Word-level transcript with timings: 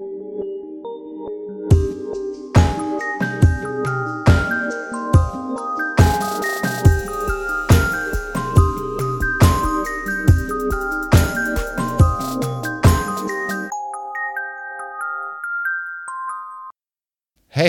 Hey 0.00 0.06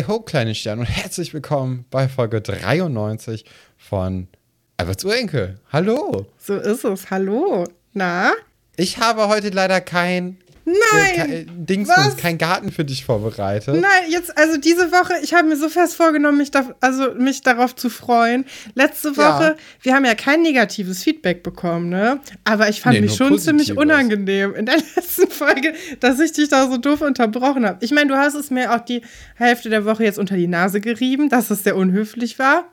ho, 0.07 0.21
kleine 0.21 0.55
Sterne 0.55 0.81
und 0.81 0.87
herzlich 0.87 1.33
willkommen 1.33 1.83
bei 1.89 2.07
Folge 2.07 2.39
93 2.39 3.43
von 3.77 4.29
Alberts 4.77 5.03
Urenkel. 5.03 5.59
Hallo. 5.69 6.27
So 6.37 6.55
ist 6.55 6.85
es. 6.85 7.11
Hallo. 7.11 7.65
Na? 7.91 8.31
Ich 8.77 8.99
habe 8.99 9.27
heute 9.27 9.49
leider 9.49 9.81
kein 9.81 10.37
Nein! 10.65 11.15
kein 11.15 11.65
Dingsbums, 11.65 12.17
kein 12.17 12.37
Garten 12.37 12.71
für 12.71 12.85
dich 12.85 13.05
vorbereitet. 13.05 13.75
Nein, 13.75 14.09
jetzt, 14.09 14.37
also 14.37 14.57
diese 14.57 14.91
Woche, 14.91 15.13
ich 15.23 15.33
habe 15.33 15.47
mir 15.47 15.57
so 15.57 15.69
fest 15.69 15.95
vorgenommen, 15.95 16.37
mich, 16.37 16.51
da, 16.51 16.69
also 16.79 17.13
mich 17.15 17.41
darauf 17.41 17.75
zu 17.75 17.89
freuen. 17.89 18.45
Letzte 18.75 19.17
Woche, 19.17 19.43
ja. 19.43 19.55
wir 19.81 19.95
haben 19.95 20.05
ja 20.05 20.15
kein 20.15 20.41
negatives 20.41 21.03
Feedback 21.03 21.43
bekommen, 21.43 21.89
ne? 21.89 22.19
Aber 22.43 22.69
ich 22.69 22.81
fand 22.81 22.95
nee, 22.95 23.01
mich 23.01 23.15
schon 23.15 23.29
positives. 23.29 23.65
ziemlich 23.65 23.77
unangenehm 23.77 24.53
in 24.55 24.65
der 24.65 24.75
letzten 24.95 25.29
Folge, 25.29 25.73
dass 25.99 26.19
ich 26.19 26.33
dich 26.33 26.49
da 26.49 26.69
so 26.69 26.77
doof 26.77 27.01
unterbrochen 27.01 27.65
habe. 27.65 27.83
Ich 27.83 27.91
meine, 27.91 28.09
du 28.09 28.17
hast 28.17 28.35
es 28.35 28.51
mir 28.51 28.73
auch 28.73 28.81
die 28.81 29.01
Hälfte 29.35 29.69
der 29.69 29.85
Woche 29.85 30.03
jetzt 30.03 30.19
unter 30.19 30.35
die 30.35 30.47
Nase 30.47 30.81
gerieben, 30.81 31.29
dass 31.29 31.49
es 31.49 31.63
sehr 31.63 31.75
unhöflich 31.75 32.37
war. 32.39 32.65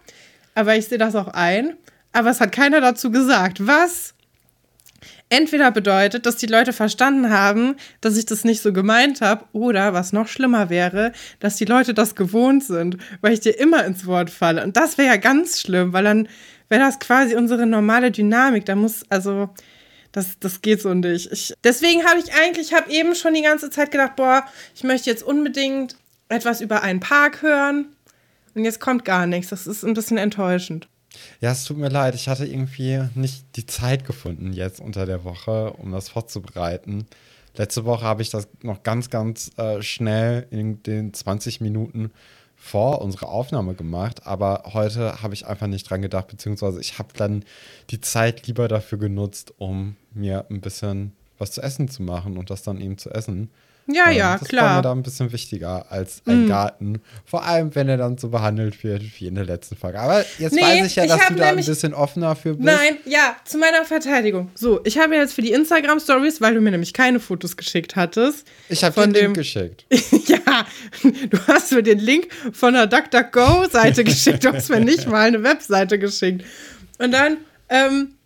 Aber 0.55 0.77
ich 0.77 0.87
sehe 0.87 0.99
das 0.99 1.15
auch 1.15 1.29
ein. 1.29 1.77
Aber 2.13 2.31
es 2.31 2.41
hat 2.41 2.53
keiner 2.53 2.81
dazu 2.81 3.11
gesagt. 3.11 3.67
Was? 3.67 4.15
Entweder 5.29 5.71
bedeutet, 5.71 6.27
dass 6.27 6.37
die 6.37 6.47
Leute 6.47 6.73
verstanden 6.73 7.31
haben, 7.31 7.77
dass 8.01 8.17
ich 8.17 8.27
das 8.27 8.45
nicht 8.45 8.63
so 8.63 8.73
gemeint 8.73 9.21
habe, 9.21 9.45
oder 9.53 9.93
was 9.95 10.13
noch 10.13 10.29
schlimmer 10.29 10.71
wäre, 10.71 11.13
dass 11.41 11.57
die 11.57 11.65
Leute 11.65 11.95
das 11.95 12.15
gewohnt 12.15 12.65
sind, 12.65 12.99
weil 13.21 13.33
ich 13.33 13.41
dir 13.41 13.59
immer 13.59 13.85
ins 13.85 14.07
Wort 14.07 14.31
falle. 14.31 14.63
Und 14.63 14.77
das 14.77 14.99
wäre 14.99 15.09
ja 15.09 15.17
ganz 15.17 15.61
schlimm, 15.61 15.93
weil 15.93 16.05
dann 16.05 16.29
wäre 16.69 16.83
das 16.83 16.99
quasi 16.99 17.35
unsere 17.35 17.67
normale 17.67 18.11
Dynamik. 18.11 18.65
Da 18.67 18.75
muss, 18.75 19.03
also, 19.09 19.51
das, 20.13 20.39
das 20.41 20.63
geht 20.63 20.81
so 20.81 20.95
nicht. 20.95 21.31
Ich, 21.33 21.55
deswegen 21.65 22.05
habe 22.05 22.21
ich 22.21 22.33
eigentlich, 22.35 22.69
ich 22.69 22.75
habe 22.75 22.91
eben 22.91 23.15
schon 23.15 23.35
die 23.35 23.43
ganze 23.43 23.71
Zeit 23.71 23.91
gedacht, 23.91 24.17
boah, 24.17 24.45
ich 24.75 24.85
möchte 24.85 25.11
jetzt 25.11 25.23
unbedingt 25.23 25.97
etwas 26.29 26.61
über 26.61 26.83
einen 26.83 27.01
Park 27.01 27.43
hören. 27.43 27.95
Und 28.55 28.65
jetzt 28.65 28.81
kommt 28.81 29.05
gar 29.05 29.27
nichts. 29.27 29.51
Das 29.51 29.67
ist 29.67 29.85
ein 29.85 29.95
bisschen 29.95 30.19
enttäuschend. 30.19 30.89
Ja, 31.41 31.53
es 31.53 31.65
tut 31.65 31.79
mir 31.79 31.89
leid. 31.89 32.15
Ich 32.15 32.29
hatte 32.29 32.47
irgendwie 32.47 33.03
nicht 33.15 33.57
die 33.57 33.67
Zeit 33.67 34.05
gefunden 34.05 34.53
jetzt 34.53 34.81
unter 34.81 35.07
der 35.07 35.25
Woche, 35.25 35.73
um 35.75 35.93
das 35.93 36.09
vorzubereiten. 36.09 37.07
Letzte 37.57 37.85
Woche 37.85 38.05
habe 38.05 38.23
ich 38.23 38.31
das 38.31 38.49
noch 38.63 38.83
ganz, 38.83 39.11
ganz 39.11 39.51
äh, 39.57 39.83
schnell 39.83 40.47
in 40.51 40.83
den 40.83 41.13
20 41.13 41.61
Minuten 41.61 42.13
vor 42.55 43.01
unserer 43.03 43.29
Aufnahme 43.29 43.75
gemacht, 43.75 44.27
aber 44.27 44.65
heute 44.73 45.23
habe 45.23 45.33
ich 45.33 45.47
einfach 45.47 45.69
nicht 45.69 45.89
dran 45.89 46.03
gedacht, 46.03 46.27
beziehungsweise 46.27 46.81
ich 46.81 46.99
habe 46.99 47.11
dann 47.17 47.45
die 47.91 48.01
Zeit 48.01 48.47
lieber 48.49 48.67
dafür 48.67 48.99
genutzt, 48.99 49.55
um 49.59 49.97
mir 50.13 50.45
ein 50.51 50.61
bisschen 50.61 51.13
was 51.39 51.53
zu 51.53 51.63
essen 51.63 51.89
zu 51.89 52.03
machen 52.03 52.37
und 52.37 52.51
das 52.51 52.63
dann 52.63 52.81
eben 52.81 52.99
zu 52.99 53.11
essen. 53.11 53.51
Ja, 53.91 54.11
ja, 54.11 54.37
das 54.37 54.49
klar. 54.49 54.63
Das 54.63 54.71
war 54.71 54.77
mir 54.77 54.83
da 54.83 54.93
ein 54.93 55.03
bisschen 55.03 55.33
wichtiger 55.33 55.87
als 55.91 56.21
ein 56.27 56.45
mm. 56.45 56.49
Garten. 56.49 57.01
Vor 57.25 57.45
allem, 57.45 57.75
wenn 57.75 57.89
er 57.89 57.97
dann 57.97 58.19
so 58.19 58.29
behandelt 58.29 58.85
wird 58.85 59.03
wie 59.19 59.27
in 59.27 59.35
der 59.35 59.47
letzten 59.47 59.77
Folge. 59.77 59.99
Aber 59.99 60.25
jetzt 60.39 60.53
nee, 60.53 60.61
weiß 60.61 60.87
ich 60.87 60.97
ja, 60.97 61.07
dass 61.07 61.23
ich 61.23 61.29
du 61.29 61.35
da 61.37 61.49
ein 61.49 61.57
bisschen 61.57 61.95
offener 61.95 62.37
für 62.37 62.55
bist. 62.55 62.67
Nein, 62.67 62.99
ja, 63.07 63.37
zu 63.45 63.57
meiner 63.57 63.87
Verteidigung. 63.87 64.51
So, 64.55 64.81
ich 64.85 64.99
habe 64.99 65.15
jetzt 65.15 65.33
für 65.33 65.41
die 65.41 65.53
Instagram-Stories, 65.53 66.43
weil 66.43 66.55
du 66.55 66.61
mir 66.61 66.71
nämlich 66.71 66.93
keine 66.93 67.19
Fotos 67.19 67.57
geschickt 67.57 67.97
hattest. 67.97 68.47
Ich 68.69 68.85
habe 68.85 69.01
den 69.01 69.13
Link 69.13 69.35
geschickt. 69.37 69.87
ja, 70.27 70.67
du 71.03 71.39
hast 71.47 71.73
mir 71.73 71.83
den 71.83 71.99
Link 71.99 72.29
von 72.53 72.75
der 72.75 72.87
DuckDuckGo-Seite 72.87 74.05
geschickt. 74.05 74.45
Du 74.45 74.53
hast 74.53 74.69
mir 74.69 74.81
nicht 74.81 75.09
mal 75.09 75.27
eine 75.27 75.43
Webseite 75.43 75.99
geschickt. 75.99 76.45
Und 76.99 77.13
dann, 77.13 77.39
ähm, 77.71 78.18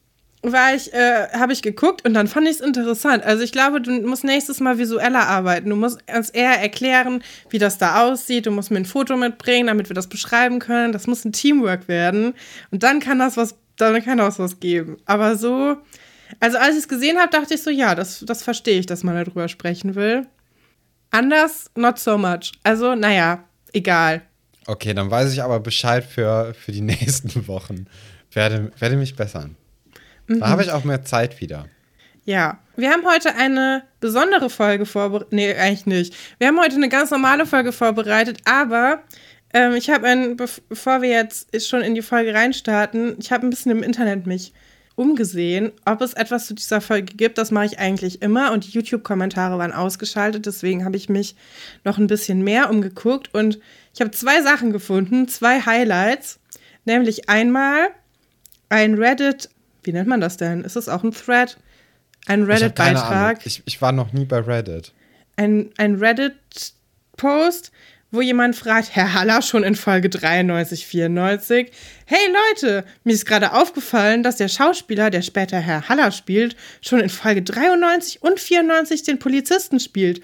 war 0.42 0.74
ich, 0.74 0.92
äh, 0.92 1.28
habe 1.32 1.52
ich 1.52 1.62
geguckt 1.62 2.04
und 2.04 2.14
dann 2.14 2.26
fand 2.26 2.48
ich 2.48 2.56
es 2.56 2.60
interessant. 2.60 3.22
Also 3.22 3.44
ich 3.44 3.52
glaube, 3.52 3.80
du 3.80 3.92
musst 4.02 4.24
nächstes 4.24 4.58
Mal 4.58 4.78
visueller 4.78 5.28
arbeiten. 5.28 5.70
Du 5.70 5.76
musst 5.76 6.00
uns 6.12 6.30
eher 6.30 6.60
erklären, 6.60 7.22
wie 7.50 7.58
das 7.58 7.78
da 7.78 8.02
aussieht. 8.02 8.46
Du 8.46 8.50
musst 8.50 8.70
mir 8.70 8.78
ein 8.78 8.84
Foto 8.84 9.16
mitbringen, 9.16 9.68
damit 9.68 9.88
wir 9.88 9.94
das 9.94 10.08
beschreiben 10.08 10.58
können. 10.58 10.92
Das 10.92 11.06
muss 11.06 11.24
ein 11.24 11.32
Teamwork 11.32 11.86
werden. 11.86 12.34
Und 12.72 12.82
dann 12.82 12.98
kann 12.98 13.20
das 13.20 13.36
was, 13.36 13.54
dann 13.76 14.04
kann 14.04 14.18
das 14.18 14.40
was 14.40 14.58
geben. 14.58 14.96
Aber 15.06 15.36
so, 15.36 15.76
also 16.40 16.58
als 16.58 16.72
ich 16.72 16.82
es 16.82 16.88
gesehen 16.88 17.18
habe, 17.18 17.30
dachte 17.30 17.54
ich 17.54 17.62
so, 17.62 17.70
ja, 17.70 17.94
das, 17.94 18.24
das 18.26 18.42
verstehe 18.42 18.80
ich, 18.80 18.86
dass 18.86 19.04
man 19.04 19.14
darüber 19.14 19.46
sprechen 19.48 19.94
will. 19.94 20.26
Anders, 21.10 21.70
not 21.76 21.98
so 21.98 22.18
much. 22.18 22.52
Also, 22.64 22.94
naja, 22.94 23.44
egal. 23.72 24.22
Okay, 24.66 24.94
dann 24.94 25.10
weiß 25.10 25.32
ich 25.32 25.42
aber 25.42 25.60
Bescheid 25.60 26.04
für, 26.04 26.54
für 26.54 26.72
die 26.72 26.80
nächsten 26.82 27.46
Wochen. 27.46 27.86
Werde, 28.32 28.72
werde 28.78 28.96
mich 28.96 29.14
bessern. 29.14 29.56
Mhm. 30.26 30.40
Da 30.40 30.48
habe 30.48 30.62
ich 30.62 30.70
auch 30.70 30.84
mehr 30.84 31.04
Zeit 31.04 31.40
wieder. 31.40 31.66
Ja, 32.24 32.58
wir 32.76 32.90
haben 32.90 33.04
heute 33.04 33.34
eine 33.34 33.82
besondere 34.00 34.48
Folge 34.48 34.86
vorbereitet. 34.86 35.32
Nee, 35.32 35.54
eigentlich 35.54 35.86
nicht. 35.86 36.14
Wir 36.38 36.48
haben 36.48 36.60
heute 36.60 36.76
eine 36.76 36.88
ganz 36.88 37.10
normale 37.10 37.46
Folge 37.46 37.72
vorbereitet, 37.72 38.38
aber 38.44 39.02
ähm, 39.52 39.74
ich 39.74 39.90
habe 39.90 40.06
ein, 40.06 40.36
bevor 40.36 41.02
wir 41.02 41.10
jetzt 41.10 41.66
schon 41.66 41.82
in 41.82 41.94
die 41.94 42.02
Folge 42.02 42.32
reinstarten, 42.32 43.16
ich 43.18 43.32
habe 43.32 43.46
ein 43.46 43.50
bisschen 43.50 43.72
im 43.72 43.82
Internet 43.82 44.26
mich 44.26 44.52
umgesehen, 44.94 45.72
ob 45.84 46.00
es 46.00 46.14
etwas 46.14 46.46
zu 46.46 46.54
dieser 46.54 46.80
Folge 46.80 47.14
gibt. 47.14 47.38
Das 47.38 47.50
mache 47.50 47.66
ich 47.66 47.78
eigentlich 47.78 48.22
immer 48.22 48.52
und 48.52 48.66
die 48.66 48.70
YouTube-Kommentare 48.70 49.58
waren 49.58 49.72
ausgeschaltet. 49.72 50.46
Deswegen 50.46 50.84
habe 50.84 50.96
ich 50.96 51.08
mich 51.08 51.34
noch 51.84 51.98
ein 51.98 52.06
bisschen 52.06 52.42
mehr 52.42 52.70
umgeguckt 52.70 53.34
und 53.34 53.58
ich 53.94 54.00
habe 54.00 54.10
zwei 54.10 54.42
Sachen 54.42 54.72
gefunden, 54.72 55.28
zwei 55.28 55.60
Highlights. 55.60 56.38
Nämlich 56.84 57.28
einmal 57.28 57.88
ein 58.68 58.94
Reddit 58.94 59.50
wie 59.82 59.92
nennt 59.92 60.08
man 60.08 60.20
das 60.20 60.36
denn? 60.36 60.64
Ist 60.64 60.76
das 60.76 60.88
auch 60.88 61.02
ein 61.02 61.12
Thread? 61.12 61.58
Ein 62.26 62.44
Reddit-Beitrag? 62.44 63.44
Ich, 63.44 63.62
ich, 63.64 63.82
war 63.82 63.92
noch 63.92 64.12
nie 64.12 64.24
bei 64.24 64.38
Reddit. 64.38 64.92
Ein, 65.36 65.70
ein 65.76 65.96
Reddit-Post, 65.96 67.72
wo 68.12 68.20
jemand 68.20 68.54
fragt, 68.54 68.94
Herr 68.94 69.14
Haller 69.14 69.42
schon 69.42 69.64
in 69.64 69.74
Folge 69.74 70.08
93, 70.08 70.86
94. 70.86 71.72
Hey 72.04 72.18
Leute, 72.50 72.84
mir 73.04 73.14
ist 73.14 73.26
gerade 73.26 73.52
aufgefallen, 73.52 74.22
dass 74.22 74.36
der 74.36 74.48
Schauspieler, 74.48 75.10
der 75.10 75.22
später 75.22 75.58
Herr 75.58 75.88
Haller 75.88 76.12
spielt, 76.12 76.54
schon 76.80 77.00
in 77.00 77.08
Folge 77.08 77.42
93 77.42 78.22
und 78.22 78.38
94 78.38 79.02
den 79.02 79.18
Polizisten 79.18 79.80
spielt. 79.80 80.22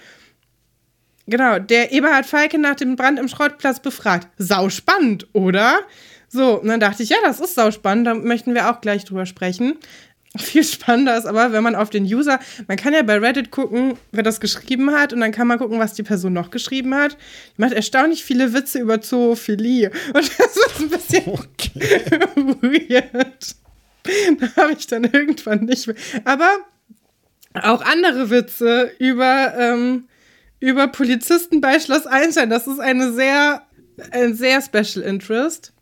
Genau, 1.26 1.58
der 1.58 1.92
Eberhard 1.92 2.26
Falke 2.26 2.58
nach 2.58 2.76
dem 2.76 2.96
Brand 2.96 3.18
im 3.18 3.28
Schrottplatz 3.28 3.80
befragt. 3.80 4.28
Sau 4.38 4.70
spannend, 4.70 5.26
oder? 5.34 5.80
So, 6.28 6.60
und 6.60 6.68
dann 6.68 6.80
dachte 6.80 7.02
ich, 7.02 7.08
ja, 7.08 7.16
das 7.24 7.40
ist 7.40 7.54
sau 7.54 7.70
spannend, 7.70 8.06
da 8.06 8.14
möchten 8.14 8.54
wir 8.54 8.70
auch 8.70 8.80
gleich 8.80 9.04
drüber 9.04 9.26
sprechen. 9.26 9.76
Viel 10.36 10.64
spannender 10.64 11.16
ist 11.16 11.26
aber, 11.26 11.52
wenn 11.52 11.62
man 11.62 11.74
auf 11.74 11.90
den 11.90 12.04
User, 12.04 12.38
man 12.66 12.76
kann 12.76 12.92
ja 12.92 13.02
bei 13.02 13.18
Reddit 13.18 13.50
gucken, 13.50 13.94
wer 14.12 14.22
das 14.22 14.40
geschrieben 14.40 14.92
hat 14.92 15.12
und 15.12 15.20
dann 15.20 15.32
kann 15.32 15.46
man 15.46 15.58
gucken, 15.58 15.78
was 15.78 15.94
die 15.94 16.02
Person 16.02 16.34
noch 16.34 16.50
geschrieben 16.50 16.94
hat. 16.94 17.16
Die 17.56 17.62
macht 17.62 17.72
erstaunlich 17.72 18.24
viele 18.24 18.52
Witze 18.52 18.78
über 18.78 19.00
Zoophilie 19.00 19.90
und 20.14 20.38
das 20.38 20.56
ist 20.56 20.80
ein 20.80 20.90
bisschen 20.90 21.24
okay. 21.32 22.20
weird. 22.60 23.56
Da 24.38 24.62
habe 24.62 24.72
ich 24.72 24.86
dann 24.86 25.04
irgendwann 25.04 25.64
nicht 25.64 25.86
mehr. 25.86 25.96
Aber 26.24 26.50
auch 27.54 27.82
andere 27.82 28.30
Witze 28.30 28.90
über, 28.98 29.54
ähm, 29.58 30.08
über 30.60 30.88
Polizisten 30.88 31.60
bei 31.60 31.78
Schloss 31.80 32.06
Einstein. 32.06 32.50
Das 32.50 32.66
ist 32.66 32.80
eine 32.80 33.12
sehr, 33.12 33.62
ein 34.12 34.34
sehr 34.34 34.62
Special 34.62 35.04
Interest. 35.04 35.72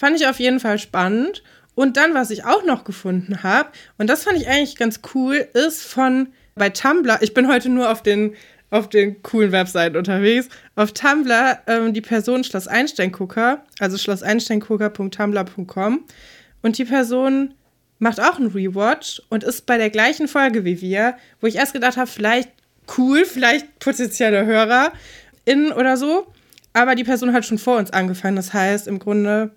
Fand 0.00 0.18
ich 0.18 0.26
auf 0.26 0.40
jeden 0.40 0.58
Fall 0.60 0.78
spannend. 0.78 1.42
Und 1.74 1.98
dann, 1.98 2.14
was 2.14 2.30
ich 2.30 2.46
auch 2.46 2.64
noch 2.64 2.84
gefunden 2.84 3.42
habe, 3.42 3.68
und 3.98 4.08
das 4.08 4.24
fand 4.24 4.38
ich 4.38 4.48
eigentlich 4.48 4.76
ganz 4.76 5.02
cool, 5.14 5.46
ist 5.52 5.82
von 5.82 6.28
bei 6.54 6.70
Tumblr, 6.70 7.18
ich 7.20 7.34
bin 7.34 7.48
heute 7.48 7.68
nur 7.68 7.90
auf 7.90 8.02
den, 8.02 8.34
auf 8.70 8.88
den 8.88 9.22
coolen 9.22 9.52
Webseiten 9.52 9.98
unterwegs, 9.98 10.48
auf 10.74 10.92
Tumblr 10.92 11.58
ähm, 11.66 11.92
die 11.92 12.00
Person 12.00 12.44
Schloss 12.44 12.66
Einsteingucker, 12.66 13.62
also 13.78 13.98
schlosseinsteingucker.tumblr.com. 13.98 16.04
Und 16.62 16.78
die 16.78 16.86
Person 16.86 17.52
macht 17.98 18.20
auch 18.20 18.38
einen 18.38 18.52
Rewatch 18.52 19.20
und 19.28 19.44
ist 19.44 19.66
bei 19.66 19.76
der 19.76 19.90
gleichen 19.90 20.28
Folge 20.28 20.64
wie 20.64 20.80
wir, 20.80 21.18
wo 21.42 21.46
ich 21.46 21.56
erst 21.56 21.74
gedacht 21.74 21.98
habe, 21.98 22.08
vielleicht 22.08 22.48
cool, 22.96 23.26
vielleicht 23.26 23.78
potenzielle 23.80 24.46
Hörer 24.46 24.94
in 25.44 25.72
oder 25.72 25.98
so. 25.98 26.26
Aber 26.72 26.94
die 26.94 27.04
Person 27.04 27.34
hat 27.34 27.44
schon 27.44 27.58
vor 27.58 27.76
uns 27.76 27.90
angefangen. 27.90 28.36
Das 28.36 28.54
heißt, 28.54 28.86
im 28.86 28.98
Grunde 28.98 29.50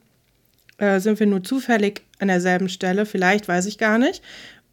äh, 0.77 0.99
sind 0.99 1.19
wir 1.19 1.27
nur 1.27 1.43
zufällig 1.43 2.01
an 2.19 2.27
derselben 2.27 2.69
Stelle, 2.69 3.05
vielleicht 3.05 3.47
weiß 3.47 3.65
ich 3.65 3.77
gar 3.77 3.97
nicht. 3.97 4.21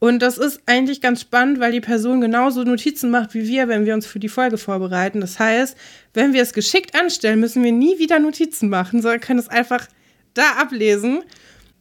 Und 0.01 0.21
das 0.21 0.39
ist 0.39 0.63
eigentlich 0.65 1.03
ganz 1.03 1.21
spannend, 1.21 1.61
weil 1.61 1.73
die 1.73 1.83
Person 1.83 2.23
genauso 2.23 2.65
Notizen 2.65 3.11
macht 3.11 3.35
wie 3.35 3.47
wir, 3.47 3.69
wenn 3.69 3.85
wir 3.85 3.93
uns 3.93 4.07
für 4.07 4.19
die 4.19 4.31
Folge 4.31 4.57
vorbereiten. 4.57 5.21
Das 5.21 5.39
heißt, 5.39 5.77
wenn 6.15 6.33
wir 6.33 6.41
es 6.41 6.55
geschickt 6.55 6.99
anstellen, 6.99 7.39
müssen 7.39 7.63
wir 7.63 7.73
nie 7.73 7.99
wieder 7.99 8.19
Notizen 8.19 8.71
machen, 8.71 9.03
sondern 9.03 9.21
können 9.21 9.39
es 9.39 9.49
einfach 9.49 9.87
da 10.33 10.53
ablesen. 10.59 11.23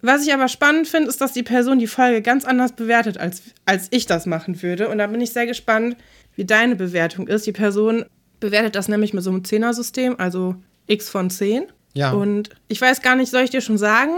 Was 0.01 0.25
ich 0.25 0.33
aber 0.33 0.49
spannend 0.49 0.87
finde, 0.87 1.09
ist, 1.09 1.21
dass 1.21 1.31
die 1.31 1.43
Person 1.43 1.79
die 1.79 1.87
Folge 1.87 2.21
ganz 2.21 2.43
anders 2.43 2.73
bewertet, 2.73 3.17
als, 3.17 3.41
als 3.65 3.87
ich 3.91 4.05
das 4.05 4.25
machen 4.25 4.61
würde. 4.61 4.89
Und 4.89 4.97
da 4.97 5.07
bin 5.07 5.21
ich 5.21 5.31
sehr 5.31 5.45
gespannt, 5.45 5.95
wie 6.35 6.45
deine 6.45 6.75
Bewertung 6.75 7.27
ist. 7.27 7.47
Die 7.47 7.53
Person 7.53 8.05
bewertet 8.41 8.75
das 8.75 8.89
nämlich 8.89 9.13
mit 9.13 9.23
so 9.23 9.29
einem 9.29 9.45
Zehner-System, 9.45 10.19
also 10.19 10.55
x 10.87 11.09
von 11.09 11.29
10. 11.29 11.67
Ja. 11.93 12.11
Und 12.11 12.49
ich 12.67 12.79
weiß 12.79 13.01
gar 13.01 13.15
nicht, 13.15 13.29
soll 13.31 13.43
ich 13.43 13.49
dir 13.49 13.61
schon 13.61 13.77
sagen, 13.77 14.13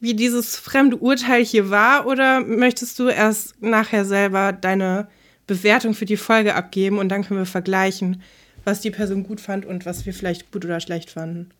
wie 0.00 0.14
dieses 0.14 0.56
fremde 0.56 0.96
Urteil 0.96 1.44
hier 1.44 1.70
war 1.70 2.06
oder 2.06 2.40
möchtest 2.40 2.98
du 2.98 3.08
erst 3.08 3.60
nachher 3.62 4.04
selber 4.04 4.52
deine 4.52 5.08
Bewertung 5.46 5.94
für 5.94 6.04
die 6.06 6.16
Folge 6.16 6.54
abgeben 6.54 6.98
und 6.98 7.08
dann 7.08 7.24
können 7.24 7.40
wir 7.40 7.46
vergleichen, 7.46 8.22
was 8.64 8.80
die 8.80 8.90
Person 8.90 9.22
gut 9.22 9.40
fand 9.40 9.64
und 9.64 9.86
was 9.86 10.04
wir 10.06 10.12
vielleicht 10.12 10.50
gut 10.52 10.64
oder 10.64 10.80
schlecht 10.80 11.10
fanden? 11.10 11.50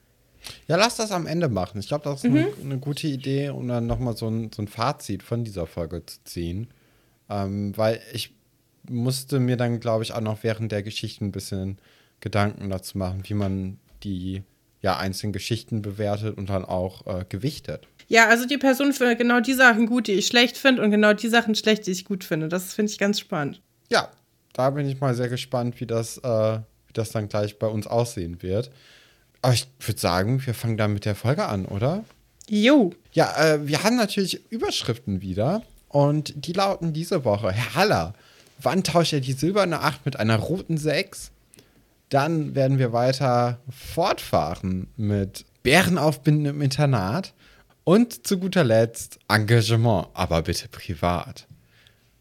Ja, 0.69 0.77
lass 0.77 0.97
das 0.97 1.13
am 1.13 1.27
Ende 1.27 1.49
machen. 1.49 1.79
Ich 1.81 1.89
glaube, 1.89 2.05
das 2.05 2.23
ist 2.25 2.31
Mhm. 2.31 2.37
eine, 2.37 2.49
eine 2.63 2.79
gute 2.79 3.07
Idee, 3.07 3.51
um 3.51 3.67
dann 3.69 3.87
nochmal 3.87 4.17
so 4.17 4.29
ein, 4.29 4.51
so 4.55 4.63
ein 4.63 4.69
Fazit 4.69 5.23
von 5.23 5.45
dieser 5.45 5.67
Folge 5.67 6.05
zu 6.05 6.19
ziehen. 6.25 6.69
Ähm, 7.29 7.77
weil 7.77 8.01
ich 8.13 8.33
musste 8.89 9.41
mir 9.41 9.57
dann, 9.57 9.81
glaube 9.81 10.05
ich, 10.05 10.13
auch 10.13 10.21
noch 10.21 10.43
während 10.43 10.71
der 10.73 10.83
Geschichten 10.83 11.27
ein 11.27 11.33
bisschen 11.33 11.79
Gedanken 12.21 12.71
dazu 12.71 12.99
machen, 12.99 13.23
wie 13.25 13.35
man 13.35 13.79
die 14.05 14.43
ja, 14.87 14.97
einzelnen 14.97 15.33
Geschichten 15.33 15.83
bewertet 15.83 16.39
und 16.39 16.49
dann 16.49 16.65
auch 16.65 17.05
äh, 17.09 17.25
gewichtet. 17.29 17.89
Ja, 18.07 18.29
also 18.29 18.47
die 18.47 18.57
Person 18.57 18.93
findet 18.93 19.19
genau 19.19 19.41
die 19.41 19.53
Sachen 19.53 19.87
gut, 19.87 20.07
die 20.07 20.13
ich 20.13 20.29
schlecht 20.29 20.57
finde 20.57 20.81
und 20.81 20.93
genau 20.93 21.13
die 21.13 21.27
Sachen 21.27 21.57
schlecht, 21.57 21.89
die 21.89 21.91
ich 21.91 22.05
gut 22.05 22.23
finde. 22.23 22.49
Das 22.49 22.73
finde 22.73 22.93
ich 22.93 22.99
ganz 22.99 23.19
spannend. 23.19 23.61
Ja, 23.91 24.09
da 24.53 24.71
bin 24.71 24.89
ich 24.89 25.01
mal 25.01 25.17
sehr 25.17 25.29
gespannt, 25.29 25.81
wie 25.81 25.89
das, 25.89 26.19
äh, 26.19 26.59
wie 26.59 26.93
das 26.93 27.11
dann 27.11 27.29
gleich 27.29 27.59
bei 27.59 27.67
uns 27.67 27.89
aussehen 27.89 28.43
wird. 28.43 28.71
Aber 29.43 29.55
ich 29.55 29.67
würde 29.81 30.01
sagen, 30.01 30.47
wir 30.47 30.55
fangen 30.55 30.77
dann 30.77 30.93
mit 30.93 31.05
der 31.05 31.17
Folge 31.17 31.47
an, 31.47 31.67
oder? 31.67 32.05
Jo. 32.49 32.93
Ja, 33.11 33.55
äh, 33.55 33.67
wir 33.67 33.83
haben 33.83 33.97
natürlich 33.97 34.41
Überschriften 34.53 35.21
wieder 35.21 35.63
und 35.89 36.33
die 36.47 36.53
lauten 36.53 36.93
diese 36.93 37.25
Woche: 37.25 37.51
Herr 37.51 37.75
Haller, 37.75 38.15
wann 38.63 38.85
tauscht 38.85 39.15
er 39.15 39.21
die 39.21 39.33
silberne 39.33 39.81
8 39.81 40.07
mit 40.07 40.15
einer 40.15 40.37
roten 40.37 40.79
6? 40.79 41.33
Dann 42.09 42.55
werden 42.55 42.79
wir 42.79 42.93
weiter 42.93 43.59
fortfahren 43.69 44.89
mit 44.97 45.45
Bärenaufbinden 45.63 46.47
im 46.47 46.63
Internat 46.63 47.35
und 47.85 48.27
zu 48.27 48.39
guter 48.39 48.65
Letzt 48.65 49.19
Engagement, 49.29 50.09
aber 50.15 50.43
bitte 50.43 50.69
privat. 50.69 51.47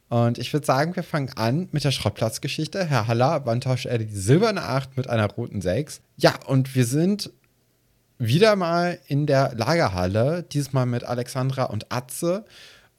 Und 0.09 0.37
ich 0.37 0.53
würde 0.53 0.65
sagen, 0.65 0.95
wir 0.95 1.03
fangen 1.03 1.31
an 1.35 1.67
mit 1.71 1.83
der 1.83 1.91
Schrottplatzgeschichte. 1.91 2.85
Herr 2.85 3.07
Haller, 3.07 3.45
wann 3.45 3.61
tauscht 3.61 3.85
er 3.85 3.97
die 3.97 4.15
silberne 4.15 4.61
8 4.61 4.97
mit 4.97 5.09
einer 5.09 5.25
roten 5.25 5.61
6? 5.61 6.01
Ja, 6.17 6.33
und 6.45 6.75
wir 6.75 6.85
sind 6.85 7.31
wieder 8.17 8.55
mal 8.55 8.99
in 9.07 9.25
der 9.25 9.53
Lagerhalle, 9.55 10.43
diesmal 10.43 10.85
mit 10.85 11.03
Alexandra 11.03 11.65
und 11.65 11.91
Atze. 11.91 12.45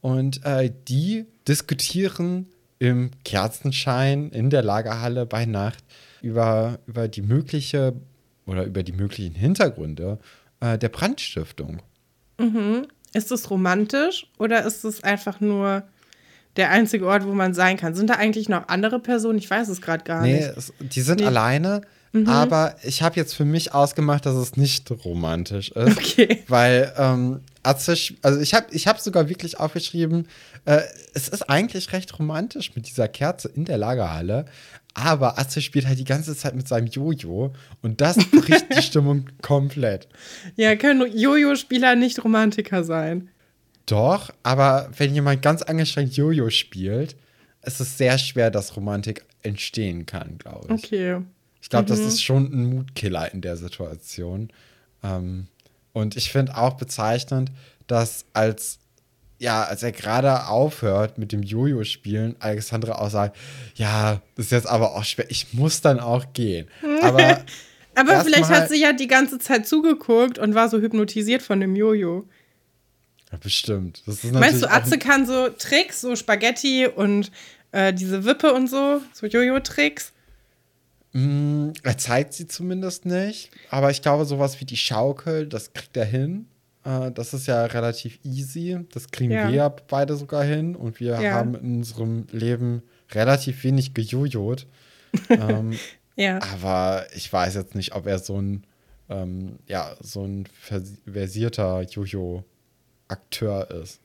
Und 0.01 0.45
äh, 0.45 0.73
die 0.89 1.27
diskutieren 1.49 2.47
im 2.79 3.11
Kerzenschein 3.25 4.31
in 4.31 4.51
der 4.51 4.63
Lagerhalle 4.63 5.27
bei 5.27 5.47
Nacht 5.47 5.85
über, 6.27 6.79
über 6.87 7.09
die 7.09 7.23
mögliche 7.23 7.95
oder 8.47 8.65
über 8.65 8.83
die 8.83 8.93
möglichen 8.93 9.35
Hintergründe 9.35 10.19
äh, 10.61 10.79
der 10.79 10.89
Brandstiftung. 10.89 11.81
Ist 13.13 13.33
es 13.33 13.51
romantisch 13.51 14.27
oder 14.39 14.65
ist 14.65 14.85
es 14.85 15.03
einfach 15.03 15.41
nur 15.41 15.83
der 16.57 16.71
einzige 16.71 17.07
Ort, 17.07 17.25
wo 17.27 17.33
man 17.33 17.55
sein 17.55 17.77
kann? 17.77 17.95
Sind 17.95 18.11
da 18.11 18.15
eigentlich 18.15 18.49
noch 18.49 18.69
andere 18.69 18.99
Personen? 18.99 19.39
Ich 19.39 19.49
weiß 19.51 19.69
es 19.69 19.81
gerade 19.81 20.05
gar 20.05 20.23
Nee, 20.23 20.35
nicht. 20.35 20.57
es, 20.57 20.73
die 20.81 21.01
sind 21.01 21.17
Nee. 21.17 21.23
Mhm. 21.23 21.29
alleine, 21.29 21.81
aber 22.27 22.77
ich 22.83 23.03
habe 23.03 23.17
jetzt 23.17 23.35
für 23.35 23.45
mich 23.45 23.75
ausgemacht, 23.75 24.25
dass 24.25 24.37
es 24.37 24.57
nicht 24.57 24.91
romantisch 25.05 25.71
ist. 25.73 25.99
Okay. 25.99 26.43
Weil, 26.49 26.93
ähm, 26.97 27.41
also 27.63 27.93
ich 27.93 28.55
habe 28.55 28.67
ich 28.71 28.87
hab 28.87 29.01
sogar 29.01 29.29
wirklich 29.29 29.59
aufgeschrieben, 29.61 30.27
äh, 30.65 30.81
es 31.15 31.29
ist 31.29 31.49
eigentlich 31.51 31.93
recht 31.93 32.19
romantisch 32.19 32.75
mit 32.75 32.87
dieser 32.89 33.09
Kerze 33.09 33.49
in 33.49 33.65
der 33.67 33.77
Lagerhalle, 33.77 34.47
aber 34.97 35.39
Atze 35.39 35.61
spielt 35.61 35.87
halt 35.87 35.99
die 35.99 36.05
ganze 36.05 36.35
Zeit 36.35 36.55
mit 36.55 36.67
seinem 36.67 36.87
Jojo 36.87 37.53
und 37.83 38.01
das 38.01 38.17
bricht 38.17 38.75
die 38.75 38.83
Stimmung 38.83 39.27
komplett. 39.43 40.09
Ja, 40.57 40.75
können 40.75 41.13
Jojo-Spieler 41.15 41.97
nicht 41.97 42.25
Romantiker 42.25 42.83
sein? 42.83 43.29
Doch, 43.85 44.31
aber 44.43 44.91
wenn 44.97 45.15
jemand 45.15 45.43
ganz 45.43 45.61
angestrengt 45.61 46.17
Jojo 46.17 46.49
spielt, 46.49 47.15
ist 47.63 47.79
es 47.81 47.99
sehr 47.99 48.17
schwer, 48.17 48.51
dass 48.51 48.75
Romantik 48.75 49.25
entstehen 49.43 50.07
kann, 50.07 50.39
glaube 50.39 50.75
ich. 50.75 50.85
Okay. 50.85 51.21
Ich 51.61 51.69
glaube, 51.69 51.87
das 51.87 51.99
ist 51.99 52.23
schon 52.23 52.45
ein 52.53 52.65
Mutkiller 52.75 53.33
in 53.35 53.43
der 53.43 53.57
Situation. 53.59 54.51
Ähm, 55.03 55.49
und 55.93 56.17
ich 56.17 56.33
finde 56.33 56.57
auch 56.57 56.75
bezeichnend, 56.75 57.53
dass 57.87 58.25
als, 58.33 58.79
ja, 59.39 59.65
als 59.65 59.83
er 59.83 59.93
gerade 59.93 60.47
aufhört 60.47 61.19
mit 61.19 61.33
dem 61.33 61.43
Jojo-Spielen, 61.43 62.37
Alexandra 62.39 62.97
auch 62.97 63.11
sagt, 63.11 63.37
ja, 63.75 64.21
das 64.35 64.47
ist 64.47 64.53
jetzt 64.53 64.67
aber 64.67 64.95
auch 64.95 65.05
schwer, 65.05 65.31
ich 65.31 65.53
muss 65.53 65.81
dann 65.81 66.01
auch 66.01 66.33
gehen. 66.33 66.69
Aber 67.03 67.41
Aber 67.97 68.13
Erst 68.13 68.27
vielleicht 68.27 68.51
hat 68.51 68.69
sie 68.69 68.81
ja 68.81 68.93
die 68.93 69.07
ganze 69.07 69.39
Zeit 69.39 69.67
zugeguckt 69.67 70.39
und 70.39 70.55
war 70.55 70.69
so 70.69 70.79
hypnotisiert 70.79 71.41
von 71.41 71.61
dem 71.61 71.75
Jojo. 71.75 72.29
ja, 73.33 73.39
bestimmt. 73.39 74.03
Das 74.07 74.23
ist 74.23 74.33
Meinst 74.35 74.63
du, 74.63 74.71
Atze 74.71 74.99
kann 74.99 75.27
so 75.27 75.49
Tricks, 75.49 76.03
so 76.03 76.15
Spaghetti 76.15 76.87
und 76.87 77.33
äh, 77.73 77.95
diese 77.95 78.25
Wippe 78.27 78.53
und 78.53 78.69
so, 78.69 79.01
so 79.15 79.27
Jojo-Tricks? 79.27 80.13
Mm, 81.13 81.71
er 81.83 81.97
zeigt 81.97 82.35
sie 82.35 82.47
zumindest 82.47 83.07
nicht. 83.07 83.51
Aber 83.71 83.91
ich 83.91 84.03
glaube, 84.03 84.27
sowas 84.27 84.61
wie 84.61 84.67
die 84.67 84.77
Schaukel, 84.77 85.47
das 85.47 85.73
kriegt 85.73 85.97
er 85.97 86.05
hin. 86.05 86.49
Äh, 86.87 87.11
das 87.13 87.35
ist 87.35 87.47
ja 87.49 87.65
relativ 87.67 88.19
easy. 88.25 88.79
Das 88.93 89.11
kriegen 89.11 89.33
Ja. 89.33 89.49
wir 89.49 89.55
ja 89.55 89.69
beide 89.69 90.17
sogar 90.17 90.45
hin. 90.45 90.77
Und 90.77 91.01
wir 91.01 91.21
Ja. 91.21 91.33
haben 91.33 91.55
in 91.57 91.77
unserem 91.79 92.27
Leben 92.31 92.83
relativ 93.13 93.65
wenig 93.65 93.93
gejojot. 93.95 94.67
ähm, 95.31 95.77
Ja. 96.17 96.39
aber 96.55 97.07
ich 97.15 97.33
weiß 97.33 97.55
jetzt 97.55 97.75
nicht, 97.75 97.95
ob 97.95 98.07
er 98.07 98.19
so 98.21 98.41
ein, 98.41 98.65
ähm, 99.09 99.59
ja, 99.67 99.95
so 100.01 100.25
ein 100.25 100.47
vers- 100.61 100.95
versierter 101.11 101.83
Jojo-Akteur 101.83 103.71
ist. 103.83 104.01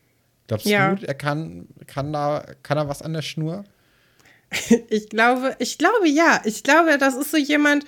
Glaubst 0.48 0.66
Ja. 0.66 0.95
du, 0.95 1.07
er 1.07 1.13
kann, 1.13 1.68
kann 1.88 2.12
da, 2.12 2.45
kann 2.63 2.78
er 2.78 2.88
was 2.89 3.01
an 3.01 3.13
der 3.13 3.22
Schnur? 3.22 3.63
Ich 4.89 5.07
glaube, 5.10 5.56
ich 5.60 5.78
glaube 5.78 6.10
ja. 6.10 6.42
Ich 6.44 6.63
glaube, 6.63 6.98
das 6.98 7.16
ist 7.16 7.31
so 7.31 7.38
jemand. 7.38 7.86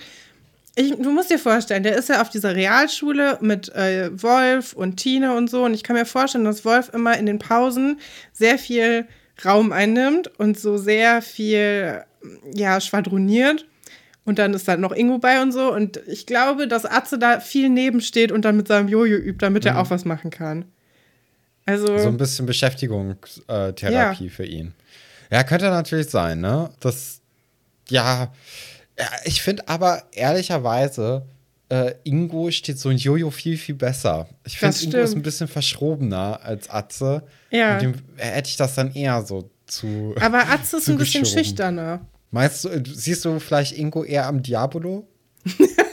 Ich, 0.76 0.90
du 0.96 1.12
musst 1.12 1.30
dir 1.30 1.38
vorstellen, 1.38 1.84
der 1.84 1.96
ist 1.96 2.08
ja 2.08 2.20
auf 2.20 2.30
dieser 2.30 2.56
Realschule 2.56 3.38
mit 3.40 3.68
äh, 3.74 4.10
Wolf 4.20 4.72
und 4.72 4.96
Tine 4.96 5.36
und 5.36 5.48
so. 5.48 5.64
Und 5.64 5.74
ich 5.74 5.84
kann 5.84 5.94
mir 5.94 6.04
vorstellen, 6.04 6.44
dass 6.44 6.64
Wolf 6.64 6.90
immer 6.92 7.16
in 7.16 7.26
den 7.26 7.38
Pausen 7.38 8.00
sehr 8.32 8.58
viel 8.58 9.06
Raum 9.44 9.72
einnimmt 9.72 10.28
und 10.38 10.58
so 10.58 10.76
sehr 10.76 11.22
viel, 11.22 12.02
ja, 12.52 12.80
schwadroniert. 12.80 13.66
Und 14.24 14.38
dann 14.38 14.54
ist 14.54 14.66
da 14.66 14.76
noch 14.76 14.92
Ingo 14.92 15.18
bei 15.18 15.40
und 15.42 15.52
so. 15.52 15.72
Und 15.72 16.00
ich 16.06 16.26
glaube, 16.26 16.66
dass 16.66 16.86
Atze 16.86 17.18
da 17.18 17.40
viel 17.40 17.68
nebensteht 17.68 18.32
und 18.32 18.44
dann 18.44 18.56
mit 18.56 18.66
seinem 18.66 18.88
Jojo 18.88 19.16
übt, 19.16 19.44
damit 19.44 19.66
er 19.66 19.78
auch 19.78 19.90
was 19.90 20.04
machen 20.04 20.30
kann. 20.30 20.64
Also, 21.66 21.98
So 21.98 22.08
ein 22.08 22.16
bisschen 22.16 22.46
Beschäftigungstherapie 22.46 24.28
für 24.28 24.44
ihn. 24.44 24.74
Ja, 25.30 25.44
könnte 25.44 25.66
natürlich 25.66 26.08
sein, 26.08 26.40
ne? 26.40 26.70
Das, 26.80 27.20
ja, 27.88 28.32
ja 28.98 29.06
ich 29.24 29.42
finde 29.42 29.68
aber 29.68 30.02
ehrlicherweise, 30.12 31.26
äh, 31.68 31.94
Ingo 32.04 32.50
steht 32.50 32.78
so 32.78 32.88
ein 32.88 32.98
Jojo 32.98 33.30
viel, 33.30 33.56
viel 33.56 33.74
besser. 33.74 34.28
Ich 34.44 34.58
finde, 34.58 34.76
Ingo 34.82 34.98
ist 34.98 35.14
ein 35.14 35.22
bisschen 35.22 35.48
verschrobener 35.48 36.40
als 36.42 36.68
Atze. 36.68 37.22
Ja. 37.50 37.78
Dem 37.78 37.94
hätte 38.16 38.48
ich 38.48 38.56
das 38.56 38.74
dann 38.74 38.92
eher 38.92 39.22
so 39.22 39.50
zu. 39.66 40.14
aber 40.20 40.48
Atze 40.50 40.76
ist 40.76 40.88
ein 40.88 40.98
bisschen 40.98 41.24
schüchterner. 41.24 42.06
Meinst 42.30 42.64
du, 42.64 42.68
äh, 42.68 42.82
siehst 42.84 43.24
du 43.24 43.38
vielleicht 43.38 43.78
Ingo 43.78 44.04
eher 44.04 44.26
am 44.26 44.42
Diabolo? 44.42 45.06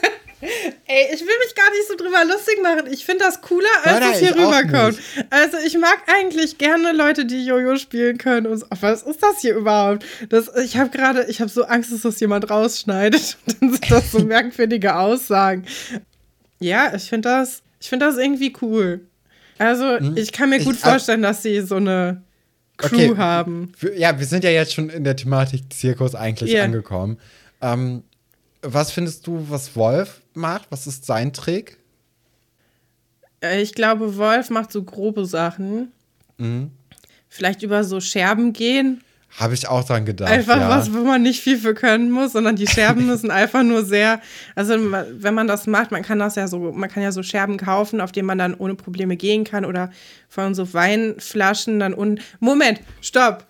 Ey, 0.94 1.14
ich 1.14 1.20
will 1.20 1.26
mich 1.46 1.54
gar 1.54 1.70
nicht 1.70 1.88
so 1.88 1.96
drüber 1.96 2.22
lustig 2.26 2.58
machen. 2.62 2.92
Ich 2.92 3.04
finde 3.06 3.24
das 3.24 3.40
cooler, 3.40 3.66
als 3.82 4.00
Nein, 4.00 4.10
es 4.12 4.18
hier 4.18 4.30
ich 4.30 4.36
rüberkommt. 4.36 4.98
Also 5.30 5.56
ich 5.64 5.78
mag 5.78 6.02
eigentlich 6.06 6.58
gerne 6.58 6.92
Leute, 6.92 7.24
die 7.24 7.46
Jojo 7.46 7.76
spielen 7.76 8.18
können. 8.18 8.46
Und 8.46 8.58
so. 8.58 8.66
Was 8.80 9.02
ist 9.02 9.22
das 9.22 9.40
hier 9.40 9.54
überhaupt? 9.54 10.04
Das, 10.28 10.50
ich 10.62 10.76
habe 10.76 10.90
gerade, 10.90 11.24
ich 11.28 11.40
habe 11.40 11.50
so 11.50 11.64
Angst, 11.64 11.92
dass 11.92 12.02
das 12.02 12.20
jemand 12.20 12.50
rausschneidet. 12.50 13.38
Und 13.46 13.62
dann 13.62 13.70
sind 13.72 13.90
das 13.90 14.12
so 14.12 14.18
merkwürdige 14.24 14.96
Aussagen. 14.96 15.64
Ja, 16.60 16.92
ich 16.94 17.08
finde 17.08 17.28
das, 17.30 17.62
ich 17.80 17.88
finde 17.88 18.06
das 18.06 18.18
irgendwie 18.18 18.52
cool. 18.60 19.00
Also 19.58 19.96
ich 20.16 20.32
kann 20.32 20.50
mir 20.50 20.56
Ich- 20.58 20.64
gut 20.66 20.76
ah- 20.82 20.90
vorstellen, 20.90 21.22
dass 21.22 21.42
sie 21.42 21.60
so 21.62 21.76
eine 21.76 22.22
Crew 22.76 23.12
Okay. 23.12 23.16
haben. 23.16 23.72
Ja, 23.96 24.18
wir 24.18 24.26
sind 24.26 24.44
ja 24.44 24.50
jetzt 24.50 24.74
schon 24.74 24.90
in 24.90 25.04
der 25.04 25.16
Thematik 25.16 25.72
Zirkus 25.72 26.14
eigentlich 26.14 26.50
Ja. 26.52 26.64
angekommen. 26.64 27.18
Ähm, 27.60 28.02
was 28.62 28.92
findest 28.92 29.26
du, 29.26 29.46
was 29.48 29.76
Wolf 29.76 30.22
macht? 30.34 30.68
Was 30.70 30.86
ist 30.86 31.04
sein 31.04 31.32
Trick? 31.32 31.78
Äh, 33.40 33.60
Ich 33.62 33.74
glaube, 33.74 34.16
Wolf 34.16 34.50
macht 34.50 34.72
so 34.72 34.82
grobe 34.82 35.26
Sachen. 35.26 35.92
Mhm. 36.38 36.70
Vielleicht 37.28 37.62
über 37.62 37.84
so 37.84 38.00
Scherben 38.00 38.52
gehen. 38.52 39.02
Habe 39.38 39.54
ich 39.54 39.66
auch 39.66 39.82
dran 39.82 40.04
gedacht. 40.04 40.30
Einfach 40.30 40.58
ja. 40.58 40.68
was, 40.68 40.92
wo 40.92 40.98
man 40.98 41.22
nicht 41.22 41.40
viel 41.40 41.56
für 41.56 41.72
können 41.72 42.10
muss, 42.10 42.32
sondern 42.32 42.54
die 42.54 42.66
Scherben 42.66 43.06
müssen 43.06 43.30
einfach 43.30 43.62
nur 43.62 43.82
sehr, 43.84 44.20
also 44.54 44.74
wenn 44.74 45.34
man 45.34 45.48
das 45.48 45.66
macht, 45.66 45.90
man 45.90 46.02
kann 46.02 46.18
das 46.18 46.34
ja 46.34 46.46
so, 46.48 46.58
man 46.72 46.90
kann 46.90 47.02
ja 47.02 47.12
so 47.12 47.22
Scherben 47.22 47.56
kaufen, 47.56 48.02
auf 48.02 48.12
denen 48.12 48.26
man 48.26 48.36
dann 48.36 48.54
ohne 48.54 48.74
Probleme 48.74 49.16
gehen 49.16 49.44
kann 49.44 49.64
oder 49.64 49.90
von 50.28 50.54
so 50.54 50.74
Weinflaschen 50.74 51.80
dann 51.80 51.94
un. 51.94 52.20
Moment, 52.40 52.80
stopp! 53.00 53.46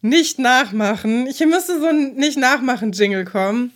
Nicht 0.00 0.38
nachmachen. 0.38 1.26
Hier 1.26 1.48
müsste 1.48 1.80
so 1.80 1.86
ein 1.86 2.14
Nicht-Nachmachen-Jingle 2.14 3.24
kommen. 3.24 3.72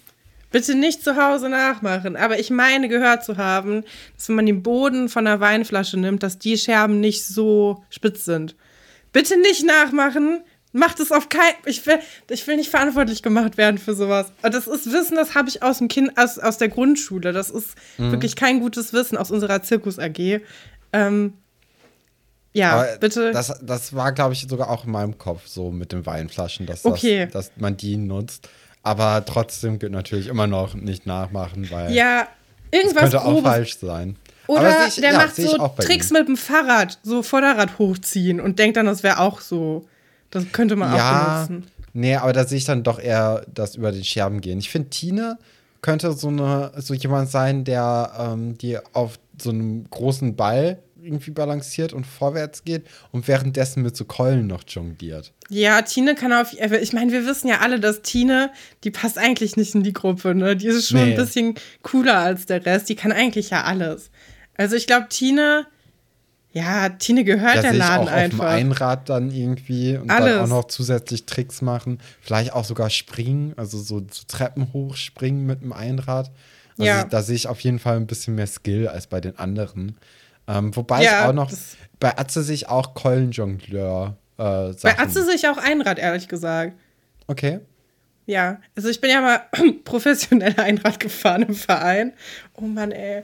Bitte 0.51 0.75
nicht 0.75 1.05
zu 1.05 1.17
Hause 1.17 1.49
nachmachen. 1.49 2.17
Aber 2.17 2.39
ich 2.39 2.51
meine 2.51 2.89
gehört 2.89 3.25
zu 3.25 3.37
haben, 3.37 3.85
dass 4.17 4.29
wenn 4.29 4.37
man 4.37 4.47
den 4.47 4.63
Boden 4.63 5.09
von 5.09 5.27
einer 5.27 5.41
Weinflasche 5.41 5.99
nimmt, 5.99 6.23
dass 6.23 6.39
die 6.39 6.59
Scherben 6.59 7.01
nicht 7.01 7.25
so 7.25 7.85
spitz 7.89 8.25
sind. 8.25 8.57
Bitte 9.13 9.39
nicht 9.39 9.65
nachmachen. 9.65 10.43
Macht 10.73 11.01
es 11.01 11.11
auf 11.11 11.29
kein. 11.29 11.53
Ich 11.67 11.85
will, 11.87 11.99
ich 12.29 12.47
will 12.47 12.57
nicht 12.57 12.71
verantwortlich 12.71 13.23
gemacht 13.23 13.57
werden 13.57 13.79
für 13.79 13.95
sowas. 13.95 14.33
Das 14.43 14.69
ist 14.69 14.93
Wissen, 14.93 15.17
das 15.17 15.35
habe 15.35 15.49
ich 15.49 15.65
aus 15.65 15.79
dem 15.79 15.89
Kind, 15.89 16.17
aus, 16.17 16.39
aus 16.39 16.59
der 16.59 16.69
Grundschule. 16.69 17.33
Das 17.33 17.51
ist 17.51 17.75
mhm. 17.99 18.13
wirklich 18.13 18.37
kein 18.37 18.61
gutes 18.61 18.93
Wissen 18.93 19.19
aus 19.19 19.33
unserer 19.33 19.63
Zirkus 19.63 19.99
AG. 19.99 20.41
Ähm, 20.93 21.35
ja, 22.53 22.73
Aber 22.73 22.97
bitte. 22.99 23.33
Das, 23.33 23.53
das 23.63 23.95
war, 23.95 24.13
glaube 24.13 24.33
ich, 24.33 24.47
sogar 24.49 24.71
auch 24.71 24.85
in 24.85 24.91
meinem 24.91 25.19
Kopf 25.19 25.47
so 25.47 25.71
mit 25.71 25.93
den 25.93 26.07
Weinflaschen, 26.07 26.67
dass, 26.67 26.85
okay. 26.85 27.29
das, 27.33 27.51
dass 27.51 27.61
man 27.61 27.77
die 27.77 27.97
nutzt. 27.97 28.49
Aber 28.83 29.25
trotzdem 29.25 29.79
gilt 29.79 29.93
natürlich 29.93 30.27
immer 30.29 30.47
noch 30.47 30.75
nicht 30.75 31.07
nachmachen, 31.07 31.71
weil 31.71 31.93
ja, 31.93 32.27
irgendwas 32.71 33.11
könnte 33.11 33.25
auch 33.25 33.43
falsch 33.43 33.77
sein. 33.79 34.17
Oder 34.47 34.87
ich, 34.89 34.97
der 34.97 35.13
ja, 35.13 35.19
macht 35.19 35.37
so 35.37 35.57
Tricks 35.79 36.11
ihm. 36.11 36.19
mit 36.19 36.29
dem 36.29 36.37
Fahrrad, 36.37 36.99
so 37.03 37.23
Vorderrad 37.23 37.79
hochziehen 37.79 38.41
und 38.41 38.59
denkt 38.59 38.77
dann, 38.77 38.87
das 38.87 39.03
wäre 39.03 39.21
auch 39.21 39.41
so. 39.41 39.87
Das 40.31 40.45
könnte 40.53 40.77
man 40.77 40.95
ja, 40.95 41.43
auch 41.43 41.47
benutzen. 41.47 41.71
Nee, 41.93 42.17
aber 42.17 42.33
da 42.33 42.45
sehe 42.45 42.59
ich 42.59 42.65
dann 42.65 42.83
doch 42.83 43.01
eher 43.01 43.45
das 43.53 43.75
über 43.75 43.93
den 43.93 44.05
Scherben 44.05 44.41
gehen. 44.41 44.59
Ich 44.59 44.71
finde, 44.71 44.91
Tine 44.91 45.39
könnte 45.83 46.13
so, 46.13 46.29
eine, 46.29 46.73
so 46.77 46.95
jemand 46.95 47.31
sein, 47.31 47.65
der 47.65 48.13
ähm, 48.19 48.57
die 48.59 48.79
auf 48.93 49.19
so 49.41 49.51
einem 49.51 49.89
großen 49.91 50.37
Ball 50.37 50.79
irgendwie 51.03 51.31
balanciert 51.31 51.93
und 51.93 52.07
vorwärts 52.07 52.65
geht 52.65 52.87
und 53.13 53.29
währenddessen 53.29 53.83
mit 53.83 53.97
so 53.97 54.05
Keulen 54.05 54.47
noch 54.47 54.63
jongliert. 54.67 55.33
Ja, 55.49 55.83
Tine 55.83 56.15
kann 56.15 56.33
auf. 56.33 56.53
Ich 56.53 56.93
meine, 56.93 57.13
wir 57.13 57.27
wissen 57.27 57.49
ja 57.49 57.59
alle, 57.61 57.81
dass 57.81 58.03
Tine, 58.03 58.51
die 58.85 58.91
passt 58.91 59.19
eigentlich 59.19 59.57
nicht 59.57 59.75
in 59.75 59.83
die 59.83 59.93
Gruppe, 59.93 60.35
ne? 60.35 60.57
Die 60.57 60.67
ist 60.67 60.89
schon 60.89 61.05
nee. 61.05 61.11
ein 61.11 61.17
bisschen 61.17 61.55
cooler 61.83 62.19
als 62.19 62.47
der 62.47 62.65
Rest. 62.65 62.89
Die 62.89 62.95
kann 62.95 63.13
eigentlich 63.13 63.51
ja 63.51 63.65
alles. 63.65 64.11
Also 64.57 64.77
ich 64.77 64.87
glaube, 64.87 65.09
Tine. 65.09 65.67
Ja, 66.53 66.89
Tine 66.89 67.23
gehört 67.23 67.59
da 67.59 67.63
der 67.63 67.75
Laden 67.75 68.09
auch 68.09 68.13
einfach. 68.13 68.39
Auf 68.41 68.57
dem 68.57 68.71
Einrad 68.73 69.09
dann 69.09 69.31
irgendwie 69.31 69.97
und 69.97 70.11
Alles. 70.11 70.35
dann 70.35 70.45
auch 70.45 70.49
noch 70.49 70.65
zusätzlich 70.65 71.25
Tricks 71.25 71.63
machen. 71.63 72.01
Vielleicht 72.21 72.53
auch 72.55 72.65
sogar 72.65 72.91
springen, 72.91 73.55
also 73.57 73.79
so, 73.79 74.01
so 74.11 74.23
Treppen 74.27 74.73
hochspringen 74.73 75.47
mit 75.47 75.63
dem 75.63 75.73
Einrad. 75.73 76.33
Also 76.73 76.89
ja. 76.89 77.05
da 77.05 77.23
sehe 77.23 77.37
ich 77.37 77.47
auf 77.47 77.61
jeden 77.61 77.79
Fall 77.79 77.97
ein 77.97 78.07
bisschen 78.07 78.35
mehr 78.35 78.47
Skill 78.47 78.89
als 78.89 79.07
bei 79.07 79.21
den 79.21 79.39
anderen. 79.39 79.97
Ähm, 80.51 80.75
wobei 80.75 81.05
ja, 81.05 81.23
ich 81.23 81.29
auch 81.29 81.33
noch 81.33 81.53
bei 82.01 82.19
Atze 82.19 82.43
sich 82.43 82.69
auch 82.69 82.95
Keulenjongleur. 82.95 84.17
Äh, 84.37 84.73
bei 84.83 84.99
Atze 84.99 85.25
sich 85.25 85.47
auch 85.47 85.59
Einrad, 85.59 85.99
ehrlich 85.99 86.27
gesagt. 86.27 86.73
Okay. 87.29 87.61
Ja, 88.27 88.61
also 88.75 88.89
ich 88.89 89.01
bin 89.01 89.11
ja 89.11 89.21
mal 89.21 89.43
professionell 89.85 90.55
Einrad 90.59 90.99
gefahren 90.99 91.43
im 91.43 91.55
Verein. 91.55 92.15
Oh 92.55 92.63
Mann, 92.63 92.91
ey. 92.91 93.23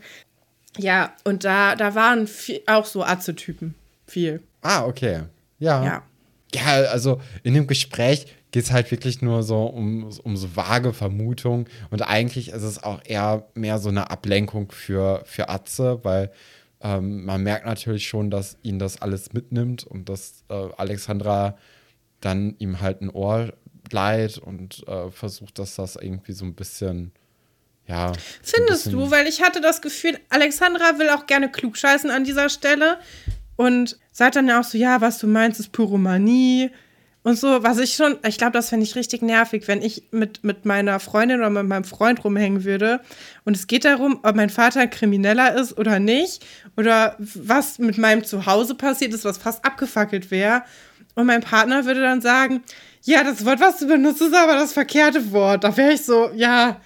Ja, 0.79 1.15
und 1.25 1.45
da, 1.45 1.75
da 1.75 1.95
waren 1.95 2.27
viel, 2.27 2.61
auch 2.67 2.85
so 2.85 3.03
Atze-Typen. 3.03 3.75
Viel. 4.07 4.43
Ah, 4.63 4.85
okay. 4.85 5.23
Ja. 5.59 5.85
Ja, 5.85 6.03
ja 6.55 6.65
also 6.91 7.21
in 7.43 7.55
dem 7.55 7.67
Gespräch 7.67 8.27
geht 8.53 8.65
es 8.65 8.71
halt 8.71 8.91
wirklich 8.91 9.23
nur 9.23 9.43
so 9.43 9.65
um, 9.65 10.11
um 10.23 10.37
so 10.37 10.55
vage 10.55 10.93
Vermutungen. 10.93 11.67
Und 11.91 12.03
eigentlich 12.03 12.51
ist 12.51 12.63
es 12.63 12.83
auch 12.83 13.01
eher 13.05 13.47
mehr 13.55 13.79
so 13.79 13.89
eine 13.89 14.11
Ablenkung 14.11 14.71
für, 14.71 15.23
für 15.25 15.49
Atze, 15.49 16.01
weil 16.05 16.31
ähm, 16.87 17.25
man 17.25 17.43
merkt 17.43 17.67
natürlich 17.67 18.07
schon, 18.07 18.31
dass 18.31 18.59
ihn 18.63 18.79
das 18.79 19.03
alles 19.03 19.33
mitnimmt 19.33 19.85
und 19.85 20.09
dass 20.09 20.45
äh, 20.49 20.69
Alexandra 20.77 21.59
dann 22.21 22.55
ihm 22.59 22.81
halt 22.81 23.03
ein 23.03 23.11
Ohr 23.11 23.53
leiht 23.91 24.39
und 24.39 24.87
äh, 24.87 25.11
versucht, 25.11 25.59
dass 25.59 25.75
das 25.75 25.97
irgendwie 25.97 26.33
so 26.33 26.45
ein 26.45 26.55
bisschen, 26.55 27.13
ja. 27.89 28.13
Findest 28.43 28.85
bisschen 28.85 28.93
du? 28.93 29.11
Weil 29.11 29.27
ich 29.27 29.43
hatte 29.43 29.61
das 29.61 29.83
Gefühl, 29.83 30.19
Alexandra 30.29 30.99
will 30.99 31.11
auch 31.11 31.27
gerne 31.27 31.51
klugscheißen 31.51 32.11
an 32.11 32.23
dieser 32.23 32.49
Stelle 32.49 32.99
und 33.57 33.99
sagt 34.13 34.37
dann 34.37 34.49
ja 34.49 34.61
auch 34.61 34.65
so, 34.65 34.79
ja, 34.79 35.01
was 35.01 35.19
du 35.19 35.27
meinst, 35.27 35.59
ist 35.59 35.73
Pyromanie 35.73 36.71
und 37.27 37.37
so, 37.37 37.65
was 37.65 37.79
ich 37.79 37.95
schon, 37.95 38.19
ich 38.25 38.39
glaube, 38.39 38.53
das 38.53 38.69
fände 38.69 38.85
ich 38.85 38.95
richtig 38.95 39.21
nervig, 39.21 39.67
wenn 39.67 39.83
ich 39.83 40.05
mit, 40.13 40.45
mit 40.45 40.65
meiner 40.65 41.01
Freundin 41.01 41.41
oder 41.41 41.51
mit 41.51 41.67
meinem 41.67 41.83
Freund 41.83 42.23
rumhängen 42.23 42.63
würde. 42.63 43.01
Und 43.45 43.57
es 43.57 43.67
geht 43.67 43.85
darum, 43.85 44.21
ob 44.23 44.37
mein 44.37 44.49
Vater 44.49 44.79
ein 44.79 44.91
Krimineller 44.91 45.57
ist 45.57 45.77
oder 45.77 45.99
nicht. 45.99 46.47
Oder 46.77 47.17
was 47.19 47.81
mit 47.81 47.99
meinem 47.99 48.23
Zuhause 48.23 48.77
passiert 48.77 49.13
ist, 49.13 49.25
was 49.25 49.39
fast 49.39 49.65
abgefackelt 49.65 50.31
wäre. 50.31 50.63
Und 51.17 51.27
mein 51.27 51.41
Partner 51.41 51.85
würde 51.85 52.01
dann 52.01 52.21
sagen, 52.21 52.63
ja, 53.03 53.25
das 53.25 53.45
Wort, 53.45 53.59
was 53.59 53.79
du 53.79 53.89
benutzt, 53.89 54.23
ist 54.23 54.33
aber 54.33 54.55
das 54.55 54.73
verkehrte 54.73 55.33
Wort. 55.33 55.65
Da 55.65 55.77
wäre 55.77 55.95
ich 55.95 56.05
so, 56.05 56.31
ja, 56.33 56.81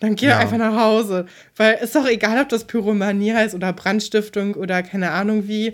dann 0.00 0.14
geh 0.14 0.26
ja. 0.26 0.36
einfach 0.36 0.58
nach 0.58 0.76
Hause. 0.76 1.24
Weil 1.56 1.76
ist 1.76 1.96
doch 1.96 2.06
egal, 2.06 2.38
ob 2.42 2.50
das 2.50 2.66
Pyromanie 2.66 3.32
heißt 3.32 3.54
oder 3.54 3.72
Brandstiftung 3.72 4.56
oder 4.56 4.82
keine 4.82 5.12
Ahnung 5.12 5.48
wie 5.48 5.72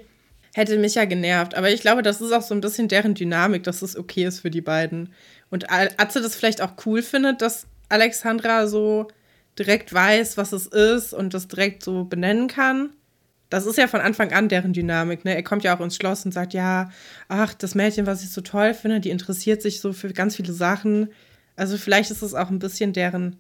hätte 0.55 0.79
mich 0.79 0.95
ja 0.95 1.05
genervt. 1.05 1.55
Aber 1.55 1.71
ich 1.71 1.81
glaube, 1.81 2.03
das 2.03 2.21
ist 2.21 2.33
auch 2.33 2.43
so 2.43 2.55
ein 2.55 2.61
bisschen 2.61 2.89
deren 2.89 3.15
Dynamik, 3.15 3.63
dass 3.63 3.83
es 3.83 3.97
okay 3.97 4.25
ist 4.25 4.41
für 4.41 4.51
die 4.51 4.61
beiden. 4.61 5.13
Und 5.51 5.71
Atze 5.71 6.21
das 6.21 6.35
vielleicht 6.35 6.61
auch 6.61 6.73
cool 6.87 7.03
findet, 7.03 7.43
dass 7.43 7.67
Alexandra 7.89 8.67
so 8.67 9.09
direkt 9.59 9.93
weiß, 9.93 10.37
was 10.37 10.53
es 10.53 10.67
ist 10.67 11.13
und 11.13 11.35
das 11.35 11.49
direkt 11.49 11.83
so 11.83 12.05
benennen 12.05 12.49
kann. 12.49 12.91
Das 13.51 13.67
ist 13.67 13.77
ja 13.77 13.87
von 13.87 14.01
Anfang 14.01 14.33
an 14.33 14.49
deren 14.49 14.73
Dynamik. 14.73 15.27
Ne? 15.27 15.35
Er 15.35 15.43
kommt 15.43 15.63
ja 15.63 15.77
auch 15.77 15.81
ins 15.81 15.97
Schloss 15.97 16.25
und 16.25 16.33
sagt, 16.33 16.55
ja, 16.55 16.91
ach, 17.29 17.53
das 17.53 17.75
Mädchen, 17.75 18.07
was 18.07 18.23
ich 18.23 18.31
so 18.31 18.41
toll 18.41 18.73
finde, 18.73 19.01
die 19.01 19.11
interessiert 19.11 19.61
sich 19.61 19.81
so 19.81 19.93
für 19.93 20.11
ganz 20.15 20.37
viele 20.37 20.55
Sachen. 20.55 21.11
Also 21.55 21.77
vielleicht 21.77 22.11
ist 22.11 22.23
es 22.23 22.33
auch 22.33 22.49
ein 22.49 22.61
bisschen 22.61 22.95
deren 22.95 23.37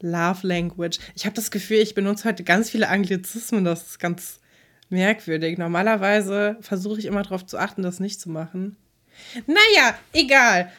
Love 0.00 0.46
Language. 0.46 0.98
Ich 1.16 1.24
habe 1.24 1.34
das 1.34 1.50
Gefühl, 1.50 1.78
ich 1.78 1.96
benutze 1.96 2.28
heute 2.28 2.44
ganz 2.44 2.70
viele 2.70 2.88
Anglizismen. 2.88 3.64
Das 3.64 3.82
ist 3.82 3.98
ganz 3.98 4.38
merkwürdig. 4.90 5.58
Normalerweise 5.58 6.56
versuche 6.60 6.98
ich 6.98 7.06
immer 7.06 7.22
darauf 7.22 7.44
zu 7.46 7.58
achten, 7.58 7.82
das 7.82 8.00
nicht 8.00 8.20
zu 8.20 8.30
machen. 8.30 8.76
Naja, 9.46 9.94
egal. 10.12 10.70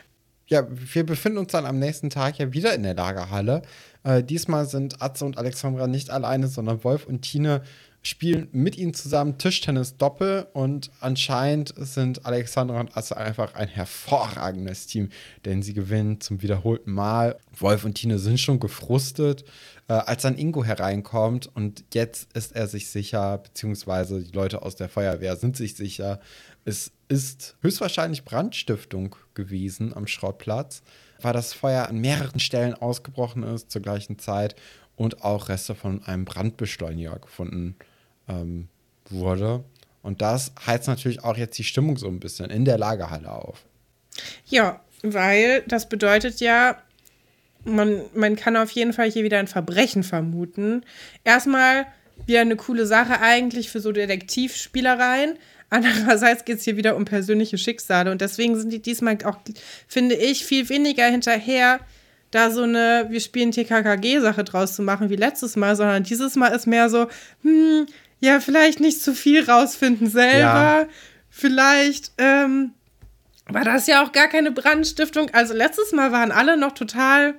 Ja, 0.47 0.65
wir 0.69 1.05
befinden 1.05 1.37
uns 1.37 1.51
dann 1.51 1.65
am 1.65 1.77
nächsten 1.77 2.09
Tag 2.09 2.39
ja 2.39 2.53
wieder 2.53 2.73
in 2.73 2.83
der 2.83 2.95
Lagerhalle. 2.95 3.61
Äh, 4.03 4.23
diesmal 4.23 4.65
sind 4.65 5.01
Atze 5.01 5.25
und 5.25 5.37
Alexandra 5.37 5.87
nicht 5.87 6.09
alleine, 6.09 6.47
sondern 6.47 6.83
Wolf 6.83 7.05
und 7.05 7.21
Tine 7.21 7.61
spielen 8.01 8.47
mit 8.51 8.77
ihnen 8.77 8.93
zusammen 8.93 9.37
Tischtennis 9.37 9.97
Doppel 9.97 10.47
und 10.53 10.89
anscheinend 11.01 11.73
sind 11.75 12.25
Alexandra 12.25 12.79
und 12.79 12.95
Asse 12.95 13.17
einfach 13.17 13.55
ein 13.55 13.67
hervorragendes 13.67 14.87
Team, 14.87 15.09
denn 15.45 15.61
sie 15.61 15.73
gewinnen 15.73 16.21
zum 16.21 16.41
wiederholten 16.41 16.91
Mal. 16.91 17.37
Wolf 17.57 17.83
und 17.83 17.95
Tine 17.95 18.17
sind 18.19 18.39
schon 18.39 18.59
gefrustet, 18.59 19.43
äh, 19.89 19.93
als 19.93 20.21
dann 20.21 20.37
Ingo 20.37 20.63
hereinkommt 20.63 21.49
und 21.53 21.83
jetzt 21.93 22.31
ist 22.33 22.55
er 22.55 22.67
sich 22.67 22.89
sicher, 22.89 23.39
beziehungsweise 23.39 24.21
die 24.21 24.31
Leute 24.31 24.61
aus 24.61 24.75
der 24.75 24.89
Feuerwehr 24.89 25.35
sind 25.35 25.57
sich 25.57 25.75
sicher, 25.75 26.21
es 26.65 26.91
ist 27.07 27.57
höchstwahrscheinlich 27.61 28.23
Brandstiftung 28.23 29.15
gewesen 29.33 29.93
am 29.93 30.07
Schrottplatz, 30.07 30.83
weil 31.21 31.33
das 31.33 31.53
Feuer 31.53 31.87
an 31.87 31.97
mehreren 31.97 32.39
Stellen 32.39 32.75
ausgebrochen 32.75 33.43
ist 33.43 33.71
zur 33.71 33.81
gleichen 33.81 34.19
Zeit 34.19 34.55
und 34.95 35.23
auch 35.23 35.49
Reste 35.49 35.75
von 35.75 36.03
einem 36.03 36.25
Brandbeschleuniger 36.25 37.19
gefunden 37.19 37.75
ähm, 38.29 38.67
wurde. 39.09 39.63
Und 40.01 40.21
das 40.21 40.53
heizt 40.65 40.87
natürlich 40.87 41.23
auch 41.23 41.37
jetzt 41.37 41.57
die 41.57 41.63
Stimmung 41.63 41.97
so 41.97 42.07
ein 42.07 42.19
bisschen 42.19 42.49
in 42.49 42.65
der 42.65 42.77
Lagerhalle 42.77 43.31
auf. 43.31 43.65
Ja, 44.45 44.81
weil 45.01 45.63
das 45.67 45.89
bedeutet 45.89 46.39
ja, 46.39 46.77
man, 47.65 48.01
man 48.13 48.35
kann 48.35 48.55
auf 48.55 48.71
jeden 48.71 48.93
Fall 48.93 49.11
hier 49.11 49.23
wieder 49.23 49.39
ein 49.39 49.47
Verbrechen 49.47 50.03
vermuten. 50.03 50.85
Erstmal 51.23 51.85
wieder 52.25 52.41
eine 52.41 52.55
coole 52.55 52.85
Sache 52.85 53.21
eigentlich 53.21 53.69
für 53.69 53.79
so 53.79 53.91
Detektivspielereien. 53.91 55.37
Andererseits 55.69 56.45
geht 56.45 56.57
es 56.57 56.63
hier 56.63 56.77
wieder 56.77 56.95
um 56.95 57.05
persönliche 57.05 57.57
Schicksale 57.57 58.11
und 58.11 58.21
deswegen 58.21 58.57
sind 58.57 58.73
die 58.73 58.81
diesmal 58.81 59.17
auch, 59.25 59.37
finde 59.87 60.15
ich, 60.15 60.45
viel 60.45 60.67
weniger 60.69 61.05
hinterher, 61.05 61.79
da 62.31 62.51
so 62.51 62.63
eine 62.63 63.07
Wir 63.09 63.19
spielen 63.19 63.51
TKKG-Sache 63.51 64.43
draus 64.43 64.75
zu 64.75 64.81
machen 64.81 65.09
wie 65.09 65.15
letztes 65.15 65.55
Mal, 65.55 65.75
sondern 65.75 66.03
dieses 66.03 66.35
Mal 66.35 66.49
ist 66.49 66.67
mehr 66.67 66.89
so, 66.89 67.07
hm, 67.43 67.87
ja, 68.19 68.39
vielleicht 68.39 68.79
nicht 68.79 69.01
zu 69.01 69.13
viel 69.13 69.49
rausfinden 69.49 70.09
selber. 70.09 70.39
Ja. 70.39 70.87
Vielleicht 71.29 72.11
ähm, 72.17 72.73
war 73.47 73.63
das 73.63 73.87
ja 73.87 74.03
auch 74.03 74.11
gar 74.11 74.27
keine 74.27 74.51
Brandstiftung. 74.51 75.29
Also 75.31 75.53
letztes 75.53 75.91
Mal 75.91 76.11
waren 76.11 76.31
alle 76.31 76.57
noch 76.57 76.73
total, 76.73 77.35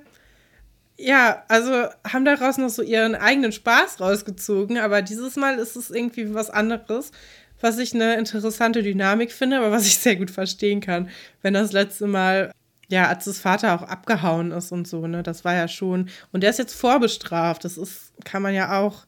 ja, 0.97 1.43
also 1.47 1.87
haben 2.07 2.25
daraus 2.25 2.57
noch 2.57 2.69
so 2.69 2.81
ihren 2.81 3.15
eigenen 3.15 3.51
Spaß 3.51 3.99
rausgezogen. 3.99 4.77
Aber 4.77 5.01
dieses 5.01 5.35
Mal 5.35 5.59
ist 5.59 5.75
es 5.75 5.91
irgendwie 5.91 6.33
was 6.33 6.49
anderes, 6.49 7.11
was 7.59 7.77
ich 7.77 7.93
eine 7.93 8.15
interessante 8.15 8.81
Dynamik 8.81 9.31
finde, 9.31 9.57
aber 9.57 9.71
was 9.71 9.85
ich 9.85 9.99
sehr 9.99 10.15
gut 10.15 10.31
verstehen 10.31 10.81
kann, 10.81 11.09
wenn 11.41 11.53
das 11.53 11.71
letzte 11.71 12.07
Mal 12.07 12.51
ja, 12.87 13.07
als 13.07 13.23
das 13.23 13.39
Vater 13.39 13.73
auch 13.73 13.83
abgehauen 13.83 14.51
ist 14.51 14.73
und 14.73 14.85
so, 14.85 15.07
ne? 15.07 15.23
Das 15.23 15.45
war 15.45 15.55
ja 15.55 15.69
schon. 15.69 16.09
Und 16.33 16.43
der 16.43 16.49
ist 16.49 16.59
jetzt 16.59 16.73
vorbestraft. 16.73 17.63
Das 17.63 17.77
ist, 17.77 18.11
kann 18.25 18.41
man 18.41 18.53
ja 18.53 18.77
auch 18.81 19.05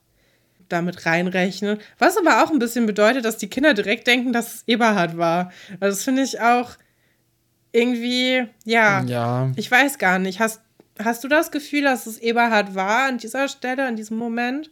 damit 0.74 1.06
reinrechnen. 1.06 1.80
Was 2.00 2.18
aber 2.18 2.44
auch 2.44 2.52
ein 2.52 2.60
bisschen 2.60 2.86
bedeutet, 2.86 3.24
dass 3.24 3.38
die 3.38 3.48
Kinder 3.48 3.74
direkt 3.74 4.08
denken, 4.08 4.34
dass 4.34 4.56
es 4.56 4.64
Eberhard 4.68 5.18
war. 5.18 5.52
Also 5.80 5.96
das 5.96 6.04
finde 6.04 6.24
ich 6.24 6.42
auch 6.42 6.72
irgendwie, 7.72 8.44
ja, 8.66 9.04
ja. 9.04 9.52
Ich 9.56 9.70
weiß 9.70 9.98
gar 9.98 10.20
nicht. 10.20 10.40
Hast, 10.40 10.62
hast 11.00 11.24
du 11.24 11.28
das 11.28 11.52
Gefühl, 11.52 11.84
dass 11.84 12.06
es 12.06 12.20
Eberhard 12.20 12.76
war 12.76 13.08
an 13.08 13.18
dieser 13.18 13.48
Stelle, 13.48 13.86
an 13.86 13.96
diesem 13.96 14.18
Moment? 14.18 14.70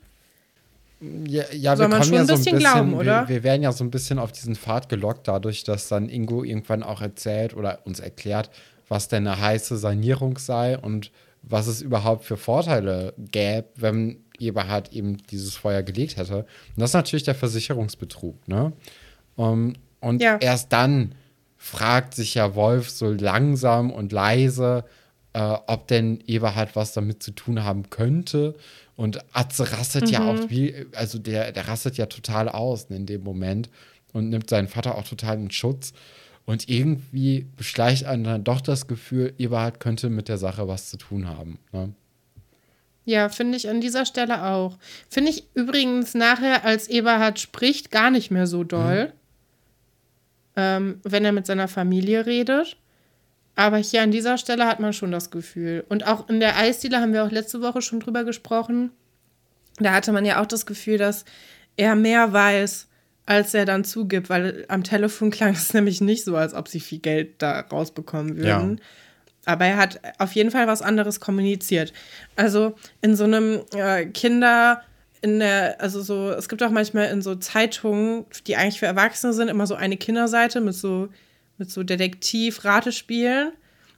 Ja, 1.01 1.43
ja 1.51 1.77
wir 1.79 1.89
kommen 1.89 2.13
ja 2.13 2.25
so 2.25 2.33
ein 2.33 2.37
bisschen, 2.37 2.59
glauben, 2.59 2.99
wir, 2.99 3.27
wir, 3.27 3.43
werden 3.43 3.63
ja 3.63 3.71
so 3.71 3.83
ein 3.83 3.89
bisschen 3.89 4.19
auf 4.19 4.31
diesen 4.31 4.55
Pfad 4.55 4.87
gelockt, 4.87 5.27
dadurch, 5.27 5.63
dass 5.63 5.87
dann 5.87 6.09
Ingo 6.09 6.43
irgendwann 6.43 6.83
auch 6.83 7.01
erzählt 7.01 7.55
oder 7.55 7.79
uns 7.85 7.99
erklärt, 7.99 8.51
was 8.87 9.07
denn 9.07 9.25
eine 9.25 9.41
heiße 9.41 9.77
Sanierung 9.77 10.37
sei 10.37 10.77
und 10.77 11.11
was 11.41 11.65
es 11.65 11.81
überhaupt 11.81 12.25
für 12.25 12.37
Vorteile 12.37 13.13
gäbe, 13.17 13.67
wenn 13.75 14.23
Eberhard 14.41 14.93
eben 14.93 15.17
dieses 15.27 15.55
Feuer 15.55 15.83
gelegt 15.83 16.17
hätte. 16.17 16.39
Und 16.39 16.47
das 16.77 16.91
ist 16.91 16.95
natürlich 16.95 17.23
der 17.23 17.35
Versicherungsbetrug, 17.35 18.47
ne? 18.47 18.73
Um, 19.35 19.73
und 20.01 20.21
ja. 20.21 20.37
erst 20.37 20.73
dann 20.73 21.15
fragt 21.57 22.15
sich 22.15 22.33
ja 22.33 22.55
Wolf 22.55 22.89
so 22.89 23.11
langsam 23.11 23.91
und 23.91 24.11
leise, 24.11 24.83
äh, 25.33 25.39
ob 25.67 25.87
denn 25.87 26.19
Eberhard 26.25 26.75
was 26.75 26.93
damit 26.93 27.23
zu 27.23 27.31
tun 27.31 27.63
haben 27.63 27.89
könnte. 27.89 28.55
Und 28.95 29.19
Atze 29.33 29.71
rastet 29.71 30.05
mhm. 30.05 30.09
ja 30.09 30.25
auch 30.25 30.49
wie, 30.49 30.87
also 30.95 31.19
der, 31.19 31.51
der 31.51 31.67
rastet 31.67 31.97
ja 31.97 32.07
total 32.07 32.49
aus 32.49 32.85
in 32.89 33.05
dem 33.05 33.23
Moment 33.23 33.69
und 34.11 34.29
nimmt 34.29 34.49
seinen 34.49 34.67
Vater 34.67 34.97
auch 34.97 35.07
total 35.07 35.37
in 35.37 35.51
Schutz. 35.51 35.93
Und 36.45 36.67
irgendwie 36.67 37.45
beschleicht 37.55 38.05
einen 38.05 38.23
dann 38.23 38.43
doch 38.43 38.61
das 38.61 38.87
Gefühl, 38.87 39.33
Eberhard 39.37 39.79
könnte 39.79 40.09
mit 40.09 40.27
der 40.27 40.37
Sache 40.37 40.67
was 40.67 40.89
zu 40.89 40.97
tun 40.97 41.27
haben. 41.27 41.59
Ne? 41.71 41.93
Ja, 43.05 43.29
finde 43.29 43.57
ich 43.57 43.69
an 43.69 43.81
dieser 43.81 44.05
Stelle 44.05 44.43
auch. 44.43 44.77
Finde 45.09 45.31
ich 45.31 45.45
übrigens 45.53 46.13
nachher, 46.13 46.65
als 46.65 46.87
Eberhard 46.87 47.39
spricht, 47.39 47.91
gar 47.91 48.11
nicht 48.11 48.31
mehr 48.31 48.47
so 48.47 48.63
doll. 48.63 49.05
Mhm. 49.05 49.11
Ähm, 50.55 50.99
wenn 51.03 51.25
er 51.25 51.31
mit 51.31 51.45
seiner 51.45 51.67
Familie 51.67 52.25
redet. 52.25 52.77
Aber 53.55 53.77
hier 53.77 54.01
an 54.01 54.11
dieser 54.11 54.37
Stelle 54.37 54.67
hat 54.67 54.79
man 54.79 54.93
schon 54.93 55.11
das 55.11 55.31
Gefühl. 55.31 55.83
Und 55.89 56.07
auch 56.07 56.29
in 56.29 56.39
der 56.39 56.57
Eisdiele 56.57 56.99
haben 56.99 57.13
wir 57.13 57.23
auch 57.23 57.31
letzte 57.31 57.61
Woche 57.61 57.81
schon 57.81 57.99
drüber 57.99 58.23
gesprochen. 58.23 58.91
Da 59.77 59.93
hatte 59.93 60.11
man 60.11 60.25
ja 60.25 60.41
auch 60.41 60.45
das 60.45 60.65
Gefühl, 60.65 60.97
dass 60.97 61.25
er 61.77 61.95
mehr 61.95 62.31
weiß 62.31 62.87
als 63.25 63.53
er 63.53 63.65
dann 63.65 63.83
zugibt, 63.83 64.29
weil 64.29 64.65
am 64.67 64.83
Telefon 64.83 65.31
klang 65.31 65.53
es 65.53 65.73
nämlich 65.73 66.01
nicht 66.01 66.23
so, 66.23 66.35
als 66.35 66.53
ob 66.53 66.67
sie 66.67 66.79
viel 66.79 66.99
Geld 66.99 67.41
da 67.41 67.59
rausbekommen 67.59 68.37
würden. 68.37 68.77
Ja. 68.77 68.83
Aber 69.45 69.65
er 69.65 69.77
hat 69.77 69.99
auf 70.19 70.33
jeden 70.33 70.51
Fall 70.51 70.67
was 70.67 70.81
anderes 70.81 71.19
kommuniziert. 71.19 71.93
Also 72.35 72.75
in 73.01 73.15
so 73.15 73.23
einem 73.23 73.61
äh, 73.75 74.05
Kinder, 74.05 74.81
in 75.21 75.39
der, 75.39 75.81
also 75.81 76.01
so, 76.01 76.29
es 76.31 76.47
gibt 76.47 76.61
auch 76.63 76.69
manchmal 76.69 77.09
in 77.09 77.21
so 77.21 77.35
Zeitungen, 77.35 78.25
die 78.47 78.55
eigentlich 78.55 78.79
für 78.79 78.85
Erwachsene 78.85 79.33
sind, 79.33 79.47
immer 79.47 79.67
so 79.67 79.75
eine 79.75 79.97
Kinderseite 79.97 80.61
mit 80.61 80.75
so, 80.75 81.09
mit 81.57 81.71
so 81.71 81.83
Detektiv-Ratespielen. 81.83 83.51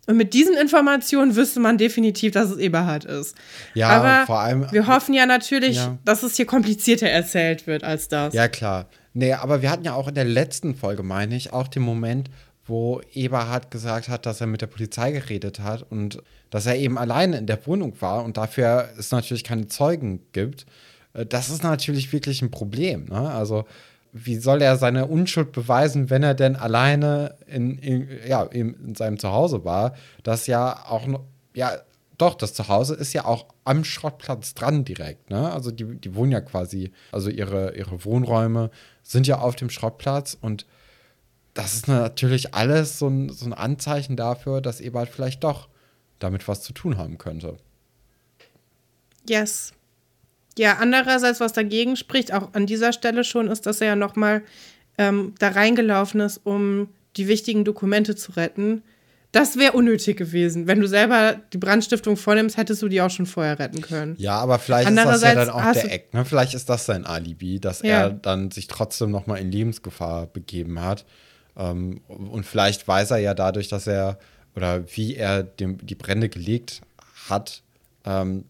Und 0.06 0.18
mit 0.18 0.34
diesen 0.34 0.58
Informationen 0.58 1.36
wüsste 1.38 1.62
man 1.62 1.78
definitiv, 1.78 2.34
dass 2.34 2.50
es 2.50 2.58
Eberhard 2.58 3.06
ist. 3.06 3.36
Ja, 3.74 3.88
aber 3.88 4.26
vor 4.26 4.40
allem. 4.40 4.70
Wir 4.72 4.88
hoffen 4.88 5.14
ja 5.14 5.26
natürlich, 5.26 5.78
ja. 5.78 5.98
dass 6.04 6.24
es 6.24 6.36
hier 6.36 6.46
komplizierter 6.46 7.08
erzählt 7.08 7.68
wird 7.68 7.86
als 7.86 8.10
das. 8.10 8.34
Ja, 8.34 8.50
klar. 8.50 8.88
Nee, 9.14 9.34
aber 9.34 9.62
wir 9.62 9.70
hatten 9.70 9.86
ja 9.86 9.94
auch 9.94 10.10
in 10.10 10.16
der 10.16 10.26
letzten 10.26 10.76
Folge, 10.76 11.04
meine 11.04 11.36
ich, 11.36 11.54
auch 11.54 11.70
den 11.70 11.84
Moment, 11.84 12.30
wo 12.66 13.02
Eberhard 13.14 13.72
gesagt 13.72 14.08
hat, 14.08 14.26
dass 14.26 14.42
er 14.42 14.48
mit 14.48 14.62
der 14.62 14.68
Polizei 14.68 15.12
geredet 15.12 15.60
hat 15.60 15.86
und 15.90 16.22
dass 16.50 16.66
er 16.66 16.78
eben 16.78 16.98
alleine 16.98 17.38
in 17.38 17.48
der 17.48 17.66
Wohnung 17.68 18.00
war 18.00 18.24
und 18.24 18.38
dafür 18.38 18.90
es 18.98 19.12
natürlich 19.12 19.44
keine 19.44 19.68
Zeugen 19.68 20.22
gibt. 20.32 20.66
Äh, 21.14 21.26
das 21.26 21.50
ist 21.50 21.64
natürlich 21.64 22.14
wirklich 22.14 22.42
ein 22.42 22.52
Problem. 22.52 23.06
Ne? 23.06 23.30
Also, 23.32 23.66
wie 24.14 24.36
soll 24.36 24.62
er 24.62 24.78
seine 24.78 25.08
Unschuld 25.08 25.52
beweisen, 25.52 26.12
wenn 26.12 26.22
er 26.22 26.36
denn 26.36 26.56
alleine 26.56 27.36
in, 27.48 27.80
in, 27.80 28.08
ja, 28.28 28.44
in 28.44 28.94
seinem 28.94 29.18
Zuhause 29.18 29.66
war? 29.66 29.96
Das 30.22 30.46
ja 30.46 30.86
auch 30.88 31.08
ja, 31.56 31.80
doch, 32.18 32.36
das 32.36 32.54
Zuhause 32.54 32.96
ist 32.96 33.14
ja 33.14 33.26
auch 33.26 33.48
am 33.64 33.84
Schrottplatz 33.84 34.54
dran 34.54 34.86
direkt. 34.86 35.30
Ne? 35.30 35.52
Also 35.52 35.72
die, 35.72 35.96
die 35.96 36.16
wohnen 36.16 36.32
ja 36.32 36.42
quasi, 36.42 36.92
also 37.12 37.30
ihre, 37.30 37.76
ihre 37.76 38.06
Wohnräume 38.06 38.70
sind 39.02 39.28
ja 39.28 39.40
auf 39.40 39.56
dem 39.56 39.70
Schrottplatz 39.70 40.38
und 40.40 40.66
das 41.54 41.74
ist 41.74 41.88
natürlich 41.88 42.54
alles 42.54 43.00
so 43.00 43.08
ein, 43.08 43.30
so 43.30 43.46
ein 43.46 43.54
Anzeichen 43.54 44.16
dafür, 44.16 44.62
dass 44.62 44.82
Ebert 44.82 45.10
vielleicht 45.10 45.44
doch 45.44 45.70
damit 46.20 46.48
was 46.48 46.62
zu 46.62 46.74
tun 46.74 46.98
haben 46.98 47.18
könnte. 47.18 47.58
Yes. 49.28 49.74
Ja, 50.58 50.78
andererseits, 50.80 51.40
was 51.40 51.54
dagegen 51.54 51.96
spricht, 51.96 52.34
auch 52.34 52.54
an 52.54 52.66
dieser 52.66 52.94
Stelle 52.94 53.24
schon, 53.24 53.48
ist, 53.48 53.66
dass 53.66 53.82
er 53.82 53.88
ja 53.88 53.96
noch 53.96 54.16
mal 54.16 54.44
ähm, 54.98 55.34
da 55.40 55.50
reingelaufen 55.50 56.22
ist, 56.22 56.42
um 56.44 56.90
die 57.18 57.28
wichtigen 57.28 57.66
Dokumente 57.66 58.16
zu 58.16 58.34
retten 58.34 58.84
das 59.34 59.58
wäre 59.58 59.74
unnötig 59.74 60.16
gewesen. 60.16 60.68
Wenn 60.68 60.80
du 60.80 60.88
selber 60.88 61.42
die 61.52 61.58
Brandstiftung 61.58 62.18
vornimmst, 62.18 62.56
hättest 62.56 62.84
du 62.84 62.88
die 62.88 63.02
auch 63.02 63.10
schon 63.10 63.26
vorher 63.26 63.58
retten 63.58 63.82
können. 63.82 64.16
Ja, 64.20 64.38
aber 64.38 64.60
vielleicht 64.60 64.88
ist 64.88 64.96
das 64.96 65.24
ja 65.24 65.34
dann 65.34 65.50
auch 65.50 65.74
der 65.74 65.92
Eck. 65.92 66.14
Ne? 66.14 66.24
Vielleicht 66.24 66.54
ist 66.54 66.70
das 66.70 66.86
sein 66.86 67.04
Alibi, 67.04 67.60
dass 67.60 67.82
ja. 67.82 68.02
er 68.02 68.10
dann 68.12 68.52
sich 68.52 68.68
trotzdem 68.68 69.10
noch 69.10 69.26
mal 69.26 69.38
in 69.38 69.52
Lebensgefahr 69.52 70.28
begeben 70.28 70.80
hat. 70.80 71.06
Ähm, 71.58 72.02
und 72.08 72.46
vielleicht 72.46 72.88
weiß 72.88 73.12
er 73.12 73.18
ja 73.18 73.34
dadurch, 73.34 73.68
dass 73.68 73.88
er 73.88 74.18
oder 74.56 74.84
wie 74.96 75.16
er 75.16 75.44
dem, 75.44 75.84
die 75.86 75.96
Brände 75.96 76.30
gelegt 76.30 76.82
hat. 77.30 77.62
Ähm, 78.06 78.46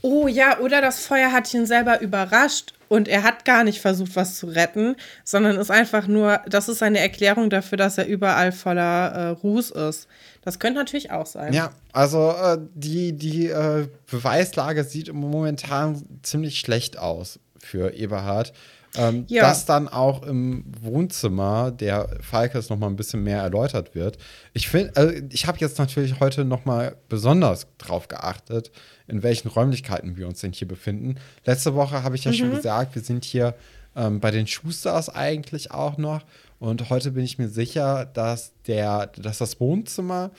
oh 0.00 0.28
ja, 0.28 0.58
oder 0.60 0.80
das 0.80 1.00
Feuer 1.00 1.30
hat 1.30 1.52
ihn 1.52 1.66
selber 1.66 2.00
überrascht 2.00 2.72
und 2.88 3.06
er 3.06 3.22
hat 3.22 3.44
gar 3.44 3.64
nicht 3.64 3.80
versucht, 3.80 4.16
was 4.16 4.36
zu 4.36 4.46
retten, 4.46 4.96
sondern 5.24 5.56
ist 5.56 5.70
einfach 5.70 6.06
nur, 6.06 6.40
das 6.48 6.68
ist 6.68 6.82
eine 6.82 7.00
Erklärung 7.00 7.50
dafür, 7.50 7.76
dass 7.76 7.98
er 7.98 8.06
überall 8.06 8.50
voller 8.50 9.12
äh, 9.12 9.28
Ruß 9.28 9.72
ist. 9.72 10.08
Das 10.42 10.58
könnte 10.58 10.78
natürlich 10.78 11.10
auch 11.10 11.26
sein. 11.26 11.52
Ja, 11.52 11.70
also 11.92 12.30
äh, 12.30 12.58
die, 12.74 13.12
die 13.12 13.48
äh, 13.48 13.88
Beweislage 14.10 14.84
sieht 14.84 15.12
momentan 15.12 16.02
ziemlich 16.22 16.58
schlecht 16.58 16.98
aus 16.98 17.38
für 17.58 17.94
Eberhard. 17.94 18.52
Ähm, 18.96 19.24
ja. 19.28 19.42
Dass 19.42 19.66
dann 19.66 19.88
auch 19.88 20.22
im 20.22 20.64
Wohnzimmer 20.80 21.72
der 21.72 22.08
Falkes 22.20 22.70
noch 22.70 22.78
mal 22.78 22.86
ein 22.86 22.96
bisschen 22.96 23.22
mehr 23.24 23.40
erläutert 23.40 23.94
wird. 23.94 24.18
Ich 24.52 24.68
finde, 24.68 24.92
also 24.96 25.12
ich 25.30 25.46
habe 25.46 25.58
jetzt 25.58 25.78
natürlich 25.78 26.20
heute 26.20 26.44
noch 26.44 26.64
mal 26.64 26.96
besonders 27.08 27.66
drauf 27.78 28.06
geachtet, 28.08 28.70
in 29.08 29.22
welchen 29.22 29.48
Räumlichkeiten 29.48 30.16
wir 30.16 30.28
uns 30.28 30.40
denn 30.40 30.52
hier 30.52 30.68
befinden. 30.68 31.16
Letzte 31.44 31.74
Woche 31.74 32.02
habe 32.02 32.14
ich 32.14 32.24
ja 32.24 32.30
mhm. 32.30 32.36
schon 32.36 32.50
gesagt, 32.52 32.94
wir 32.94 33.02
sind 33.02 33.24
hier 33.24 33.54
ähm, 33.96 34.20
bei 34.20 34.30
den 34.30 34.46
Schusters 34.46 35.08
eigentlich 35.08 35.72
auch 35.72 35.98
noch. 35.98 36.22
Und 36.58 36.88
heute 36.88 37.10
bin 37.10 37.24
ich 37.24 37.38
mir 37.38 37.48
sicher, 37.48 38.06
dass, 38.06 38.52
der, 38.66 39.08
dass 39.08 39.38
das 39.38 39.60
Wohnzimmer 39.60 40.30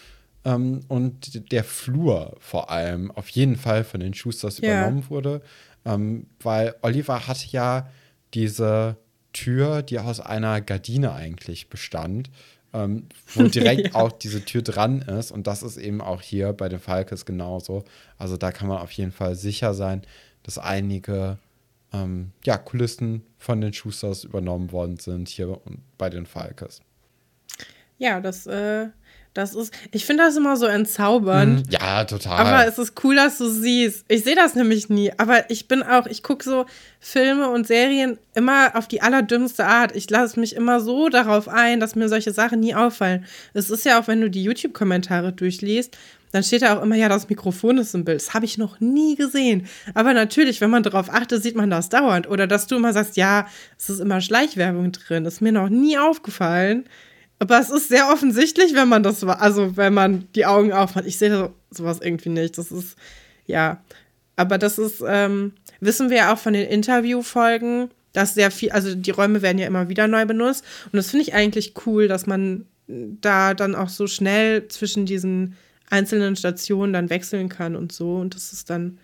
ähm, 0.46 0.80
und 0.88 1.52
der 1.52 1.64
Flur 1.64 2.36
vor 2.40 2.70
allem 2.70 3.12
auf 3.12 3.28
jeden 3.30 3.58
Fall 3.58 3.84
von 3.84 4.00
den 4.00 4.14
Schusters 4.14 4.60
ja. 4.60 4.80
übernommen 4.80 5.10
wurde. 5.10 5.42
Ähm, 5.84 6.28
weil 6.42 6.76
Oliver 6.82 7.28
hatte 7.28 7.48
ja 7.50 7.90
diese 8.36 8.98
Tür, 9.34 9.82
die 9.82 10.00
aus 10.00 10.20
einer 10.20 10.62
Gardine 10.62 11.14
eigentlich 11.14 11.70
bestand, 11.70 12.30
ähm, 12.74 13.08
wo 13.34 13.44
direkt 13.44 13.88
ja. 13.94 13.96
auch 13.96 14.12
diese 14.12 14.46
Tür 14.46 14.62
dran 14.62 15.02
ist. 15.02 15.32
Und 15.32 15.48
das 15.48 15.64
ist 15.64 15.78
eben 15.78 16.02
auch 16.02 16.22
hier 16.22 16.54
bei 16.54 16.70
den 16.70 16.80
Falkes 16.80 17.26
genauso. 17.26 17.84
Also 18.18 18.38
da 18.38 18.52
kann 18.52 18.68
man 18.68 18.78
auf 18.78 18.92
jeden 18.92 19.12
Fall 19.12 19.36
sicher 19.36 19.74
sein, 19.74 20.04
dass 20.44 20.58
einige 20.58 21.38
ähm, 21.92 22.32
ja, 22.46 22.58
Kulissen 22.58 23.24
von 23.38 23.62
den 23.62 23.74
Schusters 23.74 24.24
übernommen 24.24 24.72
worden 24.72 24.98
sind 24.98 25.30
hier 25.30 25.60
bei 25.98 26.10
den 26.10 26.26
Falkes. 26.26 26.82
Ja, 27.98 28.20
das 28.20 28.46
äh, 28.46 28.88
das 29.36 29.54
ist, 29.54 29.74
ich 29.92 30.06
finde 30.06 30.24
das 30.24 30.38
immer 30.38 30.56
so 30.56 30.66
entzaubernd. 30.66 31.68
Mhm. 31.68 31.70
Ja, 31.70 32.06
total. 32.06 32.40
Aber 32.40 32.68
es 32.68 32.80
ist 32.80 32.94
cool, 33.04 33.18
dass 33.18 33.38
du 33.38 33.50
siehst. 33.50 34.06
Ich 34.08 34.24
sehe 34.24 34.36
das 34.36 34.56
nämlich 34.56 34.88
nie. 34.88 35.12
Aber 35.18 35.50
ich 35.52 35.68
bin 35.68 35.84
auch, 35.84 36.08
ich 36.08 36.24
gucke 36.24 36.44
so 36.44 36.66
Filme 37.02 37.50
und 37.50 37.68
Serien 37.68 38.18
immer 38.34 38.78
auf 38.78 38.88
die 38.88 39.02
allerdümmste 39.02 39.66
Art. 39.66 39.94
Ich 39.94 40.10
lasse 40.10 40.40
mich 40.40 40.56
immer 40.56 40.80
so 40.80 41.10
darauf 41.10 41.50
ein, 41.50 41.82
dass 41.82 41.96
mir 41.96 42.08
solche 42.08 42.32
Sachen 42.32 42.62
nie 42.62 42.76
auffallen. 42.76 43.26
Es 43.54 43.70
ist 43.70 43.84
ja 43.84 44.00
auch, 44.00 44.08
wenn 44.08 44.22
du 44.22 44.30
die 44.30 44.42
YouTube-Kommentare 44.42 45.34
durchliest, 45.34 45.98
dann 46.32 46.44
steht 46.44 46.62
da 46.62 46.78
auch 46.78 46.82
immer, 46.82 46.96
ja, 46.96 47.10
das 47.10 47.28
Mikrofon 47.28 47.78
ist 47.78 47.94
im 47.94 48.06
Bild. 48.06 48.22
Das 48.22 48.34
habe 48.34 48.46
ich 48.46 48.58
noch 48.58 48.80
nie 48.80 49.18
gesehen. 49.18 49.68
Aber 49.94 50.14
natürlich, 50.14 50.62
wenn 50.62 50.70
man 50.70 50.84
darauf 50.84 51.10
achtet, 51.10 51.44
sieht 51.44 51.58
man 51.58 51.70
das 51.70 51.90
dauernd. 51.90 52.30
Oder 52.30 52.48
dass 52.48 52.68
du 52.68 52.78
immer 52.78 52.94
sagst, 52.94 53.18
ja, 53.18 53.48
es 53.78 53.90
ist 53.90 54.00
immer 54.00 54.22
Schleichwerbung 54.22 54.94
drin. 54.94 55.26
Ist 55.26 55.42
mir 55.42 55.52
noch 55.52 55.68
nie 55.68 55.98
aufgefallen. 55.98 56.86
Aber 57.40 57.60
es 57.60 57.70
ist 57.70 57.90
sehr 57.90 58.10
offensichtlich, 58.10 58.74
wenn 58.74 58.88
man 58.88 59.04
das, 59.04 59.24
also 59.24 59.76
wenn 59.76 59.94
man 59.94 60.28
die 60.36 60.46
Augen 60.46 60.72
aufmacht. 60.72 61.06
Ich 61.06 61.18
sehe 61.18 61.52
sowas 61.70 62.00
irgendwie 62.02 62.30
nicht. 62.30 62.58
Das 62.58 62.72
ist, 62.72 62.96
ja. 63.46 63.84
Aber 64.38 64.58
das 64.58 64.78
ist, 64.78 65.04
ähm, 65.06 65.54
wissen 65.80 66.10
wir 66.10 66.18
ja 66.18 66.34
auch 66.34 66.38
von 66.38 66.54
den 66.54 66.68
Interviewfolgen, 66.68 67.90
dass 68.14 68.34
sehr 68.34 68.52
viel, 68.52 68.72
also 68.72 68.96
die 68.96 69.12
Räume 69.12 69.42
werden 69.42 69.58
ja 69.58 69.68
immer 69.68 69.90
wieder 69.90 70.08
neu 70.08 70.26
benutzt. 70.26 70.64
Und 70.86 70.98
das 70.98 71.10
finde 71.10 71.24
ich 71.24 71.34
eigentlich 71.34 71.74
cool, 71.86 72.08
dass 72.08 72.26
man 72.26 72.66
da 72.88 73.54
dann 73.54 73.76
auch 73.76 73.90
so 73.90 74.08
schnell 74.08 74.68
zwischen 74.68 75.06
diesen 75.06 75.56
einzelnen 75.90 76.36
Stationen 76.36 76.94
dann 76.94 77.10
wechseln 77.10 77.50
kann 77.50 77.76
und 77.76 77.92
so. 77.92 78.16
Und 78.16 78.36
das 78.36 78.54
ist 78.54 78.70
dann 78.70 78.98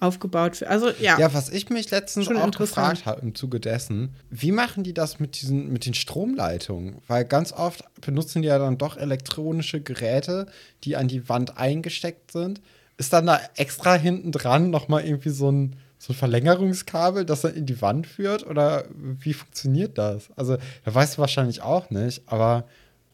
aufgebaut 0.00 0.56
für. 0.56 0.68
Also 0.68 0.90
ja. 1.00 1.18
Ja, 1.18 1.32
was 1.32 1.50
ich 1.50 1.68
mich 1.68 1.90
letztens 1.90 2.28
auch 2.28 2.50
gefragt 2.50 3.06
habe 3.06 3.20
im 3.20 3.34
Zuge 3.34 3.60
dessen, 3.60 4.14
wie 4.30 4.50
machen 4.50 4.82
die 4.82 4.94
das 4.94 5.20
mit 5.20 5.40
diesen 5.40 5.70
mit 5.72 5.86
den 5.86 5.94
Stromleitungen? 5.94 6.96
Weil 7.06 7.24
ganz 7.24 7.52
oft 7.52 7.84
benutzen 8.00 8.42
die 8.42 8.48
ja 8.48 8.58
dann 8.58 8.78
doch 8.78 8.96
elektronische 8.96 9.80
Geräte, 9.80 10.46
die 10.84 10.96
an 10.96 11.06
die 11.08 11.28
Wand 11.28 11.58
eingesteckt 11.58 12.32
sind. 12.32 12.60
ist 12.96 13.12
dann 13.12 13.26
da 13.26 13.40
extra 13.56 13.94
hinten 13.94 14.30
dran 14.30 14.70
nochmal 14.70 15.04
irgendwie 15.04 15.30
so 15.30 15.50
ein, 15.50 15.76
so 15.98 16.12
ein 16.12 16.16
Verlängerungskabel, 16.16 17.24
das 17.24 17.40
dann 17.42 17.54
in 17.54 17.66
die 17.66 17.80
Wand 17.80 18.06
führt? 18.06 18.46
Oder 18.46 18.84
wie 18.94 19.32
funktioniert 19.34 19.96
das? 19.98 20.28
Also, 20.36 20.56
da 20.84 20.94
weißt 20.94 21.16
du 21.16 21.20
wahrscheinlich 21.20 21.62
auch 21.62 21.90
nicht, 21.90 22.22
aber. 22.26 22.64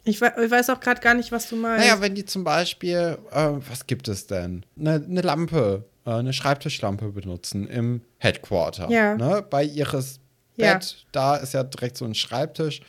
Ich, 0.03 0.21
we 0.21 0.31
ich 0.43 0.51
weiß 0.51 0.69
auch 0.69 0.79
gerade 0.79 1.01
gar 1.01 1.13
nicht, 1.13 1.31
was 1.33 1.49
du 1.49 1.57
meinst. 1.57 1.85
Naja, 1.85 2.01
wenn 2.01 2.15
die 2.15 2.23
zum 2.25 2.45
Beispiel, 2.45 3.17
äh, 3.31 3.49
was 3.69 3.87
gibt 3.87 4.07
es 4.07 4.27
denn? 4.27 4.65
Eine, 4.79 4.95
eine 4.95 5.21
Lampe, 5.21 5.83
eine 6.15 6.33
Schreibtischlampe 6.33 7.09
benutzen 7.09 7.67
im 7.67 8.01
Headquarter. 8.17 8.89
Ja. 8.89 9.15
Ne? 9.15 9.45
Bei 9.49 9.63
ihres 9.63 10.19
Ja. 10.55 10.73
Bett, 10.75 11.05
da 11.11 11.35
ist 11.35 11.53
ja 11.53 11.63
direkt 11.63 11.97
so 11.97 12.05
ein 12.05 12.15
Schreibtisch 12.15 12.81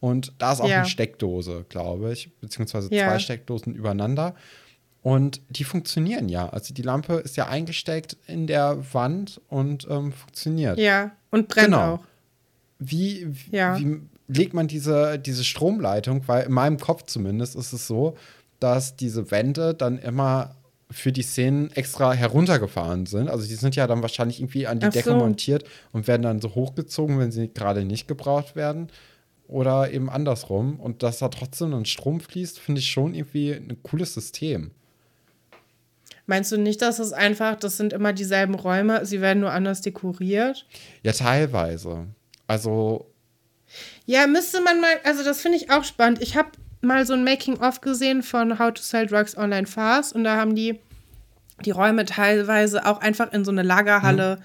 und 0.00 0.32
da 0.38 0.52
ist 0.52 0.60
auch 0.60 0.68
Ja. 0.68 0.78
eine 0.78 0.86
Steckdose, 0.86 1.64
glaube 1.68 2.12
ich, 2.12 2.30
beziehungsweise 2.40 2.88
zwei 2.88 3.18
Steckdosen 3.18 3.74
übereinander. 3.74 4.34
Und 5.02 5.40
die 5.50 5.62
funktionieren 5.62 6.28
ja. 6.28 6.48
Also 6.48 6.74
die 6.74 6.82
Lampe 6.82 7.14
ist 7.14 7.36
ja 7.36 7.46
eingesteckt 7.46 8.16
in 8.26 8.48
der 8.48 8.78
Wand 8.92 9.40
und 9.48 9.86
ähm, 9.88 10.12
funktioniert. 10.12 10.78
ja, 10.78 11.12
und 11.30 11.46
brennt 11.48 11.66
Genau. 11.66 11.94
auch. 11.94 12.00
Wie, 12.80 13.28
wie 13.52 14.00
legt 14.28 14.52
man 14.52 14.66
diese, 14.66 15.18
diese 15.18 15.44
Stromleitung? 15.44 16.26
Weil 16.26 16.46
in 16.46 16.52
meinem 16.52 16.78
Kopf 16.78 17.04
zumindest 17.04 17.54
ist 17.54 17.72
es 17.72 17.86
so, 17.86 18.16
dass 18.58 18.96
diese 18.96 19.30
Wände 19.30 19.74
dann 19.74 19.98
immer 19.98 20.55
für 20.90 21.10
die 21.12 21.22
Szenen 21.22 21.70
extra 21.72 22.12
heruntergefahren 22.12 23.06
sind. 23.06 23.28
Also 23.28 23.46
die 23.46 23.54
sind 23.54 23.74
ja 23.76 23.86
dann 23.86 24.02
wahrscheinlich 24.02 24.40
irgendwie 24.40 24.66
an 24.66 24.78
die 24.78 24.86
Ach 24.86 24.92
Decke 24.92 25.10
so. 25.10 25.16
montiert 25.16 25.64
und 25.92 26.06
werden 26.06 26.22
dann 26.22 26.40
so 26.40 26.54
hochgezogen, 26.54 27.18
wenn 27.18 27.32
sie 27.32 27.48
gerade 27.52 27.84
nicht 27.84 28.06
gebraucht 28.06 28.54
werden. 28.56 28.88
Oder 29.48 29.92
eben 29.92 30.10
andersrum. 30.10 30.80
Und 30.80 31.02
dass 31.02 31.18
da 31.18 31.28
trotzdem 31.28 31.70
dann 31.72 31.84
Strom 31.86 32.20
fließt, 32.20 32.58
finde 32.58 32.80
ich 32.80 32.90
schon 32.90 33.14
irgendwie 33.14 33.52
ein 33.52 33.76
cooles 33.82 34.14
System. 34.14 34.72
Meinst 36.26 36.50
du 36.50 36.56
nicht, 36.56 36.82
dass 36.82 36.98
es 36.98 37.12
einfach, 37.12 37.56
das 37.56 37.76
sind 37.76 37.92
immer 37.92 38.12
dieselben 38.12 38.54
Räume, 38.54 39.06
sie 39.06 39.20
werden 39.20 39.40
nur 39.40 39.52
anders 39.52 39.80
dekoriert? 39.80 40.66
Ja, 41.04 41.12
teilweise. 41.12 42.06
Also, 42.48 43.06
Ja, 44.06 44.26
müsste 44.26 44.60
man 44.60 44.80
mal, 44.80 44.90
also 45.04 45.22
das 45.24 45.40
finde 45.40 45.58
ich 45.58 45.70
auch 45.70 45.84
spannend. 45.84 46.20
Ich 46.22 46.36
habe 46.36 46.48
mal 46.86 47.06
so 47.06 47.12
ein 47.12 47.24
Making-of 47.24 47.80
gesehen 47.80 48.22
von 48.22 48.58
How 48.58 48.72
to 48.72 48.82
Sell 48.82 49.06
Drugs 49.06 49.36
Online 49.36 49.66
Fast 49.66 50.14
und 50.14 50.24
da 50.24 50.36
haben 50.36 50.54
die 50.54 50.78
die 51.64 51.70
Räume 51.70 52.04
teilweise 52.04 52.84
auch 52.84 53.00
einfach 53.00 53.32
in 53.32 53.44
so 53.44 53.50
eine 53.50 53.62
Lagerhalle 53.62 54.38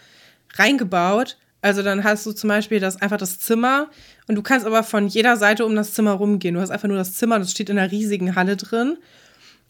reingebaut. 0.53 1.37
Also 1.61 1.83
dann 1.83 2.03
hast 2.03 2.25
du 2.25 2.31
zum 2.31 2.47
Beispiel 2.47 2.79
das 2.79 3.01
einfach 3.01 3.17
das 3.17 3.39
Zimmer 3.39 3.89
und 4.27 4.35
du 4.35 4.41
kannst 4.41 4.65
aber 4.65 4.83
von 4.83 5.07
jeder 5.07 5.37
Seite 5.37 5.65
um 5.65 5.75
das 5.75 5.93
Zimmer 5.93 6.13
rumgehen. 6.13 6.55
Du 6.55 6.61
hast 6.61 6.71
einfach 6.71 6.87
nur 6.87 6.97
das 6.97 7.13
Zimmer, 7.13 7.37
das 7.37 7.51
steht 7.51 7.69
in 7.69 7.77
einer 7.77 7.91
riesigen 7.91 8.35
Halle 8.35 8.57
drin. 8.57 8.97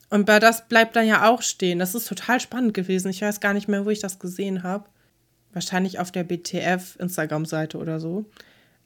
Und 0.09 0.25
bei 0.25 0.39
das 0.39 0.67
bleibt 0.67 0.95
dann 0.95 1.07
ja 1.07 1.27
auch 1.27 1.41
stehen. 1.41 1.79
Das 1.79 1.95
ist 1.95 2.07
total 2.07 2.39
spannend 2.39 2.73
gewesen. 2.73 3.09
Ich 3.09 3.21
weiß 3.21 3.39
gar 3.39 3.53
nicht 3.53 3.67
mehr, 3.67 3.85
wo 3.85 3.89
ich 3.89 3.99
das 3.99 4.19
gesehen 4.19 4.63
habe. 4.63 4.85
Wahrscheinlich 5.53 5.99
auf 5.99 6.11
der 6.11 6.23
BTF 6.23 6.97
Instagram-Seite 6.99 7.77
oder 7.77 7.99
so. 7.99 8.25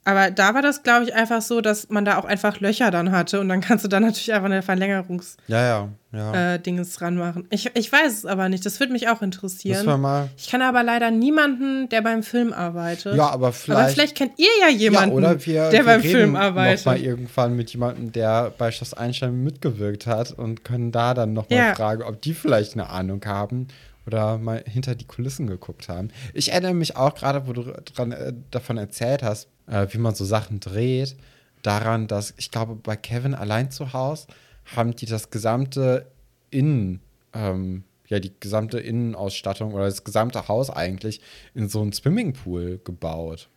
Aber 0.08 0.30
da 0.30 0.54
war 0.54 0.62
das, 0.62 0.84
glaube 0.84 1.04
ich, 1.04 1.14
einfach 1.16 1.42
so, 1.42 1.60
dass 1.60 1.88
man 1.90 2.04
da 2.04 2.16
auch 2.16 2.24
einfach 2.24 2.60
Löcher 2.60 2.92
dann 2.92 3.10
hatte 3.10 3.40
und 3.40 3.48
dann 3.48 3.60
kannst 3.60 3.84
du 3.84 3.88
da 3.88 3.98
natürlich 3.98 4.32
einfach 4.32 4.46
eine 4.46 4.60
Verlängerungs- 4.62 5.36
ja, 5.48 5.60
ja, 5.60 5.88
ja. 6.12 6.54
äh, 6.54 6.58
Dinges 6.60 6.94
dran 6.94 7.16
machen. 7.16 7.48
Ich, 7.50 7.68
ich 7.74 7.90
weiß 7.90 8.18
es 8.18 8.24
aber 8.24 8.48
nicht. 8.48 8.64
Das 8.64 8.78
würde 8.78 8.92
mich 8.92 9.08
auch 9.08 9.20
Müssen 9.20 9.32
wir 9.32 9.34
interessieren. 9.34 10.00
mal. 10.00 10.28
Ich 10.36 10.48
kann 10.48 10.62
aber 10.62 10.84
leider 10.84 11.10
niemanden, 11.10 11.88
der 11.88 12.02
beim 12.02 12.22
Film 12.22 12.52
arbeitet. 12.52 13.16
Ja, 13.16 13.30
aber 13.30 13.52
vielleicht. 13.52 13.80
aber 13.80 13.88
vielleicht 13.88 14.14
kennt 14.16 14.38
ihr 14.38 14.46
ja 14.60 14.68
jemanden, 14.68 15.10
ja, 15.10 15.30
oder 15.30 15.44
wir, 15.44 15.70
der 15.70 15.72
wir 15.80 15.84
beim 15.84 16.00
reden 16.00 16.10
Film 16.16 16.32
noch 16.34 16.40
arbeitet. 16.40 16.86
mal 16.86 16.98
irgendwann 16.98 17.56
mit 17.56 17.70
jemandem, 17.72 18.12
der 18.12 18.52
bei 18.56 18.70
Schloss 18.70 18.94
Einstein 18.94 19.42
mitgewirkt 19.42 20.06
hat 20.06 20.30
und 20.30 20.62
können 20.64 20.92
da 20.92 21.14
dann 21.14 21.32
noch 21.32 21.50
mal 21.50 21.56
Ja. 21.56 21.74
fragen, 21.74 22.02
ob 22.04 22.22
die 22.22 22.32
vielleicht 22.34 22.74
eine 22.74 22.88
Ahnung 22.90 23.20
haben 23.26 23.66
oder 24.06 24.38
mal 24.38 24.62
hinter 24.66 24.94
die 24.94 25.04
Kulissen 25.04 25.46
geguckt 25.46 25.88
haben. 25.88 26.08
Ich 26.32 26.52
erinnere 26.52 26.74
mich 26.74 26.96
auch 26.96 27.14
gerade, 27.14 27.46
wo 27.46 27.52
du 27.52 27.62
dran, 27.62 28.12
äh, 28.12 28.32
davon 28.50 28.78
erzählt 28.78 29.22
hast, 29.22 29.48
äh, 29.66 29.86
wie 29.90 29.98
man 29.98 30.14
so 30.14 30.24
Sachen 30.24 30.60
dreht, 30.60 31.16
daran, 31.62 32.06
dass 32.06 32.34
ich 32.36 32.50
glaube, 32.50 32.76
bei 32.76 32.96
Kevin 32.96 33.34
allein 33.34 33.70
zu 33.70 33.92
Hause 33.92 34.28
haben 34.76 34.94
die 34.94 35.06
das 35.06 35.30
gesamte 35.30 36.06
Innen, 36.50 37.00
ähm, 37.34 37.84
ja, 38.08 38.20
die 38.20 38.32
gesamte 38.38 38.78
Innenausstattung 38.78 39.74
oder 39.74 39.84
das 39.84 40.04
gesamte 40.04 40.46
Haus 40.48 40.70
eigentlich 40.70 41.20
in 41.54 41.68
so 41.68 41.82
einen 41.82 41.92
Swimmingpool 41.92 42.80
gebaut. 42.84 43.48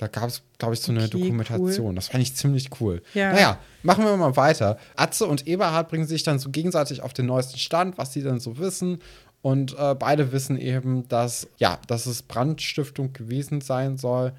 Da 0.00 0.06
gab 0.06 0.28
es, 0.28 0.42
glaube 0.56 0.72
ich, 0.72 0.80
so 0.80 0.92
eine 0.92 1.04
Okay, 1.04 1.10
Dokumentation. 1.10 1.94
Das 1.94 2.08
fand 2.08 2.22
ich 2.22 2.34
ziemlich 2.34 2.70
cool. 2.80 3.02
Ja. 3.12 3.32
Naja, 3.32 3.58
machen 3.82 4.02
wir 4.02 4.16
mal 4.16 4.34
weiter. 4.34 4.78
Atze 4.96 5.26
und 5.26 5.46
Eberhard 5.46 5.90
bringen 5.90 6.06
sich 6.06 6.22
dann 6.22 6.38
so 6.38 6.48
gegenseitig 6.48 7.02
auf 7.02 7.12
den 7.12 7.26
neuesten 7.26 7.58
Stand, 7.58 7.98
was 7.98 8.14
sie 8.14 8.22
dann 8.22 8.40
so 8.40 8.56
wissen. 8.56 9.00
Und 9.42 9.74
äh, 9.78 9.94
beide 9.94 10.32
wissen 10.32 10.58
eben, 10.58 11.08
dass, 11.08 11.48
ja, 11.58 11.78
dass 11.86 12.06
es 12.06 12.22
Brandstiftung 12.22 13.12
gewesen 13.12 13.60
sein 13.62 13.96
soll. 13.96 14.32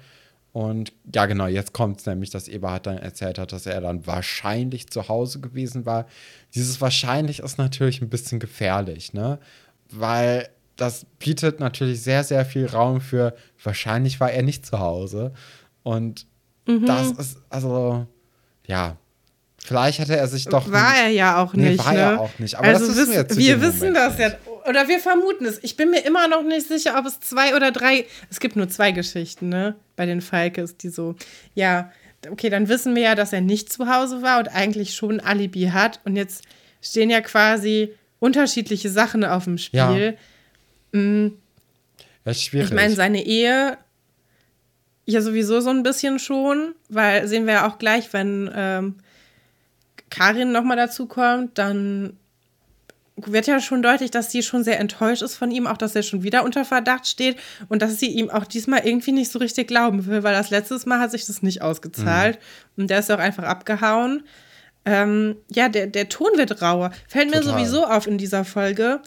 Und 0.52 0.92
ja, 1.12 1.26
genau, 1.26 1.46
jetzt 1.46 1.72
kommt 1.72 2.00
es 2.00 2.06
nämlich, 2.06 2.30
dass 2.30 2.46
Eberhard 2.46 2.86
dann 2.86 2.98
erzählt 2.98 3.38
hat, 3.38 3.52
dass 3.52 3.66
er 3.66 3.80
dann 3.80 4.06
wahrscheinlich 4.06 4.88
zu 4.90 5.08
Hause 5.08 5.40
gewesen 5.40 5.86
war. 5.86 6.06
Dieses 6.54 6.80
wahrscheinlich 6.80 7.40
ist 7.40 7.56
natürlich 7.58 8.00
ein 8.02 8.10
bisschen 8.10 8.38
gefährlich, 8.38 9.12
ne? 9.14 9.38
Weil 9.90 10.48
das 10.76 11.06
bietet 11.18 11.58
natürlich 11.60 12.02
sehr, 12.02 12.22
sehr 12.22 12.44
viel 12.44 12.66
Raum 12.66 13.00
für 13.00 13.34
wahrscheinlich 13.62 14.20
war 14.20 14.30
er 14.30 14.42
nicht 14.42 14.64
zu 14.66 14.78
Hause. 14.78 15.32
Und 15.82 16.26
Mhm. 16.66 16.86
das 16.86 17.10
ist, 17.12 17.38
also, 17.50 18.06
ja, 18.66 18.96
vielleicht 19.58 19.98
hätte 19.98 20.16
er 20.16 20.28
sich 20.28 20.44
doch. 20.44 20.70
war 20.70 20.94
er 20.96 21.08
ja 21.08 21.42
auch 21.42 21.54
Nee, 21.54 21.70
nicht. 21.70 21.84
war 21.84 21.92
ne? 21.92 21.98
er 21.98 22.20
auch 22.20 22.38
nicht. 22.38 22.54
Aber 22.56 22.68
also 22.68 22.86
das 22.86 22.96
wissen 22.96 23.12
wir 23.12 23.18
wissen- 23.24 23.28
jetzt 23.28 23.36
Wir 23.38 23.60
wissen 23.60 23.78
Moment 23.92 23.96
das 23.96 24.18
ja. 24.18 24.28
Oder 24.68 24.88
wir 24.88 25.00
vermuten 25.00 25.44
es. 25.44 25.58
Ich 25.62 25.76
bin 25.76 25.90
mir 25.90 26.04
immer 26.04 26.28
noch 26.28 26.42
nicht 26.42 26.68
sicher, 26.68 26.98
ob 26.98 27.06
es 27.06 27.20
zwei 27.20 27.56
oder 27.56 27.72
drei. 27.72 28.06
Es 28.30 28.40
gibt 28.40 28.56
nur 28.56 28.68
zwei 28.68 28.92
Geschichten, 28.92 29.48
ne? 29.48 29.74
Bei 29.96 30.06
den 30.06 30.20
Falkes, 30.20 30.76
die 30.76 30.88
so. 30.88 31.16
Ja, 31.54 31.90
okay, 32.30 32.48
dann 32.48 32.68
wissen 32.68 32.94
wir 32.94 33.02
ja, 33.02 33.14
dass 33.14 33.32
er 33.32 33.40
nicht 33.40 33.72
zu 33.72 33.88
Hause 33.88 34.22
war 34.22 34.38
und 34.38 34.48
eigentlich 34.48 34.94
schon 34.94 35.20
ein 35.20 35.26
Alibi 35.26 35.70
hat. 35.72 36.00
Und 36.04 36.16
jetzt 36.16 36.44
stehen 36.80 37.10
ja 37.10 37.20
quasi 37.20 37.94
unterschiedliche 38.20 38.90
Sachen 38.90 39.24
auf 39.24 39.44
dem 39.44 39.58
Spiel. 39.58 40.16
Ja, 40.94 41.30
ist 42.24 42.44
schwierig. 42.44 42.68
Ich 42.68 42.74
meine, 42.74 42.94
seine 42.94 43.24
Ehe 43.24 43.78
ja 45.04 45.20
sowieso 45.20 45.60
so 45.60 45.70
ein 45.70 45.82
bisschen 45.82 46.18
schon, 46.18 46.74
weil 46.88 47.26
sehen 47.26 47.46
wir 47.46 47.54
ja 47.54 47.68
auch 47.68 47.78
gleich, 47.78 48.12
wenn 48.12 48.50
ähm, 48.54 48.96
Karin 50.10 50.52
nochmal 50.52 50.76
dazu 50.76 51.06
kommt, 51.06 51.58
dann 51.58 52.16
wird 53.30 53.46
ja 53.46 53.60
schon 53.60 53.82
deutlich, 53.82 54.10
dass 54.10 54.30
sie 54.30 54.42
schon 54.42 54.64
sehr 54.64 54.80
enttäuscht 54.80 55.22
ist 55.22 55.36
von 55.36 55.50
ihm, 55.50 55.66
auch 55.66 55.76
dass 55.76 55.94
er 55.94 56.02
schon 56.02 56.22
wieder 56.22 56.44
unter 56.44 56.64
Verdacht 56.64 57.06
steht 57.06 57.36
und 57.68 57.82
dass 57.82 57.98
sie 57.98 58.08
ihm 58.08 58.30
auch 58.30 58.44
diesmal 58.44 58.82
irgendwie 58.84 59.12
nicht 59.12 59.30
so 59.30 59.38
richtig 59.38 59.68
glauben 59.68 60.06
will, 60.06 60.22
weil 60.22 60.34
das 60.34 60.50
letztes 60.50 60.86
Mal 60.86 60.98
hat 60.98 61.10
sich 61.10 61.26
das 61.26 61.42
nicht 61.42 61.62
ausgezahlt 61.62 62.38
und 62.76 62.88
der 62.90 62.98
ist 62.98 63.10
auch 63.10 63.18
einfach 63.18 63.44
abgehauen. 63.44 64.24
Ähm, 64.84 65.36
ja, 65.48 65.68
der, 65.68 65.86
der 65.86 66.08
Ton 66.08 66.30
wird 66.36 66.60
rauer. 66.60 66.90
Fällt 67.06 67.30
mir 67.30 67.40
Total. 67.40 67.58
sowieso 67.58 67.84
auf 67.84 68.06
in 68.06 68.18
dieser 68.18 68.44
Folge. 68.44 69.00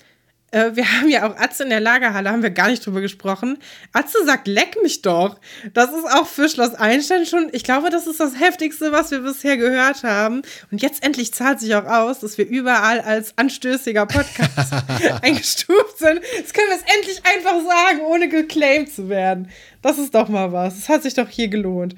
Äh, 0.56 0.78
wir 0.78 0.90
haben 0.90 1.10
ja 1.10 1.28
auch 1.28 1.36
Atze 1.36 1.64
in 1.64 1.70
der 1.70 1.82
Lagerhalle, 1.82 2.32
haben 2.32 2.42
wir 2.42 2.50
gar 2.50 2.70
nicht 2.70 2.86
drüber 2.86 3.02
gesprochen. 3.02 3.58
Atze 3.92 4.24
sagt, 4.26 4.48
leck 4.48 4.78
mich 4.82 5.02
doch. 5.02 5.38
Das 5.74 5.90
ist 5.90 6.06
auch 6.06 6.26
für 6.26 6.48
Schloss 6.48 6.76
Einstein 6.76 7.26
schon, 7.26 7.50
ich 7.52 7.66
glaube, 7.66 7.90
das 7.90 8.08
ist 8.08 8.22
das 8.22 8.40
Heftigste, 8.40 8.94
was 8.94 9.12
wir 9.12 9.20
bisher 9.20 9.58
gehört 9.58 10.04
haben. 10.04 10.44
Und 10.72 10.82
jetzt 10.82 11.04
endlich 11.04 11.34
zahlt 11.34 11.60
sich 11.60 11.76
auch 11.76 11.84
aus, 11.84 12.22
dass 12.22 12.38
wir 12.38 12.48
überall 12.48 13.02
als 13.02 13.38
anstößiger 13.38 14.06
Podcast 14.06 14.72
eingestuft 15.22 15.98
sind. 15.98 16.22
Jetzt 16.38 16.54
können 16.54 16.70
wir 16.70 16.78
es 16.78 16.96
endlich 16.96 17.22
einfach 17.26 17.62
sagen, 17.62 18.00
ohne 18.06 18.30
geclaimed 18.30 18.94
zu 18.94 19.10
werden. 19.10 19.50
Das 19.82 19.98
ist 19.98 20.16
doch 20.16 20.30
mal 20.30 20.54
was. 20.54 20.78
Es 20.78 20.88
hat 20.88 21.04
sich 21.04 21.16
doch 21.16 21.28
hier 21.28 21.50
gelohnt. 21.50 21.96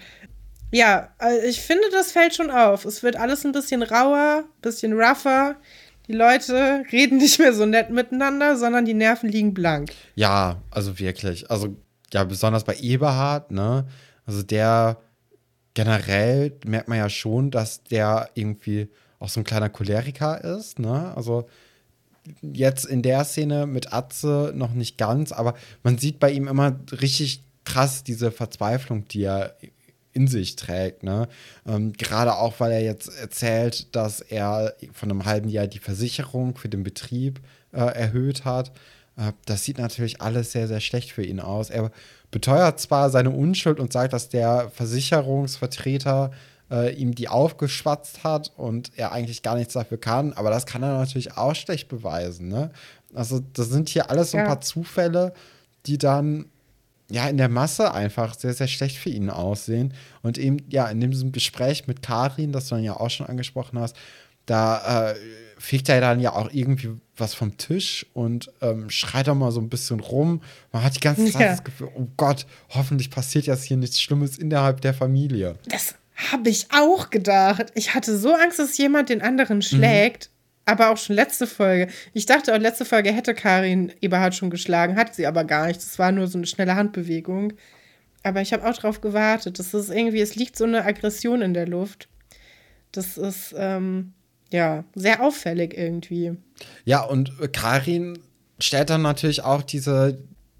Ja, 0.71 1.09
äh, 1.21 1.47
ich 1.47 1.61
finde, 1.61 1.83
das 1.91 2.11
fällt 2.11 2.33
schon 2.33 2.49
auf. 2.49 2.85
Es 2.85 3.03
wird 3.03 3.17
alles 3.17 3.45
ein 3.45 3.51
bisschen 3.51 3.83
rauer, 3.83 4.45
bisschen 4.63 4.93
rougher. 4.93 5.57
Die 6.07 6.13
Leute 6.13 6.83
reden 6.91 7.17
nicht 7.17 7.39
mehr 7.39 7.53
so 7.53 7.65
nett 7.65 7.89
miteinander, 7.89 8.57
sondern 8.57 8.85
die 8.85 8.93
Nerven 8.93 9.29
liegen 9.29 9.53
blank. 9.53 9.91
Ja, 10.15 10.61
also 10.71 10.99
wirklich. 10.99 11.51
Also, 11.51 11.75
ja, 12.13 12.23
besonders 12.23 12.63
bei 12.63 12.75
Eberhard, 12.75 13.51
ne? 13.51 13.85
Also 14.25 14.43
der 14.43 14.97
generell 15.73 16.57
merkt 16.65 16.87
man 16.87 16.97
ja 16.97 17.09
schon, 17.09 17.51
dass 17.51 17.83
der 17.83 18.29
irgendwie 18.33 18.89
auch 19.19 19.29
so 19.29 19.41
ein 19.41 19.43
kleiner 19.43 19.69
Choleriker 19.69 20.43
ist, 20.43 20.79
ne? 20.79 21.13
Also 21.15 21.47
jetzt 22.41 22.85
in 22.85 23.01
der 23.01 23.23
Szene 23.23 23.67
mit 23.67 23.93
Atze 23.93 24.53
noch 24.55 24.73
nicht 24.73 24.97
ganz, 24.97 25.31
aber 25.31 25.55
man 25.83 25.97
sieht 25.97 26.19
bei 26.19 26.31
ihm 26.31 26.47
immer 26.47 26.77
richtig 27.01 27.43
krass 27.63 28.03
diese 28.03 28.31
Verzweiflung, 28.31 29.07
die 29.07 29.23
er 29.23 29.55
in 30.17 30.27
sich 30.27 30.55
trägt. 30.55 31.03
Ne? 31.03 31.27
Ähm, 31.67 31.93
gerade 31.93 32.35
auch, 32.35 32.59
weil 32.59 32.71
er 32.71 32.81
jetzt 32.81 33.07
erzählt, 33.19 33.95
dass 33.95 34.19
er 34.21 34.73
von 34.93 35.11
einem 35.11 35.25
halben 35.25 35.47
Jahr 35.49 35.67
die 35.67 35.79
Versicherung 35.79 36.57
für 36.57 36.69
den 36.69 36.83
Betrieb 36.83 37.39
äh, 37.71 37.77
erhöht 37.79 38.43
hat. 38.43 38.71
Äh, 39.15 39.31
das 39.45 39.63
sieht 39.63 39.77
natürlich 39.77 40.19
alles 40.21 40.51
sehr, 40.51 40.67
sehr 40.67 40.79
schlecht 40.79 41.11
für 41.11 41.23
ihn 41.23 41.39
aus. 41.39 41.69
Er 41.69 41.91
beteuert 42.31 42.79
zwar 42.79 43.09
seine 43.09 43.29
Unschuld 43.29 43.79
und 43.79 43.93
sagt, 43.93 44.11
dass 44.13 44.29
der 44.29 44.71
Versicherungsvertreter 44.73 46.31
äh, 46.71 46.93
ihm 46.95 47.15
die 47.15 47.29
aufgeschwatzt 47.29 48.23
hat 48.23 48.51
und 48.57 48.91
er 48.97 49.11
eigentlich 49.11 49.41
gar 49.41 49.55
nichts 49.55 49.73
dafür 49.73 49.99
kann. 49.99 50.33
Aber 50.33 50.49
das 50.49 50.65
kann 50.65 50.83
er 50.83 50.97
natürlich 50.97 51.37
auch 51.37 51.55
schlecht 51.55 51.87
beweisen. 51.87 52.47
Ne? 52.49 52.71
Also, 53.13 53.39
das 53.53 53.69
sind 53.69 53.89
hier 53.89 54.09
alles 54.09 54.31
so 54.31 54.37
ein 54.37 54.43
Ja. 54.43 54.47
paar 54.47 54.61
Zufälle, 54.61 55.33
die 55.85 55.97
dann 55.97 56.45
ja 57.09 57.27
in 57.29 57.37
der 57.37 57.49
Masse 57.49 57.93
einfach 57.93 58.37
sehr, 58.37 58.53
sehr 58.53 58.67
schlecht 58.67 58.97
für 58.97 59.09
ihn 59.09 59.29
aussehen. 59.29 59.93
Und 60.21 60.37
eben, 60.37 60.57
ja, 60.69 60.87
in 60.87 60.99
diesem 60.99 61.31
Gespräch 61.31 61.87
mit 61.87 62.01
Karin, 62.01 62.51
das 62.51 62.67
du 62.67 62.75
dann 62.75 62.83
ja 62.83 62.97
auch 62.97 63.09
schon 63.09 63.27
angesprochen 63.27 63.79
hast, 63.79 63.95
da 64.45 65.11
äh, 65.11 65.15
fegt 65.57 65.89
er 65.89 66.01
dann 66.01 66.19
ja 66.19 66.33
auch 66.33 66.49
irgendwie 66.51 66.91
was 67.15 67.33
vom 67.33 67.57
Tisch 67.57 68.05
und 68.13 68.51
ähm, 68.61 68.89
schreit 68.89 69.27
auch 69.27 69.35
mal 69.35 69.51
so 69.51 69.59
ein 69.59 69.69
bisschen 69.69 69.99
rum. 69.99 70.41
Man 70.71 70.83
hat 70.83 70.95
die 70.95 70.99
ganze 70.99 71.25
Zeit 71.31 71.41
Ja. 71.41 71.47
das 71.49 71.63
Gefühl, 71.63 71.89
oh 71.95 72.07
Gott, 72.15 72.45
hoffentlich 72.69 73.09
passiert 73.09 73.45
jetzt 73.47 73.63
hier 73.63 73.77
nichts 73.77 73.99
Schlimmes 74.01 74.37
innerhalb 74.37 74.81
der 74.81 74.93
Familie. 74.93 75.55
Das 75.69 75.95
habe 76.31 76.49
ich 76.49 76.67
auch 76.71 77.09
gedacht. 77.09 77.71
Ich 77.75 77.93
hatte 77.93 78.17
so 78.17 78.33
Angst, 78.33 78.59
dass 78.59 78.77
jemand 78.77 79.09
den 79.09 79.21
anderen 79.21 79.61
schlägt. 79.61 80.29
Aber 80.67 80.89
auch 80.91 80.97
schon 80.97 81.15
letzte 81.15 81.47
Folge. 81.47 81.87
Ich 82.13 82.25
dachte 82.25 82.53
auch, 82.53 82.59
letzte 82.59 82.83
Folge 82.83 83.11
hätte 83.13 83.33
Karin 83.33 83.91
Eberhard 84.01 84.35
schon 84.35 84.49
geschlagen, 84.49 84.97
hat 84.97 85.15
sie 85.15 85.25
aber 85.25 85.45
gar 85.45 85.67
nicht. 85.67 85.77
Das 85.81 85.97
war 85.97 86.11
nur 86.11 86.27
so 86.27 86.37
eine 86.37 86.45
schnelle 86.45 86.75
Handbewegung. 86.75 87.53
Aber 88.21 88.41
ich 88.41 88.51
habe 88.51 88.67
auch 88.69 88.75
drauf 88.75 88.99
gewartet. 88.99 89.59
Das 89.59 89.73
ist 89.73 89.89
irgendwie, 89.89 90.19
es 90.19 90.35
liegt 90.35 90.57
so 90.57 90.65
eine 90.65 90.83
Aggression 90.83 91.41
in 91.41 91.53
der 91.53 91.67
Luft. 91.67 92.09
Das 92.91 93.17
ist, 93.17 93.55
ähm, 93.57 94.13
ja, 94.51 94.83
sehr 94.93 95.21
auffällig 95.23 95.73
irgendwie. 95.77 96.33
Ja, 96.83 97.01
und 97.03 97.31
Karin 97.53 98.19
stellt 98.59 98.89
dann 98.89 99.03
natürlich 99.03 99.43
auch 99.43 99.61
diese, 99.61 100.17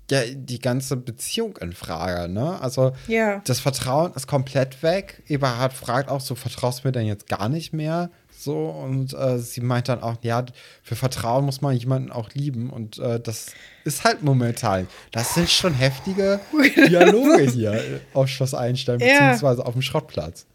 ja, 0.09 0.21
die 0.33 0.59
ganze 0.59 0.95
Beziehung 0.95 1.57
in 1.57 1.73
Frage, 1.73 2.31
ne? 2.31 2.61
Also 2.61 2.93
Ja. 3.07 3.41
das 3.45 3.59
Vertrauen 3.59 4.13
ist 4.13 4.27
komplett 4.27 4.81
weg. 4.83 5.21
Eberhard 5.27 5.73
fragt 5.73 6.09
auch 6.09 6.21
so, 6.21 6.35
vertraust 6.35 6.83
du 6.83 6.87
mir 6.87 6.91
denn 6.93 7.07
jetzt 7.07 7.27
gar 7.27 7.49
nicht 7.49 7.73
mehr? 7.73 8.09
So, 8.39 8.67
und 8.67 9.13
äh, 9.15 9.39
sie 9.39 9.61
meint 9.61 9.89
dann 9.89 10.03
auch, 10.03 10.17
ja, 10.21 10.45
für 10.83 10.95
Vertrauen 10.95 11.45
muss 11.45 11.61
man 11.61 11.75
jemanden 11.75 12.11
auch 12.11 12.29
lieben. 12.33 12.69
Und 12.69 12.99
äh, 12.99 13.19
das 13.19 13.47
ist 13.83 14.03
halt 14.03 14.21
momentan. 14.21 14.87
Das 15.11 15.33
sind 15.33 15.49
schon 15.49 15.73
heftige 15.73 16.39
Dialoge 16.75 17.41
hier 17.49 17.81
auf 18.13 18.27
Schloss 18.27 18.53
Einstein, 18.53 18.99
Ja. 18.99 19.07
beziehungsweise 19.07 19.65
auf 19.65 19.73
dem 19.73 19.81
Schrottplatz. 19.81 20.45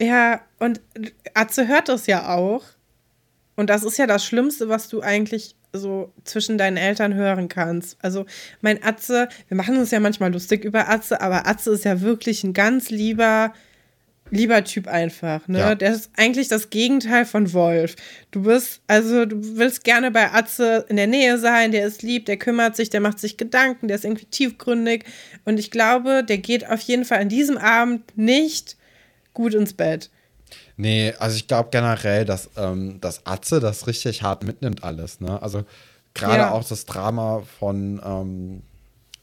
Ja, 0.00 0.40
und 0.60 0.80
Atze 1.34 1.66
hört 1.66 1.88
das 1.88 2.06
ja 2.06 2.32
auch. 2.34 2.62
Und 3.56 3.68
das 3.70 3.82
ist 3.82 3.98
ja 3.98 4.06
das 4.06 4.24
Schlimmste, 4.24 4.68
was 4.68 4.88
du 4.88 5.00
eigentlich 5.02 5.56
so 5.72 6.12
zwischen 6.24 6.58
deinen 6.58 6.76
Eltern 6.76 7.14
hören 7.14 7.48
kannst. 7.48 7.96
Also 8.02 8.24
mein 8.60 8.82
Atze, 8.84 9.28
wir 9.48 9.56
machen 9.56 9.76
uns 9.78 9.90
ja 9.90 10.00
manchmal 10.00 10.32
lustig 10.32 10.64
über 10.64 10.88
Atze, 10.88 11.20
aber 11.20 11.46
Atze 11.46 11.70
ist 11.72 11.84
ja 11.84 12.00
wirklich 12.02 12.44
ein 12.44 12.52
ganz 12.52 12.90
lieber, 12.90 13.52
lieber 14.32 14.64
Typ 14.64 14.88
einfach. 14.88 15.46
Ne? 15.46 15.58
Ja. 15.58 15.74
Der 15.74 15.92
ist 15.92 16.10
eigentlich 16.16 16.48
das 16.48 16.70
Gegenteil 16.70 17.26
von 17.26 17.52
Wolf. 17.52 17.96
Du 18.30 18.42
bist, 18.44 18.80
also 18.86 19.26
du 19.26 19.36
willst 19.58 19.84
gerne 19.84 20.10
bei 20.10 20.32
Atze 20.32 20.86
in 20.88 20.96
der 20.96 21.06
Nähe 21.06 21.38
sein, 21.38 21.70
der 21.70 21.86
ist 21.86 22.02
lieb, 22.02 22.24
der 22.26 22.38
kümmert 22.38 22.74
sich, 22.74 22.88
der 22.88 23.00
macht 23.00 23.18
sich 23.18 23.36
Gedanken, 23.36 23.88
der 23.88 23.96
ist 23.96 24.04
irgendwie 24.04 24.24
tiefgründig. 24.24 25.04
Und 25.44 25.60
ich 25.60 25.70
glaube, 25.70 26.24
der 26.24 26.38
geht 26.38 26.66
auf 26.68 26.80
jeden 26.80 27.04
Fall 27.04 27.20
an 27.20 27.28
diesem 27.28 27.58
Abend 27.58 28.16
nicht 28.16 28.76
gut 29.34 29.52
ins 29.52 29.74
Bett. 29.74 30.08
Nee, 30.78 31.12
also 31.18 31.36
ich 31.36 31.46
glaube 31.46 31.68
generell, 31.70 32.24
dass, 32.24 32.48
ähm, 32.56 33.00
dass 33.02 33.26
Atze 33.26 33.60
das 33.60 33.86
richtig 33.86 34.22
hart 34.22 34.44
mitnimmt 34.44 34.82
alles, 34.82 35.20
ne? 35.20 35.40
Also 35.42 35.64
gerade 36.14 36.38
Ja. 36.38 36.50
auch 36.52 36.66
das 36.66 36.86
Drama 36.86 37.42
von, 37.58 38.00
ähm, 38.04 38.62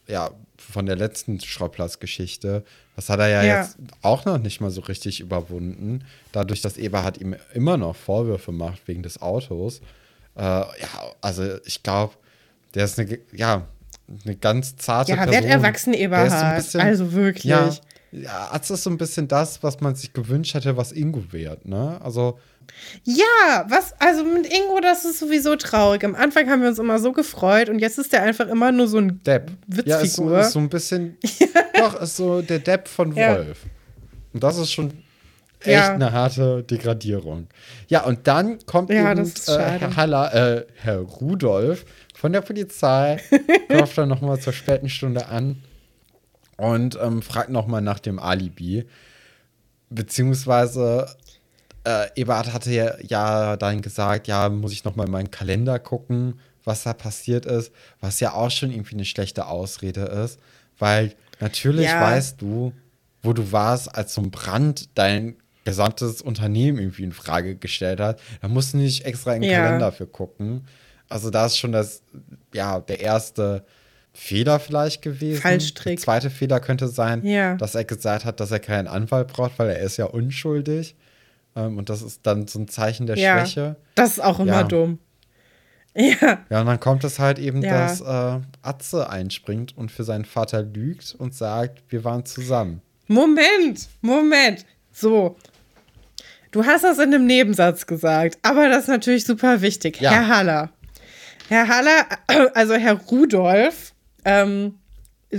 ja, 0.07 0.29
von 0.59 0.85
der 0.85 0.95
letzten 0.95 1.39
Schrottplatz-Geschichte, 1.39 2.63
das 2.95 3.09
hat 3.09 3.19
er 3.19 3.29
ja, 3.29 3.43
Ja. 3.43 3.61
jetzt 3.61 3.77
auch 4.01 4.25
noch 4.25 4.37
nicht 4.37 4.61
mal 4.61 4.71
so 4.71 4.81
richtig 4.81 5.19
überwunden. 5.19 6.03
Dadurch, 6.31 6.61
dass 6.61 6.77
Eberhard 6.77 7.17
ihm 7.19 7.35
immer 7.53 7.77
noch 7.77 7.95
Vorwürfe 7.95 8.51
macht 8.51 8.87
wegen 8.87 9.03
des 9.03 9.21
Autos. 9.21 9.79
Äh, 10.35 10.41
ja, 10.41 10.65
also 11.21 11.43
ich 11.65 11.81
glaube, 11.83 12.13
der 12.75 12.85
ist 12.85 12.99
eine, 12.99 13.19
ja, 13.33 13.67
eine 14.25 14.35
ganz 14.35 14.75
zarte 14.77 15.11
Ja, 15.11 15.17
Person. 15.17 15.33
werd 15.33 15.45
erwachsen, 15.45 15.93
Der 15.93 15.99
ist 16.01 16.03
so 16.03 16.05
Eberhard. 16.37 16.55
bisschen- 16.57 16.81
also 16.81 17.11
wirklich. 17.13 17.43
ja, 17.45 17.69
ja, 18.11 18.49
Atze 18.51 18.73
ist 18.73 18.83
so 18.83 18.89
ein 18.89 18.97
bisschen 18.97 19.27
das, 19.27 19.61
was 19.63 19.81
man 19.81 19.95
sich 19.95 20.13
gewünscht 20.13 20.53
hätte, 20.55 20.75
was 20.77 20.91
Ingo 20.91 21.23
wird, 21.31 21.65
ne? 21.67 21.99
Also, 22.01 22.39
Ja, 23.03 23.65
was, 23.67 23.93
also 23.99 24.23
mit 24.23 24.45
Ingo, 24.45 24.79
das 24.81 25.05
ist 25.05 25.19
sowieso 25.19 25.55
traurig. 25.55 26.03
Am 26.03 26.15
Anfang 26.15 26.49
haben 26.49 26.61
wir 26.61 26.69
uns 26.69 26.79
immer 26.79 26.99
so 26.99 27.11
gefreut 27.11 27.69
und 27.69 27.79
jetzt 27.79 27.97
ist 27.97 28.13
der 28.13 28.23
einfach 28.23 28.47
immer 28.47 28.71
nur 28.71 28.87
so 28.87 28.97
ein 28.97 29.21
Depp. 29.23 29.51
Ja, 29.85 29.99
ist 29.99 30.15
so, 30.15 30.23
Witzfigur. 30.23 30.39
ist 30.41 30.51
so 30.51 30.59
ein 30.59 30.69
bisschen, 30.69 31.17
doch, 31.77 32.01
ist 32.01 32.15
so 32.17 32.41
der 32.41 32.59
Depp 32.59 32.87
von 32.87 33.13
Ja. 33.15 33.35
Wolf. 33.37 33.59
Und 34.33 34.43
das 34.43 34.57
ist 34.57 34.71
schon 34.71 34.91
echt 35.61 35.67
Ja. 35.71 35.93
eine 35.93 36.11
harte 36.11 36.63
Degradierung. 36.63 37.47
Ja, 37.87 38.03
und 38.05 38.27
dann 38.27 38.59
kommt 38.65 38.89
Ja, 38.89 39.11
eben 39.11 39.25
äh. 39.25 39.57
Herr 39.57 39.95
Haller, 39.95 40.33
äh, 40.33 40.65
Herr 40.75 40.99
Rudolf 40.99 41.85
von 42.15 42.31
der 42.33 42.41
Polizei, 42.41 43.19
klopft 43.69 43.97
dann 43.97 44.09
nochmal 44.09 44.39
zur 44.39 44.53
späten 44.53 44.89
Stunde 44.89 45.27
an 45.27 45.63
und 46.57 46.97
ähm, 47.01 47.21
fragt 47.21 47.49
nochmal 47.49 47.81
nach 47.81 47.99
dem 47.99 48.19
Alibi. 48.19 48.85
Beziehungsweise 49.91 51.07
äh, 51.85 52.07
Eberhard 52.15 52.53
hatte 52.53 52.71
ja, 52.71 52.93
ja 53.01 53.57
dann 53.57 53.81
gesagt, 53.81 54.27
ja, 54.27 54.49
muss 54.49 54.71
ich 54.73 54.83
noch 54.83 54.95
mal 54.95 55.05
in 55.05 55.11
meinen 55.11 55.31
Kalender 55.31 55.79
gucken, 55.79 56.39
was 56.63 56.83
da 56.83 56.93
passiert 56.93 57.45
ist, 57.45 57.71
was 58.01 58.19
ja 58.19 58.33
auch 58.33 58.51
schon 58.51 58.71
irgendwie 58.71 58.95
eine 58.95 59.05
schlechte 59.05 59.47
Ausrede 59.47 60.01
ist, 60.01 60.39
weil 60.77 61.13
natürlich 61.39 61.85
Ja. 61.85 62.01
weißt 62.01 62.41
du, 62.41 62.73
wo 63.23 63.33
du 63.33 63.51
warst, 63.51 63.93
als 63.95 64.13
so 64.13 64.21
ein 64.21 64.31
Brand 64.31 64.89
dein 64.97 65.35
gesamtes 65.65 66.21
Unternehmen 66.21 66.79
irgendwie 66.79 67.03
in 67.03 67.11
Frage 67.11 67.55
gestellt 67.55 67.99
hat. 67.99 68.19
Da 68.41 68.47
musst 68.47 68.73
du 68.73 68.77
nicht 68.77 69.05
extra 69.05 69.33
in 69.35 69.41
den 69.41 69.51
Ja. 69.51 69.63
Kalender 69.65 69.91
für 69.91 70.07
gucken. 70.07 70.65
Also 71.09 71.29
da 71.29 71.45
ist 71.45 71.57
schon 71.57 71.71
das, 71.71 72.01
ja, 72.53 72.79
der 72.79 72.99
erste 73.01 73.65
Fehler 74.13 74.59
vielleicht 74.59 75.01
gewesen. 75.01 75.41
Fallstrick. 75.41 75.97
Der 75.97 76.03
zweite 76.03 76.29
Fehler 76.29 76.59
könnte 76.59 76.87
sein, 76.87 77.25
Ja. 77.25 77.55
dass 77.55 77.75
er 77.75 77.83
gesagt 77.83 78.25
hat, 78.25 78.39
dass 78.39 78.51
er 78.51 78.59
keinen 78.59 78.87
Anwalt 78.87 79.27
braucht, 79.27 79.57
weil 79.59 79.69
er 79.69 79.79
ist 79.79 79.97
ja 79.97 80.05
unschuldig. 80.05 80.95
Ähm, 81.55 81.77
und 81.77 81.89
das 81.89 82.01
ist 82.01 82.21
dann 82.25 82.47
so 82.47 82.59
ein 82.59 82.67
Zeichen 82.67 83.07
der 83.07 83.17
Ja. 83.17 83.39
Schwäche. 83.45 83.75
Das 83.95 84.11
ist 84.11 84.19
auch 84.23 84.39
immer 84.39 84.51
Ja. 84.51 84.63
dumm. 84.63 84.99
Ja, 85.95 86.39
Ja, 86.49 86.61
und 86.61 86.67
dann 86.67 86.79
kommt 86.79 87.03
es 87.03 87.19
halt 87.19 87.39
eben, 87.39 87.61
Ja. 87.63 87.87
dass 87.87 87.99
äh, 88.01 88.39
Atze 88.61 89.09
einspringt 89.09 89.75
und 89.75 89.91
für 89.91 90.03
seinen 90.03 90.23
Vater 90.25 90.61
lügt 90.61 91.15
und 91.17 91.33
sagt, 91.33 91.81
wir 91.89 92.03
waren 92.03 92.25
zusammen. 92.25 92.81
Moment, 93.07 93.87
Moment. 94.01 94.65
So. 94.91 95.35
Du 96.51 96.65
hast 96.65 96.83
das 96.83 96.97
in 96.99 97.13
einem 97.13 97.25
Nebensatz 97.25 97.85
gesagt, 97.87 98.37
aber 98.43 98.69
das 98.69 98.83
ist 98.83 98.87
natürlich 98.87 99.25
super 99.25 99.61
wichtig. 99.61 99.99
Ja. 99.99 100.11
Herr 100.11 100.27
Haller. 100.27 100.69
Herr 101.49 101.67
Haller, 101.67 102.05
also 102.53 102.75
Herr 102.75 102.93
Rudolf, 102.93 103.93
ähm, 104.25 104.75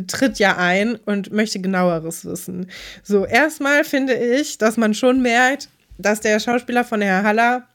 tritt 0.08 0.38
ja 0.40 0.56
ein 0.56 0.96
und 0.96 1.32
möchte 1.32 1.60
genaueres 1.60 2.24
wissen. 2.24 2.68
So, 3.02 3.24
erstmal 3.24 3.84
finde 3.84 4.14
ich, 4.14 4.58
dass 4.58 4.76
man 4.76 4.94
schon 4.94 5.22
merkt, 5.22 5.68
dass 6.02 6.20
der 6.20 6.40
Schauspieler 6.40 6.84
von 6.84 7.00
Herr 7.02 7.22
Haller 7.22 7.68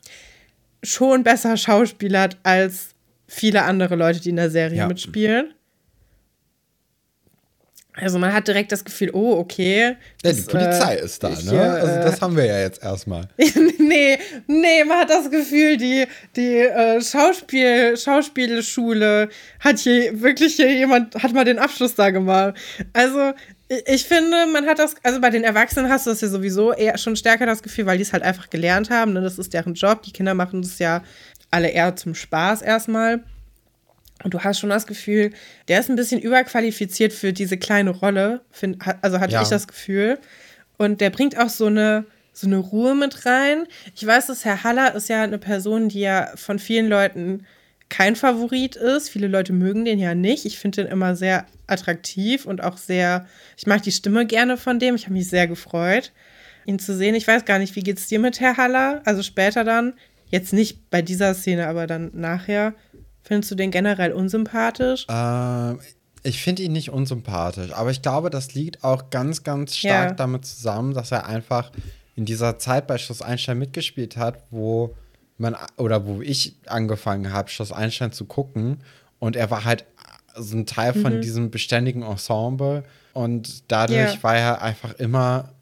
schon 0.83 1.23
besser 1.23 1.57
schauspielert 1.57 2.37
als 2.43 2.89
viele 3.27 3.63
andere 3.63 3.95
Leute, 3.95 4.19
die 4.19 4.29
in 4.29 4.35
der 4.35 4.49
Serie 4.51 4.79
Ja. 4.79 4.87
mitspielen. 4.87 5.53
Also 7.97 8.19
man 8.19 8.33
hat 8.33 8.45
direkt 8.47 8.73
das 8.73 8.83
Gefühl, 8.83 9.09
oh, 9.13 9.37
okay. 9.37 9.95
Ja, 10.23 10.31
die 10.33 10.41
das, 10.41 10.45
Polizei 10.47 10.95
äh, 10.95 11.05
ist 11.05 11.23
da, 11.23 11.29
ne? 11.29 11.61
Also 11.61 11.99
äh, 11.99 12.03
das 12.03 12.21
haben 12.21 12.35
wir 12.35 12.45
ja 12.45 12.59
jetzt 12.59 12.83
erstmal. 12.83 13.29
nee, 13.37 14.17
nee, 14.47 14.83
man 14.83 14.99
hat 14.99 15.09
das 15.09 15.31
Gefühl, 15.31 15.77
die, 15.77 16.05
die 16.35 16.57
äh, 16.57 17.01
Schauspiel, 17.01 17.95
Schauspielschule 17.95 19.29
hat 19.61 19.79
hier 19.79 20.21
wirklich 20.21 20.55
hier 20.57 20.73
jemand, 20.73 21.15
hat 21.15 21.31
mal 21.33 21.45
den 21.45 21.57
Abschluss 21.57 21.95
da 21.95 22.09
gemacht. 22.09 22.55
Also, 22.91 23.31
ich, 23.87 24.05
finde, 24.05 24.45
man 24.47 24.65
hat 24.67 24.79
das, 24.79 24.95
also 25.03 25.19
bei 25.19 25.29
den 25.29 25.43
Erwachsenen 25.43 25.89
hast 25.89 26.05
du 26.05 26.11
das 26.11 26.21
ja 26.21 26.27
sowieso 26.27 26.71
eher 26.73 26.97
schon 26.97 27.15
stärker 27.15 27.45
das 27.45 27.63
Gefühl, 27.63 27.85
weil 27.85 27.97
die 27.97 28.03
es 28.03 28.13
halt 28.13 28.23
einfach 28.23 28.49
gelernt 28.49 28.89
haben. 28.89 29.13
Ne? 29.13 29.21
Das 29.21 29.39
ist 29.39 29.53
deren 29.53 29.73
Job. 29.73 30.03
Die 30.03 30.11
Kinder 30.11 30.33
machen 30.33 30.61
das 30.61 30.77
ja 30.79 31.01
alle 31.51 31.69
eher 31.69 31.95
zum 31.95 32.13
Spaß 32.13 32.61
erstmal. 32.61 33.23
Und 34.23 34.33
du 34.33 34.39
hast 34.43 34.59
schon 34.59 34.69
das 34.69 34.87
Gefühl, 34.87 35.31
der 35.67 35.79
ist 35.79 35.89
ein 35.89 35.95
bisschen 35.95 36.21
überqualifiziert 36.21 37.11
für 37.11 37.33
diese 37.33 37.57
kleine 37.57 37.89
Rolle. 37.89 38.41
Find, 38.51 38.77
also 39.01 39.19
hatte 39.19 39.33
Ja. 39.33 39.41
ich 39.41 39.49
das 39.49 39.67
Gefühl. 39.67 40.19
Und 40.77 41.01
der 41.01 41.09
bringt 41.09 41.37
auch 41.37 41.49
so 41.49 41.65
eine, 41.65 42.05
so 42.33 42.47
eine 42.47 42.57
Ruhe 42.57 42.95
mit 42.95 43.25
rein. 43.25 43.65
Ich 43.95 44.05
weiß, 44.05 44.27
dass 44.27 44.45
Herr 44.45 44.63
Haller 44.63 44.93
ist 44.95 45.09
ja 45.09 45.23
eine 45.23 45.37
Person, 45.37 45.89
die 45.89 46.01
ja 46.01 46.31
von 46.35 46.59
vielen 46.59 46.87
Leuten 46.87 47.45
kein 47.89 48.15
Favorit 48.15 48.75
ist. 48.75 49.09
Viele 49.09 49.27
Leute 49.27 49.53
mögen 49.53 49.85
den 49.85 49.99
ja 49.99 50.15
nicht. 50.15 50.45
Ich 50.45 50.57
finde 50.57 50.83
den 50.83 50.91
immer 50.91 51.15
sehr 51.15 51.45
attraktiv 51.67 52.45
und 52.45 52.63
auch 52.63 52.77
sehr, 52.77 53.25
ich 53.57 53.67
mag 53.67 53.83
die 53.83 53.91
Stimme 53.91 54.25
gerne 54.25 54.57
von 54.57 54.79
dem. 54.79 54.95
Ich 54.95 55.03
habe 55.05 55.13
mich 55.13 55.29
sehr 55.29 55.47
gefreut, 55.47 56.11
ihn 56.65 56.79
zu 56.79 56.95
sehen. 56.95 57.15
Ich 57.15 57.27
weiß 57.27 57.45
gar 57.45 57.59
nicht, 57.59 57.75
wie 57.75 57.83
geht's 57.83 58.07
dir 58.07 58.19
mit 58.19 58.39
Herr 58.39 58.57
Haller? 58.57 59.01
Also 59.05 59.21
später 59.23 59.63
dann, 59.63 59.93
jetzt 60.29 60.51
nicht 60.53 60.89
bei 60.89 61.01
dieser 61.01 61.33
Szene, 61.35 61.67
aber 61.67 61.87
dann 61.87 62.11
nachher. 62.13 62.73
Findest 63.23 63.49
du 63.51 63.55
den 63.55 63.71
generell 63.71 64.11
unsympathisch? 64.11 65.07
Ähm, 65.09 65.79
ich 66.21 66.41
finde 66.43 66.63
ihn 66.63 66.71
nicht 66.73 66.89
unsympathisch, 66.89 67.71
aber 67.71 67.89
ich 67.91 68.01
glaube, 68.01 68.29
das 68.29 68.53
liegt 68.53 68.83
auch 68.83 69.09
ganz, 69.09 69.43
ganz 69.43 69.75
stark 69.75 70.09
Ja. 70.09 70.15
damit 70.15 70.45
zusammen, 70.45 70.93
dass 70.93 71.11
er 71.11 71.27
einfach 71.27 71.71
in 72.15 72.25
dieser 72.25 72.57
Zeit 72.59 72.87
bei 72.87 72.97
Schloss 72.97 73.21
Einstein 73.21 73.57
mitgespielt 73.59 74.15
hat, 74.17 74.43
wo 74.49 74.95
man 75.37 75.55
oder 75.77 76.05
wo 76.05 76.21
ich 76.21 76.55
angefangen 76.67 77.31
habe, 77.31 77.49
Schloss 77.49 77.71
Einstein 77.71 78.11
zu 78.11 78.25
gucken. 78.25 78.79
Und 79.19 79.35
er 79.35 79.51
war 79.51 79.65
halt 79.65 79.85
so 80.35 80.57
ein 80.57 80.65
Teil 80.65 80.93
von 80.93 81.17
mhm. 81.17 81.21
diesem 81.21 81.51
beständigen 81.51 82.03
Ensemble. 82.03 82.83
Und 83.13 83.71
dadurch 83.71 84.15
yeah. 84.15 84.23
war 84.23 84.35
er 84.35 84.61
einfach 84.61 84.93
immer 84.95 85.53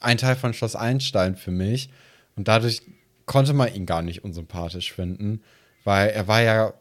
ein 0.00 0.18
Teil 0.18 0.36
von 0.36 0.52
Schloss 0.52 0.76
Einstein 0.76 1.36
für 1.36 1.50
mich. 1.50 1.90
Und 2.36 2.48
dadurch 2.48 2.82
konnte 3.26 3.52
man 3.52 3.72
ihn 3.72 3.86
gar 3.86 4.02
nicht 4.02 4.24
unsympathisch 4.24 4.92
finden, 4.92 5.42
weil 5.84 6.10
er 6.10 6.28
war 6.28 6.42
ja 6.42 6.74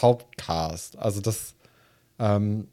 Hauptcast. 0.00 0.98
Also 0.98 1.20
das. 1.20 1.54
Ähm, 2.18 2.68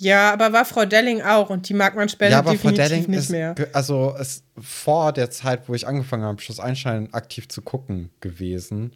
ja, 0.00 0.32
aber 0.32 0.50
war 0.54 0.64
Frau 0.64 0.86
Delling 0.86 1.20
auch 1.20 1.50
und 1.50 1.68
die 1.68 1.74
mag 1.74 1.94
man 1.94 2.08
später 2.08 2.32
ja, 2.32 2.38
aber 2.38 2.52
definitiv 2.52 2.82
Frau 2.82 2.88
Delling 2.88 3.10
nicht 3.10 3.18
ist, 3.18 3.30
mehr. 3.30 3.54
Also 3.74 4.16
ist 4.18 4.44
vor 4.58 5.12
der 5.12 5.30
Zeit, 5.30 5.68
wo 5.68 5.74
ich 5.74 5.86
angefangen 5.86 6.24
habe, 6.24 6.40
Schloss 6.40 6.58
Einstein 6.58 7.12
aktiv 7.12 7.48
zu 7.48 7.60
gucken 7.60 8.08
gewesen. 8.20 8.92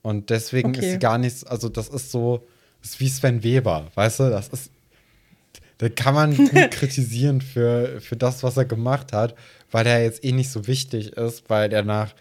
Und 0.00 0.30
deswegen 0.30 0.68
okay. 0.68 0.78
ist 0.78 0.92
sie 0.92 0.98
gar 1.00 1.18
nichts, 1.18 1.42
also 1.42 1.68
das 1.68 1.88
ist 1.88 2.12
so, 2.12 2.46
das 2.80 2.92
ist 2.92 3.00
wie 3.00 3.08
Sven 3.08 3.42
Weber, 3.42 3.88
weißt 3.96 4.20
du? 4.20 4.30
Das 4.30 4.46
ist, 4.48 4.70
da 5.78 5.88
kann 5.88 6.14
man 6.14 6.36
gut 6.36 6.52
kritisieren 6.70 7.40
für, 7.40 8.00
für 8.00 8.16
das, 8.16 8.44
was 8.44 8.56
er 8.56 8.64
gemacht 8.64 9.12
hat, 9.12 9.34
weil 9.72 9.88
er 9.88 10.04
jetzt 10.04 10.24
eh 10.24 10.30
nicht 10.30 10.52
so 10.52 10.68
wichtig 10.68 11.14
ist, 11.14 11.50
weil 11.50 11.68
der 11.68 11.82
nach 11.82 12.14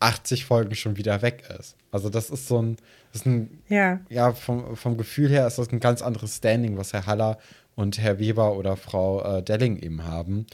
80 0.00 0.44
Folgen 0.44 0.74
schon 0.74 0.98
wieder 0.98 1.22
weg 1.22 1.44
ist. 1.58 1.76
Also 1.90 2.10
das 2.10 2.28
ist 2.28 2.46
so 2.46 2.60
ein, 2.60 2.76
ist 3.14 3.26
ein 3.26 3.62
ja, 3.68 4.00
ja 4.08 4.32
vom, 4.32 4.76
vom 4.76 4.96
Gefühl 4.96 5.28
her 5.28 5.46
ist 5.46 5.58
das 5.58 5.70
ein 5.70 5.80
ganz 5.80 6.02
anderes 6.02 6.36
Standing, 6.36 6.76
was 6.76 6.92
Herr 6.92 7.06
Haller 7.06 7.38
und 7.76 7.98
Herr 7.98 8.18
Weber 8.18 8.56
oder 8.56 8.76
Frau 8.76 9.38
äh, 9.38 9.42
Delling 9.42 9.78
eben 9.78 10.04
haben, 10.04 10.46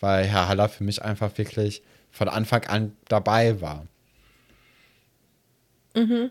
weil 0.00 0.24
Herr 0.24 0.48
Haller 0.48 0.68
für 0.68 0.84
mich 0.84 1.02
einfach 1.02 1.36
wirklich 1.38 1.82
von 2.10 2.28
Anfang 2.28 2.64
an 2.64 2.96
dabei 3.08 3.60
war. 3.60 3.86
Mhm. 5.94 6.30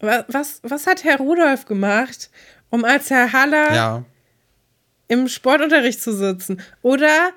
Was, 0.00 0.60
was 0.64 0.86
hat 0.86 1.04
Herr 1.04 1.18
Rudolf 1.18 1.64
gemacht, 1.66 2.30
um 2.70 2.84
als 2.84 3.10
Herr 3.10 3.32
Haller 3.32 3.72
ja. 3.72 4.04
im 5.06 5.28
Sportunterricht 5.28 6.02
zu 6.02 6.12
sitzen? 6.16 6.60
Oder 6.82 7.30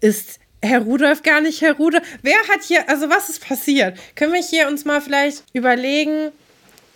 ist 0.00 0.38
Herr 0.62 0.82
Rudolf 0.82 1.22
gar 1.22 1.40
nicht 1.40 1.62
Herr 1.62 1.76
Rudolf? 1.76 2.04
Wer 2.22 2.38
hat 2.48 2.62
hier, 2.62 2.88
also 2.88 3.10
was 3.10 3.28
ist 3.28 3.44
passiert? 3.44 3.98
Können 4.14 4.32
wir 4.32 4.42
hier 4.42 4.68
uns 4.68 4.84
mal 4.84 5.00
vielleicht 5.00 5.44
überlegen, 5.52 6.30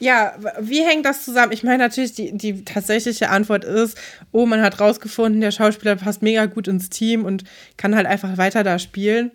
ja, 0.01 0.35
wie 0.61 0.83
hängt 0.83 1.07
das 1.07 1.25
zusammen? 1.25 1.53
Ich 1.53 1.63
meine 1.63 1.79
natürlich, 1.79 2.15
die, 2.15 2.37
die 2.37 2.65
tatsächliche 2.65 3.31
Antwort 3.31 3.65
ist, 3.65 3.99
oh, 4.33 4.47
man 4.47 4.61
hat 4.61 4.81
rausgefunden, 4.81 5.41
der 5.41 5.51
Schauspieler 5.51 5.97
passt 5.97 6.23
mega 6.23 6.47
gut 6.47 6.69
ins 6.69 6.91
Team 6.91 7.25
und 7.25 7.45
kann 7.77 7.95
halt 7.95 8.07
einfach 8.07 8.37
weiter 8.37 8.65
da 8.65 8.79
spielen. 8.79 9.31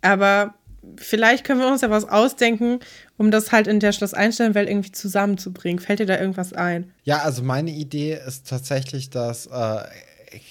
Aber 0.00 0.54
vielleicht 0.96 1.44
können 1.44 1.60
wir 1.60 1.68
uns 1.68 1.80
ja 1.80 1.90
was 1.90 2.08
ausdenken, 2.08 2.80
um 3.16 3.30
das 3.30 3.52
halt 3.52 3.66
in 3.66 3.80
der 3.80 3.92
Schloss 3.92 4.14
Einstein-Welt 4.14 4.68
irgendwie 4.68 4.92
zusammenzubringen. 4.92 5.78
Fällt 5.78 6.00
dir 6.00 6.06
da 6.06 6.18
irgendwas 6.18 6.52
ein? 6.52 6.92
Ja, 7.04 7.18
also 7.18 7.42
meine 7.42 7.70
Idee 7.70 8.18
ist 8.26 8.48
tatsächlich, 8.48 9.10
dass 9.10 9.46
äh, 9.46 9.82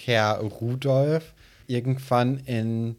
Herr 0.05 0.39
Rudolf 0.39 1.33
irgendwann 1.67 2.39
in, 2.45 2.95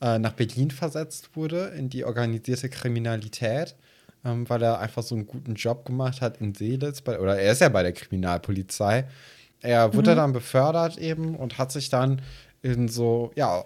äh, 0.00 0.18
nach 0.18 0.32
Berlin 0.32 0.70
versetzt 0.70 1.30
wurde, 1.34 1.72
in 1.76 1.88
die 1.88 2.04
organisierte 2.04 2.68
Kriminalität, 2.68 3.74
ähm, 4.24 4.48
weil 4.48 4.62
er 4.62 4.80
einfach 4.80 5.02
so 5.02 5.14
einen 5.14 5.26
guten 5.26 5.54
Job 5.54 5.84
gemacht 5.84 6.20
hat 6.20 6.40
in 6.40 6.54
Seelitz, 6.54 7.00
bei, 7.00 7.18
oder 7.18 7.38
er 7.38 7.52
ist 7.52 7.60
ja 7.60 7.68
bei 7.68 7.82
der 7.82 7.92
Kriminalpolizei. 7.92 9.06
Er 9.60 9.94
wurde 9.94 10.12
mhm. 10.12 10.16
dann 10.16 10.32
befördert 10.32 10.98
eben 10.98 11.36
und 11.36 11.58
hat 11.58 11.72
sich 11.72 11.90
dann 11.90 12.22
in 12.62 12.88
so, 12.88 13.32
ja, 13.34 13.64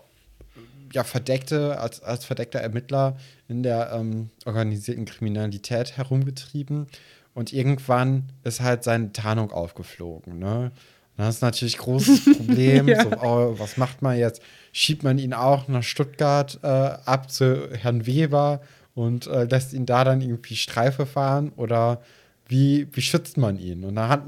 ja, 0.93 1.03
verdeckte, 1.03 1.81
als, 1.81 2.03
als 2.03 2.25
verdeckter 2.25 2.61
Ermittler 2.61 3.17
in 3.49 3.63
der 3.63 3.93
ähm, 3.93 4.31
organisierten 4.45 5.05
Kriminalität 5.05 5.97
herumgetrieben. 5.97 6.87
Und 7.35 7.53
irgendwann 7.53 8.31
ist 8.45 8.61
halt 8.61 8.85
seine 8.85 9.13
Tarnung 9.13 9.51
aufgeflogen. 9.51 10.39
Ne? 10.39 10.71
Das 11.17 11.37
ist 11.37 11.43
natürlich 11.43 11.79
ein 11.79 11.83
großes 11.83 12.25
Problem. 12.37 12.89
ja. 12.89 13.03
so, 13.03 13.11
oh, 13.21 13.55
was 13.59 13.77
macht 13.77 14.03
man 14.03 14.17
jetzt? 14.17 14.41
Schiebt 14.73 15.03
man 15.03 15.19
ihn 15.19 15.35
auch 15.35 15.67
nach 15.67 15.83
Stuttgart 15.83 16.61
äh, 16.63 16.67
ab 16.67 17.31
zu 17.31 17.71
Herrn 17.73 18.07
Weber 18.07 18.61
und 18.95 19.27
äh, 19.27 19.45
lässt 19.45 19.73
ihn 19.73 19.87
da 19.87 20.05
dann 20.05 20.21
irgendwie 20.21 20.57
Streife 20.57 21.07
fahren? 21.07 21.53
Oder 21.57 22.01
wie, 22.47 22.87
wie 22.93 23.03
schützt 23.03 23.37
man 23.37 23.59
ihn? 23.59 23.85
Und 23.85 23.97
da 23.97 24.09
hat 24.09 24.25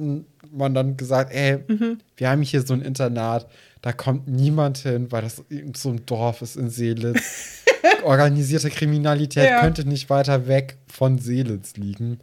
man 0.52 0.74
dann 0.74 0.96
gesagt, 0.96 1.32
ey, 1.32 1.58
mhm. 1.66 1.98
wir 2.16 2.30
haben 2.30 2.42
hier 2.42 2.62
so 2.62 2.74
ein 2.74 2.82
Internat, 2.82 3.46
da 3.82 3.92
kommt 3.92 4.26
niemand 4.26 4.78
hin, 4.78 5.12
weil 5.12 5.22
das 5.22 5.44
so 5.74 5.90
ein 5.90 6.06
Dorf 6.06 6.42
ist 6.42 6.56
in 6.56 6.70
Seelitz. 6.70 7.64
Organisierte 8.04 8.70
Kriminalität 8.70 9.48
ja. 9.48 9.60
könnte 9.60 9.86
nicht 9.86 10.10
weiter 10.10 10.48
weg 10.48 10.76
von 10.88 11.18
Seelitz 11.18 11.76
liegen. 11.76 12.20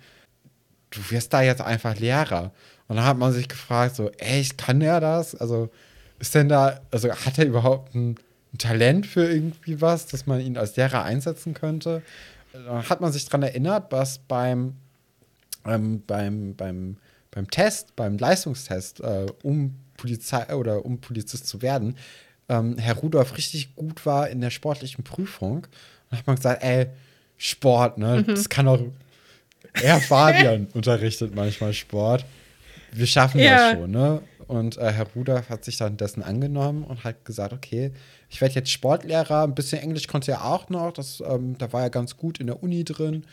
Du 0.89 0.99
wirst 1.09 1.33
da 1.33 1.41
jetzt 1.41 1.61
einfach 1.61 1.97
Lehrer. 1.97 2.51
Und 2.87 2.97
dann 2.97 3.05
hat 3.05 3.17
man 3.17 3.31
sich 3.31 3.47
gefragt, 3.47 3.95
so, 3.95 4.11
echt, 4.11 4.57
kann 4.57 4.81
er 4.81 4.99
das? 4.99 5.35
Also, 5.35 5.69
ist 6.19 6.35
denn 6.35 6.49
da, 6.49 6.79
also 6.91 7.09
hat 7.11 7.37
er 7.37 7.45
überhaupt 7.45 7.95
ein, 7.95 8.15
ein 8.53 8.57
Talent 8.57 9.07
für 9.07 9.25
irgendwie 9.25 9.81
was, 9.81 10.05
dass 10.07 10.25
man 10.25 10.41
ihn 10.41 10.57
als 10.57 10.75
Lehrer 10.75 11.03
einsetzen 11.03 11.53
könnte? 11.53 12.01
Dann 12.53 12.87
hat 12.87 13.01
man 13.01 13.11
sich 13.11 13.25
daran 13.25 13.43
erinnert, 13.43 13.91
was 13.91 14.19
beim, 14.19 14.75
ähm, 15.65 16.03
beim, 16.05 16.55
beim, 16.55 16.97
beim 17.31 17.49
Test, 17.49 17.95
beim 17.95 18.17
Leistungstest, 18.17 19.01
äh, 19.01 19.25
um 19.41 19.75
Polizei 19.97 20.53
oder 20.55 20.85
um 20.85 21.01
Polizist 21.01 21.47
zu 21.47 21.61
werden, 21.61 21.97
ähm, 22.49 22.77
Herr 22.77 22.95
Rudolf 22.95 23.35
richtig 23.37 23.75
gut 23.75 24.05
war 24.05 24.29
in 24.29 24.41
der 24.41 24.51
sportlichen 24.51 25.03
Prüfung. 25.03 25.65
Und 26.11 26.17
hat 26.17 26.27
man 26.27 26.35
gesagt, 26.35 26.63
ey, 26.63 26.87
Sport, 27.37 27.97
ne? 27.97 28.23
Mhm. 28.25 28.35
Das 28.35 28.49
kann 28.49 28.67
doch. 28.67 28.79
Er 29.81 29.99
Fabian 29.99 30.67
unterrichtet 30.73 31.33
manchmal 31.33 31.73
Sport. 31.73 32.25
Wir 32.91 33.07
schaffen 33.07 33.39
ja. 33.39 33.71
das 33.71 33.79
schon, 33.79 33.91
ne? 33.91 34.21
Und 34.47 34.77
äh, 34.77 34.91
Herr 34.91 35.07
Rudolf 35.15 35.49
hat 35.49 35.65
sich 35.65 35.77
dann 35.77 35.97
dessen 35.97 36.23
angenommen 36.23 36.83
und 36.83 37.03
hat 37.03 37.25
gesagt, 37.25 37.53
okay, 37.53 37.91
ich 38.29 38.41
werde 38.41 38.55
jetzt 38.55 38.71
Sportlehrer, 38.71 39.43
ein 39.43 39.55
bisschen 39.55 39.79
Englisch 39.81 40.07
konnte 40.07 40.31
er 40.31 40.45
auch 40.45 40.69
noch, 40.69 40.91
das, 40.91 41.21
ähm, 41.25 41.57
da 41.57 41.71
war 41.73 41.83
er 41.83 41.89
ganz 41.89 42.17
gut 42.17 42.39
in 42.39 42.47
der 42.47 42.61
Uni 42.61 42.83
drin. 42.83 43.25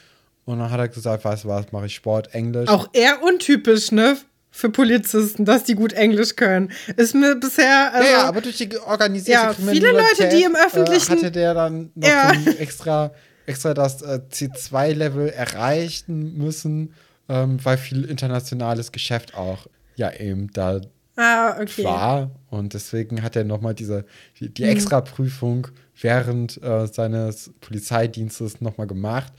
Und 0.44 0.58
dann 0.58 0.70
hat 0.70 0.80
er 0.80 0.88
gesagt, 0.88 1.24
weißt 1.24 1.44
du 1.44 1.48
was, 1.48 1.72
mache 1.72 1.86
ich 1.86 1.94
Sport, 1.94 2.34
Englisch. 2.34 2.68
Auch 2.68 2.88
eher 2.92 3.22
untypisch, 3.22 3.92
ne? 3.92 4.16
für 4.50 4.70
Polizisten, 4.70 5.44
dass 5.44 5.64
die 5.64 5.74
gut 5.74 5.92
Englisch 5.92 6.36
können. 6.36 6.72
Ist 6.96 7.14
mir 7.14 7.36
bisher. 7.36 7.94
Also, 7.94 8.08
ja, 8.08 8.18
ja, 8.18 8.24
aber 8.24 8.40
durch 8.40 8.56
die 8.56 8.76
organisierte 8.78 9.62
ja, 9.62 9.72
viele 9.72 9.92
Leute, 9.92 10.28
die 10.28 10.42
im 10.42 10.56
öffentlichen. 10.56 11.12
Äh, 11.12 11.16
hatte 11.16 11.30
der 11.30 11.54
dann 11.54 11.90
noch 11.94 12.08
ja. 12.08 12.32
so 12.44 12.50
extra, 12.50 13.12
extra 13.46 13.74
das 13.74 14.02
äh, 14.02 14.20
C2-Level 14.30 15.28
erreichen 15.28 16.36
müssen, 16.36 16.94
ähm, 17.28 17.64
weil 17.64 17.78
viel 17.78 18.04
internationales 18.04 18.90
Geschäft 18.92 19.34
auch 19.34 19.66
ja 19.96 20.12
eben 20.12 20.50
da 20.52 20.80
ah, 21.20 21.60
okay. 21.60 21.84
war. 21.84 22.30
Und 22.50 22.74
deswegen 22.74 23.22
hat 23.22 23.36
er 23.36 23.44
nochmal 23.44 23.74
diese, 23.74 24.04
die, 24.38 24.52
die 24.52 24.64
mhm. 24.64 24.70
Extra-Prüfung 24.70 25.68
während 26.00 26.62
äh, 26.62 26.86
seines 26.86 27.52
Polizeidienstes 27.60 28.60
nochmal 28.60 28.86
gemacht, 28.86 29.32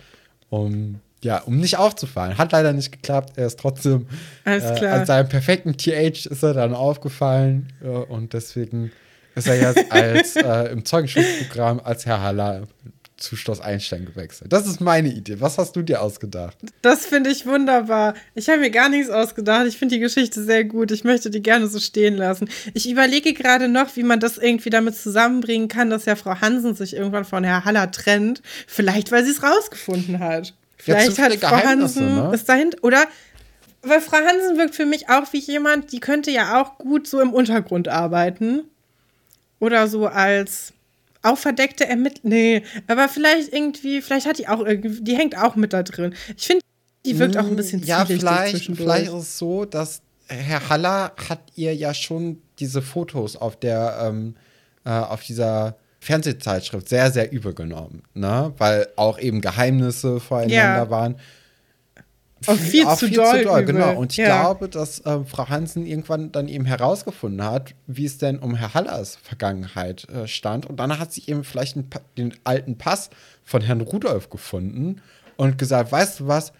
um 0.49 0.99
ja, 1.23 1.37
um 1.37 1.57
nicht 1.57 1.77
aufzufallen. 1.77 2.37
Hat 2.37 2.51
leider 2.51 2.73
nicht 2.73 2.91
geklappt. 2.91 3.33
Er 3.35 3.45
ist 3.45 3.59
trotzdem 3.59 4.07
äh, 4.43 4.59
an 4.87 5.05
seinem 5.05 5.29
perfekten 5.29 5.77
TH 5.77 6.25
ist 6.25 6.43
er 6.43 6.53
dann 6.53 6.73
aufgefallen 6.73 7.71
äh, 7.83 7.87
und 7.87 8.33
deswegen 8.33 8.91
ist 9.35 9.47
er 9.47 9.61
jetzt 9.61 9.91
als 9.91 10.35
äh, 10.35 10.71
im 10.71 10.83
Zeugenschutzprogramm 10.83 11.79
als 11.79 12.05
Herr 12.05 12.21
Haller 12.21 12.67
zu 13.21 13.35
Schloss 13.35 13.61
Einstein 13.61 14.05
gewechselt. 14.05 14.51
Das 14.51 14.65
ist 14.65 14.81
meine 14.81 15.09
Idee. 15.09 15.39
Was 15.39 15.57
hast 15.57 15.75
du 15.75 15.81
dir 15.81 16.01
ausgedacht? 16.01 16.57
Das 16.81 17.05
finde 17.05 17.29
ich 17.29 17.45
wunderbar. 17.45 18.15
Ich 18.35 18.49
habe 18.49 18.59
mir 18.59 18.71
gar 18.71 18.89
nichts 18.89 19.09
ausgedacht. 19.09 19.67
Ich 19.67 19.77
finde 19.77 19.95
die 19.95 20.01
Geschichte 20.01 20.43
sehr 20.43 20.63
gut. 20.63 20.91
Ich 20.91 21.03
möchte 21.03 21.29
die 21.29 21.41
gerne 21.41 21.67
so 21.67 21.79
stehen 21.79 22.15
lassen. 22.15 22.49
Ich 22.73 22.89
überlege 22.89 23.33
gerade 23.33 23.67
noch, 23.67 23.95
wie 23.95 24.03
man 24.03 24.19
das 24.19 24.37
irgendwie 24.37 24.69
damit 24.69 24.95
zusammenbringen 24.95 25.67
kann, 25.67 25.89
dass 25.89 26.05
ja 26.05 26.15
Frau 26.15 26.41
Hansen 26.41 26.75
sich 26.75 26.95
irgendwann 26.95 27.25
von 27.25 27.43
Herr 27.43 27.65
Haller 27.65 27.91
trennt. 27.91 28.41
Vielleicht, 28.67 29.11
weil 29.11 29.23
sie 29.23 29.31
es 29.31 29.43
rausgefunden 29.43 30.19
hat. 30.19 30.53
Vielleicht 30.77 31.19
hat 31.19 31.33
Frau 31.35 31.63
Hansen 31.63 32.15
ne? 32.15 32.31
ist 32.33 32.49
dahinter. 32.49 32.79
Oder 32.81 33.05
weil 33.83 34.01
Frau 34.01 34.17
Hansen 34.17 34.57
wirkt 34.57 34.75
für 34.75 34.85
mich 34.85 35.09
auch 35.09 35.31
wie 35.31 35.39
jemand, 35.39 35.91
die 35.91 35.99
könnte 35.99 36.31
ja 36.31 36.61
auch 36.61 36.77
gut 36.77 37.07
so 37.07 37.19
im 37.19 37.33
Untergrund 37.33 37.87
arbeiten. 37.87 38.63
Oder 39.59 39.87
so 39.87 40.07
als 40.07 40.73
auch 41.21 41.37
verdeckte 41.37 41.87
Ermittler. 41.87 42.21
Nee, 42.23 42.63
aber 42.87 43.07
vielleicht 43.09 43.53
irgendwie, 43.53 44.01
vielleicht 44.01 44.25
hat 44.25 44.37
die 44.37 44.47
auch 44.47 44.65
irgendwie, 44.65 45.01
die 45.01 45.15
hängt 45.15 45.37
auch 45.37 45.55
mit 45.55 45.73
da 45.73 45.83
drin. 45.83 46.15
Ich 46.35 46.47
finde, 46.47 46.63
die 47.05 47.17
wirkt 47.17 47.37
auch 47.37 47.45
ein 47.45 47.55
bisschen 47.55 47.83
Ja, 47.83 48.05
vielleicht, 48.05 48.65
vielleicht 48.75 49.07
ist 49.07 49.13
es 49.13 49.37
so, 49.37 49.65
dass 49.65 50.01
Herr 50.27 50.69
Haller 50.69 51.13
hat 51.29 51.41
ihr 51.55 51.75
ja 51.75 51.93
schon 51.93 52.41
diese 52.59 52.81
Fotos 52.81 53.35
auf 53.35 53.59
der, 53.59 53.99
ähm, 54.03 54.35
äh, 54.85 54.91
auf 54.91 55.23
dieser 55.23 55.75
Fernsehzeitschrift 55.99 56.89
sehr, 56.89 57.11
sehr 57.11 57.31
übel 57.31 57.53
genommen, 57.53 58.03
ne? 58.13 58.53
Weil 58.57 58.87
auch 58.95 59.19
eben 59.19 59.41
Geheimnisse 59.41 60.19
voreinander 60.19 60.55
ja. 60.55 60.89
waren. 60.89 61.15
Auch 62.47 62.55
viel, 62.57 62.85
auch 62.85 62.97
zu 62.97 63.07
viel 63.07 63.17
doll. 63.17 63.39
zu 63.39 63.43
doll, 63.43 63.61
übel. 63.61 63.73
genau. 63.73 63.99
Und 63.99 64.11
ich 64.11 64.17
ja. 64.17 64.41
glaube, 64.41 64.69
dass 64.69 64.99
äh, 65.05 65.23
Frau 65.25 65.49
Hansen 65.49 65.85
irgendwann 65.85 66.31
dann 66.31 66.47
eben 66.47 66.65
herausgefunden 66.65 67.43
hat, 67.43 67.73
wie 67.87 68.05
es 68.05 68.17
denn 68.17 68.39
um 68.39 68.55
Herr 68.55 68.73
Hallers 68.73 69.17
Vergangenheit 69.21 70.07
äh, 70.09 70.27
stand. 70.27 70.65
Und 70.65 70.77
dann 70.77 70.97
hat 70.97 71.13
sie 71.13 71.23
eben 71.27 71.43
vielleicht 71.43 71.77
den 72.17 72.33
alten 72.43 72.77
Pass 72.77 73.09
von 73.43 73.61
Herrn 73.61 73.81
Rudolf 73.81 74.29
gefunden 74.29 75.01
und 75.37 75.57
gesagt, 75.57 75.91
weißt 75.91 76.21
du 76.21 76.27
was, 76.27 76.53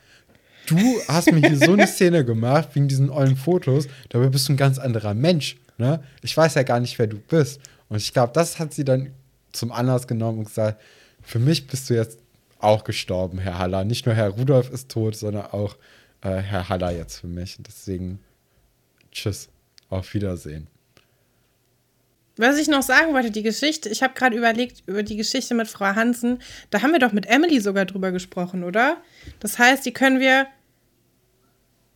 du 0.68 0.78
hast 1.08 1.32
mir 1.32 1.40
hier 1.48 1.58
so 1.58 1.74
eine 1.74 1.88
Szene 1.88 2.26
gemacht 2.26 2.70
wegen 2.74 2.88
diesen 2.88 3.10
ollen 3.10 3.36
Fotos, 3.36 3.88
dabei 4.10 4.28
bist 4.28 4.48
du 4.48 4.54
ein 4.54 4.58
ganz 4.58 4.78
anderer 4.78 5.14
Mensch. 5.14 5.58
Ne? 5.78 6.04
Ich 6.22 6.36
weiß 6.36 6.56
ja 6.56 6.64
gar 6.64 6.80
nicht, 6.80 6.98
wer 7.00 7.08
du 7.08 7.18
bist. 7.18 7.60
Und 7.90 7.98
ich 7.98 8.14
glaube, 8.14 8.34
das 8.34 8.60
hat 8.60 8.74
sie 8.74 8.86
dann 8.86 9.12
zum 9.52 9.72
Anlass 9.72 10.08
genommen 10.08 10.40
und 10.40 10.46
gesagt, 10.46 10.82
für 11.22 11.40
mich 11.40 11.68
bist 11.68 11.90
du 11.90 11.96
jetzt 11.96 12.21
auch 12.64 12.84
gestorben, 12.84 13.38
Herr 13.40 13.58
Haller. 13.60 13.84
Nicht 13.84 14.06
nur 14.06 14.16
Herr 14.16 14.30
Rudolf 14.30 14.70
ist 14.72 14.90
tot, 14.90 15.16
sondern 15.16 15.48
auch 15.48 15.76
äh, 16.22 16.38
Herr 16.38 16.70
Haller 16.70 16.92
jetzt 16.92 17.20
für 17.20 17.28
mich. 17.28 17.58
Deswegen, 17.60 18.20
tschüss, 19.12 19.50
auf 19.90 20.14
Wiedersehen. 20.14 20.68
Was 22.38 22.58
ich 22.58 22.68
noch 22.70 22.82
sagen 22.82 23.14
wollte, 23.14 23.30
die 23.30 23.44
Geschichte, 23.44 23.90
ich 23.90 24.02
habe 24.02 24.14
gerade 24.14 24.36
überlegt 24.38 24.84
über 24.86 25.04
die 25.04 25.18
Geschichte 25.18 25.54
mit 25.54 25.68
Frau 25.68 25.86
Hansen, 25.96 26.40
da 26.70 26.82
haben 26.82 26.92
wir 26.92 27.00
doch 27.00 27.12
mit 27.12 27.26
Emily 27.28 27.60
sogar 27.60 27.86
drüber 27.86 28.12
gesprochen, 28.12 28.64
oder? 28.64 28.98
Das 29.40 29.60
heißt, 29.60 29.86
die 29.86 29.92
können 29.92 30.20
wir 30.20 30.48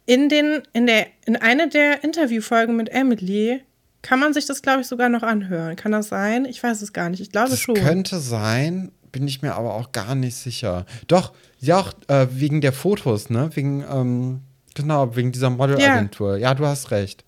in 0.06 0.30
den, 0.30 0.62
in 0.74 0.86
der, 0.86 1.08
in 1.26 1.36
eine 1.36 1.68
der 1.70 2.04
Interviewfolgen 2.04 2.76
mit 2.76 2.90
Emily, 2.90 3.62
kann 4.02 4.20
man 4.20 4.34
sich 4.34 4.46
das, 4.46 4.62
glaube 4.62 4.82
ich, 4.82 4.88
sogar 4.88 5.10
noch 5.10 5.24
anhören. 5.24 5.76
Kann 5.76 5.92
das 5.92 6.10
sein? 6.10 6.46
Ich 6.46 6.62
weiß 6.62 6.84
es 6.84 6.94
gar 6.94 7.10
nicht. 7.10 7.22
Ich 7.22 7.32
glaube 7.32 7.50
Das 7.50 7.60
schon. 7.60 7.74
könnte 7.74 8.20
sein, 8.20 8.92
bin 9.16 9.30
ich 9.30 9.42
mir 9.42 9.56
aber 9.56 9.76
auch 9.76 9.94
gar 9.94 10.14
nicht 10.14 10.36
sicher. 10.36 10.86
Doch, 11.08 11.32
ja, 11.62 11.80
auch 11.80 11.94
äh, 12.10 12.28
wegen 12.32 12.60
der 12.60 12.74
Fotos, 12.74 13.30
ne? 13.30 13.50
Wegen, 13.54 13.82
ähm, 13.90 14.42
genau, 14.74 15.16
wegen 15.16 15.32
dieser 15.32 15.50
Modelagentur. 15.50 16.36
Ja. 16.36 16.54
du 16.54 16.66
hast 16.66 16.92
recht. 16.92 17.24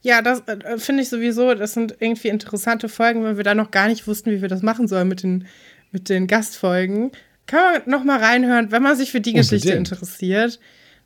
Ja, 0.00 0.22
das 0.22 0.40
äh, 0.48 0.78
finde 0.78 1.02
ich 1.02 1.10
sowieso, 1.10 1.54
das 1.54 1.74
sind 1.74 1.94
irgendwie 2.00 2.28
interessante 2.28 2.88
Folgen, 2.88 3.22
weil 3.22 3.36
wir 3.36 3.44
da 3.44 3.54
noch 3.54 3.70
gar 3.70 3.88
nicht 3.88 4.06
wussten, 4.06 4.30
wie 4.30 4.40
wir 4.40 4.48
das 4.48 4.62
machen 4.62 4.88
sollen 4.88 5.08
mit 5.08 5.22
den, 5.22 5.46
mit 5.90 6.08
den 6.08 6.26
Gastfolgen. 6.26 7.12
Kann 7.46 7.60
man 7.60 7.82
noch 7.84 8.04
mal 8.04 8.18
reinhören, 8.18 8.72
wenn 8.72 8.82
man 8.82 8.96
sich 8.96 9.10
für 9.10 9.20
die 9.20 9.34
Geschichte 9.34 9.76
Unbedingt. 9.76 9.92
interessiert. 9.92 10.58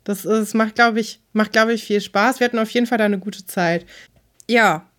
Das 0.05 0.23
ist, 0.23 0.53
macht, 0.53 0.75
glaube 0.75 1.01
ich, 1.01 1.19
macht, 1.33 1.51
glaube 1.51 1.73
ich, 1.73 1.83
viel 1.83 1.99
Spaß. 1.99 2.39
Wir 2.39 2.45
hatten 2.45 2.59
auf 2.59 2.69
jeden 2.69 2.87
Fall 2.87 2.99
da 2.99 3.03
eine 3.03 3.19
gute 3.19 3.45
Zeit. 3.45 3.85
Ja. 4.49 4.89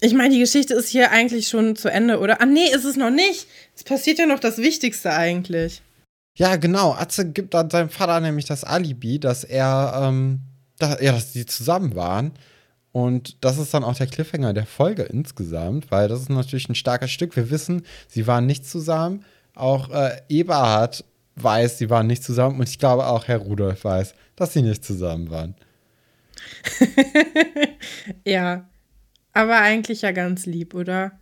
Ich 0.00 0.14
meine, 0.14 0.34
die 0.34 0.40
Geschichte 0.40 0.74
ist 0.74 0.88
hier 0.88 1.10
eigentlich 1.10 1.48
schon 1.48 1.74
zu 1.74 1.90
Ende, 1.90 2.20
oder? 2.20 2.40
Ah, 2.40 2.46
nee, 2.46 2.70
ist 2.72 2.84
es 2.84 2.96
noch 2.96 3.10
nicht. 3.10 3.46
Es 3.74 3.82
passiert 3.82 4.18
ja 4.18 4.26
noch 4.26 4.38
das 4.38 4.58
Wichtigste 4.58 5.12
eigentlich. 5.12 5.82
Ja, 6.36 6.54
genau. 6.54 6.92
Atze 6.92 7.28
gibt 7.28 7.54
dann 7.54 7.68
seinem 7.68 7.90
Vater 7.90 8.20
nämlich 8.20 8.44
das 8.44 8.62
Alibi, 8.62 9.18
dass 9.18 9.42
er, 9.42 10.00
ähm, 10.04 10.40
da, 10.78 11.00
ja, 11.00 11.12
dass 11.12 11.32
die 11.32 11.46
zusammen 11.46 11.96
waren. 11.96 12.32
Und 12.92 13.44
das 13.44 13.58
ist 13.58 13.74
dann 13.74 13.82
auch 13.82 13.96
der 13.96 14.06
Cliffhanger 14.06 14.54
der 14.54 14.66
Folge 14.66 15.02
insgesamt, 15.02 15.90
weil 15.90 16.08
das 16.08 16.20
ist 16.20 16.30
natürlich 16.30 16.68
ein 16.68 16.74
starkes 16.76 17.10
Stück. 17.10 17.34
Wir 17.34 17.50
wissen, 17.50 17.82
sie 18.06 18.26
waren 18.28 18.46
nicht 18.46 18.66
zusammen. 18.66 19.24
Auch 19.54 19.90
äh, 19.90 20.20
Eberhard 20.28 21.04
weiß, 21.34 21.78
sie 21.78 21.90
waren 21.90 22.06
nicht 22.06 22.22
zusammen. 22.22 22.60
Und 22.60 22.68
ich 22.68 22.78
glaube 22.78 23.06
auch 23.06 23.26
Herr 23.26 23.38
Rudolf 23.38 23.82
weiß, 23.84 24.14
dass 24.36 24.52
sie 24.52 24.62
nicht 24.62 24.84
zusammen 24.84 25.30
waren. 25.30 25.54
Ja. 28.24 28.66
Aber 29.38 29.60
eigentlich 29.60 30.02
ja 30.02 30.10
ganz 30.10 30.46
lieb, 30.46 30.74
oder? 30.74 31.12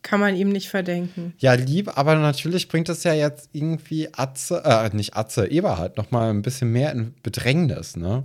Kann 0.00 0.18
man 0.18 0.34
ihm 0.34 0.48
nicht 0.48 0.70
verdenken. 0.70 1.34
Ja, 1.36 1.52
lieb, 1.52 1.98
aber 1.98 2.14
natürlich 2.14 2.68
bringt 2.68 2.88
es 2.88 3.04
ja 3.04 3.12
jetzt 3.12 3.50
irgendwie 3.52 4.08
Atze, 4.14 4.62
äh, 4.64 4.96
nicht 4.96 5.14
Atze, 5.14 5.50
Eberhard 5.50 5.98
noch 5.98 6.10
mal 6.10 6.30
ein 6.30 6.40
bisschen 6.40 6.72
mehr 6.72 6.90
in 6.92 7.12
Bedrängnis, 7.22 7.96
ne? 7.96 8.24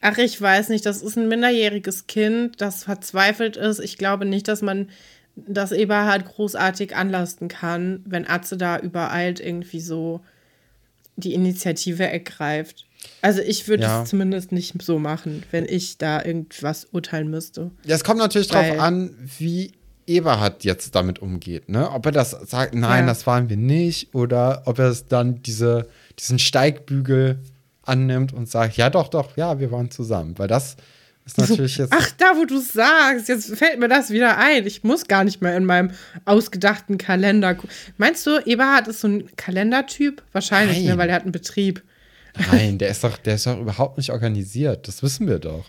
Ach, 0.00 0.16
ich 0.18 0.40
weiß 0.40 0.68
nicht, 0.68 0.86
das 0.86 1.02
ist 1.02 1.18
ein 1.18 1.26
minderjähriges 1.26 2.06
Kind, 2.06 2.60
das 2.60 2.84
verzweifelt 2.84 3.56
ist. 3.56 3.80
Ich 3.80 3.98
glaube 3.98 4.26
nicht, 4.26 4.46
dass 4.46 4.62
man 4.62 4.90
das 5.34 5.72
Eberhard 5.72 6.26
großartig 6.26 6.94
anlasten 6.94 7.48
kann, 7.48 8.04
wenn 8.06 8.28
Atze 8.28 8.56
da 8.56 8.78
übereilt 8.78 9.40
irgendwie 9.40 9.80
so 9.80 10.20
die 11.16 11.34
Initiative 11.34 12.06
ergreift. 12.06 12.85
Also 13.22 13.40
ich 13.40 13.66
würde 13.68 13.84
Ja. 13.84 14.02
es 14.02 14.10
zumindest 14.10 14.52
nicht 14.52 14.80
so 14.82 14.98
machen, 14.98 15.42
wenn 15.50 15.64
ich 15.66 15.98
da 15.98 16.24
irgendwas 16.24 16.86
urteilen 16.92 17.28
müsste. 17.30 17.70
Ja, 17.84 17.94
es 17.96 18.04
kommt 18.04 18.18
natürlich 18.18 18.52
Weil- 18.52 18.70
drauf 18.70 18.80
an, 18.80 19.14
wie 19.38 19.72
Eberhard 20.06 20.62
jetzt 20.64 20.94
damit 20.94 21.18
umgeht, 21.18 21.68
ne? 21.68 21.90
Ob 21.90 22.06
er 22.06 22.12
das 22.12 22.30
sagt, 22.30 22.74
nein, 22.74 23.00
Ja. 23.04 23.06
das 23.06 23.26
waren 23.26 23.48
wir 23.48 23.56
nicht, 23.56 24.14
oder 24.14 24.62
ob 24.66 24.78
er 24.78 24.86
es 24.90 25.06
dann 25.08 25.42
diese, 25.42 25.88
diesen 26.18 26.38
Steigbügel 26.38 27.38
annimmt 27.82 28.32
und 28.32 28.48
sagt, 28.48 28.76
ja 28.76 28.90
doch, 28.90 29.08
doch, 29.08 29.36
ja, 29.36 29.58
wir 29.58 29.70
waren 29.72 29.90
zusammen. 29.90 30.38
Weil 30.38 30.46
das 30.48 30.76
ist 31.24 31.38
natürlich 31.38 31.76
jetzt. 31.78 31.92
Ach, 31.92 32.08
da 32.18 32.36
wo 32.36 32.44
du 32.44 32.58
es 32.58 32.72
sagst, 32.72 33.28
jetzt 33.28 33.56
fällt 33.56 33.80
mir 33.80 33.88
das 33.88 34.10
wieder 34.10 34.38
ein. 34.38 34.64
Ich 34.66 34.84
muss 34.84 35.06
gar 35.08 35.24
nicht 35.24 35.42
mehr 35.42 35.56
in 35.56 35.64
meinem 35.64 35.90
ausgedachten 36.24 36.98
Kalender. 36.98 37.54
gu- 37.54 37.66
Meinst 37.96 38.24
du, 38.26 38.38
Eberhard 38.46 38.86
ist 38.88 39.00
so 39.00 39.08
ein 39.08 39.28
Kalendertyp? 39.36 40.22
Wahrscheinlich, 40.32 40.84
ne, 40.84 40.96
weil 40.98 41.08
er 41.08 41.16
hat 41.16 41.22
einen 41.22 41.32
Betrieb. 41.32 41.82
Nein, 42.52 42.78
der 42.78 42.88
ist 42.90 43.02
doch, 43.04 43.16
der 43.18 43.34
ist 43.36 43.46
doch 43.46 43.58
überhaupt 43.58 43.96
nicht 43.98 44.10
organisiert. 44.10 44.86
Das 44.88 45.02
wissen 45.02 45.26
wir 45.26 45.38
doch. 45.38 45.64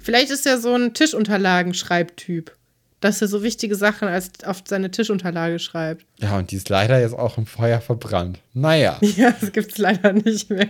Vielleicht 0.00 0.30
ist 0.30 0.46
er 0.46 0.58
so 0.58 0.74
ein 0.74 0.92
Tischunterlagen-Schreibtyp. 0.92 2.52
Dass 3.00 3.20
er 3.20 3.28
so 3.28 3.42
wichtige 3.42 3.74
Sachen 3.74 4.08
als 4.08 4.30
auf 4.44 4.62
seine 4.66 4.90
Tischunterlage 4.90 5.58
schreibt. 5.58 6.06
Ja, 6.18 6.38
und 6.38 6.50
die 6.50 6.56
ist 6.56 6.70
leider 6.70 6.98
jetzt 6.98 7.12
auch 7.12 7.36
im 7.36 7.44
Feuer 7.44 7.80
verbrannt. 7.82 8.40
Naja. 8.54 8.98
Ja, 9.16 9.34
das 9.38 9.52
gibt 9.52 9.72
es 9.72 9.78
leider 9.78 10.14
nicht 10.14 10.48
mehr. 10.48 10.68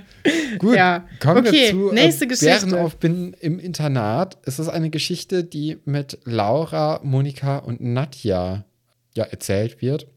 Gut, 0.59 0.75
Ja. 0.77 1.07
kommen 1.21 1.47
Okay, 1.47 1.53
wir 1.53 1.71
zu 1.71 1.93
nächste 1.93 2.25
äh, 2.25 2.29
Geschichte. 2.29 2.67
Bärenaufbinden 2.67 3.33
im 3.41 3.61
Internat. 3.61 4.39
Es 4.45 4.59
ist 4.59 4.69
eine 4.69 4.91
Geschichte, 4.91 5.45
die 5.45 5.79
mit 5.85 6.19
Laura, 6.25 7.01
Monika 7.05 7.59
und 7.59 7.81
Nadja 7.81 8.65
ja, 9.15 9.25
erzählt 9.25 9.81
wird. 9.81 10.09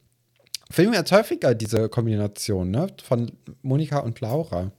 Film 0.72 0.94
jetzt 0.94 1.12
häufiger 1.12 1.56
diese 1.56 1.90
Kombination, 1.90 2.70
ne? 2.72 2.88
Von 3.04 3.32
Monika 3.62 4.00
und 4.00 4.22
Laura. 4.22 4.72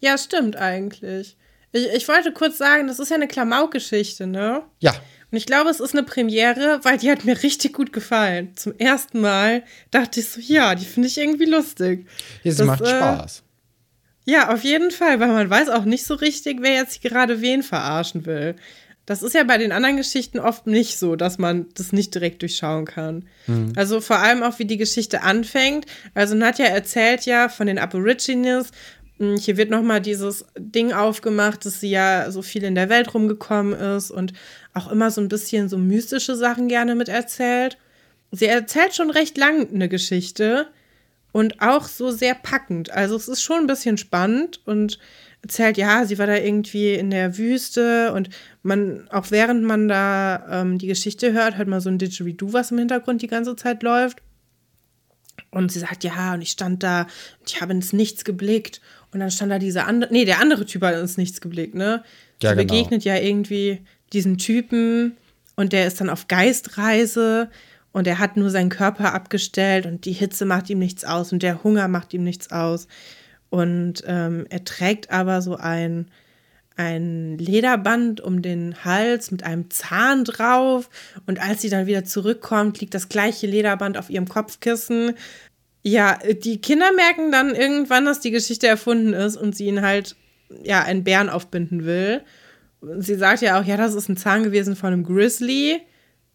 Ja, 0.00 0.16
stimmt 0.16 0.56
eigentlich. 0.56 1.36
Ich, 1.72 1.86
ich 1.92 2.08
wollte 2.08 2.32
kurz 2.32 2.58
sagen, 2.58 2.86
das 2.86 2.98
ist 2.98 3.08
ja 3.10 3.16
eine 3.16 3.28
Klamauk-Geschichte, 3.28 4.26
ne? 4.26 4.62
Ja, 4.80 4.92
Und 5.30 5.36
ich 5.36 5.46
glaube, 5.46 5.68
es 5.70 5.80
ist 5.80 5.94
eine 5.94 6.04
Premiere, 6.04 6.80
weil 6.84 6.96
die 6.96 7.10
hat 7.10 7.24
mir 7.24 7.42
richtig 7.42 7.72
gut 7.74 7.92
gefallen. 7.92 8.52
Zum 8.56 8.78
ersten 8.78 9.20
Mal 9.20 9.64
dachte 9.90 10.20
ich 10.20 10.28
so, 10.30 10.40
ja, 10.40 10.74
die 10.74 10.84
finde 10.84 11.08
ich 11.08 11.18
irgendwie 11.18 11.44
lustig. 11.46 12.06
hier, 12.42 12.52
sie 12.52 12.58
Das, 12.58 12.66
macht 12.66 12.80
äh, 12.82 12.86
Spaß. 12.88 13.42
Ja, 14.24 14.52
auf 14.52 14.62
jeden 14.62 14.90
Fall, 14.90 15.20
weil 15.20 15.28
man 15.28 15.50
weiß 15.50 15.70
auch 15.70 15.84
nicht 15.84 16.04
so 16.04 16.14
richtig, 16.14 16.58
wer 16.60 16.74
jetzt 16.74 17.02
gerade 17.02 17.40
wen 17.40 17.62
verarschen 17.62 18.26
will. 18.26 18.56
Das 19.08 19.22
ist 19.22 19.34
ja 19.34 19.42
bei 19.42 19.56
den 19.56 19.72
anderen 19.72 19.96
Geschichten 19.96 20.38
oft 20.38 20.66
nicht 20.66 20.98
so, 20.98 21.16
dass 21.16 21.38
man 21.38 21.64
das 21.72 21.92
nicht 21.92 22.14
direkt 22.14 22.42
durchschauen 22.42 22.84
kann. 22.84 23.24
Also 23.74 24.02
vor 24.02 24.18
allem 24.18 24.42
auch, 24.42 24.58
wie 24.58 24.66
die 24.66 24.76
Geschichte 24.76 25.22
anfängt. 25.22 25.86
Also 26.12 26.34
Nadja 26.34 26.66
erzählt 26.66 27.24
ja 27.24 27.48
von 27.48 27.68
den 27.68 27.78
Aborigines. 27.78 28.70
Hm, 29.18 29.38
Hier 29.38 29.56
wird 29.56 29.70
nochmal 29.70 30.02
dieses 30.02 30.44
Ding 30.58 30.92
aufgemacht, 30.92 31.64
dass 31.64 31.80
sie 31.80 31.88
ja 31.88 32.30
so 32.30 32.42
viel 32.42 32.64
in 32.64 32.74
der 32.74 32.90
Welt 32.90 33.14
rumgekommen 33.14 33.72
ist 33.72 34.10
und 34.10 34.34
auch 34.74 34.92
immer 34.92 35.10
so 35.10 35.22
ein 35.22 35.30
bisschen 35.30 35.70
so 35.70 35.78
mystische 35.78 36.36
Sachen 36.36 36.68
gerne 36.68 36.94
miterzählt. 36.94 37.78
Sie 38.30 38.44
erzählt 38.44 38.94
schon 38.94 39.08
recht 39.08 39.38
lang 39.38 39.72
eine 39.72 39.88
Geschichte 39.88 40.66
und 41.32 41.62
auch 41.62 41.88
so 41.88 42.10
sehr 42.10 42.34
packend. 42.34 42.90
Also 42.90 43.16
es 43.16 43.26
ist 43.26 43.40
schon 43.40 43.60
ein 43.60 43.66
bisschen 43.66 43.96
spannend 43.96 44.60
und 44.66 44.98
erzählt, 45.42 45.76
ja, 45.76 46.04
sie 46.04 46.18
war 46.18 46.26
da 46.26 46.36
irgendwie 46.36 46.94
in 46.94 47.10
der 47.10 47.38
Wüste 47.38 48.12
und 48.12 48.28
man, 48.62 49.08
auch 49.10 49.30
während 49.30 49.62
man 49.62 49.88
da 49.88 50.62
ähm, 50.62 50.78
die 50.78 50.86
Geschichte 50.86 51.32
hört, 51.32 51.56
hört 51.56 51.68
man 51.68 51.80
so 51.80 51.88
ein 51.88 51.98
Didgeridoo, 51.98 52.52
was 52.52 52.70
im 52.70 52.78
Hintergrund 52.78 53.22
die 53.22 53.28
ganze 53.28 53.56
Zeit 53.56 53.82
läuft. 53.82 54.18
Und 55.50 55.72
sie 55.72 55.78
sagt, 55.78 56.04
ja, 56.04 56.34
und 56.34 56.42
ich 56.42 56.50
stand 56.50 56.82
da 56.82 57.02
und 57.40 57.48
ich 57.48 57.60
habe 57.60 57.72
ins 57.72 57.92
Nichts 57.92 58.24
geblickt. 58.24 58.80
Und 59.12 59.20
dann 59.20 59.30
stand 59.30 59.50
da 59.50 59.58
dieser 59.58 59.86
andere, 59.86 60.12
nee, 60.12 60.24
der 60.24 60.40
andere 60.40 60.66
Typ 60.66 60.82
hat 60.82 60.94
ins 60.94 61.16
Nichts 61.16 61.40
geblickt, 61.40 61.74
ne? 61.74 62.02
Ja, 62.42 62.50
sie 62.50 62.56
genau. 62.56 62.68
begegnet 62.68 63.04
ja 63.04 63.16
irgendwie 63.16 63.80
diesen 64.12 64.36
Typen 64.36 65.16
und 65.56 65.72
der 65.72 65.86
ist 65.86 66.00
dann 66.00 66.10
auf 66.10 66.28
Geistreise 66.28 67.48
und 67.92 68.06
er 68.06 68.18
hat 68.18 68.36
nur 68.36 68.50
seinen 68.50 68.68
Körper 68.68 69.14
abgestellt 69.14 69.86
und 69.86 70.04
die 70.04 70.12
Hitze 70.12 70.44
macht 70.44 70.68
ihm 70.68 70.78
nichts 70.78 71.04
aus 71.04 71.32
und 71.32 71.42
der 71.42 71.64
Hunger 71.64 71.88
macht 71.88 72.12
ihm 72.12 72.24
nichts 72.24 72.50
aus. 72.52 72.86
Und 73.50 74.02
ähm, 74.06 74.46
er 74.50 74.64
trägt 74.64 75.10
aber 75.10 75.40
so 75.40 75.56
ein, 75.56 76.06
ein 76.76 77.38
Lederband 77.38 78.20
um 78.20 78.42
den 78.42 78.84
Hals 78.84 79.30
mit 79.30 79.42
einem 79.42 79.70
Zahn 79.70 80.24
drauf. 80.24 80.90
Und 81.26 81.40
als 81.40 81.62
sie 81.62 81.70
dann 81.70 81.86
wieder 81.86 82.04
zurückkommt, 82.04 82.80
liegt 82.80 82.94
das 82.94 83.08
gleiche 83.08 83.46
Lederband 83.46 83.96
auf 83.96 84.10
ihrem 84.10 84.28
Kopfkissen. 84.28 85.14
Ja, 85.82 86.18
die 86.42 86.60
Kinder 86.60 86.92
merken 86.92 87.32
dann 87.32 87.54
irgendwann, 87.54 88.04
dass 88.04 88.20
die 88.20 88.30
Geschichte 88.30 88.66
erfunden 88.66 89.12
ist 89.12 89.36
und 89.36 89.56
sie 89.56 89.66
ihn 89.66 89.82
halt, 89.82 90.16
ja, 90.62 90.82
einen 90.82 91.04
Bären 91.04 91.30
aufbinden 91.30 91.84
will. 91.84 92.22
Und 92.80 93.02
sie 93.02 93.16
sagt 93.16 93.42
ja 93.42 93.58
auch, 93.58 93.64
ja, 93.64 93.76
das 93.76 93.94
ist 93.94 94.08
ein 94.08 94.16
Zahn 94.16 94.42
gewesen 94.42 94.76
von 94.76 94.92
einem 94.92 95.04
Grizzly. 95.04 95.80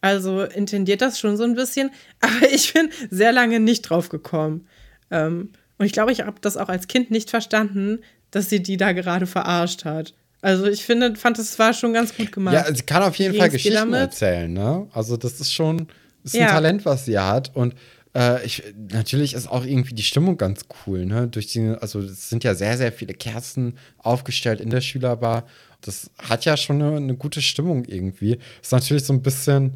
Also 0.02 0.42
intendiert 0.42 1.02
das 1.02 1.20
schon 1.20 1.38
so 1.38 1.44
ein 1.44 1.56
bisschen. 1.56 1.92
Aber 2.20 2.52
ich 2.52 2.74
bin 2.74 2.90
sehr 3.10 3.32
lange 3.32 3.60
nicht 3.60 3.84
drauf 3.84 4.10
gekommen. 4.10 4.68
Ähm, 5.12 5.52
Und 5.78 5.86
ich 5.86 5.92
glaube, 5.92 6.12
ich 6.12 6.22
habe 6.22 6.38
das 6.42 6.58
auch 6.58 6.70
als 6.70 6.88
Kind 6.88 7.12
nicht 7.12 7.30
verstanden, 7.30 8.00
dass 8.32 8.50
sie 8.50 8.62
die 8.62 8.78
da 8.78 8.92
gerade 8.92 9.28
verarscht 9.28 9.86
hat. 9.86 10.14
Also 10.42 10.66
ich 10.66 10.84
finde, 10.84 11.16
fand 11.16 11.40
es 11.40 11.58
war 11.58 11.74
schon 11.74 11.94
ganz 11.94 12.16
gut 12.16 12.32
gemacht. 12.32 12.54
Ja, 12.54 12.74
sie 12.74 12.84
kann 12.84 13.02
auf 13.02 13.16
jeden 13.16 13.36
Fall 13.36 13.50
Geschichten 13.50 13.94
erzählen, 13.94 14.52
ne? 14.52 14.88
Also 14.92 15.16
das 15.16 15.40
ist 15.40 15.54
schon 15.54 15.88
ist 16.24 16.36
ja. 16.36 16.48
ein 16.48 16.52
Talent, 16.52 16.86
was 16.86 17.06
sie 17.06 17.18
hat. 17.18 17.56
Und 17.56 17.76
äh, 18.16 18.46
ich, 18.46 18.64
natürlich 18.92 19.34
ist 19.34 19.48
auch 19.48 19.66
irgendwie 19.66 19.94
die 19.94 20.04
Stimmung 20.04 20.38
ganz 20.38 20.66
cool, 20.86 21.06
ne? 21.06 21.28
Durch 21.28 21.48
die, 21.48 21.76
also 21.80 22.00
es 22.00 22.30
sind 22.30 22.44
ja 22.44 22.56
sehr, 22.56 22.78
sehr 22.78 22.92
viele 22.92 23.14
Kerzen 23.14 23.78
aufgestellt 24.00 24.62
in 24.62 24.70
der 24.70 24.82
Schülerbar. 24.82 25.46
Das 25.82 26.12
hat 26.18 26.46
ja 26.46 26.58
schon 26.58 26.82
eine, 26.82 26.98
eine 26.98 27.16
gute 27.16 27.42
Stimmung 27.42 27.86
irgendwie. 27.86 28.40
Ist 28.62 28.72
natürlich 28.72 29.06
so 29.06 29.14
ein 29.14 29.22
bisschen, 29.22 29.74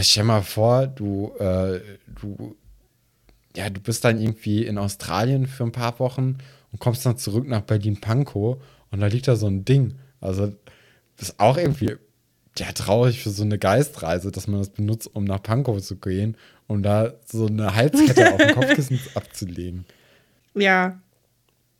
stell 0.00 0.24
mal 0.24 0.42
vor, 0.42 0.86
du, 0.86 1.32
äh, 1.38 1.80
du, 2.20 2.56
ja, 3.56 3.70
du 3.70 3.80
bist 3.80 4.04
dann 4.04 4.20
irgendwie 4.20 4.64
in 4.64 4.78
Australien 4.78 5.46
für 5.46 5.64
ein 5.64 5.72
paar 5.72 5.98
Wochen 5.98 6.38
und 6.72 6.78
kommst 6.78 7.06
dann 7.06 7.16
zurück 7.16 7.48
nach 7.48 7.62
Berlin-Pankow 7.62 8.58
und 8.90 9.00
da 9.00 9.06
liegt 9.06 9.28
da 9.28 9.36
so 9.36 9.46
ein 9.46 9.64
Ding. 9.64 9.94
Also, 10.20 10.52
das 11.16 11.30
ist 11.30 11.40
auch 11.40 11.56
irgendwie 11.56 11.96
ja, 12.58 12.72
traurig 12.72 13.22
für 13.22 13.30
so 13.30 13.42
eine 13.42 13.58
Geistreise, 13.58 14.30
dass 14.30 14.46
man 14.46 14.58
das 14.60 14.70
benutzt, 14.70 15.10
um 15.12 15.24
nach 15.24 15.42
Pankow 15.42 15.80
zu 15.80 15.96
gehen, 15.96 16.36
um 16.66 16.82
da 16.82 17.14
so 17.26 17.46
eine 17.46 17.74
Halskette 17.74 18.32
auf 18.32 18.38
dem 18.38 18.54
Kopfkissen 18.54 19.00
abzulegen. 19.14 19.84
Ja. 20.54 21.00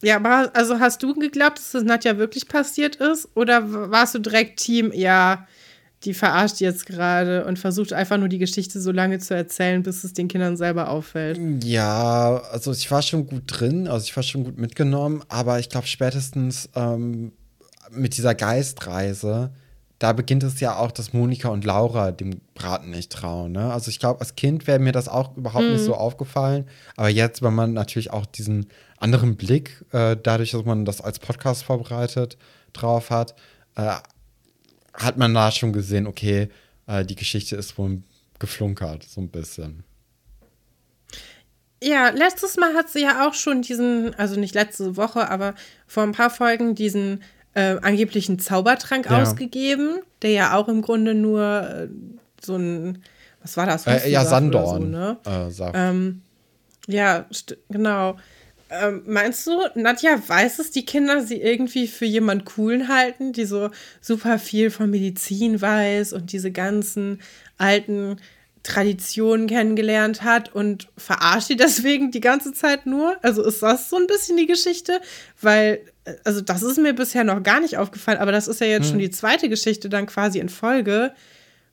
Ja, 0.02 0.16
aber 0.16 0.50
also 0.54 0.78
hast 0.78 1.02
du 1.02 1.14
geglaubt, 1.14 1.58
dass 1.58 1.72
das 1.72 1.82
Nadja 1.82 2.18
wirklich 2.18 2.48
passiert 2.48 2.96
ist? 2.96 3.28
Oder 3.34 3.90
warst 3.90 4.14
du 4.14 4.18
direkt 4.18 4.60
Team, 4.60 4.92
ja, 4.92 5.46
die 6.04 6.14
verarscht 6.14 6.60
jetzt 6.60 6.86
gerade 6.86 7.44
und 7.46 7.58
versucht 7.58 7.92
einfach 7.92 8.18
nur 8.18 8.28
die 8.28 8.38
Geschichte 8.38 8.80
so 8.80 8.92
lange 8.92 9.18
zu 9.18 9.34
erzählen, 9.34 9.82
bis 9.82 10.04
es 10.04 10.12
den 10.12 10.28
Kindern 10.28 10.56
selber 10.56 10.90
auffällt? 10.90 11.38
Ja, 11.64 12.42
also 12.50 12.72
ich 12.72 12.90
war 12.90 13.02
schon 13.02 13.26
gut 13.26 13.44
drin, 13.46 13.88
also 13.88 14.04
ich 14.04 14.14
war 14.14 14.22
schon 14.22 14.44
gut 14.44 14.58
mitgenommen, 14.58 15.22
aber 15.28 15.58
ich 15.58 15.68
glaube 15.68 15.86
spätestens 15.86 16.68
ähm, 16.74 17.32
mit 17.90 18.16
dieser 18.16 18.34
Geistreise 18.34 19.50
da 19.98 20.12
beginnt 20.12 20.42
es 20.42 20.60
ja 20.60 20.76
auch, 20.76 20.90
dass 20.90 21.12
Monika 21.12 21.48
und 21.48 21.64
Laura 21.64 22.12
dem 22.12 22.40
Braten 22.54 22.90
nicht 22.90 23.10
trauen. 23.10 23.52
Ne? 23.52 23.72
Also 23.72 23.90
ich 23.90 23.98
glaube, 23.98 24.20
als 24.20 24.36
Kind 24.36 24.66
wäre 24.66 24.78
mir 24.78 24.92
das 24.92 25.08
auch 25.08 25.36
überhaupt 25.36 25.64
mhm. 25.64 25.72
nicht 25.72 25.84
so 25.84 25.94
aufgefallen. 25.94 26.66
Aber 26.96 27.08
jetzt, 27.08 27.40
wenn 27.42 27.54
man 27.54 27.72
natürlich 27.72 28.12
auch 28.12 28.26
diesen 28.26 28.66
anderen 28.98 29.36
Blick, 29.36 29.84
äh, 29.92 30.16
dadurch, 30.22 30.50
dass 30.50 30.64
man 30.64 30.84
das 30.84 31.00
als 31.00 31.18
Podcast 31.18 31.64
vorbereitet, 31.64 32.36
drauf 32.74 33.08
hat, 33.08 33.34
äh, 33.76 33.92
hat 34.96 35.16
man 35.16 35.34
da 35.34 35.50
schon 35.50 35.72
gesehen, 35.72 36.06
okay, 36.06 36.48
äh, 36.86 37.04
die 37.04 37.16
Geschichte 37.16 37.56
ist 37.56 37.76
wohl 37.78 38.02
geflunkert, 38.38 39.04
so 39.04 39.20
ein 39.20 39.28
bisschen. 39.28 39.82
Ja, 41.82 42.08
letztes 42.08 42.56
Mal 42.56 42.74
hat 42.74 42.88
sie 42.88 43.02
ja 43.02 43.26
auch 43.26 43.34
schon 43.34 43.62
diesen, 43.62 44.14
also 44.14 44.40
nicht 44.40 44.54
letzte 44.54 44.96
Woche, 44.96 45.28
aber 45.30 45.54
vor 45.86 46.02
ein 46.02 46.12
paar 46.12 46.30
Folgen 46.30 46.74
diesen 46.74 47.22
äh, 47.54 47.76
angeblich 47.82 48.28
einen 48.28 48.38
Zaubertrank 48.38 49.06
ja. 49.06 49.22
ausgegeben, 49.22 50.00
der 50.22 50.30
ja 50.30 50.56
auch 50.56 50.68
im 50.68 50.82
Grunde 50.82 51.14
nur 51.14 51.42
äh, 51.42 51.88
so 52.40 52.56
ein, 52.56 53.02
was 53.42 53.56
war 53.56 53.66
das? 53.66 53.86
Äh, 53.86 54.10
ja, 54.10 54.24
Sandorn. 54.24 54.82
So, 54.82 54.88
ne? 54.88 55.16
Äh, 55.26 55.70
ähm, 55.74 56.22
ja, 56.86 57.26
genau. 57.68 58.16
Ähm, 58.68 59.02
meinst 59.06 59.46
du, 59.46 59.52
Nadja 59.74 60.20
weiß 60.26 60.58
es, 60.58 60.72
die 60.72 60.84
Kinder 60.84 61.22
sie 61.22 61.40
irgendwie 61.40 61.86
für 61.86 62.04
jemand 62.04 62.44
coolen 62.44 62.88
halten, 62.88 63.32
die 63.32 63.44
so 63.44 63.70
super 64.00 64.38
viel 64.38 64.70
von 64.70 64.90
Medizin 64.90 65.60
weiß 65.60 66.12
und 66.12 66.32
diese 66.32 66.50
ganzen 66.50 67.20
alten 67.58 68.16
Traditionen 68.64 69.46
kennengelernt 69.46 70.22
hat 70.22 70.52
und 70.52 70.88
verarscht 70.96 71.50
die 71.50 71.56
deswegen 71.56 72.10
die 72.10 72.20
ganze 72.20 72.52
Zeit 72.52 72.86
nur? 72.86 73.16
Also 73.22 73.44
ist 73.44 73.62
das 73.62 73.88
so 73.88 73.96
ein 73.96 74.08
bisschen 74.08 74.36
die 74.36 74.46
Geschichte? 74.46 75.00
Weil, 75.40 75.80
also 76.24 76.40
das 76.40 76.62
ist 76.62 76.78
mir 76.78 76.92
bisher 76.92 77.22
noch 77.22 77.44
gar 77.44 77.60
nicht 77.60 77.76
aufgefallen, 77.78 78.18
aber 78.18 78.32
das 78.32 78.48
ist 78.48 78.60
ja 78.60 78.66
jetzt 78.66 78.86
hm. 78.86 78.90
schon 78.90 78.98
die 78.98 79.10
zweite 79.10 79.48
Geschichte 79.48 79.88
dann 79.88 80.06
quasi 80.06 80.40
in 80.40 80.48
Folge, 80.48 81.12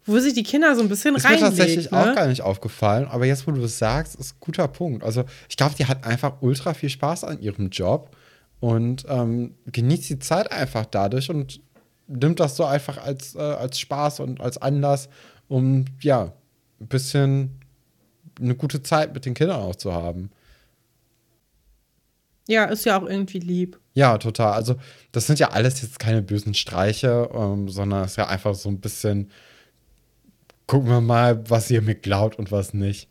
wo 0.05 0.19
sich 0.19 0.33
die 0.33 0.43
Kinder 0.43 0.75
so 0.75 0.81
ein 0.81 0.89
bisschen 0.89 1.15
reinlegt. 1.15 1.43
Ist 1.43 1.51
mir 1.51 1.57
tatsächlich 1.57 1.91
ne? 1.91 1.99
auch 1.99 2.15
gar 2.15 2.27
nicht 2.27 2.41
aufgefallen, 2.41 3.07
aber 3.07 3.25
jetzt, 3.25 3.47
wo 3.47 3.51
du 3.51 3.63
es 3.63 3.77
sagst, 3.77 4.15
ist 4.15 4.35
ein 4.35 4.39
guter 4.39 4.67
Punkt. 4.67 5.03
Also 5.03 5.23
ich 5.49 5.57
glaube, 5.57 5.75
die 5.77 5.85
hat 5.85 6.05
einfach 6.05 6.41
ultra 6.41 6.73
viel 6.73 6.89
Spaß 6.89 7.23
an 7.23 7.41
ihrem 7.41 7.69
Job 7.69 8.15
und 8.59 9.05
ähm, 9.09 9.55
genießt 9.65 10.09
die 10.09 10.19
Zeit 10.19 10.51
einfach 10.51 10.85
dadurch 10.85 11.29
und 11.29 11.61
nimmt 12.07 12.39
das 12.39 12.55
so 12.55 12.65
einfach 12.65 12.97
als, 12.97 13.35
äh, 13.35 13.39
als 13.39 13.79
Spaß 13.79 14.19
und 14.19 14.41
als 14.41 14.57
Anlass, 14.57 15.09
um 15.47 15.85
ja 16.01 16.33
ein 16.79 16.87
bisschen 16.87 17.59
eine 18.39 18.55
gute 18.55 18.81
Zeit 18.83 19.13
mit 19.13 19.25
den 19.25 19.33
Kindern 19.33 19.61
auch 19.61 19.75
zu 19.75 19.93
haben. 19.93 20.31
Ja, 22.47 22.65
ist 22.65 22.85
ja 22.85 22.99
auch 22.99 23.07
irgendwie 23.07 23.39
lieb. 23.39 23.79
Ja, 23.93 24.17
total. 24.17 24.53
Also, 24.53 24.75
das 25.11 25.27
sind 25.27 25.39
ja 25.39 25.51
alles 25.51 25.81
jetzt 25.81 25.99
keine 25.99 26.21
bösen 26.21 26.53
Streiche, 26.53 27.29
ähm, 27.33 27.69
sondern 27.69 28.03
es 28.03 28.11
ist 28.11 28.17
ja 28.17 28.27
einfach 28.27 28.55
so 28.55 28.69
ein 28.69 28.81
bisschen, 28.81 29.29
gucken 30.67 30.89
wir 30.89 31.01
mal, 31.01 31.49
was 31.49 31.69
ihr 31.69 31.81
mir 31.81 31.95
glaubt 31.95 32.37
und 32.39 32.51
was 32.51 32.73
nicht. 32.73 33.07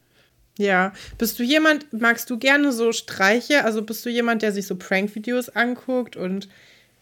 Ja, 0.58 0.92
bist 1.18 1.38
du 1.38 1.42
jemand, 1.42 1.92
magst 1.92 2.28
du 2.28 2.38
gerne 2.38 2.72
so 2.72 2.92
Streiche? 2.92 3.64
Also 3.64 3.82
bist 3.82 4.04
du 4.04 4.10
jemand, 4.10 4.42
der 4.42 4.52
sich 4.52 4.66
so 4.66 4.76
Prank-Videos 4.76 5.48
anguckt 5.48 6.16
und 6.16 6.48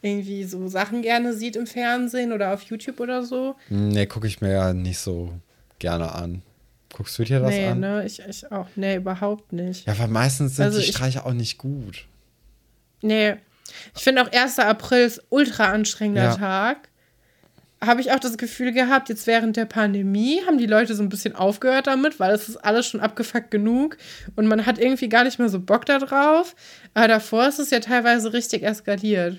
irgendwie 0.03 0.45
so 0.45 0.69
Sachen 0.69 1.03
gerne 1.03 1.35
sieht 1.35 1.57
im 1.57 1.67
Fernsehen 1.67 2.33
oder 2.33 2.55
auf 2.55 2.63
YouTube 2.63 3.01
oder 3.01 3.25
so? 3.25 3.57
Nee, 3.69 4.07
gucke 4.07 4.27
ich 4.27 4.41
mir 4.41 4.53
ja 4.53 4.73
nicht 4.73 4.99
so 4.99 5.33
gerne 5.79 6.13
an. 6.15 6.43
Guckst 6.95 7.19
du 7.19 7.25
dir 7.25 7.41
das 7.41 7.51
nee, 7.51 7.67
an? 7.67 7.81
Nee, 7.81 7.87
ne, 7.87 8.07
ich, 8.07 8.21
ich 8.21 8.51
auch. 8.51 8.67
Nee, 8.77 8.97
überhaupt 8.97 9.53
nicht. 9.53 9.87
Ja, 9.87 9.99
weil 9.99 10.09
meistens 10.09 10.57
sind 10.57 10.67
also 10.67 10.79
die 10.79 10.87
Streiche 10.87 11.21
ich, 11.21 11.25
auch 11.25 11.33
nicht 11.33 11.59
gut. 11.59 12.07
Nee. 13.03 13.37
Ich 13.97 14.03
finde 14.03 14.23
auch 14.23 14.33
1. 14.33 14.59
April 14.59 15.05
ist 15.05 15.23
ultra 15.29 15.67
anstrengender 15.67 16.25
ja. 16.25 16.37
Tag. 16.37 16.89
Habe 17.83 18.03
ich 18.03 18.13
auch 18.13 18.21
das 18.21 18.37
Gefühl 18.37 18.73
gehabt, 18.73 19.09
jetzt 19.09 19.27
während 19.27 19.57
der 19.57 19.65
Pandemie 19.65 20.43
haben 20.47 20.59
die 20.59 20.67
Leute 20.67 20.95
so 20.95 21.03
ein 21.03 21.09
bisschen 21.09 21.35
aufgehört 21.35 21.87
damit, 21.87 22.21
weil 22.21 22.35
es 22.35 22.49
ist 22.49 22.59
alles 22.59 22.87
schon 22.87 23.01
abgefuckt 23.01 23.51
genug 23.51 23.97
und 24.37 24.47
man 24.47 24.67
hat 24.67 24.79
irgendwie 24.79 25.09
gar 25.09 25.25
nicht 25.25 25.39
mehr 25.39 25.49
so 25.49 25.61
Bock 25.61 25.87
da 25.87 25.99
drauf. 25.99 26.55
Aber 26.93 27.09
davor 27.09 27.49
ist 27.49 27.59
es 27.59 27.71
ja 27.71 27.81
teilweise 27.81 28.35
richtig 28.35 28.65
eskaliert. 28.65 29.39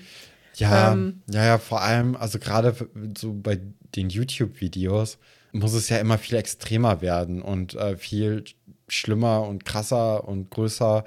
Ja, 0.54 0.92
ähm, 0.92 1.22
ja, 1.30 1.44
ja, 1.44 1.58
vor 1.58 1.82
allem, 1.82 2.16
also 2.16 2.38
gerade 2.38 2.74
so 3.16 3.32
bei 3.32 3.60
den 3.94 4.10
YouTube-Videos, 4.10 5.18
muss 5.52 5.74
es 5.74 5.88
ja 5.88 5.98
immer 5.98 6.18
viel 6.18 6.36
extremer 6.36 7.00
werden 7.00 7.42
und 7.42 7.74
äh, 7.74 7.96
viel 7.96 8.44
schlimmer 8.88 9.42
und 9.46 9.64
krasser 9.64 10.26
und 10.26 10.50
größer. 10.50 11.04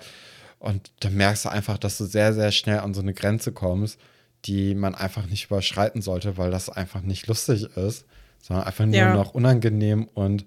Und 0.60 0.92
da 1.00 1.10
merkst 1.10 1.46
du 1.46 1.50
einfach, 1.50 1.78
dass 1.78 1.98
du 1.98 2.06
sehr, 2.06 2.34
sehr 2.34 2.52
schnell 2.52 2.80
an 2.80 2.94
so 2.94 3.02
eine 3.02 3.14
Grenze 3.14 3.52
kommst, 3.52 4.00
die 4.46 4.76
man 4.76 4.96
einfach 4.96 5.26
nicht 5.28 5.46
überschreiten 5.46 6.02
sollte, 6.02 6.38
weil 6.38 6.52
das 6.52 6.70
einfach 6.70 7.02
nicht 7.02 7.28
lustig 7.28 7.64
ist, 7.76 8.06
sondern 8.42 8.66
einfach 8.66 8.86
nur 8.86 8.96
ja. 8.96 9.14
noch 9.14 9.34
unangenehm 9.34 10.08
und 10.14 10.46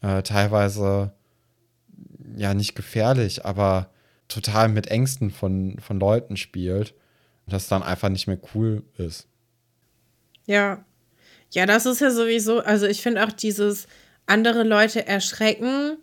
äh, 0.00 0.22
teilweise 0.22 1.12
ja 2.36 2.54
nicht 2.54 2.74
gefährlich, 2.74 3.44
aber 3.44 3.90
total 4.28 4.68
mit 4.68 4.86
Ängsten 4.88 5.30
von, 5.30 5.76
von 5.78 6.00
Leuten 6.00 6.36
spielt 6.36 6.94
und 7.46 7.52
das 7.52 7.68
dann 7.68 7.82
einfach 7.82 8.08
nicht 8.08 8.26
mehr 8.26 8.38
cool 8.54 8.82
ist. 8.96 9.28
Ja, 10.46 10.84
ja, 11.50 11.66
das 11.66 11.86
ist 11.86 12.00
ja 12.00 12.10
sowieso, 12.10 12.60
also 12.60 12.86
ich 12.86 13.02
finde 13.02 13.24
auch 13.24 13.32
dieses 13.32 13.86
andere 14.26 14.62
Leute 14.62 15.06
erschrecken, 15.06 15.98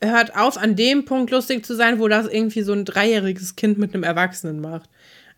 hört 0.00 0.36
auf, 0.36 0.56
an 0.56 0.76
dem 0.76 1.04
Punkt 1.04 1.30
lustig 1.30 1.64
zu 1.66 1.74
sein, 1.74 1.98
wo 1.98 2.08
das 2.08 2.26
irgendwie 2.26 2.62
so 2.62 2.72
ein 2.72 2.84
dreijähriges 2.84 3.56
Kind 3.56 3.78
mit 3.78 3.94
einem 3.94 4.02
Erwachsenen 4.02 4.60
macht. 4.60 4.88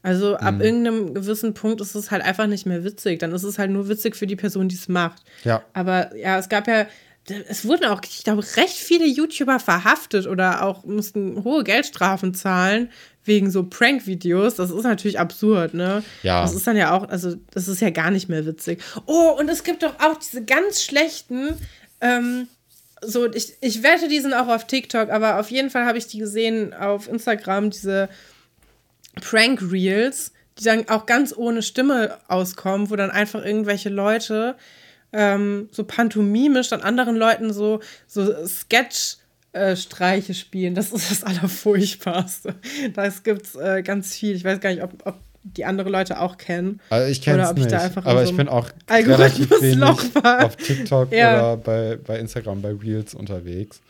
Also 0.03 0.37
ab 0.37 0.57
mhm. 0.57 0.61
irgendeinem 0.61 1.15
gewissen 1.15 1.55
Punkt 1.55 1.81
ist 1.81 1.95
es 1.95 2.11
halt 2.11 2.25
einfach 2.25 2.47
nicht 2.47 2.67
mehr 2.67 2.85
witzig. 2.85 3.21
Dann 3.21 3.33
ist 3.33 3.45
es 3.45 3.59
halt 3.59 3.71
nur 3.71 3.89
witzig 3.89 4.17
für 4.17 4.27
die 4.27 4.37
Person, 4.37 4.69
die 4.69 4.75
es 4.75 4.89
macht. 4.89 5.23
Ja. 5.45 5.63
Aber 5.75 6.15
ja, 6.17 6.39
es 6.39 6.49
gab 6.49 6.67
ja, 6.67 6.87
es 7.49 7.65
wurden 7.65 7.85
auch, 7.85 8.01
ich 8.03 8.25
glaube, 8.25 8.45
recht 8.57 8.77
viele 8.77 9.07
YouTuber 9.07 9.61
verhaftet 9.61 10.27
oder 10.27 10.65
auch 10.65 10.85
mussten 10.85 11.45
hohe 11.45 11.63
Geldstrafen 11.63 12.35
zahlen 12.35 12.91
wegen 13.25 13.51
so 13.53 13.63
Prank-Videos. 13.63 14.57
Das 14.57 14.73
ist 14.73 14.83
natürlich 14.83 15.21
absurd, 15.21 15.75
ne? 15.75 16.03
Ja. 16.25 16.43
Das 16.43 16.55
ist 16.55 16.67
dann 16.67 16.77
ja 16.77 16.93
auch, 16.93 17.09
also 17.09 17.37
das 17.53 17.69
ist 17.69 17.81
ja 17.81 17.91
gar 17.91 18.11
nicht 18.11 18.29
mehr 18.29 18.45
witzig. 18.45 18.83
Oh, 19.07 19.37
und 19.39 19.49
es 19.49 19.63
gibt 19.63 19.85
doch 19.85 20.01
auch 20.01 20.19
diese 20.19 20.45
ganz 20.45 20.83
schlechten, 20.83 21.51
ähm, 22.01 22.49
so, 23.05 23.33
ich, 23.33 23.55
ich 23.61 23.85
wette, 23.85 24.09
die 24.09 24.21
sind 24.21 24.35
auch 24.35 24.49
auf 24.49 24.67
TikTok, 24.67 25.11
aber 25.11 25.39
auf 25.39 25.51
jeden 25.51 25.71
Fall 25.71 25.87
habe 25.87 25.99
ich 25.99 26.09
die 26.09 26.19
gesehen 26.19 26.75
auf 26.75 27.09
Instagram, 27.09 27.71
diese 27.71 28.09
Prank-Reels, 29.21 30.33
die 30.59 30.65
dann 30.65 30.89
auch 30.89 31.07
ganz 31.07 31.35
ohne 31.37 31.63
Stimme 31.63 32.19
auskommen, 32.29 32.91
wo 32.91 32.97
dann 32.97 33.11
einfach 33.11 33.45
irgendwelche 33.45 33.89
Leute 33.89 34.57
ähm, 35.13 35.69
so 35.73 35.85
pantomimisch 35.85 36.73
an 36.73 36.81
anderen 36.81 37.17
Leuten 37.17 37.53
so, 37.53 37.81
so 38.07 38.23
Sketch- 38.47 39.19
äh, 39.53 39.77
Streiche 39.77 40.33
spielen. 40.33 40.75
Das 40.75 40.93
ist 40.93 41.11
das 41.11 41.25
Allerfurchtbarste. 41.25 42.55
Das 42.95 43.23
gibt's 43.23 43.55
äh, 43.55 43.83
ganz 43.83 44.15
viel. 44.15 44.35
Ich 44.35 44.45
weiß 44.45 44.61
gar 44.61 44.71
nicht, 44.71 44.83
ob, 44.83 45.07
ob 45.07 45.17
die 45.43 45.65
andere 45.65 45.91
Leute 45.91 46.21
auch 46.21 46.39
kennen. 46.39 46.81
Also 46.89 47.11
ich 47.11 47.21
kenne 47.21 47.43
es 47.43 47.53
nicht, 47.53 47.73
aber 47.73 48.25
so 48.25 48.31
ich 48.31 48.37
bin 48.37 48.49
auch 48.49 48.71
wenig 48.89 49.83
auf 50.25 50.57
TikTok 50.57 51.13
ja. 51.13 51.35
oder 51.35 51.57
bei, 51.59 51.97
bei 51.97 52.19
Instagram, 52.19 52.63
bei 52.63 52.73
Reels 52.73 53.15
unterwegs. 53.15 53.83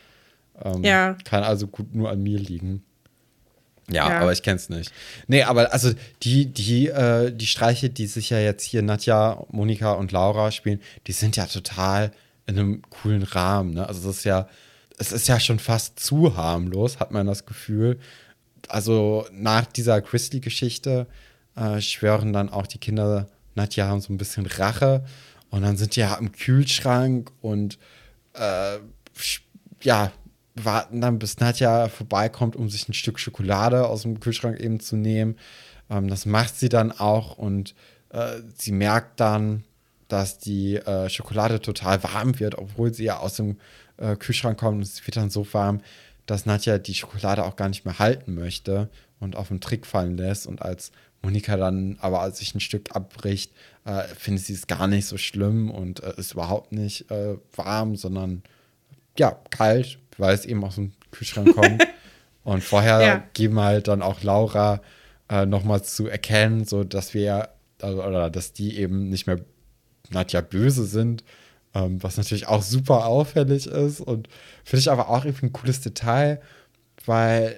Ähm, 0.65 0.83
ja. 0.83 1.17
Kann 1.25 1.45
also 1.45 1.67
gut 1.67 1.95
nur 1.95 2.11
an 2.11 2.23
mir 2.23 2.39
liegen. 2.39 2.83
Ja, 3.91 4.09
ja, 4.09 4.21
aber 4.21 4.33
ich 4.33 4.43
kenn's 4.43 4.69
nicht. 4.69 4.93
Nee, 5.27 5.43
aber 5.43 5.73
also 5.73 5.93
die, 6.23 6.47
die, 6.47 6.89
äh, 6.89 7.33
die 7.33 7.47
Streiche, 7.47 7.91
die 7.91 8.07
sich 8.07 8.31
ja 8.31 8.39
jetzt 8.39 8.65
hier 8.65 8.83
Nadja, 8.83 9.45
Monika 9.51 9.93
und 9.93 10.13
Laura 10.13 10.51
spielen, 10.51 10.81
die 11.07 11.13
sind 11.13 11.37
ja 11.37 11.47
total 11.47 12.13
in 12.47 12.59
einem 12.59 12.83
coolen 12.91 13.23
Rahmen. 13.23 13.75
Ne? 13.75 13.87
Also 13.87 14.07
das 14.07 14.19
ist 14.19 14.25
ja, 14.25 14.49
es 14.99 15.13
ist 15.13 15.29
ja 15.29 15.41
schon 15.41 15.59
fast 15.59 15.99
zu 15.99 16.37
harmlos, 16.37 17.01
hat 17.01 17.11
man 17.11 17.27
das 17.27 17.45
Gefühl. 17.45 17.99
Also 18.69 19.27
nach 19.33 19.67
dieser 19.67 20.01
Chrisley-Geschichte 20.01 21.07
äh, 21.57 21.81
schwören 21.81 22.33
dann 22.33 22.49
auch 22.49 22.67
die 22.67 22.79
Kinder, 22.79 23.29
Nadja 23.55 23.87
haben 23.87 24.01
so 24.01 24.13
ein 24.13 24.19
bisschen 24.19 24.47
Rache 24.47 25.05
und 25.51 25.63
dann 25.63 25.77
sind 25.77 25.97
die 25.97 26.01
ja 26.01 26.15
im 26.15 26.33
Kühlschrank 26.33 27.31
und 27.41 27.79
äh, 28.35 28.79
ja, 29.83 30.13
warten 30.55 31.01
dann, 31.01 31.19
bis 31.19 31.39
Nadja 31.41 31.89
vorbeikommt, 31.89 32.57
um 32.57 32.69
sich 32.69 32.89
ein 32.89 32.95
Stück 32.95 33.19
Schokolade 33.19 33.87
aus 33.87 34.03
dem 34.03 34.21
Kühlschrank 34.21 34.61
eben 34.61 34.81
zu 34.81 34.97
nehmen. 34.97 35.37
Ähm, 35.91 36.09
das 36.09 36.27
macht 36.27 36.57
sie 36.57 36.69
dann 36.69 36.93
auch 36.93 37.39
und 37.39 37.75
äh, 38.11 38.41
sie 38.57 38.73
merkt 38.73 39.21
dann, 39.21 39.65
dass 40.09 40.39
die 40.39 40.77
äh, 40.77 41.09
Schokolade 41.09 41.61
total 41.61 42.03
warm 42.05 42.39
wird, 42.39 42.59
obwohl 42.59 42.93
sie 42.93 43.05
ja 43.05 43.19
aus 43.19 43.37
dem 43.37 43.57
äh, 43.97 44.17
Kühlschrank 44.17 44.59
kommt 44.59 44.77
und 44.77 44.83
es 44.83 45.07
wird 45.07 45.17
dann 45.17 45.31
so 45.31 45.47
warm, 45.55 45.81
dass 46.27 46.47
Nadja 46.47 46.79
die 46.79 46.95
Schokolade 46.95 47.45
auch 47.45 47.57
gar 47.57 47.69
nicht 47.69 47.85
mehr 47.85 47.99
halten 47.99 48.35
möchte 48.35 48.91
und 49.21 49.37
auf 49.37 49.49
den 49.49 49.61
Trick 49.61 49.87
fallen 49.87 50.17
lässt. 50.17 50.47
Und 50.47 50.63
als 50.63 50.93
Monika 51.23 51.57
dann 51.57 51.97
aber 52.01 52.31
sich 52.33 52.55
ein 52.55 52.61
Stück 52.61 52.95
abbricht, 52.95 53.53
äh, 53.85 54.03
findet 54.19 54.45
sie 54.45 54.53
es 54.53 54.67
gar 54.67 54.87
nicht 54.87 55.07
so 55.07 55.17
schlimm 55.17 55.71
und 55.71 56.03
äh, 56.03 56.15
ist 56.17 56.33
überhaupt 56.33 56.73
nicht 56.73 57.11
äh, 57.11 57.37
warm, 57.57 57.97
sondern 57.97 58.43
ja, 59.19 59.39
kalt, 59.51 59.99
weil 60.23 60.35
es 60.35 60.47
eben 60.47 60.65
aus 60.65 60.77
dem 60.77 60.93
Kühlschrank 61.11 61.55
kommt. 61.55 61.87
und 62.45 62.65
vorher 62.65 63.03
ja. 63.03 63.23
geben 63.35 63.61
halt 63.61 63.89
dann 63.89 64.01
auch 64.01 64.23
Laura 64.23 64.81
äh, 65.29 65.45
nochmal 65.45 65.83
zu 65.83 66.07
erkennen, 66.07 66.65
so 66.65 66.85
dass 66.85 67.13
wir 67.13 67.51
also, 67.83 68.03
oder 68.03 68.31
dass 68.31 68.53
die 68.53 68.79
eben 68.79 69.09
nicht 69.11 69.27
mehr 69.27 69.41
Nadja 70.11 70.41
böse 70.41 70.87
sind, 70.87 71.25
ähm, 71.75 72.03
was 72.03 72.17
natürlich 72.17 72.47
auch 72.47 72.63
super 72.63 73.07
auffällig 73.07 73.67
ist 73.67 74.01
und 74.01 74.29
finde 74.65 74.81
ich 74.81 74.91
aber 74.91 75.09
auch 75.09 75.25
irgendwie 75.25 75.47
ein 75.47 75.53
cooles 75.53 75.81
Detail, 75.81 76.41
weil 77.05 77.57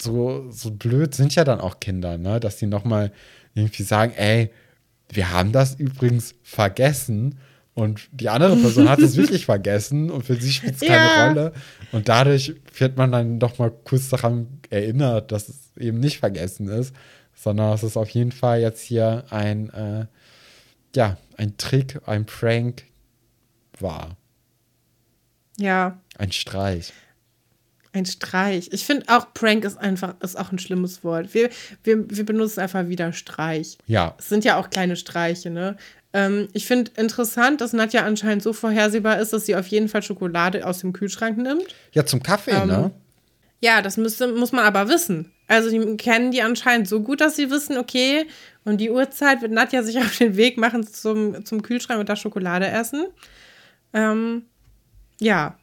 so, 0.00 0.50
so 0.50 0.72
blöd 0.72 1.14
sind 1.14 1.34
ja 1.34 1.44
dann 1.44 1.60
auch 1.60 1.78
Kinder, 1.80 2.18
ne? 2.18 2.40
dass 2.40 2.56
die 2.56 2.66
nochmal 2.66 3.12
irgendwie 3.54 3.84
sagen, 3.84 4.12
ey, 4.16 4.50
wir 5.08 5.30
haben 5.30 5.52
das 5.52 5.74
übrigens 5.74 6.34
vergessen 6.42 7.38
und 7.74 8.08
die 8.12 8.28
andere 8.28 8.56
Person 8.56 8.88
hat 8.88 8.98
es 8.98 9.16
wirklich 9.16 9.46
vergessen 9.46 10.10
und 10.10 10.24
für 10.24 10.34
sie 10.36 10.52
spielt 10.52 10.74
es 10.74 10.80
keine 10.80 10.96
ja. 10.96 11.28
Rolle. 11.28 11.52
Und 11.90 12.08
dadurch 12.08 12.54
wird 12.76 12.96
man 12.96 13.12
dann 13.12 13.38
doch 13.38 13.58
mal 13.58 13.70
kurz 13.70 14.10
daran 14.10 14.46
erinnert, 14.68 15.32
dass 15.32 15.48
es 15.48 15.76
eben 15.78 15.98
nicht 15.98 16.18
vergessen 16.18 16.68
ist, 16.68 16.94
sondern 17.34 17.70
dass 17.70 17.82
es 17.82 17.96
auf 17.96 18.10
jeden 18.10 18.32
Fall 18.32 18.60
jetzt 18.60 18.82
hier 18.82 19.24
ein, 19.30 19.70
äh, 19.70 20.06
ja, 20.94 21.16
ein 21.36 21.56
Trick, 21.56 22.00
ein 22.06 22.26
Prank 22.26 22.84
war. 23.78 24.16
Ja. 25.58 25.98
Ein 26.18 26.32
Streich. 26.32 26.92
Ein 27.94 28.06
Streich. 28.06 28.70
Ich 28.72 28.84
finde 28.84 29.06
auch 29.08 29.34
Prank 29.34 29.64
ist 29.64 29.78
einfach, 29.78 30.14
ist 30.20 30.38
auch 30.38 30.50
ein 30.50 30.58
schlimmes 30.58 31.04
Wort. 31.04 31.34
Wir, 31.34 31.50
wir, 31.84 32.08
wir 32.08 32.24
benutzen 32.24 32.60
einfach 32.60 32.88
wieder 32.88 33.12
Streich. 33.12 33.76
Ja. 33.86 34.14
Es 34.18 34.28
sind 34.28 34.44
ja 34.44 34.58
auch 34.58 34.70
kleine 34.70 34.96
Streiche, 34.96 35.50
ne? 35.50 35.76
Ähm, 36.12 36.48
ich 36.52 36.66
finde 36.66 36.90
interessant, 36.96 37.60
dass 37.60 37.72
Nadja 37.72 38.04
anscheinend 38.04 38.42
so 38.42 38.52
vorhersehbar 38.52 39.18
ist, 39.18 39.32
dass 39.32 39.46
sie 39.46 39.56
auf 39.56 39.66
jeden 39.66 39.88
Fall 39.88 40.02
Schokolade 40.02 40.66
aus 40.66 40.80
dem 40.80 40.92
Kühlschrank 40.92 41.38
nimmt. 41.38 41.74
Ja, 41.92 42.04
zum 42.04 42.22
Kaffee, 42.22 42.50
ähm, 42.52 42.68
ne? 42.68 42.90
Ja, 43.60 43.80
das 43.80 43.96
müsste, 43.96 44.28
muss 44.28 44.52
man 44.52 44.64
aber 44.64 44.88
wissen. 44.88 45.32
Also 45.46 45.70
die 45.70 45.96
kennen 45.96 46.32
die 46.32 46.42
anscheinend 46.42 46.88
so 46.88 47.00
gut, 47.00 47.20
dass 47.20 47.36
sie 47.36 47.50
wissen, 47.50 47.78
okay, 47.78 48.26
um 48.64 48.76
die 48.76 48.90
Uhrzeit 48.90 49.40
wird 49.40 49.52
Nadja 49.52 49.82
sich 49.82 49.98
auf 50.00 50.16
den 50.18 50.36
Weg 50.36 50.58
machen 50.58 50.86
zum, 50.86 51.44
zum 51.44 51.62
Kühlschrank 51.62 52.00
und 52.00 52.08
da 52.08 52.16
Schokolade 52.16 52.66
essen. 52.66 53.06
Ähm, 53.94 54.46
ja, 55.20 55.56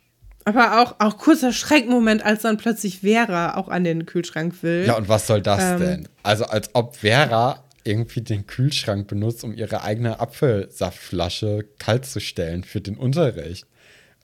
aber 0.45 0.81
auch, 0.81 0.95
auch 0.99 1.17
kurzer 1.17 1.51
Schreckmoment, 1.51 2.25
als 2.25 2.41
dann 2.41 2.57
plötzlich 2.57 3.01
Vera 3.01 3.55
auch 3.55 3.67
an 3.67 3.83
den 3.83 4.05
Kühlschrank 4.05 4.63
will. 4.63 4.85
Ja, 4.87 4.95
und 4.95 5.09
was 5.09 5.27
soll 5.27 5.41
das 5.41 5.61
ähm, 5.61 5.79
denn? 5.79 6.09
Also 6.23 6.45
als 6.45 6.73
ob 6.73 6.95
Vera 6.95 7.63
irgendwie 7.89 8.21
den 8.21 8.47
Kühlschrank 8.47 9.07
benutzt, 9.07 9.43
um 9.43 9.53
ihre 9.53 9.83
eigene 9.83 10.19
Apfelsaftflasche 10.19 11.65
kalt 11.79 12.05
zu 12.05 12.19
stellen 12.19 12.63
für 12.63 12.81
den 12.81 12.95
Unterricht. 12.95 13.65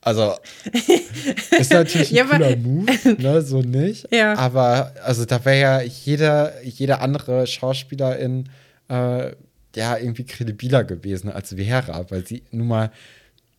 Also 0.01 0.36
ist 1.59 1.72
natürlich 1.72 2.11
ein 2.11 2.16
ja, 2.16 2.26
cooler 2.26 2.55
Move, 2.57 2.91
ne, 3.18 3.41
so 3.41 3.61
nicht. 3.61 4.07
Ja. 4.13 4.36
Aber 4.38 4.93
also 5.03 5.26
da 5.26 5.43
wäre 5.43 5.59
ja 5.59 5.82
jeder, 5.82 6.63
jede 6.63 6.99
andere 6.99 7.47
Schauspielerin 7.47 8.49
äh, 8.88 9.32
ja 9.76 9.97
irgendwie 9.97 10.26
kredibiler 10.26 10.84
gewesen 10.84 11.32
als 11.32 11.55
Vera, 11.55 12.05
weil 12.09 12.26
sie 12.26 12.43
nun 12.51 12.68
mal 12.68 12.91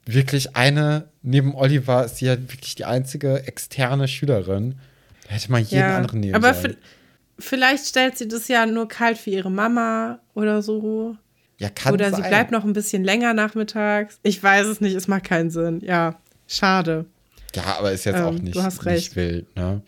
wirklich 0.04 0.54
eine, 0.54 1.08
neben 1.22 1.52
Oliver 1.54 2.04
ist 2.04 2.18
sie 2.18 2.26
ja 2.26 2.38
wirklich 2.40 2.76
die 2.76 2.84
einzige 2.84 3.46
externe 3.48 4.06
Schülerin. 4.06 4.76
Da 5.24 5.34
hätte 5.34 5.50
man 5.50 5.62
jeden 5.64 5.80
ja, 5.80 5.96
anderen 5.96 6.20
nehmen 6.20 6.36
aber 6.36 6.54
sollen. 6.54 6.76
Vielleicht 7.38 7.86
stellt 7.86 8.16
sie 8.16 8.28
das 8.28 8.48
ja 8.48 8.66
nur 8.66 8.88
kalt 8.88 9.18
für 9.18 9.30
ihre 9.30 9.50
Mama 9.50 10.20
oder 10.34 10.62
so. 10.62 11.16
Ja, 11.58 11.70
kann 11.70 11.94
Oder 11.94 12.10
sein. 12.10 12.22
sie 12.22 12.28
bleibt 12.28 12.50
noch 12.50 12.64
ein 12.64 12.72
bisschen 12.72 13.02
länger 13.02 13.32
nachmittags. 13.32 14.18
Ich 14.22 14.42
weiß 14.42 14.66
es 14.66 14.80
nicht, 14.80 14.94
es 14.94 15.08
macht 15.08 15.24
keinen 15.24 15.50
Sinn. 15.50 15.80
Ja, 15.80 16.16
schade. 16.46 17.06
Ja, 17.54 17.78
aber 17.78 17.92
ist 17.92 18.04
jetzt 18.04 18.18
ähm, 18.18 18.24
auch 18.24 18.32
nicht, 18.32 18.54
du 18.54 18.62
hast 18.62 18.84
recht. 18.84 18.96
nicht 18.96 19.16
wild. 19.16 19.56
Ne? 19.56 19.80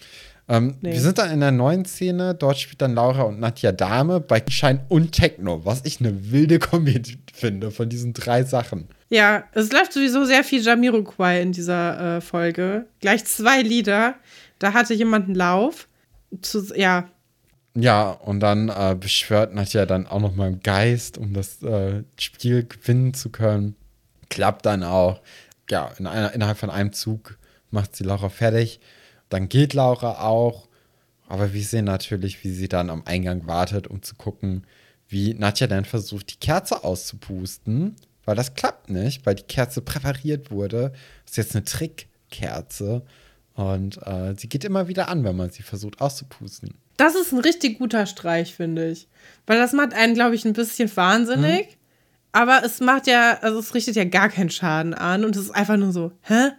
Ähm, 0.48 0.76
nee. 0.80 0.92
Wir 0.92 1.00
sind 1.00 1.18
dann 1.18 1.30
in 1.30 1.40
der 1.40 1.50
neuen 1.50 1.84
Szene. 1.84 2.34
Dort 2.34 2.58
spielt 2.58 2.80
dann 2.80 2.94
Laura 2.94 3.22
und 3.22 3.38
Nadja 3.38 3.72
Dame 3.72 4.20
bei 4.20 4.42
Schein 4.48 4.80
und 4.88 5.12
Techno, 5.12 5.64
was 5.66 5.82
ich 5.84 6.00
eine 6.00 6.32
wilde 6.32 6.58
Kombi 6.58 7.02
finde 7.34 7.70
von 7.70 7.90
diesen 7.90 8.14
drei 8.14 8.44
Sachen. 8.44 8.88
Ja, 9.10 9.44
es 9.52 9.70
läuft 9.72 9.92
sowieso 9.92 10.24
sehr 10.24 10.44
viel 10.44 10.62
Jamiroquai 10.62 11.42
in 11.42 11.52
dieser 11.52 12.16
äh, 12.16 12.20
Folge. 12.22 12.86
Gleich 13.00 13.24
zwei 13.26 13.60
Lieder. 13.60 14.14
Da 14.58 14.72
hatte 14.72 14.94
jemand 14.94 15.26
einen 15.26 15.34
Lauf. 15.34 15.86
Zu, 16.40 16.74
ja. 16.74 17.08
Ja, 17.80 18.10
und 18.10 18.40
dann 18.40 18.68
äh, 18.68 18.96
beschwört 18.98 19.54
Nadja 19.54 19.86
dann 19.86 20.06
auch 20.06 20.20
noch 20.20 20.34
mal 20.34 20.48
im 20.48 20.60
Geist, 20.60 21.18
um 21.18 21.32
das 21.32 21.62
äh, 21.62 22.02
Spiel 22.18 22.64
gewinnen 22.64 23.14
zu 23.14 23.30
können. 23.30 23.76
Klappt 24.30 24.66
dann 24.66 24.82
auch. 24.82 25.20
Ja, 25.70 25.92
in 25.98 26.06
einer, 26.06 26.32
innerhalb 26.32 26.58
von 26.58 26.70
einem 26.70 26.92
Zug 26.92 27.38
macht 27.70 27.94
sie 27.94 28.04
Laura 28.04 28.30
fertig. 28.30 28.80
Dann 29.28 29.48
geht 29.48 29.74
Laura 29.74 30.22
auch. 30.26 30.66
Aber 31.28 31.52
wir 31.52 31.62
sehen 31.62 31.84
natürlich, 31.84 32.42
wie 32.42 32.50
sie 32.50 32.68
dann 32.68 32.90
am 32.90 33.02
Eingang 33.04 33.46
wartet, 33.46 33.86
um 33.86 34.02
zu 34.02 34.14
gucken, 34.14 34.66
wie 35.08 35.34
Nadja 35.34 35.66
dann 35.66 35.84
versucht, 35.84 36.32
die 36.32 36.38
Kerze 36.38 36.84
auszupusten 36.84 37.96
weil 38.28 38.36
das 38.36 38.52
klappt 38.52 38.90
nicht, 38.90 39.24
weil 39.24 39.36
die 39.36 39.44
Kerze 39.44 39.80
präpariert 39.80 40.50
wurde. 40.50 40.92
Das 41.24 41.30
ist 41.30 41.36
jetzt 41.38 41.56
eine 41.56 41.64
Trickkerze 41.64 43.02
und 43.54 44.06
äh, 44.06 44.34
sie 44.36 44.50
geht 44.50 44.64
immer 44.64 44.86
wieder 44.86 45.08
an, 45.08 45.24
wenn 45.24 45.34
man 45.34 45.48
sie 45.48 45.62
versucht 45.62 46.02
auszupusten. 46.02 46.74
Das 46.98 47.14
ist 47.14 47.32
ein 47.32 47.38
richtig 47.38 47.78
guter 47.78 48.04
Streich, 48.04 48.54
finde 48.54 48.90
ich. 48.90 49.08
Weil 49.46 49.58
das 49.58 49.72
macht 49.72 49.94
einen, 49.94 50.14
glaube 50.14 50.34
ich, 50.34 50.44
ein 50.44 50.52
bisschen 50.52 50.94
wahnsinnig. 50.94 51.68
Mhm. 51.68 51.78
Aber 52.32 52.62
es 52.64 52.80
macht 52.80 53.06
ja, 53.06 53.38
also 53.40 53.58
es 53.58 53.74
richtet 53.74 53.96
ja 53.96 54.04
gar 54.04 54.28
keinen 54.28 54.50
Schaden 54.50 54.92
an 54.92 55.24
und 55.24 55.34
es 55.34 55.44
ist 55.44 55.50
einfach 55.50 55.76
nur 55.76 55.92
so, 55.92 56.12
hä? 56.22 56.50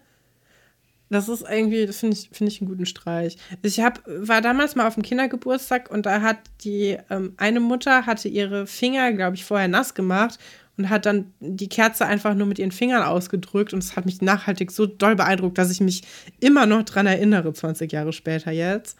Das 1.11 1.27
ist 1.27 1.43
irgendwie, 1.49 1.85
das 1.85 1.99
finde 1.99 2.15
ich, 2.17 2.29
finde 2.31 2.51
ich 2.51 2.61
einen 2.61 2.69
guten 2.69 2.85
Streich. 2.85 3.37
Ich 3.63 3.79
hab, 3.79 4.01
war 4.05 4.41
damals 4.41 4.75
mal 4.75 4.87
auf 4.87 4.93
dem 4.93 5.03
Kindergeburtstag 5.03 5.91
und 5.91 6.05
da 6.05 6.21
hat 6.21 6.37
die 6.61 6.97
ähm, 7.09 7.33
eine 7.37 7.59
Mutter 7.59 8.05
hatte 8.05 8.29
ihre 8.29 8.65
Finger, 8.65 9.11
glaube 9.13 9.35
ich, 9.35 9.43
vorher 9.43 9.67
nass 9.67 9.93
gemacht 9.93 10.39
und 10.77 10.89
hat 10.89 11.05
dann 11.05 11.33
die 11.39 11.67
Kerze 11.67 12.05
einfach 12.05 12.33
nur 12.35 12.47
mit 12.47 12.59
ihren 12.59 12.71
Fingern 12.71 13.03
ausgedrückt 13.03 13.73
und 13.73 13.83
es 13.83 13.95
hat 13.95 14.05
mich 14.05 14.21
nachhaltig 14.21 14.71
so 14.71 14.85
doll 14.85 15.15
beeindruckt, 15.15 15.57
dass 15.57 15.71
ich 15.71 15.81
mich 15.81 16.03
immer 16.39 16.65
noch 16.65 16.83
dran 16.83 17.07
erinnere, 17.07 17.51
20 17.51 17.91
Jahre 17.91 18.13
später 18.13 18.51
jetzt. 18.51 18.97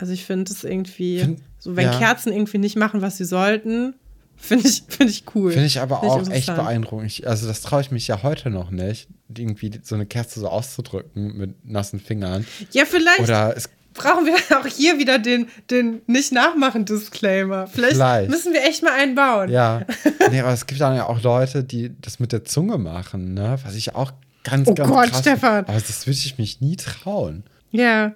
Also 0.00 0.14
ich 0.14 0.24
finde 0.24 0.50
es 0.50 0.64
irgendwie, 0.64 1.20
find, 1.20 1.40
so 1.58 1.76
wenn 1.76 1.86
ja. 1.86 1.98
Kerzen 1.98 2.32
irgendwie 2.32 2.58
nicht 2.58 2.76
machen, 2.76 3.02
was 3.02 3.18
sie 3.18 3.26
sollten, 3.26 3.94
finde 4.36 4.66
ich, 4.66 4.82
find 4.88 5.10
ich 5.10 5.24
cool. 5.34 5.52
Finde 5.52 5.66
ich 5.66 5.78
aber 5.78 6.00
find 6.00 6.12
auch 6.12 6.22
ich 6.22 6.30
echt 6.30 6.46
beeindruckend. 6.46 7.26
Also 7.26 7.46
das 7.46 7.60
traue 7.60 7.82
ich 7.82 7.90
mich 7.90 8.08
ja 8.08 8.22
heute 8.22 8.48
noch 8.48 8.70
nicht, 8.70 9.08
irgendwie 9.36 9.78
so 9.82 9.94
eine 9.94 10.06
Kerze 10.06 10.40
so 10.40 10.48
auszudrücken 10.48 11.36
mit 11.36 11.64
nassen 11.66 12.00
Fingern. 12.00 12.46
Ja, 12.72 12.86
vielleicht. 12.86 13.20
Oder 13.20 13.54
es 13.54 13.68
brauchen 13.92 14.24
wir 14.24 14.34
auch 14.58 14.66
hier 14.66 14.98
wieder 14.98 15.18
den, 15.18 15.48
den 15.70 16.00
Nicht-Nachmachen-Disclaimer. 16.06 17.66
Vielleicht, 17.66 17.96
Vielleicht, 17.96 18.30
müssen 18.30 18.54
wir 18.54 18.62
echt 18.64 18.82
mal 18.82 18.92
einbauen. 18.92 19.50
Ja. 19.50 19.82
Nee, 20.30 20.40
aber 20.40 20.52
es 20.52 20.66
gibt 20.66 20.80
dann 20.80 20.94
ja 20.94 21.06
auch 21.06 21.22
Leute, 21.22 21.64
die 21.64 21.90
das 22.00 22.20
mit 22.20 22.30
der 22.30 22.44
Zunge 22.44 22.78
machen, 22.78 23.34
ne? 23.34 23.58
Was 23.64 23.74
ich 23.74 23.96
auch 23.96 24.12
ganz, 24.44 24.68
oh 24.68 24.74
ganz 24.74 24.88
Gott, 24.88 25.10
krass 25.10 25.20
Stefan. 25.20 25.64
Aber 25.64 25.80
das 25.80 26.06
würde 26.06 26.18
ich 26.18 26.38
mich 26.38 26.60
nie 26.60 26.76
trauen. 26.76 27.42
Ja. 27.72 28.12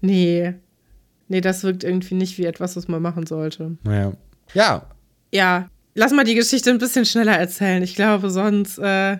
Nee. 0.00 0.54
Nee, 1.32 1.40
das 1.40 1.62
wirkt 1.62 1.82
irgendwie 1.82 2.14
nicht 2.14 2.36
wie 2.36 2.44
etwas, 2.44 2.76
was 2.76 2.88
man 2.88 3.00
machen 3.00 3.26
sollte. 3.26 3.78
Naja. 3.84 4.12
Ja. 4.52 4.84
Ja. 5.32 5.70
Lass 5.94 6.12
mal 6.12 6.24
die 6.24 6.34
Geschichte 6.34 6.68
ein 6.68 6.76
bisschen 6.76 7.06
schneller 7.06 7.38
erzählen. 7.38 7.82
Ich 7.82 7.94
glaube, 7.94 8.28
sonst. 8.28 8.78
Äh 8.78 9.16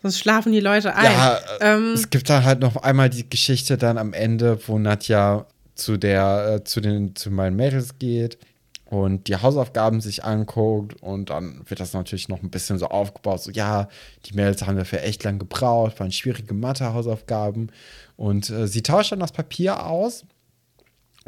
Sonst 0.00 0.20
schlafen 0.20 0.52
die 0.52 0.60
Leute 0.60 0.94
ein. 0.94 1.12
Ja, 1.12 1.40
ähm, 1.60 1.92
es 1.94 2.08
gibt 2.08 2.30
da 2.30 2.44
halt 2.44 2.60
noch 2.60 2.76
einmal 2.76 3.10
die 3.10 3.28
Geschichte 3.28 3.76
dann 3.76 3.98
am 3.98 4.12
Ende, 4.12 4.60
wo 4.68 4.78
Nadja 4.78 5.46
zu 5.74 5.96
der, 5.96 6.60
äh, 6.60 6.64
zu 6.64 6.80
den, 6.80 7.16
zu 7.16 7.32
meinen 7.32 7.56
Mädels 7.56 7.98
geht 7.98 8.38
und 8.84 9.26
die 9.26 9.34
Hausaufgaben 9.34 10.00
sich 10.00 10.22
anguckt 10.22 11.02
und 11.02 11.30
dann 11.30 11.62
wird 11.66 11.80
das 11.80 11.94
natürlich 11.94 12.28
noch 12.28 12.44
ein 12.44 12.50
bisschen 12.50 12.78
so 12.78 12.86
aufgebaut, 12.86 13.42
so 13.42 13.50
ja, 13.50 13.88
die 14.26 14.34
Mädels 14.34 14.64
haben 14.64 14.76
dafür 14.76 15.02
echt 15.02 15.24
lang 15.24 15.40
gebraucht, 15.40 15.98
waren 15.98 16.12
schwierige 16.12 16.54
Mathe-Hausaufgaben 16.54 17.72
und 18.16 18.50
äh, 18.50 18.68
sie 18.68 18.82
tauscht 18.82 19.10
dann 19.10 19.18
das 19.18 19.32
Papier 19.32 19.84
aus 19.84 20.24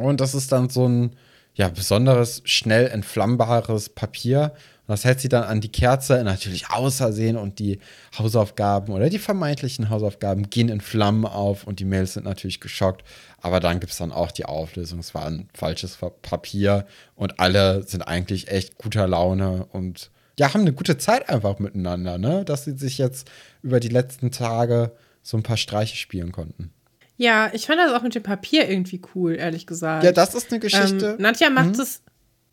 und 0.01 0.21
das 0.21 0.35
ist 0.35 0.53
dann 0.53 0.69
so 0.69 0.89
ein 0.89 1.17
ja, 1.55 1.69
besonderes, 1.69 2.43
schnell 2.45 2.87
entflammbares 2.87 3.91
Papier 3.91 4.53
und 4.87 4.93
das 4.93 5.05
hält 5.05 5.21
sie 5.21 5.29
dann 5.29 5.45
an 5.45 5.61
die 5.61 5.71
Kerze, 5.71 6.23
natürlich 6.25 6.71
außersehen 6.71 7.37
und 7.37 7.59
die 7.59 7.81
Hausaufgaben 8.17 8.93
oder 8.93 9.11
die 9.11 9.19
vermeintlichen 9.19 9.91
Hausaufgaben 9.91 10.49
gehen 10.49 10.69
in 10.69 10.81
Flammen 10.81 11.27
auf 11.27 11.65
und 11.65 11.81
die 11.81 11.85
Mädels 11.85 12.15
sind 12.15 12.25
natürlich 12.25 12.61
geschockt 12.61 13.05
aber 13.41 13.61
dann 13.61 13.81
gibt 13.81 13.93
es 13.93 13.99
dann 13.99 14.13
auch 14.13 14.31
die 14.31 14.45
Auflösung, 14.45 14.99
es 14.99 15.15
war 15.15 15.27
ein 15.27 15.49
falsches 15.55 15.99
Papier 16.23 16.87
und 17.15 17.41
alle 17.41 17.83
sind 17.85 18.03
eigentlich 18.03 18.49
echt 18.49 18.79
guter 18.79 19.07
Laune 19.07 19.67
und 19.73 20.11
ja, 20.39 20.53
haben 20.53 20.63
eine 20.63 20.73
gute 20.73 20.99
Zeit 20.99 21.29
einfach 21.29 21.59
miteinander, 21.59 22.17
ne? 22.19 22.45
Dass 22.45 22.65
sie 22.65 22.77
sich 22.77 22.99
jetzt 22.99 23.31
über 23.63 23.81
die 23.81 23.89
letzten 23.89 24.31
Tage 24.31 24.93
so 25.23 25.37
ein 25.37 25.43
paar 25.43 25.59
Streiche 25.59 25.97
spielen 25.97 26.33
konnten. 26.33 26.73
Ja, 27.21 27.51
ich 27.53 27.67
fand 27.67 27.79
das 27.79 27.93
auch 27.93 28.01
mit 28.01 28.15
dem 28.15 28.23
Papier 28.23 28.67
irgendwie 28.67 29.03
cool, 29.15 29.37
ehrlich 29.37 29.67
gesagt. 29.67 30.05
Ja, 30.05 30.11
das 30.11 30.35
ist 30.35 30.51
eine 30.51 30.59
Geschichte. 30.59 31.17
Ähm, 31.19 31.23
Nadja 31.23 31.51
macht 31.51 31.75
mhm. 31.75 31.81
es, 31.81 32.01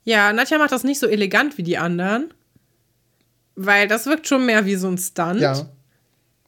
ja, 0.04 0.34
Nadja 0.34 0.58
macht 0.58 0.74
das 0.74 0.84
nicht 0.84 1.00
so 1.00 1.08
elegant 1.08 1.58
wie 1.58 1.64
die 1.64 1.78
anderen, 1.78 2.34
weil 3.56 3.88
das 3.88 4.08
wirkt 4.08 4.28
schon 4.28 4.46
mehr 4.46 4.66
wie 4.66 4.76
so 4.76 4.90
ein 4.90 4.98
Stunt. 4.98 5.40
Ja. 5.40 5.70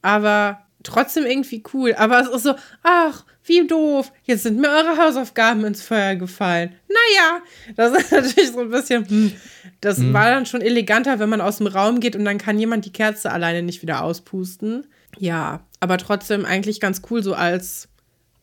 Aber 0.02 0.60
trotzdem 0.84 1.26
irgendwie 1.26 1.64
cool. 1.74 1.94
Aber 1.94 2.20
es 2.20 2.28
ist 2.28 2.44
so, 2.44 2.56
ach, 2.84 3.24
wie 3.46 3.66
doof, 3.66 4.12
jetzt 4.26 4.44
sind 4.44 4.60
mir 4.60 4.68
eure 4.68 4.98
Hausaufgaben 4.98 5.64
ins 5.64 5.82
Feuer 5.82 6.16
gefallen. 6.16 6.76
Naja, 6.90 7.42
das 7.78 8.04
ist 8.04 8.12
natürlich 8.12 8.52
so 8.52 8.60
ein 8.60 8.70
bisschen, 8.70 9.08
hm, 9.08 9.32
das 9.80 10.00
mhm. 10.00 10.14
war 10.14 10.26
dann 10.26 10.46
schon 10.46 10.60
eleganter, 10.60 11.20
wenn 11.20 11.30
man 11.30 11.40
aus 11.40 11.60
dem 11.60 11.68
Raum 11.68 12.02
geht 12.02 12.18
und 12.18 12.26
dann 12.26 12.38
kann 12.38 12.60
jemand 12.60 12.84
die 12.84 12.92
Kerze 12.92 13.32
alleine 13.32 13.64
nicht 13.64 13.82
wieder 13.82 14.04
auspusten. 14.04 14.88
Ja, 15.18 15.62
aber 15.80 15.98
trotzdem 15.98 16.44
eigentlich 16.44 16.82
ganz 16.82 17.02
cool, 17.10 17.24
so 17.24 17.34
als 17.34 17.89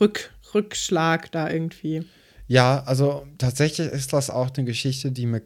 Rück, 0.00 0.32
Rückschlag 0.54 1.30
da 1.32 1.50
irgendwie. 1.50 2.04
Ja, 2.48 2.82
also 2.84 3.26
tatsächlich 3.38 3.88
ist 3.88 4.12
das 4.12 4.30
auch 4.30 4.50
eine 4.56 4.64
Geschichte, 4.64 5.10
die 5.10 5.26
mir 5.26 5.42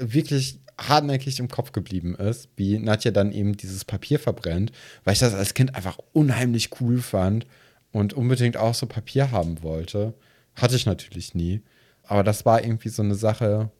wirklich 0.00 0.60
hartnäckig 0.78 1.38
im 1.40 1.48
Kopf 1.48 1.72
geblieben 1.72 2.14
ist, 2.14 2.48
wie 2.56 2.78
Nadja 2.78 3.10
dann 3.10 3.32
eben 3.32 3.56
dieses 3.56 3.84
Papier 3.84 4.18
verbrennt, 4.18 4.72
weil 5.04 5.14
ich 5.14 5.20
das 5.20 5.34
als 5.34 5.54
Kind 5.54 5.74
einfach 5.74 5.98
unheimlich 6.12 6.70
cool 6.80 6.98
fand 6.98 7.46
und 7.92 8.12
unbedingt 8.12 8.56
auch 8.56 8.74
so 8.74 8.86
Papier 8.86 9.30
haben 9.30 9.62
wollte. 9.62 10.14
Hatte 10.54 10.76
ich 10.76 10.86
natürlich 10.86 11.34
nie. 11.34 11.62
Aber 12.04 12.22
das 12.22 12.44
war 12.44 12.62
irgendwie 12.62 12.88
so 12.88 13.02
eine 13.02 13.14
Sache, 13.14 13.70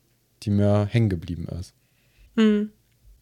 die 0.43 0.51
mir 0.51 0.87
hängen 0.91 1.09
geblieben 1.09 1.47
ist. 1.61 1.75
Mhm. 2.35 2.71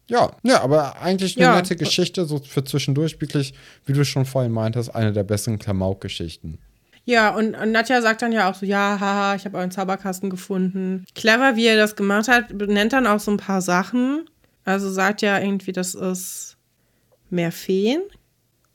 Ja, 0.07 0.35
ja, 0.43 0.61
aber 0.61 1.01
eigentlich 1.01 1.35
eine 1.35 1.45
ja. 1.45 1.55
nette 1.55 1.75
Geschichte, 1.75 2.25
so 2.25 2.39
für 2.39 2.63
zwischendurch 2.63 3.19
wirklich, 3.21 3.53
wie 3.85 3.93
du 3.93 4.05
schon 4.05 4.25
vorhin 4.25 4.51
meintest, 4.51 4.93
eine 4.93 5.13
der 5.13 5.23
besten 5.23 5.57
Klamauk-Geschichten. 5.57 6.59
Ja, 7.05 7.29
und, 7.29 7.55
und 7.55 7.71
Nadja 7.71 8.01
sagt 8.01 8.23
dann 8.23 8.31
ja 8.31 8.49
auch 8.49 8.55
so, 8.55 8.65
ja, 8.65 8.97
haha, 8.99 9.35
ich 9.35 9.45
habe 9.45 9.57
euren 9.57 9.69
Zauberkasten 9.69 10.29
gefunden. 10.31 11.05
Clever, 11.13 11.55
wie 11.55 11.67
er 11.67 11.77
das 11.77 11.95
gemacht 11.95 12.27
hat, 12.27 12.51
nennt 12.51 12.93
dann 12.93 13.05
auch 13.05 13.19
so 13.19 13.31
ein 13.31 13.37
paar 13.37 13.61
Sachen. 13.61 14.27
Also 14.63 14.91
sagt 14.91 15.21
ja 15.21 15.39
irgendwie, 15.39 15.71
das 15.71 15.93
ist 15.93 16.57
mehr 17.29 17.51
Feen 17.51 18.01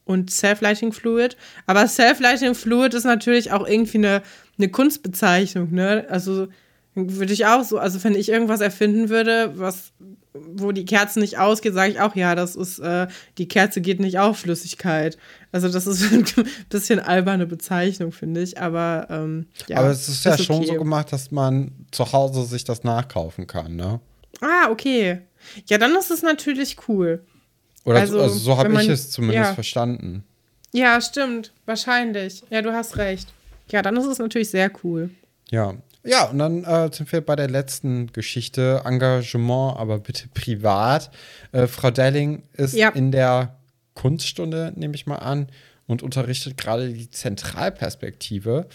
und 0.05 0.31
Self-Lighting 0.31 0.93
Fluid. 0.93 1.37
Aber 1.67 1.87
Self-Lighting 1.89 2.55
Fluid 2.55 2.95
ist 2.95 3.05
natürlich 3.05 3.51
auch 3.51 3.67
irgendwie 3.67 3.99
eine, 3.99 4.23
eine 4.59 4.69
Kunstbezeichnung, 4.69 5.73
ne? 5.73 6.07
Also 6.09 6.47
würde 6.95 7.33
ich 7.33 7.47
auch 7.47 7.63
so, 7.65 7.79
also 7.79 8.03
wenn 8.05 8.15
ich 8.15 8.29
irgendwas 8.29 8.61
erfinden 8.61 9.09
würde, 9.09 9.53
was, 9.57 9.93
wo 10.33 10.73
die 10.73 10.85
Kerze 10.85 11.21
nicht 11.21 11.39
ausgeht, 11.39 11.75
sage 11.75 11.93
ich 11.93 12.01
auch, 12.01 12.17
ja, 12.17 12.35
das 12.35 12.57
ist, 12.57 12.79
äh, 12.81 13.07
die 13.39 13.49
Kerze 13.49 13.81
geht 13.81 14.01
nicht 14.01 14.19
auf 14.19 14.39
Flüssigkeit. 14.39 15.17
Also 15.53 15.69
das 15.69 15.87
ist 15.87 16.13
ein 16.13 16.25
bisschen 16.69 17.01
alberne 17.01 17.47
Bezeichnung, 17.47 18.13
finde 18.13 18.43
ich. 18.43 18.61
Aber 18.61 19.07
ähm, 19.11 19.47
ja. 19.69 19.79
Aber 19.79 19.91
es 19.91 20.09
ist 20.09 20.25
ja 20.25 20.35
ist 20.35 20.41
okay. 20.41 20.47
schon 20.47 20.67
so 20.67 20.75
gemacht, 20.75 21.13
dass 21.13 21.31
man 21.31 21.73
zu 21.91 22.13
Hause 22.13 22.45
sich 22.45 22.65
das 22.65 22.85
nachkaufen 22.85 23.47
kann, 23.47 23.77
ne? 23.77 24.01
Ah, 24.41 24.71
okay. 24.71 25.21
Ja, 25.67 25.79
dann 25.79 25.95
ist 25.97 26.11
es 26.11 26.23
natürlich 26.23 26.77
cool. 26.89 27.25
Oder 27.85 28.01
also, 28.01 28.21
also 28.21 28.39
so 28.39 28.57
habe 28.57 28.73
ich 28.83 28.89
es 28.89 29.11
zumindest 29.11 29.51
ja. 29.51 29.55
verstanden. 29.55 30.25
Ja, 30.73 31.01
stimmt. 31.01 31.53
Wahrscheinlich. 31.67 32.43
Ja, 32.51 32.63
du 32.63 32.73
hast 32.73 32.97
recht. 32.97 33.33
Ja, 33.71 33.83
dann 33.83 33.97
ist 33.97 34.07
es 34.07 34.19
natürlich 34.19 34.51
sehr 34.51 34.71
cool. 34.85 35.11
Ja. 35.51 35.75
Ja, 36.05 36.25
und 36.25 36.39
dann 36.39 36.65
äh, 36.65 36.91
sind 36.93 37.13
wir 37.13 37.21
bei 37.21 37.37
der 37.37 37.49
letzten 37.49 38.13
Geschichte. 38.13 38.83
Engagement, 38.85 39.77
aber 39.77 39.99
bitte 39.99 40.29
privat. 40.29 41.11
Äh, 41.53 41.67
Frau 41.67 41.91
Delling 41.91 42.43
ist 42.55 42.75
ja. 42.75 42.89
in 42.91 43.13
der 43.13 43.57
Kunststunde, 43.95 44.73
nehme 44.77 44.95
ich 44.95 45.07
mal 45.07 45.17
an, 45.17 45.49
und 45.87 46.03
unterrichtet 46.03 46.57
gerade 46.57 46.93
die 46.93 47.11
Zentralperspektive, 47.11 48.69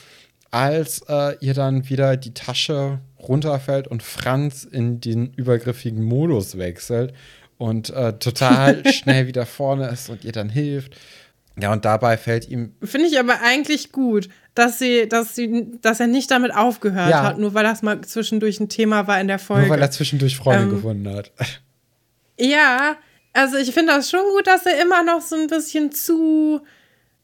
als 0.52 1.02
äh, 1.08 1.38
ihr 1.40 1.54
dann 1.54 1.90
wieder 1.90 2.18
die 2.18 2.34
Tasche 2.34 3.00
runterfällt 3.20 3.88
und 3.88 4.04
Franz 4.04 4.66
in 4.66 5.00
den 5.00 5.34
übergriffigen 5.34 6.04
Modus 6.04 6.58
wechselt 6.58 7.14
und 7.58 7.90
äh, 7.90 8.20
total 8.20 8.86
schnell 8.92 9.28
wieder 9.28 9.46
vorne 9.46 9.88
ist 9.88 10.10
und 10.10 10.24
ihr 10.26 10.32
dann 10.32 10.50
hilft. 10.50 10.96
Ja, 11.60 11.72
und 11.72 11.86
dabei 11.86 12.18
fällt 12.18 12.50
ihm. 12.50 12.74
Finde 12.84 13.08
ich 13.08 13.18
aber 13.18 13.42
eigentlich 13.42 13.92
gut, 13.92 14.30
dass 14.56 14.78
sie, 14.78 15.08
dass 15.08 15.36
sie, 15.36 15.80
dass 15.82 16.00
er 16.00 16.08
nicht 16.08 16.30
damit 16.32 16.54
aufgehört 16.54 17.10
ja. 17.10 17.24
hat, 17.24 17.40
nur 17.40 17.54
weil 17.54 17.64
das 17.64 17.82
mal 17.82 18.02
zwischendurch 18.02 18.60
ein 18.60 18.68
Thema 18.68 19.08
war 19.08 19.20
in 19.22 19.28
der 19.28 19.40
Folge. 19.40 19.68
Nur 19.68 19.76
weil 19.76 19.82
er 19.82 19.92
zwischendurch 19.92 20.36
Freunde 20.36 20.64
ähm, 20.64 20.70
gefunden 20.72 21.10
hat. 21.14 21.32
Ja, 22.38 22.98
also 23.32 23.58
ich 23.58 23.72
finde 23.72 23.94
das 23.94 24.10
schon 24.10 24.24
gut, 24.36 24.48
dass 24.48 24.66
er 24.66 24.82
immer 24.82 25.04
noch 25.04 25.22
so 25.22 25.36
ein 25.36 25.48
bisschen 25.48 25.92
zu, 25.92 26.62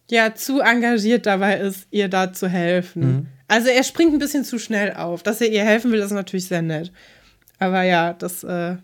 ja, 0.10 0.34
zu 0.34 0.62
engagiert 0.62 1.26
dabei 1.26 1.58
ist, 1.60 1.88
ihr 1.92 2.08
da 2.08 2.32
zu 2.32 2.48
helfen. 2.48 3.02
Mhm. 3.02 3.28
Also 3.48 3.68
er 3.68 3.84
springt 3.84 4.14
ein 4.14 4.20
bisschen 4.20 4.46
zu 4.46 4.60
schnell 4.60 4.94
auf. 4.94 5.24
Dass 5.24 5.42
er 5.42 5.50
ihr 5.50 5.64
helfen 5.64 5.92
will, 5.92 6.00
ist 6.00 6.12
natürlich 6.12 6.46
sehr 6.46 6.62
nett. 6.62 6.92
Aber 7.60 7.84
ja, 7.84 8.14
das 8.14 8.46
äh, 8.46 8.78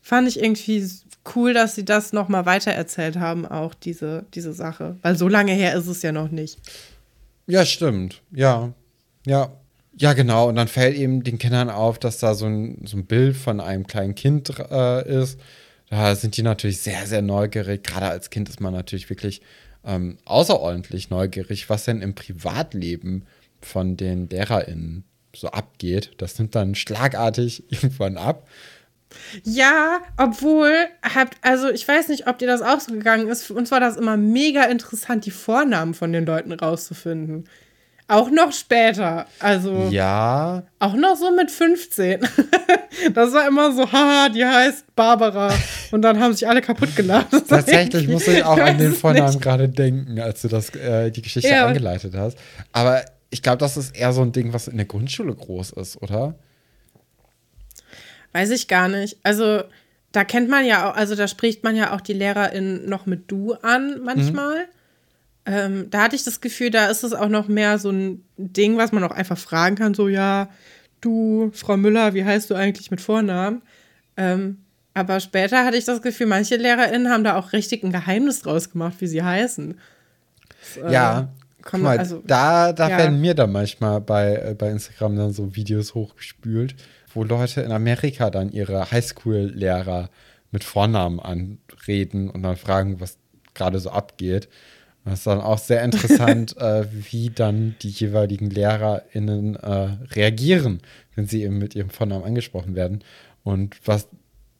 fand 0.00 0.28
ich 0.28 0.42
irgendwie 0.42 0.88
cool, 1.34 1.54
dass 1.54 1.74
sie 1.74 1.84
das 1.84 2.12
noch 2.12 2.28
mal 2.28 2.46
weitererzählt 2.46 3.16
haben, 3.18 3.46
auch 3.46 3.74
diese, 3.74 4.26
diese 4.34 4.52
Sache. 4.52 4.96
Weil 5.02 5.16
so 5.16 5.28
lange 5.28 5.52
her 5.52 5.74
ist 5.74 5.86
es 5.86 6.02
ja 6.02 6.12
noch 6.12 6.30
nicht. 6.30 6.58
Ja, 7.46 7.64
stimmt. 7.64 8.22
Ja. 8.30 8.72
Ja. 9.26 9.52
Ja, 9.96 10.12
genau. 10.12 10.48
Und 10.48 10.56
dann 10.56 10.66
fällt 10.66 10.96
eben 10.96 11.22
den 11.22 11.38
Kindern 11.38 11.70
auf, 11.70 11.98
dass 11.98 12.18
da 12.18 12.34
so 12.34 12.46
ein, 12.46 12.84
so 12.84 12.96
ein 12.96 13.06
Bild 13.06 13.36
von 13.36 13.60
einem 13.60 13.86
kleinen 13.86 14.14
Kind 14.16 14.52
äh, 14.58 15.22
ist. 15.22 15.38
Da 15.88 16.16
sind 16.16 16.36
die 16.36 16.42
natürlich 16.42 16.80
sehr, 16.80 17.06
sehr 17.06 17.22
neugierig. 17.22 17.84
Gerade 17.84 18.08
als 18.08 18.30
Kind 18.30 18.48
ist 18.48 18.60
man 18.60 18.72
natürlich 18.72 19.08
wirklich 19.08 19.40
ähm, 19.84 20.18
außerordentlich 20.24 21.10
neugierig, 21.10 21.68
was 21.70 21.84
denn 21.84 22.02
im 22.02 22.14
Privatleben 22.14 23.24
von 23.60 23.96
den 23.96 24.28
LehrerInnen 24.28 25.04
so 25.36 25.48
abgeht. 25.48 26.12
Das 26.18 26.38
nimmt 26.38 26.54
dann 26.54 26.74
schlagartig 26.74 27.64
irgendwann 27.70 28.16
ab. 28.16 28.48
Ja, 29.42 30.00
obwohl, 30.16 30.72
habt, 31.02 31.36
also 31.42 31.70
ich 31.70 31.86
weiß 31.86 32.08
nicht, 32.08 32.26
ob 32.26 32.38
dir 32.38 32.46
das 32.46 32.62
auch 32.62 32.80
so 32.80 32.92
gegangen 32.92 33.28
ist. 33.28 33.44
Für 33.44 33.54
uns 33.54 33.70
war 33.70 33.80
das 33.80 33.96
immer 33.96 34.16
mega 34.16 34.64
interessant, 34.64 35.26
die 35.26 35.30
Vornamen 35.30 35.94
von 35.94 36.12
den 36.12 36.26
Leuten 36.26 36.52
rauszufinden. 36.52 37.48
Auch 38.06 38.30
noch 38.30 38.52
später. 38.52 39.26
Also. 39.38 39.88
Ja. 39.90 40.64
Auch 40.78 40.94
noch 40.94 41.16
so 41.16 41.34
mit 41.34 41.50
15. 41.50 42.20
das 43.14 43.32
war 43.32 43.48
immer 43.48 43.72
so, 43.72 43.90
haha, 43.90 44.28
die 44.28 44.44
heißt 44.44 44.94
Barbara. 44.94 45.54
Und 45.90 46.02
dann 46.02 46.20
haben 46.20 46.34
sich 46.34 46.46
alle 46.46 46.60
kaputt 46.60 46.94
gelacht. 46.96 47.28
Tatsächlich 47.48 48.06
muss 48.08 48.28
ich 48.28 48.44
auch 48.44 48.58
an 48.58 48.76
den 48.76 48.92
Vornamen 48.92 49.40
gerade 49.40 49.70
denken, 49.70 50.20
als 50.20 50.42
du 50.42 50.48
das, 50.48 50.74
äh, 50.74 51.10
die 51.10 51.22
Geschichte 51.22 51.48
ja. 51.48 51.66
eingeleitet 51.66 52.14
hast. 52.14 52.36
Aber 52.72 53.02
ich 53.30 53.42
glaube, 53.42 53.58
das 53.58 53.78
ist 53.78 53.96
eher 53.96 54.12
so 54.12 54.20
ein 54.20 54.32
Ding, 54.32 54.52
was 54.52 54.68
in 54.68 54.76
der 54.76 54.86
Grundschule 54.86 55.34
groß 55.34 55.70
ist, 55.70 56.00
oder? 56.02 56.34
Weiß 58.34 58.50
ich 58.50 58.66
gar 58.66 58.88
nicht. 58.88 59.16
Also, 59.22 59.62
da 60.10 60.24
kennt 60.24 60.48
man 60.48 60.66
ja 60.66 60.90
auch, 60.90 60.96
also 60.96 61.14
da 61.14 61.28
spricht 61.28 61.62
man 61.62 61.76
ja 61.76 61.94
auch 61.94 62.00
die 62.00 62.12
LehrerInnen 62.12 62.88
noch 62.88 63.06
mit 63.06 63.30
du 63.30 63.54
an 63.54 64.00
manchmal. 64.02 64.58
Mhm. 64.58 64.68
Ähm, 65.46 65.86
da 65.90 66.02
hatte 66.02 66.16
ich 66.16 66.24
das 66.24 66.40
Gefühl, 66.40 66.70
da 66.70 66.88
ist 66.88 67.04
es 67.04 67.12
auch 67.12 67.28
noch 67.28 67.46
mehr 67.48 67.78
so 67.78 67.90
ein 67.90 68.24
Ding, 68.36 68.76
was 68.76 68.92
man 68.92 69.04
auch 69.04 69.12
einfach 69.12 69.38
fragen 69.38 69.76
kann, 69.76 69.94
so, 69.94 70.08
ja, 70.08 70.48
du, 71.00 71.50
Frau 71.54 71.76
Müller, 71.76 72.14
wie 72.14 72.24
heißt 72.24 72.50
du 72.50 72.54
eigentlich 72.54 72.90
mit 72.90 73.00
Vornamen? 73.00 73.62
Ähm, 74.16 74.58
aber 74.94 75.20
später 75.20 75.64
hatte 75.64 75.76
ich 75.76 75.84
das 75.84 76.02
Gefühl, 76.02 76.26
manche 76.26 76.56
LehrerInnen 76.56 77.10
haben 77.10 77.24
da 77.24 77.36
auch 77.36 77.52
richtig 77.52 77.84
ein 77.84 77.92
Geheimnis 77.92 78.40
draus 78.40 78.70
gemacht, 78.70 78.94
wie 78.98 79.06
sie 79.06 79.22
heißen. 79.22 79.78
Das, 80.76 80.84
äh, 80.84 80.92
ja, 80.92 81.28
komm, 81.62 81.82
mal, 81.82 81.98
also, 81.98 82.22
da, 82.26 82.72
da 82.72 82.88
ja. 82.88 82.98
werden 82.98 83.20
mir 83.20 83.34
dann 83.34 83.52
manchmal 83.52 84.00
bei, 84.00 84.36
äh, 84.36 84.54
bei 84.54 84.70
Instagram 84.70 85.16
dann 85.16 85.32
so 85.32 85.54
Videos 85.54 85.94
hochgespült 85.94 86.74
wo 87.14 87.24
Leute 87.24 87.62
in 87.62 87.72
Amerika 87.72 88.30
dann 88.30 88.50
ihre 88.50 88.90
Highschool-Lehrer 88.90 90.10
mit 90.50 90.64
Vornamen 90.64 91.20
anreden 91.20 92.30
und 92.30 92.42
dann 92.42 92.56
fragen, 92.56 93.00
was 93.00 93.18
gerade 93.54 93.78
so 93.78 93.90
abgeht. 93.90 94.48
Das 95.04 95.20
ist 95.20 95.26
dann 95.26 95.40
auch 95.40 95.58
sehr 95.58 95.82
interessant, 95.82 96.56
äh, 96.58 96.86
wie 96.90 97.30
dann 97.30 97.76
die 97.82 97.90
jeweiligen 97.90 98.50
LehrerInnen 98.50 99.56
äh, 99.56 99.96
reagieren, 100.14 100.80
wenn 101.14 101.26
sie 101.26 101.42
eben 101.42 101.58
mit 101.58 101.74
ihrem 101.74 101.90
Vornamen 101.90 102.24
angesprochen 102.24 102.74
werden. 102.74 103.04
Und 103.42 103.76
was, 103.86 104.08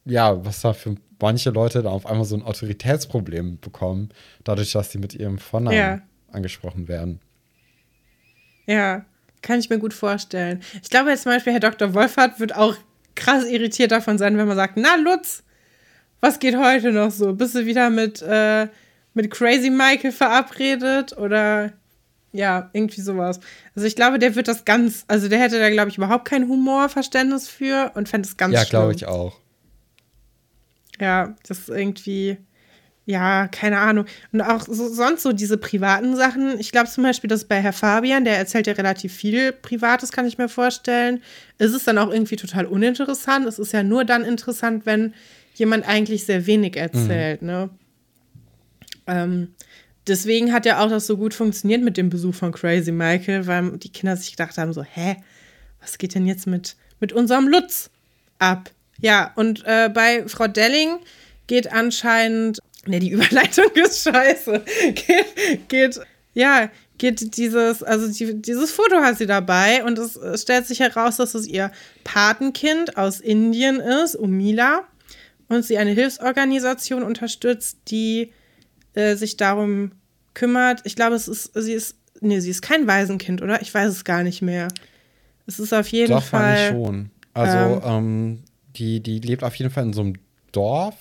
ja, 0.05 0.45
was 0.45 0.61
da 0.61 0.75
für 0.75 0.97
manche 1.21 1.51
Leute 1.51 1.83
da 1.83 1.91
auf 1.91 2.07
einmal 2.07 2.27
so 2.27 2.37
ein 2.37 2.43
Autoritätsproblem 2.43 3.59
bekommen, 3.61 4.11
dadurch, 4.45 4.73
dass 4.73 4.93
sie 4.93 4.99
mit 4.99 5.15
ihrem 5.15 5.39
Vornamen 5.39 5.77
ja. 5.77 6.03
angesprochen 6.31 6.89
werden. 6.89 7.21
Ja, 8.67 9.07
kann 9.45 9.61
ich 9.61 9.71
mir 9.71 9.79
gut 9.79 9.95
vorstellen. 9.95 10.61
Ich 10.83 10.91
glaube 10.91 11.11
jetzt 11.11 11.23
zum 11.23 11.33
Beispiel, 11.33 11.53
Herr 11.53 11.61
Dr. 11.61 11.95
Wolfert 11.95 12.41
wird 12.41 12.57
auch 12.57 12.77
krass 13.15 13.45
irritiert 13.45 13.93
davon 13.93 14.19
sein, 14.19 14.37
wenn 14.37 14.49
man 14.49 14.57
sagt, 14.57 14.77
na 14.77 14.97
Lutz, 14.97 15.45
was 16.21 16.41
geht 16.41 16.57
heute 16.57 16.91
noch 16.91 17.13
so? 17.13 17.35
Bist 17.35 17.55
du 17.55 17.67
wieder 17.67 17.91
mit 17.91 18.23
äh, 18.23 18.67
mit 19.15 19.31
Crazy 19.31 19.71
Michael 19.71 20.13
verabredet 20.13 21.17
oder 21.17 21.73
ja, 22.33 22.69
irgendwie 22.73 23.01
sowas. 23.01 23.39
Also 23.77 23.87
ich 23.87 23.95
glaube, 23.95 24.19
der 24.19 24.35
wird 24.35 24.49
das 24.49 24.65
ganz, 24.65 25.05
also 25.07 25.29
der 25.29 25.39
hätte 25.39 25.61
da, 25.61 25.71
glaube 25.71 25.89
ich, 25.89 25.99
überhaupt 25.99 26.25
kein 26.25 26.49
Humorverständnis 26.49 27.49
für 27.49 27.93
und 27.95 28.09
fände 28.09 28.27
es 28.27 28.37
ganz 28.37 28.55
Ja, 28.55 28.65
glaube 28.65 28.93
ich 28.93 29.07
auch. 29.07 29.39
Ja, 31.01 31.37
das 31.47 31.61
ist 31.61 31.69
irgendwie, 31.69 32.39
ja, 33.07 33.49
keine 33.49 33.79
Ahnung. 33.81 34.07
Und 34.33 34.41
auch 34.41 34.63
so, 34.63 34.89
sonst 34.89 35.23
so 35.23 35.33
diese 35.33 35.59
privaten 35.59 36.17
Sachen. 36.17 36.59
Ich 36.59 36.73
glaube 36.73 36.89
zum 36.89 37.05
Beispiel, 37.05 37.29
dass 37.29 37.45
bei 37.45 37.61
Herr 37.61 37.75
Fabian, 37.75 38.25
der 38.25 38.39
erzählt 38.39 38.67
ja 38.67 38.73
relativ 38.73 39.13
viel 39.13 39.53
Privates, 39.53 40.11
kann 40.11 40.27
ich 40.27 40.39
mir 40.39 40.49
vorstellen. 40.49 41.23
Ist 41.59 41.75
es 41.75 41.85
dann 41.85 41.99
auch 41.99 42.11
irgendwie 42.11 42.37
total 42.37 42.65
uninteressant. 42.65 43.47
Es 43.47 43.59
ist 43.59 43.73
ja 43.73 43.83
nur 43.83 44.05
dann 44.05 44.25
interessant, 44.25 44.87
wenn 44.87 45.13
jemand 45.55 45.87
eigentlich 45.87 46.25
sehr 46.25 46.47
wenig 46.47 46.77
erzählt, 46.77 47.43
mhm. 47.43 47.49
ne? 47.49 47.71
Ähm, 49.07 49.55
deswegen 50.07 50.53
hat 50.53 50.65
ja 50.65 50.83
auch 50.83 50.89
das 50.89 51.07
so 51.07 51.19
gut 51.19 51.35
funktioniert 51.35 51.83
mit 51.83 51.99
dem 51.99 52.09
Besuch 52.09 52.35
von 52.35 52.53
Crazy 52.53 52.91
Michael, 52.91 53.47
weil 53.47 53.77
die 53.79 53.93
Kinder 53.93 54.17
sich 54.17 54.31
gedacht 54.31 54.57
haben: 54.57 54.73
so, 54.73 54.83
hä, 54.83 55.17
was 55.81 55.99
geht 55.99 56.15
denn 56.15 56.27
jetzt 56.27 56.47
mit, 56.47 56.77
mit 57.01 57.13
unserem 57.13 57.49
Lutz 57.49 57.91
ab? 58.39 58.71
Ja, 58.99 59.33
und 59.37 59.63
äh, 59.67 59.91
bei 59.93 60.27
Frau 60.27 60.47
Delling 60.47 60.99
geht 61.47 61.71
anscheinend, 61.73 62.61
ne, 62.87 62.99
die 63.01 63.11
Überleitung 63.13 63.71
ist 63.75 64.03
scheiße, 64.03 64.65
geht, 64.95 65.69
geht, 65.69 66.01
ja, 66.35 66.71
geht 66.99 67.37
dieses, 67.37 67.83
also 67.83 68.09
die, 68.09 68.41
dieses 68.41 68.71
Foto 68.71 68.97
hat 68.97 69.19
sie 69.19 69.27
dabei 69.27 69.85
und 69.85 69.99
es, 69.99 70.19
stellt 70.41 70.67
sich 70.67 70.81
heraus, 70.81 71.17
dass 71.17 71.35
es 71.35 71.47
ihr 71.47 71.71
Patenkind 72.05 72.97
aus 72.97 73.21
Indien 73.21 73.81
ist, 73.81 74.15
Umila, 74.15 74.85
und 75.49 75.65
sie 75.65 75.79
eine 75.79 75.91
Hilfsorganisation 75.91 77.03
unterstützt, 77.03 77.79
die 77.89 78.33
äh, 78.95 79.17
sich 79.17 79.37
darum 79.37 79.93
kümmert. 80.33 80.81
Ich 80.85 80.97
glaube, 80.97 81.17
es 81.17 81.29
ist, 81.29 81.53
sie 81.55 81.73
ist, 81.73 81.97
nee, 82.21 82.41
sie 82.41 82.51
ist 82.51 82.63
kein 82.63 82.87
Waisenkind, 82.87 83.43
oder? 83.43 83.61
Ich 83.61 83.73
weiß 83.73 83.91
es 83.91 84.05
gar 84.05 84.23
nicht 84.23 84.43
mehr. 84.43 84.69
Es 85.47 85.59
ist 85.59 85.73
auf 85.75 85.89
jeden 85.89 86.13
Doch, 86.13 86.23
Fall. 86.23 86.71
Doch, 86.71 86.77
schon. 86.77 87.11
Also, 87.35 87.83
ähm, 87.83 87.83
ähm, 87.85 88.43
die, 88.77 89.01
die 89.01 89.19
lebt 89.19 89.43
auf 89.43 89.55
jeden 89.57 89.71
Fall 89.71 89.85
in 89.85 89.93
so 89.93 90.01
einem 90.01 90.15
Dorf 90.53 90.95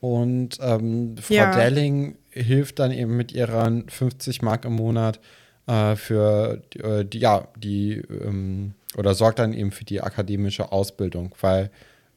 und 0.00 0.58
ähm, 0.60 1.16
Frau 1.20 1.34
ja. 1.34 1.54
Delling 1.54 2.16
hilft 2.30 2.78
dann 2.78 2.92
eben 2.92 3.16
mit 3.16 3.32
ihren 3.32 3.88
50 3.88 4.42
Mark 4.42 4.64
im 4.64 4.74
Monat 4.74 5.20
äh, 5.66 5.96
für 5.96 6.62
äh, 6.76 7.04
die, 7.04 7.18
ja, 7.18 7.48
die, 7.56 7.94
ähm, 7.94 8.74
oder 8.96 9.14
sorgt 9.14 9.38
dann 9.38 9.52
eben 9.52 9.72
für 9.72 9.84
die 9.84 10.00
akademische 10.00 10.72
Ausbildung, 10.72 11.34
weil 11.40 11.70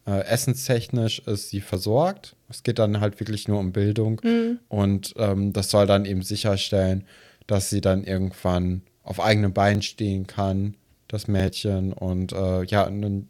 äh, 0.05 0.25
essenstechnisch 0.25 1.19
ist 1.19 1.49
sie 1.49 1.61
versorgt. 1.61 2.36
Es 2.49 2.63
geht 2.63 2.79
dann 2.79 2.99
halt 2.99 3.19
wirklich 3.19 3.47
nur 3.47 3.59
um 3.59 3.71
Bildung. 3.71 4.21
Mhm. 4.23 4.59
Und 4.67 5.13
ähm, 5.17 5.53
das 5.53 5.69
soll 5.69 5.88
dann 5.88 6.05
eben 6.05 6.21
sicherstellen, 6.21 7.05
dass 7.47 7.69
sie 7.69 7.82
dann 7.82 8.03
irgendwann 8.03 8.84
auf 9.03 9.19
eigenen 9.19 9.53
Beinen 9.53 9.82
stehen 9.82 10.27
kann, 10.27 10.75
das 11.07 11.27
Mädchen, 11.27 11.91
und 11.93 12.32
äh, 12.32 12.63
ja, 12.63 12.86
ein 12.86 13.27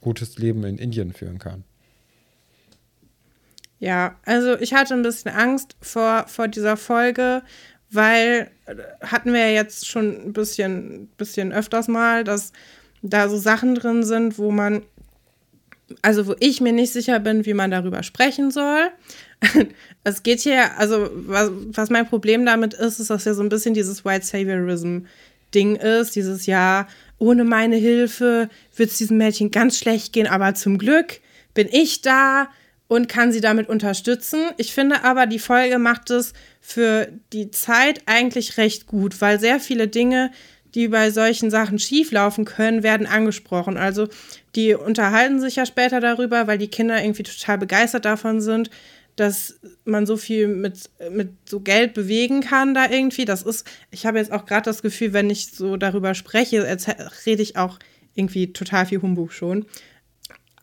gutes 0.00 0.38
Leben 0.38 0.64
in 0.64 0.78
Indien 0.78 1.12
führen 1.12 1.38
kann. 1.38 1.64
Ja, 3.84 4.16
also 4.24 4.58
ich 4.60 4.72
hatte 4.72 4.94
ein 4.94 5.02
bisschen 5.02 5.30
Angst 5.30 5.76
vor, 5.82 6.24
vor 6.26 6.48
dieser 6.48 6.78
Folge, 6.78 7.42
weil 7.90 8.50
äh, 8.64 8.76
hatten 9.02 9.34
wir 9.34 9.40
ja 9.40 9.54
jetzt 9.54 9.86
schon 9.86 10.28
ein 10.28 10.32
bisschen, 10.32 11.08
bisschen 11.18 11.52
öfters 11.52 11.86
mal, 11.86 12.24
dass 12.24 12.54
da 13.02 13.28
so 13.28 13.36
Sachen 13.36 13.74
drin 13.74 14.02
sind, 14.02 14.38
wo 14.38 14.50
man 14.50 14.84
also 16.00 16.26
wo 16.26 16.34
ich 16.40 16.62
mir 16.62 16.72
nicht 16.72 16.94
sicher 16.94 17.20
bin, 17.20 17.44
wie 17.44 17.52
man 17.52 17.70
darüber 17.70 18.02
sprechen 18.02 18.50
soll. 18.50 18.88
es 20.04 20.22
geht 20.22 20.40
hier, 20.40 20.78
also 20.78 21.10
was, 21.12 21.50
was, 21.72 21.90
mein 21.90 22.08
Problem 22.08 22.46
damit 22.46 22.72
ist, 22.72 23.00
ist, 23.00 23.10
dass 23.10 23.26
ja 23.26 23.34
so 23.34 23.42
ein 23.42 23.50
bisschen 23.50 23.74
dieses 23.74 24.02
White 24.02 24.24
Saviorism-Ding 24.24 25.76
ist, 25.76 26.16
dieses 26.16 26.46
Jahr, 26.46 26.88
ohne 27.18 27.44
meine 27.44 27.76
Hilfe 27.76 28.48
wird 28.74 28.92
es 28.92 28.96
diesem 28.96 29.18
Mädchen 29.18 29.50
ganz 29.50 29.78
schlecht 29.78 30.14
gehen, 30.14 30.26
aber 30.26 30.54
zum 30.54 30.78
Glück 30.78 31.20
bin 31.52 31.68
ich 31.70 32.00
da 32.00 32.48
und 32.94 33.08
kann 33.08 33.32
sie 33.32 33.40
damit 33.40 33.68
unterstützen. 33.68 34.50
Ich 34.56 34.72
finde 34.72 35.04
aber, 35.04 35.26
die 35.26 35.38
Folge 35.38 35.78
macht 35.78 36.10
es 36.10 36.32
für 36.60 37.08
die 37.32 37.50
Zeit 37.50 38.02
eigentlich 38.06 38.56
recht 38.56 38.86
gut, 38.86 39.20
weil 39.20 39.40
sehr 39.40 39.60
viele 39.60 39.88
Dinge, 39.88 40.30
die 40.74 40.88
bei 40.88 41.10
solchen 41.10 41.50
Sachen 41.50 41.78
schieflaufen 41.78 42.44
können, 42.44 42.82
werden 42.82 43.06
angesprochen. 43.06 43.76
Also 43.76 44.08
die 44.56 44.74
unterhalten 44.74 45.40
sich 45.40 45.56
ja 45.56 45.66
später 45.66 46.00
darüber, 46.00 46.46
weil 46.46 46.58
die 46.58 46.68
Kinder 46.68 47.02
irgendwie 47.02 47.22
total 47.22 47.58
begeistert 47.58 48.04
davon 48.04 48.40
sind, 48.40 48.70
dass 49.16 49.60
man 49.84 50.06
so 50.06 50.16
viel 50.16 50.48
mit, 50.48 50.90
mit 51.10 51.30
so 51.48 51.60
Geld 51.60 51.94
bewegen 51.94 52.40
kann 52.40 52.74
da 52.74 52.90
irgendwie. 52.90 53.24
Das 53.24 53.42
ist, 53.42 53.66
ich 53.90 54.06
habe 54.06 54.18
jetzt 54.18 54.32
auch 54.32 54.46
gerade 54.46 54.64
das 54.64 54.82
Gefühl, 54.82 55.12
wenn 55.12 55.30
ich 55.30 55.52
so 55.52 55.76
darüber 55.76 56.14
spreche, 56.14 56.64
rede 57.26 57.42
ich 57.42 57.56
auch 57.56 57.78
irgendwie 58.14 58.52
total 58.52 58.86
viel 58.86 59.02
Humbug 59.02 59.32
schon. 59.32 59.66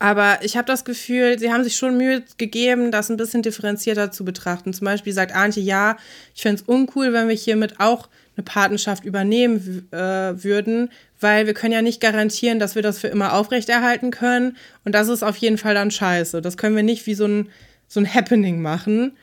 Aber 0.01 0.39
ich 0.41 0.57
habe 0.57 0.65
das 0.65 0.83
Gefühl, 0.83 1.37
sie 1.37 1.51
haben 1.51 1.63
sich 1.63 1.75
schon 1.75 1.95
Mühe 1.95 2.23
gegeben, 2.39 2.89
das 2.89 3.11
ein 3.11 3.17
bisschen 3.17 3.43
differenzierter 3.43 4.09
zu 4.09 4.25
betrachten. 4.25 4.73
Zum 4.73 4.85
Beispiel 4.85 5.13
sagt 5.13 5.35
Antje, 5.35 5.61
ja, 5.61 5.95
ich 6.33 6.41
fände 6.41 6.59
es 6.59 6.67
uncool, 6.67 7.13
wenn 7.13 7.27
wir 7.27 7.35
hiermit 7.35 7.79
auch 7.79 8.09
eine 8.35 8.43
Patenschaft 8.43 9.05
übernehmen 9.05 9.87
äh, 9.91 9.97
würden, 10.43 10.89
weil 11.19 11.45
wir 11.45 11.53
können 11.53 11.73
ja 11.73 11.83
nicht 11.83 12.01
garantieren, 12.01 12.57
dass 12.57 12.73
wir 12.73 12.81
das 12.81 12.97
für 12.97 13.09
immer 13.09 13.33
aufrechterhalten 13.33 14.09
können. 14.09 14.57
Und 14.85 14.95
das 14.95 15.07
ist 15.07 15.21
auf 15.21 15.37
jeden 15.37 15.59
Fall 15.59 15.75
dann 15.75 15.91
scheiße. 15.91 16.41
Das 16.41 16.57
können 16.57 16.75
wir 16.75 16.81
nicht 16.81 17.05
wie 17.05 17.13
so 17.13 17.27
ein, 17.27 17.49
so 17.87 17.99
ein 17.99 18.11
Happening 18.11 18.59
machen. 18.59 19.15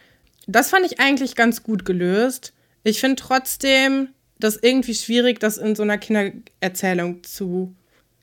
Das 0.47 0.70
fand 0.70 0.87
ich 0.87 1.01
eigentlich 1.01 1.35
ganz 1.35 1.64
gut 1.64 1.85
gelöst. 1.85 2.53
Ich 2.85 3.01
finde 3.01 3.16
trotzdem 3.16 4.11
das 4.39 4.57
irgendwie 4.57 4.95
schwierig, 4.95 5.41
das 5.41 5.59
in 5.59 5.74
so 5.74 5.83
einer 5.83 5.99
Kindererzählung 5.99 7.24
zu, 7.24 7.74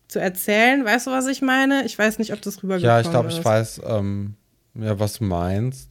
zu 0.07 0.19
erzählen. 0.19 0.85
Weißt 0.85 1.07
du, 1.07 1.11
was 1.11 1.27
ich 1.27 1.41
meine? 1.41 1.85
Ich 1.85 1.97
weiß 1.97 2.19
nicht, 2.19 2.33
ob 2.33 2.41
das 2.41 2.63
rübergekommen 2.63 2.99
ist. 2.99 3.05
Ja, 3.05 3.09
ich 3.09 3.09
glaube, 3.09 3.29
ich 3.29 3.43
weiß, 3.43 3.81
ähm, 3.85 4.35
ja, 4.75 4.99
was 4.99 5.13
du 5.13 5.23
meinst. 5.23 5.89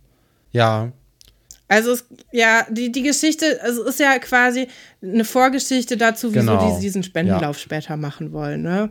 Ja, 0.53 0.93
also 1.69 1.93
es, 1.93 2.05
ja, 2.31 2.67
die, 2.71 2.93
die 2.93 3.03
Geschichte, 3.03 3.61
also 3.62 3.85
ist 3.85 3.99
ja 3.99 4.19
quasi 4.19 4.69
eine 5.03 5.25
Vorgeschichte 5.25 5.97
dazu, 5.97 6.35
wieso 6.35 6.53
genau. 6.53 6.77
die 6.77 6.81
diesen 6.81 7.03
Spendenlauf 7.03 7.57
ja. 7.57 7.62
später 7.62 7.97
machen 7.97 8.33
wollen, 8.33 8.62
ne? 8.62 8.91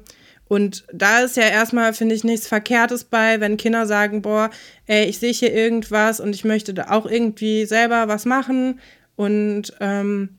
Und 0.49 0.85
da 0.93 1.21
ist 1.21 1.37
ja 1.37 1.43
erstmal, 1.43 1.93
finde 1.93 2.13
ich, 2.13 2.23
nichts 2.23 2.47
Verkehrtes 2.47 3.05
bei, 3.05 3.39
wenn 3.39 3.57
Kinder 3.57 3.87
sagen, 3.87 4.21
boah, 4.21 4.49
ey, 4.85 5.05
ich 5.05 5.17
sehe 5.17 5.31
hier 5.31 5.53
irgendwas 5.53 6.19
und 6.19 6.35
ich 6.35 6.43
möchte 6.43 6.73
da 6.73 6.91
auch 6.91 7.05
irgendwie 7.05 7.65
selber 7.65 8.07
was 8.07 8.25
machen 8.25 8.79
und 9.15 9.73
ähm, 9.79 10.37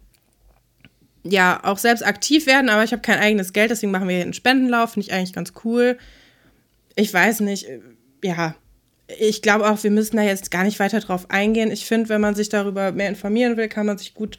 ja, 1.24 1.60
auch 1.62 1.78
selbst 1.78 2.04
aktiv 2.04 2.46
werden, 2.46 2.68
aber 2.68 2.84
ich 2.84 2.92
habe 2.92 3.02
kein 3.02 3.18
eigenes 3.18 3.52
Geld, 3.52 3.70
deswegen 3.70 3.92
machen 3.92 4.08
wir 4.08 4.16
hier 4.16 4.24
einen 4.24 4.34
Spendenlauf, 4.34 4.92
finde 4.92 5.08
ich 5.08 5.12
eigentlich 5.14 5.32
ganz 5.32 5.52
cool. 5.64 5.98
Ich 6.96 7.12
weiß 7.12 7.40
nicht, 7.40 7.68
äh, 7.68 7.80
ja, 8.22 8.54
ich 9.18 9.42
glaube 9.42 9.68
auch, 9.68 9.82
wir 9.82 9.90
müssen 9.90 10.16
da 10.16 10.22
jetzt 10.22 10.50
gar 10.50 10.64
nicht 10.64 10.78
weiter 10.78 11.00
drauf 11.00 11.30
eingehen. 11.30 11.70
Ich 11.70 11.86
finde, 11.86 12.08
wenn 12.08 12.20
man 12.20 12.34
sich 12.34 12.48
darüber 12.48 12.92
mehr 12.92 13.08
informieren 13.08 13.56
will, 13.56 13.68
kann 13.68 13.86
man 13.86 13.98
sich 13.98 14.14
gut 14.14 14.38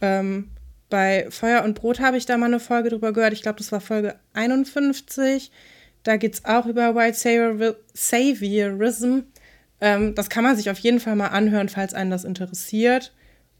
ähm, 0.00 0.50
bei 0.88 1.26
Feuer 1.30 1.64
und 1.64 1.74
Brot 1.74 2.00
habe 2.00 2.16
ich 2.16 2.26
da 2.26 2.36
mal 2.36 2.46
eine 2.46 2.60
Folge 2.60 2.90
drüber 2.90 3.12
gehört. 3.12 3.32
Ich 3.32 3.42
glaube, 3.42 3.58
das 3.58 3.72
war 3.72 3.80
Folge 3.80 4.16
51. 4.34 5.50
Da 6.02 6.16
geht 6.16 6.34
es 6.34 6.44
auch 6.44 6.66
über 6.66 6.94
White 6.94 7.76
Saviorism. 7.94 9.18
Ähm, 9.80 10.14
das 10.14 10.30
kann 10.30 10.44
man 10.44 10.56
sich 10.56 10.70
auf 10.70 10.78
jeden 10.78 11.00
Fall 11.00 11.16
mal 11.16 11.28
anhören, 11.28 11.68
falls 11.68 11.92
einen 11.92 12.10
das 12.10 12.24
interessiert. 12.24 13.12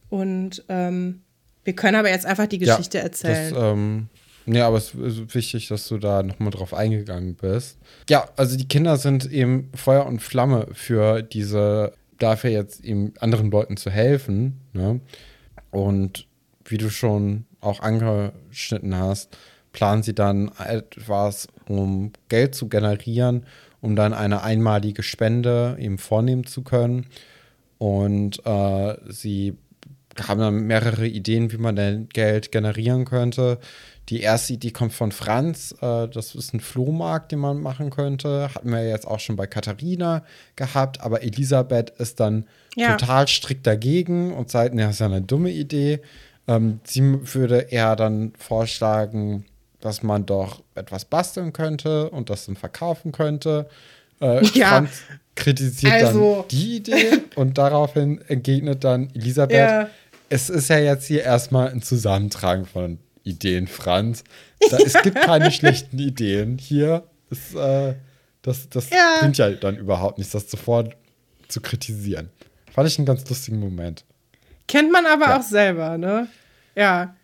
Und 0.09 0.65
ähm, 0.69 1.23
wir 1.67 1.75
können 1.75 1.97
aber 1.97 2.09
jetzt 2.09 2.25
einfach 2.25 2.47
die 2.47 2.59
Geschichte 2.59 2.99
ja, 2.99 3.05
erzählen. 3.05 3.53
Das, 3.53 3.63
ähm, 3.63 4.09
Nee, 4.49 4.61
aber 4.61 4.77
es 4.77 4.95
ist 4.95 5.35
wichtig, 5.35 5.67
dass 5.67 5.89
du 5.89 5.99
da 5.99 6.23
nochmal 6.23 6.51
drauf 6.51 6.73
eingegangen 6.73 7.35
bist. 7.35 7.79
Ja, 8.09 8.29
also 8.37 8.57
die 8.57 8.69
Kinder 8.69 8.97
sind 8.97 9.31
eben 9.31 9.71
Feuer 9.75 10.07
und 10.07 10.23
Flamme 10.23 10.69
für 10.73 11.23
diese, 11.23 11.93
dafür 12.19 12.51
jetzt 12.51 12.85
eben 12.85 13.13
anderen 13.19 13.51
Leuten 13.51 13.77
zu 13.77 13.91
helfen. 13.91 14.61
Ne? 14.73 15.01
Und 15.73 16.29
wie 16.65 16.79
du 16.79 16.91
schon 16.91 17.45
auch 17.61 17.81
angeschnitten 17.81 18.97
hast, 18.97 19.37
planen 19.73 20.05
sie 20.05 20.15
dann 20.15 20.53
etwas, 20.65 21.49
um 21.69 22.13
Geld 22.29 22.55
zu 22.55 22.69
generieren, 22.69 23.47
um 23.81 23.97
dann 23.97 24.15
eine 24.15 24.45
einmalige 24.45 25.03
Spende 25.03 25.77
eben 25.81 25.99
vornehmen 25.99 26.47
zu 26.47 26.63
können. 26.63 27.07
Und 27.79 28.47
äh, 28.47 28.97
sie 29.09 29.59
haben 30.27 30.41
dann 30.41 30.67
mehrere 30.67 31.07
Ideen, 31.07 31.53
wie 31.53 31.59
man 31.59 31.77
denn 31.77 32.09
Geld 32.09 32.53
generieren 32.53 33.05
könnte. 33.05 33.59
Die 34.09 34.21
erste 34.21 34.53
Idee 34.53 34.71
kommt 34.71 34.93
von 34.93 35.11
Franz. 35.11 35.75
Äh, 35.81 36.09
das 36.09 36.35
ist 36.35 36.55
ein 36.55 36.61
Flohmarkt, 36.61 37.33
den 37.33 37.41
man 37.41 37.61
machen 37.61 37.91
könnte. 37.91 38.55
Hatten 38.55 38.71
wir 38.71 38.87
jetzt 38.87 39.07
auch 39.07 39.19
schon 39.19 39.37
bei 39.37 39.47
Katharina 39.47 40.25
gehabt. 40.55 41.01
Aber 41.01 41.23
Elisabeth 41.23 41.91
ist 41.99 42.21
dann 42.21 42.47
ja. 42.77 42.97
total 42.97 43.27
strikt 43.27 43.67
dagegen 43.67 44.33
und 44.33 44.51
sagt, 44.51 44.75
ne, 44.75 44.83
das 44.83 44.93
ist 44.93 45.01
ja 45.01 45.07
eine 45.07 45.23
dumme 45.23 45.51
Idee. 45.51 46.01
Ähm, 46.47 46.81
sie 46.85 47.03
würde 47.35 47.67
eher 47.71 47.97
dann 47.97 48.33
vorschlagen, 48.39 49.45
dass 49.81 50.03
man 50.03 50.25
doch 50.25 50.63
etwas 50.75 51.05
basteln 51.05 51.53
könnte 51.53 52.11
und 52.11 52.31
das 52.31 52.47
dann 52.47 52.57
verkaufen 52.57 53.13
könnte. 53.13 53.69
Äh, 54.21 54.45
ja. 54.55 54.69
Franz 54.69 55.03
kritisiert 55.35 55.93
also. 55.93 56.37
dann 56.37 56.49
die 56.49 56.77
Idee 56.77 57.19
und 57.35 57.59
daraufhin 57.59 58.21
entgegnet 58.29 58.85
dann 58.85 59.11
Elisabeth, 59.15 59.57
ja. 59.57 59.89
Es 60.29 60.51
ist 60.51 60.69
ja 60.69 60.79
jetzt 60.79 61.07
hier 61.07 61.23
erstmal 61.23 61.71
ein 61.71 61.83
Zusammentragen 61.83 62.67
von 62.67 62.99
Ideen, 63.23 63.67
Franz. 63.67 64.25
Da, 64.71 64.79
es 64.79 64.95
gibt 65.03 65.21
keine 65.21 65.51
schlechten 65.53 65.99
Ideen. 65.99 66.59
Hier 66.59 67.05
ist, 67.31 67.55
äh, 67.55 67.95
das, 68.43 68.69
das 68.69 68.91
ja. 68.91 69.19
bringt 69.21 69.39
ja 69.39 69.51
dann 69.51 69.77
überhaupt 69.77 70.19
nichts, 70.19 70.33
das 70.33 70.51
sofort 70.51 70.97
zu 71.49 71.61
kritisieren. 71.61 72.31
Fand 72.73 72.89
ich 72.89 72.99
einen 72.99 73.07
ganz 73.07 73.29
lustigen 73.29 73.59
Moment. 73.59 74.05
Kennt 74.69 74.93
man 74.93 75.07
aber 75.07 75.27
ja. 75.27 75.39
auch 75.39 75.43
selber, 75.43 75.99
ne? 75.99 76.29
Ja 76.75 77.15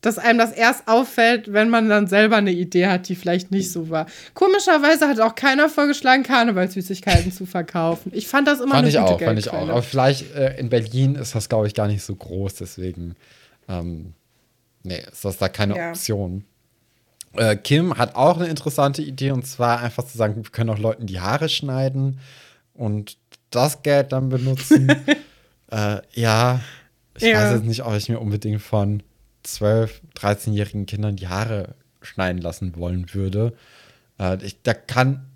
dass 0.00 0.18
einem 0.18 0.38
das 0.38 0.52
erst 0.52 0.86
auffällt, 0.86 1.52
wenn 1.52 1.70
man 1.70 1.88
dann 1.88 2.06
selber 2.06 2.36
eine 2.36 2.52
Idee 2.52 2.86
hat, 2.86 3.08
die 3.08 3.16
vielleicht 3.16 3.50
nicht 3.50 3.72
so 3.72 3.90
war. 3.90 4.06
Komischerweise 4.34 5.08
hat 5.08 5.18
auch 5.18 5.34
keiner 5.34 5.68
vorgeschlagen, 5.68 6.22
Karnevalssüßigkeiten 6.22 7.32
zu 7.32 7.46
verkaufen. 7.46 8.12
Ich 8.14 8.28
fand 8.28 8.46
das 8.46 8.60
immer 8.60 8.74
fand 8.74 8.86
eine 8.86 8.88
ich 8.88 8.96
gute 8.96 9.14
auch, 9.14 9.20
Fand 9.20 9.38
ich 9.38 9.50
auch. 9.50 9.68
Aber 9.68 9.82
vielleicht 9.82 10.34
äh, 10.34 10.56
in 10.58 10.68
Berlin 10.68 11.16
ist 11.16 11.34
das, 11.34 11.48
glaube 11.48 11.66
ich, 11.66 11.74
gar 11.74 11.88
nicht 11.88 12.02
so 12.02 12.14
groß. 12.14 12.54
Deswegen, 12.54 13.16
ähm, 13.68 14.14
nee, 14.84 15.02
ist 15.10 15.24
das 15.24 15.36
da 15.38 15.48
keine 15.48 15.76
ja. 15.76 15.90
Option. 15.90 16.44
Äh, 17.34 17.56
Kim 17.56 17.98
hat 17.98 18.14
auch 18.14 18.38
eine 18.38 18.46
interessante 18.46 19.02
Idee 19.02 19.32
und 19.32 19.46
zwar 19.46 19.80
einfach 19.80 20.04
zu 20.04 20.16
sagen, 20.16 20.36
wir 20.36 20.44
können 20.44 20.70
auch 20.70 20.78
Leuten 20.78 21.06
die 21.06 21.20
Haare 21.20 21.48
schneiden 21.48 22.20
und 22.72 23.18
das 23.50 23.82
Geld 23.82 24.12
dann 24.12 24.28
benutzen. 24.28 24.88
äh, 25.72 25.98
ja, 26.12 26.60
ich 27.16 27.24
ja. 27.24 27.42
weiß 27.42 27.52
jetzt 27.54 27.64
nicht, 27.64 27.84
ob 27.84 27.94
ich 27.94 28.08
mir 28.08 28.20
unbedingt 28.20 28.62
von 28.62 29.02
12-, 29.48 29.90
13-jährigen 30.16 30.86
Kindern 30.86 31.16
die 31.16 31.28
Haare 31.28 31.74
schneiden 32.02 32.40
lassen 32.40 32.76
wollen 32.76 33.12
würde. 33.14 33.54
Äh, 34.18 34.44
ich, 34.44 34.62
da 34.62 34.74
kann. 34.74 35.26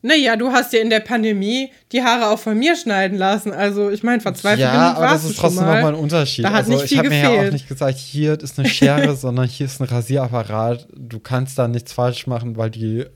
Naja, 0.00 0.36
du 0.36 0.52
hast 0.52 0.72
ja 0.72 0.80
in 0.80 0.90
der 0.90 1.00
Pandemie 1.00 1.70
die 1.90 2.02
Haare 2.02 2.28
auch 2.28 2.38
von 2.38 2.56
mir 2.56 2.76
schneiden 2.76 3.18
lassen. 3.18 3.52
Also, 3.52 3.90
ich 3.90 4.02
meine, 4.02 4.20
verzweifelt 4.20 4.60
ja, 4.60 4.94
aber 4.94 5.08
das 5.08 5.24
ist 5.24 5.38
trotzdem 5.38 5.64
nochmal 5.64 5.86
ein 5.86 5.94
Unterschied. 5.94 6.44
Da 6.44 6.50
hat 6.50 6.66
also, 6.66 6.72
nicht 6.72 6.82
viel 6.82 6.92
ich 6.92 6.98
habe 6.98 7.08
mir 7.08 7.20
ja 7.20 7.48
auch 7.48 7.52
nicht 7.52 7.68
gesagt, 7.68 7.98
hier 7.98 8.40
ist 8.40 8.58
eine 8.58 8.68
Schere, 8.68 9.16
sondern 9.16 9.48
hier 9.48 9.66
ist 9.66 9.80
ein 9.80 9.88
Rasierapparat. 9.88 10.88
Du 10.96 11.18
kannst 11.18 11.58
da 11.58 11.66
nichts 11.66 11.92
falsch 11.92 12.26
machen, 12.28 12.56
weil 12.56 12.70
die, 12.70 13.06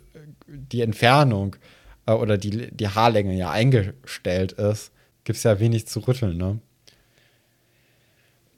die 0.49 0.81
Entfernung 0.81 1.57
äh, 2.07 2.13
oder 2.13 2.37
die, 2.37 2.71
die 2.73 2.89
Haarlänge 2.89 3.35
ja 3.35 3.51
eingestellt 3.51 4.53
ist. 4.53 4.91
Gibt 5.25 5.37
es 5.37 5.45
ja 5.45 5.61
wenig 5.61 5.87
zu 5.87 6.01
rütteln, 6.01 6.37
ne? 6.37 6.59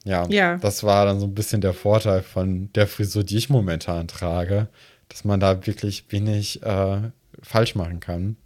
Ja, 0.05 0.27
ja, 0.29 0.59
das 0.59 0.85
war 0.85 1.07
dann 1.07 1.19
so 1.19 1.27
ein 1.27 1.35
bisschen 1.35 1.61
der 1.61 1.73
Vorteil 1.73 2.23
von 2.23 2.71
der 2.75 2.87
Frisur, 2.87 3.25
die 3.25 3.39
ich 3.39 3.49
momentan 3.49 4.07
trage, 4.07 4.69
dass 5.09 5.25
man 5.25 5.41
da 5.41 5.67
wirklich 5.67 6.05
wenig 6.11 6.63
äh, 6.63 7.11
falsch 7.43 7.75
machen 7.75 8.01
kann. 8.01 8.37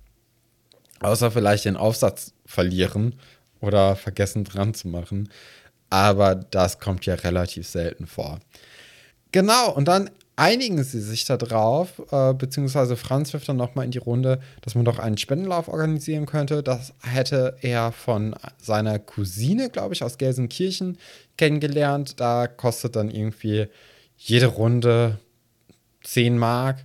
Außer 1.00 1.30
vielleicht 1.30 1.64
den 1.64 1.76
Aufsatz 1.76 2.32
verlieren 2.46 3.14
oder 3.60 3.96
vergessen 3.96 4.44
dran 4.44 4.74
zu 4.74 4.88
machen. 4.88 5.28
Aber 5.90 6.34
das 6.34 6.80
kommt 6.80 7.06
ja 7.06 7.14
relativ 7.14 7.66
selten 7.66 8.06
vor. 8.06 8.40
Genau, 9.32 9.72
und 9.72 9.86
dann 9.88 10.10
einigen 10.38 10.82
sie 10.84 11.00
sich 11.00 11.24
darauf, 11.24 12.00
äh, 12.12 12.32
beziehungsweise 12.32 12.96
Franz 12.96 13.32
wirft 13.32 13.48
dann 13.48 13.56
nochmal 13.56 13.84
in 13.84 13.90
die 13.90 13.98
Runde, 13.98 14.40
dass 14.62 14.76
man 14.76 14.84
doch 14.84 14.98
einen 15.00 15.18
Spendenlauf 15.18 15.68
organisieren 15.68 16.26
könnte. 16.26 16.62
Das 16.62 16.94
hätte 17.02 17.56
er 17.60 17.90
von 17.90 18.36
seiner 18.56 19.00
Cousine, 19.00 19.68
glaube 19.68 19.94
ich, 19.94 20.04
aus 20.04 20.16
Gelsenkirchen 20.16 20.98
kennengelernt. 21.36 22.20
Da 22.20 22.46
kostet 22.46 22.94
dann 22.94 23.10
irgendwie 23.10 23.66
jede 24.16 24.46
Runde 24.46 25.18
10 26.04 26.38
Mark. 26.38 26.84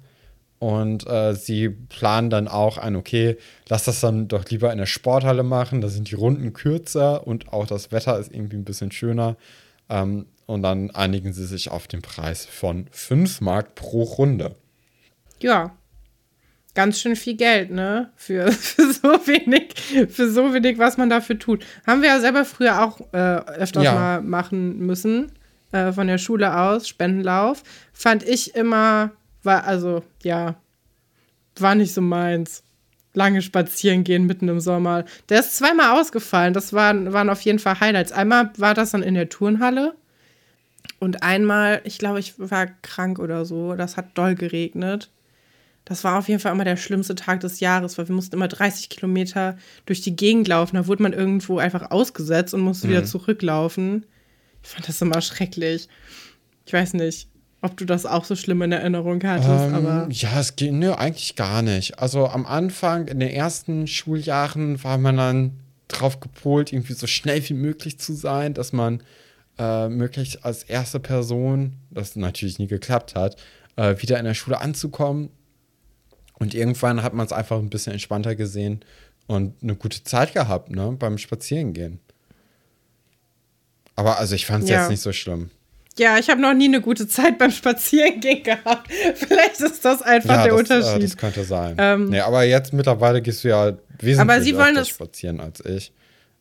Und 0.57 1.05
äh, 1.07 1.35
sie 1.35 1.69
planen 1.69 2.29
dann 2.29 2.47
auch 2.47 2.77
ein, 2.77 2.95
okay, 2.95 3.37
lass 3.67 3.83
das 3.83 3.99
dann 3.99 4.29
doch 4.29 4.45
lieber 4.49 4.71
in 4.71 4.77
der 4.77 4.85
Sporthalle 4.85 5.43
machen. 5.43 5.81
Da 5.81 5.89
sind 5.89 6.09
die 6.09 6.15
Runden 6.15 6.53
kürzer 6.53 7.27
und 7.27 7.51
auch 7.51 7.67
das 7.67 7.91
Wetter 7.91 8.17
ist 8.17 8.33
irgendwie 8.33 8.55
ein 8.55 8.63
bisschen 8.63 8.91
schöner. 8.91 9.35
Ähm, 9.89 10.25
und 10.45 10.61
dann 10.61 10.91
einigen 10.91 11.33
sie 11.33 11.45
sich 11.45 11.71
auf 11.71 11.87
den 11.87 12.01
Preis 12.01 12.45
von 12.45 12.87
5 12.91 13.41
Mark 13.41 13.75
pro 13.75 14.03
Runde. 14.03 14.55
Ja. 15.39 15.75
Ganz 16.75 16.99
schön 16.99 17.15
viel 17.15 17.35
Geld, 17.35 17.69
ne? 17.69 18.11
Für, 18.15 18.51
für, 18.51 18.91
so 18.91 19.09
wenig, 19.27 19.75
für 20.09 20.29
so 20.29 20.53
wenig, 20.53 20.79
was 20.79 20.97
man 20.97 21.09
dafür 21.09 21.37
tut. 21.37 21.63
Haben 21.85 22.01
wir 22.01 22.09
ja 22.09 22.19
selber 22.19 22.45
früher 22.45 22.83
auch 22.83 22.99
äh, 23.13 23.17
öfters 23.17 23.83
ja. 23.83 23.93
mal 23.93 24.21
machen 24.21 24.79
müssen. 24.79 25.31
Äh, 25.71 25.91
von 25.91 26.07
der 26.07 26.17
Schule 26.17 26.55
aus, 26.57 26.87
Spendenlauf. 26.87 27.63
Fand 27.93 28.23
ich 28.23 28.55
immer, 28.55 29.11
war, 29.43 29.65
also, 29.65 30.03
ja, 30.23 30.55
war 31.59 31.75
nicht 31.75 31.93
so 31.93 32.01
meins 32.01 32.63
lange 33.13 33.41
spazieren 33.41 34.03
gehen 34.03 34.25
mitten 34.25 34.47
im 34.49 34.59
Sommer. 34.59 35.05
Der 35.29 35.39
ist 35.39 35.55
zweimal 35.55 35.99
ausgefallen. 35.99 36.53
Das 36.53 36.73
waren, 36.73 37.13
waren 37.13 37.29
auf 37.29 37.41
jeden 37.41 37.59
Fall 37.59 37.79
Highlights. 37.79 38.11
Einmal 38.11 38.51
war 38.57 38.73
das 38.73 38.91
dann 38.91 39.03
in 39.03 39.13
der 39.13 39.29
Turnhalle. 39.29 39.95
Und 41.03 41.21
einmal, 41.21 41.81
ich 41.83 41.97
glaube, 41.97 42.21
ich 42.21 42.35
war 42.37 42.65
krank 42.81 43.19
oder 43.19 43.43
so. 43.43 43.75
Das 43.75 43.97
hat 43.97 44.17
doll 44.17 44.35
geregnet. 44.35 45.09
Das 45.83 46.05
war 46.05 46.17
auf 46.17 46.29
jeden 46.29 46.39
Fall 46.39 46.53
immer 46.53 46.63
der 46.63 46.77
schlimmste 46.77 47.13
Tag 47.13 47.41
des 47.41 47.59
Jahres, 47.59 47.97
weil 47.97 48.07
wir 48.07 48.15
mussten 48.15 48.37
immer 48.37 48.47
30 48.47 48.87
Kilometer 48.87 49.57
durch 49.85 49.99
die 49.99 50.15
Gegend 50.15 50.47
laufen. 50.47 50.77
Da 50.77 50.87
wurde 50.87 51.03
man 51.03 51.11
irgendwo 51.11 51.57
einfach 51.57 51.91
ausgesetzt 51.91 52.53
und 52.53 52.61
musste 52.61 52.87
mhm. 52.87 52.91
wieder 52.91 53.03
zurücklaufen. 53.03 54.05
Ich 54.63 54.69
fand 54.69 54.87
das 54.87 55.01
immer 55.01 55.19
schrecklich. 55.19 55.89
Ich 56.65 56.71
weiß 56.71 56.93
nicht, 56.93 57.27
ob 57.61 57.75
du 57.75 57.83
das 57.83 58.05
auch 58.05 58.23
so 58.23 58.37
schlimm 58.37 58.61
in 58.61 58.71
Erinnerung 58.71 59.21
hattest, 59.25 59.49
ähm, 59.49 59.75
aber. 59.75 60.07
Ja, 60.09 60.39
es 60.39 60.55
ging, 60.55 60.79
nö, 60.79 60.93
eigentlich 60.93 61.35
gar 61.35 61.63
nicht. 61.63 61.99
Also 61.99 62.27
am 62.27 62.45
Anfang, 62.45 63.09
in 63.09 63.19
den 63.19 63.29
ersten 63.29 63.87
Schuljahren, 63.87 64.81
war 64.85 64.97
man 64.97 65.17
dann 65.17 65.59
drauf 65.89 66.21
gepolt, 66.21 66.71
irgendwie 66.71 66.93
so 66.93 67.07
schnell 67.07 67.43
wie 67.49 67.55
möglich 67.55 67.99
zu 67.99 68.13
sein, 68.13 68.53
dass 68.53 68.71
man 68.71 69.03
äh, 69.57 69.87
möglichst 69.89 70.43
als 70.43 70.63
erste 70.63 70.99
Person, 70.99 71.77
das 71.91 72.15
natürlich 72.15 72.59
nie 72.59 72.67
geklappt 72.67 73.15
hat, 73.15 73.37
äh, 73.75 73.95
wieder 73.99 74.19
in 74.19 74.25
der 74.25 74.33
Schule 74.33 74.59
anzukommen. 74.59 75.29
Und 76.39 76.53
irgendwann 76.53 77.03
hat 77.03 77.13
man 77.13 77.25
es 77.25 77.31
einfach 77.31 77.59
ein 77.59 77.69
bisschen 77.69 77.93
entspannter 77.93 78.35
gesehen 78.35 78.83
und 79.27 79.61
eine 79.61 79.75
gute 79.75 80.03
Zeit 80.03 80.33
gehabt, 80.33 80.71
ne, 80.71 80.95
beim 80.97 81.17
Spazierengehen. 81.17 81.99
Aber 83.95 84.17
also 84.17 84.33
ich 84.35 84.45
fand 84.45 84.63
es 84.63 84.69
ja. 84.69 84.81
jetzt 84.81 84.89
nicht 84.89 85.01
so 85.01 85.13
schlimm. 85.13 85.51
Ja, 85.99 86.17
ich 86.17 86.31
habe 86.31 86.41
noch 86.41 86.55
nie 86.55 86.65
eine 86.65 86.81
gute 86.81 87.07
Zeit 87.07 87.37
beim 87.37 87.51
Spazierengehen 87.51 88.41
gehabt. 88.43 88.91
Vielleicht 88.91 89.61
ist 89.61 89.85
das 89.85 90.01
einfach 90.01 90.37
ja, 90.37 90.43
der 90.43 90.53
das, 90.53 90.69
äh, 90.69 90.75
Unterschied. 90.75 90.97
Äh, 90.97 91.03
das 91.03 91.17
könnte 91.17 91.43
sein. 91.43 91.75
Ähm, 91.77 92.09
nee, 92.09 92.19
aber 92.19 92.43
jetzt 92.43 92.73
mittlerweile 92.73 93.21
gehst 93.21 93.43
du 93.43 93.49
ja 93.49 93.77
wesentlich 93.99 94.19
aber 94.19 94.41
Sie 94.41 94.57
wollen 94.57 94.73
das 94.73 94.87
spazieren 94.87 95.39
als 95.39 95.63
ich. 95.63 95.93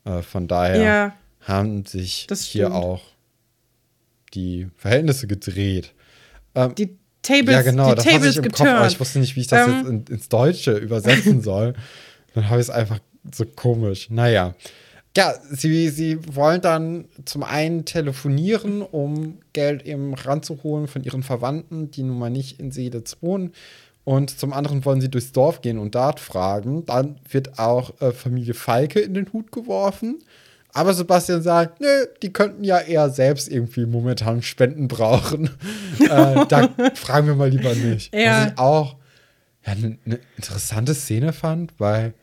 Äh, 0.06 0.22
von 0.22 0.48
daher. 0.48 0.82
Ja 0.82 1.14
haben 1.42 1.84
sich 1.84 2.26
hier 2.28 2.74
auch 2.74 3.02
die 4.34 4.68
Verhältnisse 4.76 5.26
gedreht. 5.26 5.92
Ähm, 6.54 6.74
die 6.74 6.96
Tables, 7.22 7.54
ja, 7.54 7.62
genau, 7.62 7.90
die 7.90 7.96
das 7.96 8.04
Tables 8.04 8.30
ich 8.30 8.36
im 8.38 8.50
Kopf, 8.50 8.66
aber 8.66 8.86
ich 8.86 8.98
wusste 8.98 9.20
nicht, 9.20 9.36
wie 9.36 9.40
ich 9.40 9.46
das 9.46 9.68
ähm, 9.68 9.74
jetzt 9.74 9.88
in, 9.88 10.04
ins 10.16 10.28
Deutsche 10.28 10.76
übersetzen 10.76 11.40
soll. 11.42 11.74
Dann 12.34 12.48
habe 12.48 12.60
ich 12.60 12.68
es 12.68 12.70
einfach 12.70 12.98
so 13.32 13.44
komisch. 13.44 14.10
Naja. 14.10 14.54
Ja, 15.16 15.34
sie, 15.50 15.90
sie 15.90 16.18
wollen 16.34 16.62
dann 16.62 17.04
zum 17.26 17.42
einen 17.42 17.84
telefonieren, 17.84 18.80
um 18.80 19.38
Geld 19.52 19.84
eben 19.84 20.14
ranzuholen 20.14 20.88
von 20.88 21.04
ihren 21.04 21.22
Verwandten, 21.22 21.90
die 21.90 22.02
nun 22.02 22.18
mal 22.18 22.30
nicht 22.30 22.58
in 22.58 22.72
Seelitz 22.72 23.18
wohnen. 23.20 23.52
Und 24.04 24.36
zum 24.36 24.52
anderen 24.52 24.84
wollen 24.84 25.00
sie 25.00 25.10
durchs 25.10 25.32
Dorf 25.32 25.60
gehen 25.60 25.78
und 25.78 25.94
dort 25.94 26.18
fragen. 26.18 26.86
Dann 26.86 27.20
wird 27.30 27.58
auch 27.58 28.00
äh, 28.00 28.12
Familie 28.12 28.54
Falke 28.54 29.00
in 29.00 29.14
den 29.14 29.32
Hut 29.32 29.52
geworfen. 29.52 30.18
Aber 30.72 30.94
Sebastian 30.94 31.42
sagt, 31.42 31.80
nö, 31.80 32.06
die 32.22 32.32
könnten 32.32 32.64
ja 32.64 32.78
eher 32.78 33.10
selbst 33.10 33.48
irgendwie 33.48 33.84
momentan 33.84 34.42
Spenden 34.42 34.88
brauchen. 34.88 35.50
äh, 36.00 36.46
da 36.48 36.68
fragen 36.94 37.26
wir 37.26 37.34
mal 37.34 37.50
lieber 37.50 37.74
nicht. 37.74 38.14
Ja. 38.14 38.44
Was 38.44 38.52
ich 38.52 38.58
auch 38.58 38.96
ja, 39.66 39.72
eine 39.72 39.98
ne 40.04 40.18
interessante 40.36 40.94
Szene 40.94 41.32
fand, 41.32 41.78
weil 41.78 42.14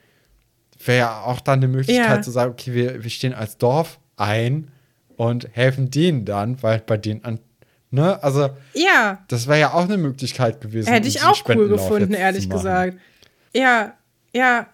wäre 0.83 0.97
ja 0.97 1.21
auch 1.21 1.41
dann 1.41 1.59
eine 1.59 1.67
Möglichkeit 1.67 2.17
ja. 2.17 2.21
zu 2.21 2.31
sagen, 2.31 2.51
okay, 2.51 2.73
wir, 2.73 3.03
wir 3.03 3.09
stehen 3.09 3.33
als 3.33 3.57
Dorf 3.57 3.99
ein 4.15 4.69
und 5.17 5.49
helfen 5.51 5.91
denen 5.91 6.25
dann, 6.25 6.61
weil 6.63 6.79
bei 6.79 6.97
denen 6.97 7.23
an 7.25 7.39
Ne? 7.91 8.21
Also, 8.21 8.51
ja. 8.73 9.23
Das 9.29 9.47
wäre 9.47 9.59
ja 9.59 9.73
auch 9.73 9.85
eine 9.85 9.97
Möglichkeit 9.97 10.61
gewesen. 10.61 10.89
Hätte 10.89 11.07
ich 11.07 11.23
auch 11.23 11.41
cool 11.49 11.67
gefunden, 11.67 12.13
ehrlich 12.13 12.47
gesagt. 12.47 12.97
Ja, 13.53 13.93
ja. 14.31 14.67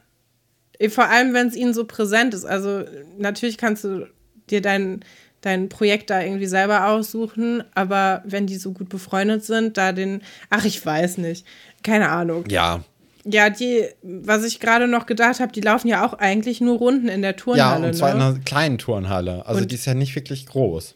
Vor 0.90 1.06
allem, 1.10 1.34
wenn 1.34 1.48
es 1.48 1.56
ihnen 1.56 1.74
so 1.74 1.86
präsent 1.86 2.34
ist. 2.34 2.46
Also 2.46 2.84
natürlich 3.18 3.58
kannst 3.58 3.84
du 3.84 4.08
dir 4.50 4.62
dein, 4.62 5.02
dein 5.42 5.70
Projekt 5.70 6.10
da 6.10 6.22
irgendwie 6.22 6.46
selber 6.48 6.88
aussuchen, 6.88 7.64
aber 7.74 8.24
wenn 8.26 8.48
die 8.48 8.58
so 8.58 8.72
gut 8.74 8.90
befreundet 8.90 9.44
sind, 9.46 9.78
da 9.78 9.92
den, 9.92 10.22
ach, 10.50 10.66
ich 10.66 10.84
weiß 10.86 11.18
nicht, 11.20 11.46
keine 11.84 12.10
Ahnung. 12.10 12.46
Ja. 12.50 12.84
Ja, 13.28 13.50
die, 13.50 13.86
was 14.04 14.44
ich 14.44 14.60
gerade 14.60 14.88
noch 14.88 15.08
gedacht 15.08 15.40
habe, 15.40 15.52
die 15.52 15.62
laufen 15.62 15.88
ja 15.88 16.06
auch 16.06 16.14
eigentlich 16.14 16.62
nur 16.62 16.78
Runden 16.78 17.08
in 17.08 17.24
der 17.24 17.36
Turnhalle. 17.36 17.82
Ja, 17.82 17.88
und 17.88 17.94
zwar 17.96 18.10
ne? 18.10 18.16
in 18.16 18.22
einer 18.22 18.40
kleinen 18.40 18.78
Turnhalle. 18.78 19.46
Also 19.48 19.62
Und- 19.62 19.72
die 19.72 19.76
ist 19.76 19.86
ja 19.86 19.96
nicht 19.96 20.14
wirklich 20.16 20.46
groß. 20.46 20.96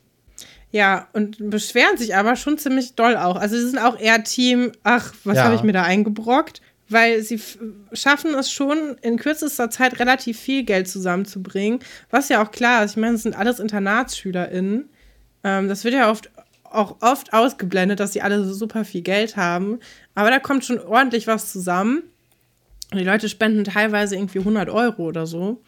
Ja, 0.71 1.07
und 1.13 1.49
beschweren 1.49 1.97
sich 1.97 2.15
aber 2.15 2.35
schon 2.35 2.59
ziemlich 2.59 2.93
doll 2.93 3.17
auch. 3.17 3.37
Also 3.37 3.55
sie 3.55 3.67
sind 3.69 3.79
auch 3.79 3.99
eher 3.99 4.23
Team, 4.23 4.71
ach, 4.83 5.13
was 5.23 5.37
Ja. 5.37 5.45
habe 5.45 5.55
ich 5.55 5.63
mir 5.63 5.73
da 5.73 5.81
eingebrockt? 5.81 6.61
Weil 6.89 7.21
sie 7.21 7.39
schaffen 7.93 8.33
es 8.33 8.51
schon, 8.51 8.97
in 9.01 9.17
kürzester 9.17 9.69
Zeit 9.69 9.99
relativ 9.99 10.39
viel 10.39 10.63
Geld 10.63 10.87
zusammenzubringen. 10.87 11.79
Was 12.09 12.29
ja 12.29 12.43
auch 12.43 12.51
klar 12.51 12.83
ist. 12.83 12.91
Ich 12.91 12.97
meine, 12.97 13.15
es 13.15 13.23
sind 13.23 13.37
alles 13.37 13.59
InternatsschülerInnen. 13.59 14.89
Ähm, 15.43 15.67
das 15.67 15.83
wird 15.83 15.93
ja 15.93 16.09
oft 16.09 16.31
auch 16.71 16.97
oft 17.01 17.33
ausgeblendet, 17.33 17.99
dass 17.99 18.13
sie 18.13 18.21
alle 18.21 18.43
so 18.43 18.53
super 18.53 18.85
viel 18.85 19.01
Geld 19.01 19.37
haben. 19.37 19.79
Aber 20.15 20.29
da 20.29 20.39
kommt 20.39 20.65
schon 20.65 20.79
ordentlich 20.79 21.25
was 21.27 21.51
zusammen. 21.51 22.03
Und 22.91 22.97
die 22.97 23.03
Leute 23.05 23.29
spenden 23.29 23.63
teilweise 23.63 24.15
irgendwie 24.15 24.39
100 24.39 24.69
Euro 24.69 25.03
oder 25.03 25.25
so. 25.27 25.61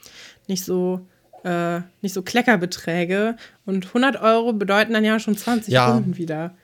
Nicht 0.47 0.63
so, 0.65 1.07
äh, 1.43 1.79
nicht 2.01 2.13
so 2.13 2.21
Kleckerbeträge. 2.21 3.35
Und 3.65 3.87
100 3.87 4.21
Euro 4.21 4.53
bedeuten 4.53 4.93
dann 4.93 5.03
ja 5.03 5.19
schon 5.19 5.37
20 5.37 5.73
Ja. 5.73 5.93
Runden 5.93 6.17
wieder. 6.17 6.55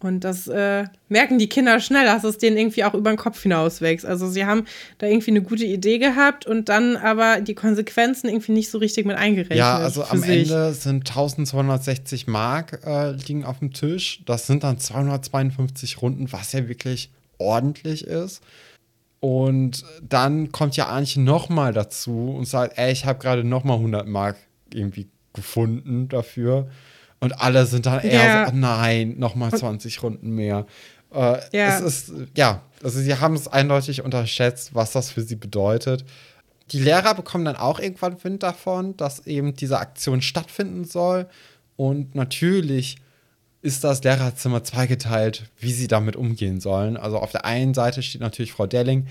Und 0.00 0.20
das 0.20 0.46
äh, 0.46 0.84
merken 1.08 1.38
die 1.38 1.48
Kinder 1.48 1.80
schnell, 1.80 2.04
dass 2.04 2.22
es 2.22 2.38
denen 2.38 2.56
irgendwie 2.56 2.84
auch 2.84 2.94
über 2.94 3.10
den 3.10 3.16
Kopf 3.16 3.42
hinaus 3.42 3.80
wächst. 3.80 4.06
Also 4.06 4.28
sie 4.28 4.46
haben 4.46 4.64
da 4.98 5.08
irgendwie 5.08 5.32
eine 5.32 5.42
gute 5.42 5.64
Idee 5.64 5.98
gehabt 5.98 6.46
und 6.46 6.68
dann 6.68 6.96
aber 6.96 7.40
die 7.40 7.56
Konsequenzen 7.56 8.28
irgendwie 8.28 8.52
nicht 8.52 8.70
so 8.70 8.78
richtig 8.78 9.06
mit 9.06 9.16
eingerechnet. 9.16 9.58
Ja, 9.58 9.78
also 9.78 10.04
am 10.04 10.20
sich. 10.20 10.50
Ende 10.50 10.72
sind 10.72 11.08
1260 11.08 12.28
Mark 12.28 12.80
äh, 12.86 13.10
liegen 13.10 13.44
auf 13.44 13.58
dem 13.58 13.72
Tisch. 13.72 14.22
Das 14.24 14.46
sind 14.46 14.62
dann 14.62 14.78
252 14.78 16.00
Runden, 16.00 16.30
was 16.30 16.52
ja 16.52 16.68
wirklich 16.68 17.10
ordentlich 17.38 18.06
ist. 18.06 18.40
Und 19.18 19.84
dann 20.00 20.52
kommt 20.52 20.76
ja 20.76 20.86
Anche 20.86 21.20
nochmal 21.20 21.72
dazu 21.72 22.36
und 22.36 22.44
sagt, 22.44 22.78
ey, 22.78 22.92
ich 22.92 23.04
habe 23.04 23.18
gerade 23.18 23.42
nochmal 23.42 23.78
100 23.78 24.06
Mark 24.06 24.36
irgendwie 24.72 25.08
gefunden 25.32 26.08
dafür. 26.08 26.68
Und 27.20 27.40
alle 27.40 27.66
sind 27.66 27.86
dann 27.86 28.00
eher 28.00 28.24
Ja. 28.24 28.46
so, 28.46 28.52
oh 28.52 28.56
nein, 28.56 29.14
nochmal 29.18 29.50
20 29.50 30.02
Runden 30.02 30.30
mehr. 30.30 30.66
Äh, 31.12 31.38
Ja. 31.52 31.78
Es 31.78 31.80
ist, 31.80 32.12
ja, 32.36 32.62
also 32.82 33.00
sie 33.00 33.14
haben 33.16 33.34
es 33.34 33.48
eindeutig 33.48 34.02
unterschätzt, 34.02 34.74
was 34.74 34.92
das 34.92 35.10
für 35.10 35.22
sie 35.22 35.36
bedeutet. 35.36 36.04
Die 36.70 36.80
Lehrer 36.80 37.14
bekommen 37.14 37.44
dann 37.46 37.56
auch 37.56 37.80
irgendwann 37.80 38.22
Wind 38.22 38.42
davon, 38.42 38.96
dass 38.96 39.26
eben 39.26 39.54
diese 39.54 39.78
Aktion 39.78 40.20
stattfinden 40.22 40.84
soll. 40.84 41.26
Und 41.76 42.14
natürlich 42.14 42.96
ist 43.62 43.82
das 43.84 44.04
Lehrerzimmer 44.04 44.62
zweigeteilt, 44.62 45.50
wie 45.58 45.72
sie 45.72 45.88
damit 45.88 46.14
umgehen 46.14 46.60
sollen. 46.60 46.96
Also 46.96 47.18
auf 47.18 47.32
der 47.32 47.44
einen 47.44 47.74
Seite 47.74 48.02
steht 48.02 48.20
natürlich 48.20 48.52
Frau 48.52 48.66
Delling, 48.66 49.06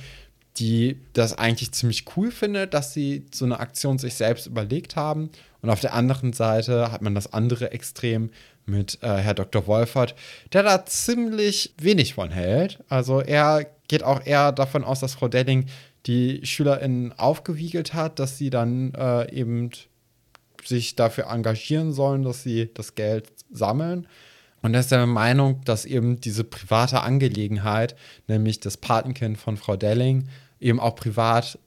die 0.60 1.00
das 1.14 1.38
eigentlich 1.38 1.72
ziemlich 1.72 2.06
cool 2.16 2.32
findet, 2.32 2.74
dass 2.74 2.94
sie 2.94 3.26
so 3.34 3.46
eine 3.46 3.60
Aktion 3.60 4.00
sich 4.00 4.16
selbst 4.16 4.48
überlegt 4.48 4.96
haben. 4.96 5.30
Und 5.62 5.70
auf 5.70 5.80
der 5.80 5.94
anderen 5.94 6.34
Seite 6.34 6.92
hat 6.92 7.02
man 7.02 7.16
das 7.16 7.32
andere 7.34 7.72
Extrem 7.72 8.32
mit 8.66 9.00
äh, 9.02 9.08
Herr 9.08 9.34
Dr. 9.34 9.66
Wolfert, 9.68 10.16
der 10.54 10.64
da 10.64 10.86
ziemlich 10.86 11.74
wenig 11.80 12.16
von 12.16 12.32
hält. 12.32 12.80
Also 12.90 13.22
er 13.22 13.66
geht 13.88 14.04
auch 14.04 14.26
eher 14.26 14.52
davon 14.52 14.84
aus, 14.84 15.00
dass 15.00 15.16
Frau 15.16 15.28
Delling 15.28 15.68
die 16.06 16.46
SchülerInnen 16.46 17.18
aufgewiegelt 17.18 17.94
hat, 17.94 18.20
dass 18.20 18.38
sie 18.38 18.50
dann 18.50 18.94
äh, 18.94 19.32
eben 19.34 19.72
sich 20.64 20.96
dafür 20.96 21.28
engagieren 21.28 21.94
sollen, 21.94 22.24
dass 22.24 22.44
sie 22.44 22.70
das 22.74 22.96
Geld 22.96 23.32
sammeln. 23.52 24.08
Und 24.62 24.74
er 24.74 24.80
ist 24.82 24.92
der 24.92 25.06
Meinung, 25.06 25.62
dass 25.64 25.86
eben 25.86 26.20
diese 26.20 26.44
private 26.44 27.02
Angelegenheit, 27.02 27.96
nämlich 28.28 28.60
das 28.60 28.76
Patenkind 28.78 29.38
von 29.38 29.56
Frau 29.56 29.78
Delling, 29.78 30.28
eben 30.60 30.80
auch 30.80 30.96
privat, 30.96 31.60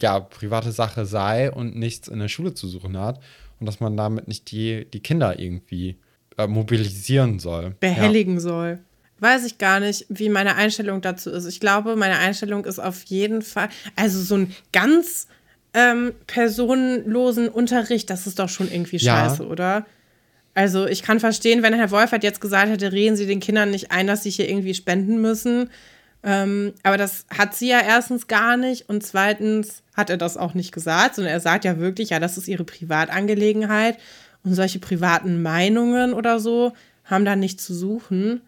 ja, 0.00 0.20
private 0.20 0.72
Sache 0.72 1.06
sei 1.06 1.50
und 1.52 1.76
nichts 1.76 2.08
in 2.08 2.18
der 2.18 2.28
Schule 2.28 2.54
zu 2.54 2.68
suchen 2.68 2.98
hat. 2.98 3.20
Und 3.58 3.66
dass 3.66 3.80
man 3.80 3.96
damit 3.96 4.26
nicht 4.28 4.50
die, 4.50 4.86
die 4.90 5.00
Kinder 5.00 5.38
irgendwie 5.38 5.98
äh, 6.38 6.46
mobilisieren 6.46 7.38
soll. 7.38 7.74
behelligen 7.80 8.40
soll. 8.40 8.78
Weiß 9.18 9.44
ich 9.44 9.58
gar 9.58 9.80
nicht, 9.80 10.06
wie 10.08 10.30
meine 10.30 10.56
Einstellung 10.56 11.02
dazu 11.02 11.28
ist. 11.30 11.44
Ich 11.44 11.60
glaube, 11.60 11.94
meine 11.94 12.16
Einstellung 12.18 12.64
ist 12.64 12.78
auf 12.78 13.02
jeden 13.04 13.42
Fall, 13.42 13.68
also 13.94 14.22
so 14.22 14.36
ein 14.36 14.54
ganz 14.72 15.26
ähm, 15.74 16.12
personenlosen 16.26 17.48
Unterricht, 17.48 18.08
das 18.08 18.26
ist 18.26 18.38
doch 18.38 18.48
schon 18.48 18.70
irgendwie 18.70 18.96
Ja. 18.96 19.28
scheiße, 19.28 19.46
oder? 19.46 19.84
Also 20.54 20.86
ich 20.86 21.02
kann 21.02 21.20
verstehen, 21.20 21.62
wenn 21.62 21.74
Herr 21.74 21.90
Wolfert 21.90 22.24
jetzt 22.24 22.40
gesagt 22.40 22.70
hätte, 22.70 22.92
reden 22.92 23.14
Sie 23.16 23.26
den 23.26 23.40
Kindern 23.40 23.70
nicht 23.70 23.92
ein, 23.92 24.06
dass 24.06 24.24
sie 24.24 24.30
hier 24.30 24.48
irgendwie 24.48 24.74
spenden 24.74 25.20
müssen. 25.20 25.70
Ähm, 26.22 26.74
aber 26.82 26.98
das 26.98 27.24
hat 27.36 27.54
sie 27.54 27.68
ja 27.68 27.80
erstens 27.80 28.26
gar 28.26 28.56
nicht 28.56 28.88
und 28.88 29.02
zweitens 29.02 29.82
hat 29.96 30.10
er 30.10 30.18
das 30.18 30.36
auch 30.36 30.54
nicht 30.54 30.72
gesagt, 30.72 31.14
sondern 31.14 31.32
er 31.32 31.40
sagt 31.40 31.64
ja 31.64 31.78
wirklich, 31.78 32.10
ja, 32.10 32.20
das 32.20 32.36
ist 32.36 32.48
ihre 32.48 32.64
Privatangelegenheit 32.64 33.98
und 34.44 34.54
solche 34.54 34.78
privaten 34.78 35.42
Meinungen 35.42 36.12
oder 36.12 36.38
so 36.38 36.72
haben 37.04 37.24
da 37.24 37.36
nichts 37.36 37.64
zu 37.64 37.74
suchen. 37.74 38.42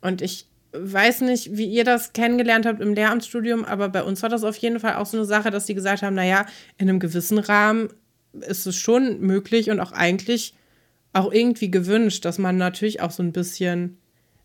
Und 0.00 0.22
ich 0.22 0.46
weiß 0.72 1.22
nicht, 1.22 1.56
wie 1.56 1.66
ihr 1.66 1.84
das 1.84 2.12
kennengelernt 2.12 2.66
habt 2.66 2.80
im 2.80 2.94
Lehramtsstudium, 2.94 3.64
aber 3.64 3.88
bei 3.88 4.02
uns 4.02 4.22
war 4.22 4.28
das 4.28 4.44
auf 4.44 4.56
jeden 4.56 4.80
Fall 4.80 4.96
auch 4.96 5.06
so 5.06 5.16
eine 5.16 5.26
Sache, 5.26 5.50
dass 5.50 5.66
die 5.66 5.74
gesagt 5.74 6.02
haben, 6.02 6.14
naja, 6.14 6.46
in 6.78 6.88
einem 6.88 7.00
gewissen 7.00 7.38
Rahmen 7.38 7.88
ist 8.40 8.66
es 8.66 8.76
schon 8.76 9.20
möglich 9.20 9.70
und 9.70 9.80
auch 9.80 9.92
eigentlich 9.92 10.54
auch 11.12 11.32
irgendwie 11.32 11.70
gewünscht, 11.70 12.24
dass 12.24 12.38
man 12.38 12.58
natürlich 12.58 13.00
auch 13.00 13.10
so 13.10 13.22
ein 13.22 13.32
bisschen, 13.32 13.98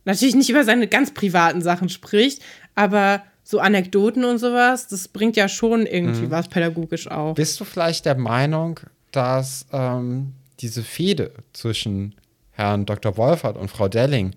natürlich 0.05 0.36
nicht 0.36 0.49
über 0.49 0.63
seine 0.63 0.88
ganz 0.88 1.13
privaten 1.13 1.61
Sachen 1.61 1.89
spricht, 1.89 2.41
aber 2.82 3.22
so 3.44 3.60
Anekdoten 3.60 4.24
und 4.24 4.38
sowas, 4.38 4.88
das 4.88 5.08
bringt 5.08 5.36
ja 5.36 5.48
schon 5.48 5.86
irgendwie 5.86 6.32
was 6.32 6.48
pädagogisch 6.48 7.10
auch. 7.10 7.36
Bist 7.36 7.60
du 7.60 7.66
vielleicht 7.66 8.06
der 8.06 8.16
Meinung, 8.16 8.80
dass 9.12 9.66
ähm, 9.72 10.34
diese 10.60 10.84
Fehde 10.84 11.32
zwischen 11.54 12.16
Herrn 12.52 12.86
Dr. 12.86 13.18
Wolfert 13.18 13.58
und 13.58 13.70
Frau 13.70 13.88
Delling 13.88 14.32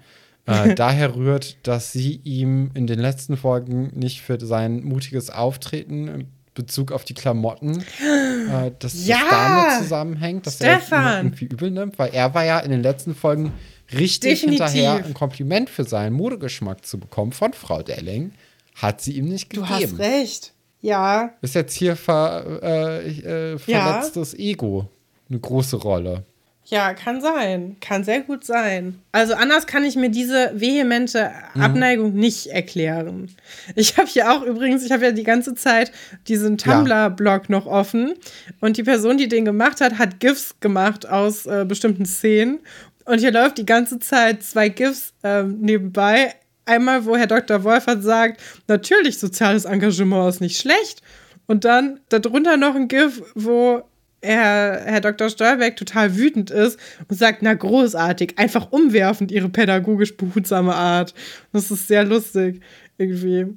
äh, 0.47 0.75
daher 0.77 1.15
rührt, 1.15 1.57
dass 1.63 1.93
sie 1.93 2.21
ihm 2.25 2.71
in 2.75 2.87
den 2.87 2.99
letzten 2.99 3.37
Folgen 3.37 3.93
nicht 3.95 4.21
für 4.23 4.39
sein 4.45 4.83
mutiges 4.83 5.31
Auftreten 5.31 6.09
in 6.09 6.29
Bezug 6.55 6.93
auf 6.93 7.05
die 7.05 7.15
Klamotten, 7.15 7.81
äh, 7.81 8.71
dass 8.79 9.07
Ja! 9.07 9.19
das 9.19 9.31
damit 9.31 9.83
zusammenhängt, 9.83 10.47
dass 10.47 10.61
er 10.61 10.79
Stefan! 10.81 11.17
irgendwie 11.27 11.47
übel 11.47 11.71
nimmt, 11.71 11.99
weil 11.99 12.11
er 12.15 12.33
war 12.35 12.45
ja 12.45 12.61
in 12.61 12.71
den 12.71 12.83
letzten 12.83 13.15
Folgen 13.15 13.53
richtig 13.99 14.41
Definitiv. 14.41 14.67
hinterher, 14.67 15.05
ein 15.05 15.15
Kompliment 15.15 15.71
für 15.71 15.85
seinen 15.85 16.13
Modegeschmack 16.15 16.85
zu 16.85 16.99
bekommen 16.99 17.33
von 17.33 17.53
Frau 17.53 17.83
Delling. 17.83 18.33
Hat 18.75 19.01
sie 19.01 19.13
ihm 19.13 19.27
nicht 19.29 19.55
Du 19.57 19.63
gegeben. 19.63 19.93
hast 19.93 19.99
recht. 19.99 20.53
Ja, 20.81 21.31
Ist 21.41 21.55
jetzt 21.55 21.75
hier 21.75 21.97
ver, 21.97 22.61
äh, 22.63 23.09
äh, 23.09 23.51
Ja. 23.53 23.59
verletztes 23.59 24.35
Ego 24.35 24.89
eine 25.31 25.39
große 25.39 25.77
Rolle. 25.77 26.25
Ja, 26.66 26.95
kann 26.95 27.21
sein. 27.21 27.77
Kann 27.81 28.05
sehr 28.05 28.23
gut 28.23 28.45
sein. 28.45 28.99
Also 29.12 29.35
anders 29.35 29.66
kann 29.66 29.85
ich 29.85 29.97
mir 29.97 30.09
diese 30.11 30.51
vehemente 30.55 31.31
Mhm. 31.55 31.61
Abneigung 31.62 32.15
nicht 32.15 32.47
erklären. 32.47 33.31
Ich 33.77 33.99
habe 33.99 34.09
hier 34.09 34.33
auch 34.33 34.43
übrigens, 34.43 34.83
ich 34.83 34.91
habe 34.91 35.05
ja 35.05 35.12
die 35.12 35.25
ganze 35.25 35.55
Zeit 35.55 35.93
diesen 36.27 36.57
Ja. 36.57 36.73
Tumblr-Blog 36.75 37.51
noch 37.51 37.66
offen 37.66 38.15
und 38.61 38.79
die 38.79 38.83
Person, 38.83 39.19
die 39.19 39.29
den 39.29 39.45
gemacht 39.45 39.83
hat, 39.83 39.99
hat 39.99 40.21
GIFs 40.21 40.57
gemacht 40.61 41.07
aus 41.07 41.45
äh, 41.45 41.66
bestimmten 41.69 42.07
Szenen 42.07 42.61
und 43.05 43.18
hier 43.18 43.32
läuft 43.32 43.59
die 43.59 43.66
ganze 43.66 43.98
Zeit 43.98 44.43
zwei 44.43 44.68
GIFs 44.68 45.12
ähm, 45.22 45.60
nebenbei. 45.60 46.35
Einmal, 46.66 47.05
wo 47.05 47.16
Herr 47.16 47.26
Dr. 47.26 47.62
Wolfert 47.62 48.02
sagt, 48.02 48.40
natürlich 48.68 49.18
soziales 49.18 49.66
Engagement 49.66 50.31
ist 50.31 50.40
nicht 50.40 50.59
schlecht 50.59 51.02
und 51.47 51.64
dann 51.64 52.01
darunter 52.09 52.56
noch 52.56 52.74
ein 52.74 52.89
GIF, 52.89 53.22
wo 53.35 53.82
Herr, 54.22 54.81
Herr 54.85 55.01
Dr. 55.02 55.28
Stolberg 55.28 55.76
total 55.76 56.16
wütend 56.16 56.51
ist 56.51 56.78
und 57.09 57.18
sagt, 57.18 57.43
na 57.43 57.52
großartig, 57.52 58.39
einfach 58.39 58.72
umwerfend 58.72 59.31
ihre 59.31 59.51
pädagogisch 59.51 60.16
behutsame 60.16 60.74
Art. 60.74 61.12
Das 61.52 61.70
ist 61.70 61.89
sehr 61.89 62.05
lustig 62.05 62.62
irgendwie. 62.97 63.55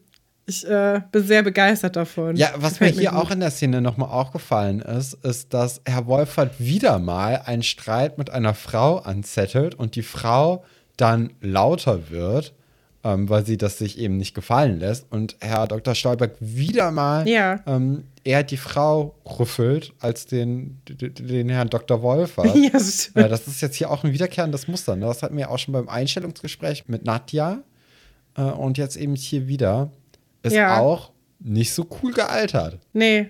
Ich 0.50 0.66
äh, 0.66 1.02
bin 1.12 1.24
sehr 1.24 1.44
begeistert 1.44 1.98
davon. 1.98 2.38
Ja, 2.38 2.52
was 2.56 2.80
mir 2.80 2.88
Gefällt 2.88 3.00
hier 3.02 3.10
gut. 3.12 3.20
auch 3.20 3.32
in 3.32 3.42
der 3.42 3.52
Szene 3.52 3.82
nochmal 3.82 4.10
aufgefallen 4.10 4.80
ist, 4.80 5.14
ist, 5.26 5.54
dass 5.54 5.82
Herr 5.86 6.08
Wolfert 6.08 6.58
wieder 6.58 7.00
mal 7.00 7.42
einen 7.46 7.64
Streit 7.64 8.18
mit 8.18 8.30
einer 8.30 8.54
Frau 8.54 8.98
anzettelt 9.00 9.76
und 9.76 9.96
die 9.96 10.04
Frau 10.04 10.64
dann 10.96 11.34
lauter 11.42 12.10
wird, 12.10 12.54
ähm, 13.04 13.28
weil 13.28 13.46
sie 13.46 13.58
das 13.58 13.78
sich 13.78 14.00
eben 14.00 14.16
nicht 14.16 14.34
gefallen 14.34 14.80
lässt. 14.80 15.12
Und 15.12 15.36
Herr 15.42 15.68
Dr. 15.68 15.94
Stolberg 15.96 16.36
wieder 16.40 16.92
mal 16.92 17.28
Ja. 17.28 17.60
ähm, 17.68 18.06
eher 18.24 18.44
die 18.44 18.56
Frau 18.58 19.16
rüffelt 19.26 19.92
als 20.00 20.28
den, 20.28 20.82
den, 20.88 21.50
Herrn 21.50 21.70
Dr. 21.70 22.02
Wolfert. 22.02 22.48
Ja, 22.56 22.70
das. 22.72 23.08
Äh, 23.16 23.28
das 23.28 23.48
ist 23.48 23.60
jetzt 23.62 23.76
hier 23.76 23.92
auch 23.92 24.06
ein 24.06 24.14
wiederkehrendes 24.14 24.70
Muster. 24.70 24.96
Ne? 24.96 25.08
Das 25.08 25.24
hatten 25.24 25.36
wir 25.36 25.52
auch 25.52 25.60
schon 25.60 25.74
beim 25.74 25.90
Einstellungsgespräch 25.90 26.86
mit 26.88 27.04
Nadja. 27.04 27.64
Äh, 28.38 28.44
und 28.44 28.78
jetzt 28.78 28.96
eben 28.96 29.16
hier 29.16 29.48
wieder. 29.50 29.92
Ist 30.48 30.54
Ja. 30.54 30.80
auch 30.80 31.12
nicht 31.40 31.72
so 31.74 31.86
cool 32.02 32.14
gealtert. 32.14 32.80
Nee. 32.94 33.30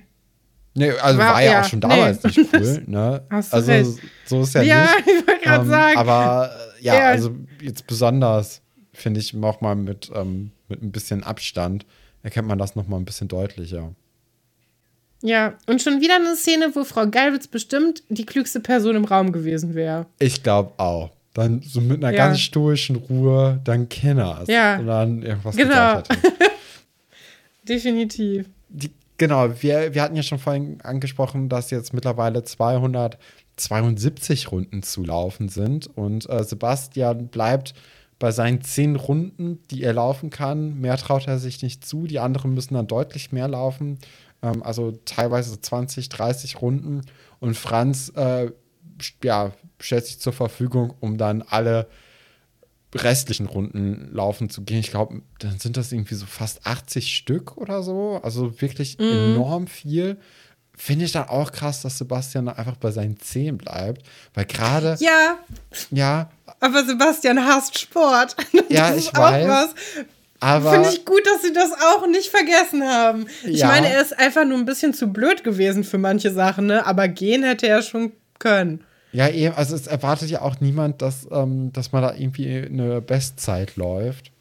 Nee, 0.73 0.91
also 0.91 1.18
war, 1.18 1.34
war 1.34 1.44
ja, 1.44 1.61
auch 1.61 1.65
schon 1.65 1.81
damals 1.81 2.23
nee. 2.23 2.30
nicht 2.38 2.53
cool, 2.53 2.84
ne? 2.85 3.23
Hast 3.30 3.52
du 3.52 3.56
also 3.57 3.72
recht. 3.72 3.89
so 4.26 4.41
ist 4.44 4.53
ja, 4.53 4.61
ja 4.61 4.81
nicht. 4.84 5.07
Ja, 5.07 5.14
ich 5.22 5.27
wollte 5.27 5.41
gerade 5.44 5.64
ähm, 5.64 5.69
sagen. 5.69 5.98
Aber 5.98 6.52
ja, 6.81 6.94
Ja. 6.95 7.07
also 7.10 7.35
jetzt 7.61 7.88
besonders, 7.88 8.61
finde 8.94 9.19
ich, 9.19 9.35
auch 9.41 9.61
mal 9.61 9.76
mit, 9.76 10.11
ähm, 10.14 10.52
mit 10.68 10.81
ein 10.84 10.91
bisschen 10.91 11.23
Abstand 11.23 11.85
erkennt 12.23 12.48
man 12.48 12.57
das 12.60 12.76
noch 12.76 12.88
mal 12.88 12.98
ein 12.98 13.06
bisschen 13.06 13.27
deutlicher. 13.27 13.91
Ja, 15.23 15.56
und 15.65 15.81
schon 15.81 15.99
wieder 16.02 16.15
eine 16.18 16.35
Szene, 16.35 16.72
wo 16.76 16.84
Frau 16.84 17.07
Geilwitz 17.07 17.48
bestimmt 17.48 18.03
die 18.10 18.26
klügste 18.26 18.60
Person 18.60 18.95
im 18.95 19.06
Raum 19.06 19.31
gewesen 19.31 19.73
wäre. 19.73 20.06
Ich 20.19 20.44
glaube 20.44 20.73
auch. 20.77 21.10
Dann 21.34 21.61
so 21.64 21.81
mit 21.81 22.03
einer 22.03 22.15
Ja. 22.15 22.26
ganz 22.27 22.39
stoischen 22.39 22.95
Ruhe, 22.98 23.60
dann 23.64 23.89
Kenners. 23.89 24.48
Ja. 24.48 24.77
Und 24.77 24.88
dann 24.88 25.22
irgendwas 25.23 25.56
Genau. 25.56 25.69
gesagt 26.02 26.10
hätte. 26.10 26.34
Definitiv. 27.68 28.49
Die, 28.69 28.91
genau, 29.18 29.49
wir, 29.61 29.94
wir 29.94 30.02
hatten 30.02 30.15
ja 30.15 30.23
schon 30.23 30.39
vorhin 30.39 30.81
angesprochen, 30.81 31.49
dass 31.49 31.72
jetzt 31.72 31.94
mittlerweile 31.94 32.44
272 32.44 34.52
Runden 34.52 34.84
zu 34.84 35.03
laufen 35.03 35.49
sind. 35.49 35.88
Und 35.88 36.30
äh, 36.30 36.44
Sebastian 36.44 37.27
bleibt 37.27 37.73
bei 38.19 38.31
seinen 38.31 38.61
zehn 38.61 38.95
Runden, 38.95 39.60
die 39.69 39.84
er 39.84 39.94
laufen 39.94 40.30
kann. 40.30 40.80
Mehr 40.80 40.98
traut 40.98 41.27
er 41.27 41.38
sich 41.38 41.61
nicht 41.61 41.85
zu. 41.85 42.07
Die 42.07 42.19
anderen 42.19 42.53
müssen 42.53 42.73
dann 42.73 42.88
deutlich 42.88 43.31
mehr 43.31 43.48
laufen. 43.48 43.99
Ähm, 44.41 44.64
also 44.64 44.98
teilweise 45.06 45.60
20, 45.60 46.10
30 46.10 46.61
Runden. 46.61 47.02
Und 47.39 47.56
Franz 47.56 48.11
äh, 48.15 48.52
ja, 49.23 49.52
stellt 49.80 50.06
sich 50.06 50.19
zur 50.19 50.34
Verfügung, 50.34 50.94
um 50.99 51.18
dann 51.18 51.44
alle 51.44 51.88
restlichen 52.96 53.46
Runden 53.48 54.10
laufen 54.14 54.50
zu 54.50 54.62
gehen. 54.64 54.80
Ich 54.80 54.92
glaube, 54.92 55.22
dann 55.40 55.60
sind 55.60 55.78
das 55.78 55.92
irgendwie 55.92 56.16
so 56.16 56.26
fast 56.26 56.66
80 56.66 57.16
Stück 57.16 57.58
oder 57.58 57.84
so. 57.84 58.20
Also 58.24 58.62
wirklich 58.62 59.00
enorm 59.00 59.68
viel. 59.68 60.18
Finde 60.80 61.06
ich 61.06 61.12
dann 61.12 61.28
auch 61.28 61.52
krass, 61.52 61.82
dass 61.82 61.98
Sebastian 61.98 62.48
einfach 62.50 62.78
bei 62.78 62.92
seinen 62.92 63.20
10 63.20 63.58
bleibt. 63.58 64.04
Weil 64.36 64.46
gerade, 64.46 64.96
Ja, 65.00 65.38
ja, 65.92 66.30
aber 66.60 66.86
Sebastian 66.86 67.44
hasst 67.46 67.78
Sport. 67.80 68.36
Ja, 68.70 68.90
das 68.90 68.98
ich 69.00 69.06
ist 69.08 69.16
auch 69.18 69.24
weiß. 69.24 69.48
was. 69.48 69.70
aber 70.40 70.72
Finde 70.74 70.90
ich 70.90 71.04
gut, 71.04 71.26
dass 71.26 71.42
sie 71.42 71.52
das 71.54 71.72
auch 71.74 72.08
nicht 72.08 72.30
vergessen 72.30 72.84
haben. 72.84 73.26
Ich 73.44 73.60
Ja. 73.60 73.68
meine, 73.68 73.90
er 73.90 74.02
ist 74.02 74.18
einfach 74.20 74.46
nur 74.46 74.58
ein 74.58 74.66
bisschen 74.66 74.94
zu 74.94 75.08
blöd 75.08 75.44
gewesen 75.44 75.84
für 75.84 75.98
manche 75.98 76.32
Sachen, 76.32 76.68
ne? 76.68 76.86
Aber 76.86 77.08
gehen 77.08 77.44
hätte 77.44 77.68
er 77.68 77.82
schon 77.82 78.12
können. 78.40 78.84
Ja, 79.12 79.30
eben, 79.30 79.56
also 79.56 79.76
es 79.76 79.88
erwartet 79.88 80.30
ja 80.30 80.42
auch 80.42 80.60
niemand, 80.60 81.02
dass, 81.02 81.28
ähm, 81.32 81.72
dass 81.74 81.92
man 81.92 82.02
da 82.04 82.14
irgendwie 82.14 82.58
eine 82.66 83.02
Bestzeit 83.02 83.76
läuft. 83.76 84.32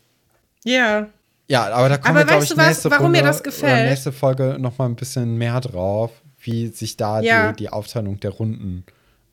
Ja. 0.64 1.08
Ja, 1.48 1.68
aber 1.72 1.88
da 1.88 1.96
kommen 1.98 2.16
Aber 2.16 2.20
wir, 2.20 2.26
glaube 2.26 2.42
ich, 2.44 2.50
du 2.50 2.56
was, 2.56 2.66
nächste 2.68 2.90
warum 2.90 3.12
mir 3.12 3.18
Runde 3.18 3.28
das 3.28 3.40
oder 3.40 3.50
gefällt? 3.50 3.88
nächste 3.88 4.12
Folge 4.12 4.56
noch 4.58 4.78
mal 4.78 4.86
ein 4.86 4.96
bisschen 4.96 5.36
mehr 5.36 5.60
drauf, 5.60 6.10
wie 6.40 6.68
sich 6.68 6.96
da 6.96 7.20
Ja. 7.20 7.52
die, 7.52 7.56
die 7.56 7.68
Aufteilung 7.70 8.18
der 8.18 8.30
Runden, 8.32 8.84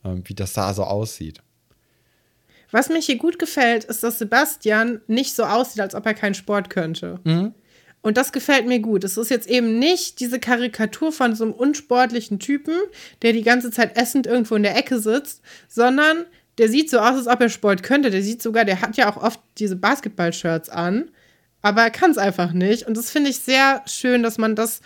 ähm, 0.06 0.22
wie 0.26 0.36
das 0.36 0.54
da 0.54 0.72
so 0.74 0.84
aussieht. 0.84 1.42
Was 2.72 2.90
mir 2.90 3.00
hier 3.02 3.18
gut 3.18 3.38
gefällt, 3.40 3.84
ist, 3.84 4.04
dass 4.04 4.20
Sebastian 4.20 5.02
nicht 5.08 5.36
so 5.36 5.44
aussieht, 5.44 5.80
als 5.82 5.94
ob 5.96 6.06
er 6.06 6.14
keinen 6.16 6.34
Sport 6.34 6.70
könnte. 6.70 7.20
Und 8.04 8.18
das 8.18 8.34
gefällt 8.34 8.68
mir 8.68 8.80
gut. 8.80 9.06
Es 9.06 9.18
ist 9.18 9.32
jetzt 9.32 9.50
eben 9.50 9.80
nicht 9.80 10.20
diese 10.20 10.38
Karikatur 10.38 11.14
von 11.14 11.36
so 11.36 11.46
einem 11.46 11.54
unsportlichen 11.54 12.38
Typen, 12.38 12.76
der 13.22 13.32
die 13.32 13.44
ganze 13.44 13.72
Zeit 13.72 13.98
essend 13.98 14.28
irgendwo 14.28 14.56
in 14.56 14.64
der 14.64 14.78
Ecke 14.78 15.00
sitzt, 15.00 15.42
sondern 15.70 16.26
der 16.58 16.68
sieht 16.68 16.90
so 16.90 17.00
aus, 17.00 17.16
als 17.16 17.28
ob 17.28 17.40
er 17.40 17.50
Sport 17.50 17.82
könnte. 17.82 18.12
Der 18.12 18.22
sieht 18.22 18.42
sogar, 18.42 18.66
der 18.66 18.82
hat 18.82 18.98
ja 18.98 19.10
auch 19.10 19.18
oft 19.18 19.40
diese 19.58 19.78
Basketball-Shirts 19.78 20.70
an, 20.70 21.10
aber 21.62 21.84
er 21.84 21.92
kann 21.92 22.12
es 22.12 22.18
einfach 22.18 22.52
nicht. 22.52 22.86
Und 22.86 22.98
das 22.98 23.10
finde 23.10 23.30
ich 23.30 23.40
sehr 23.40 23.82
schön, 23.88 24.22
dass 24.22 24.38
man 24.38 24.58
das 24.58 24.82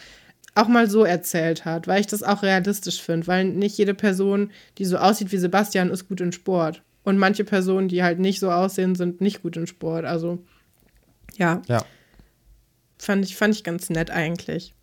auch 0.53 0.67
mal 0.67 0.87
so 0.87 1.03
erzählt 1.03 1.65
hat, 1.65 1.87
weil 1.87 1.99
ich 2.01 2.07
das 2.07 2.21
auch 2.21 2.43
realistisch 2.43 3.01
finde, 3.01 3.25
weil 3.25 3.45
nicht 3.45 3.79
jede 3.79 3.95
Person, 3.95 4.51
die 4.77 4.85
so 4.85 4.97
aussieht 4.97 5.31
wie 5.31 5.37
Sebastian, 5.37 5.89
ist 5.89 6.07
gut 6.07 6.21
in 6.21 6.31
Sport. 6.31 6.83
Und 7.03 7.17
manche 7.17 7.43
Personen, 7.45 7.87
die 7.87 8.03
halt 8.03 8.19
nicht 8.19 8.39
so 8.39 8.51
aussehen, 8.51 8.93
sind 8.93 9.21
nicht 9.21 9.41
gut 9.41 9.57
in 9.57 9.65
Sport. 9.65 10.05
Also, 10.05 10.37
ja, 11.35 11.63
Ja. 11.67 11.83
Fand 12.99 13.25
ich, 13.25 13.35
fand 13.35 13.55
ich 13.55 13.63
ganz 13.63 13.89
nett 13.89 14.09
eigentlich. 14.11 14.73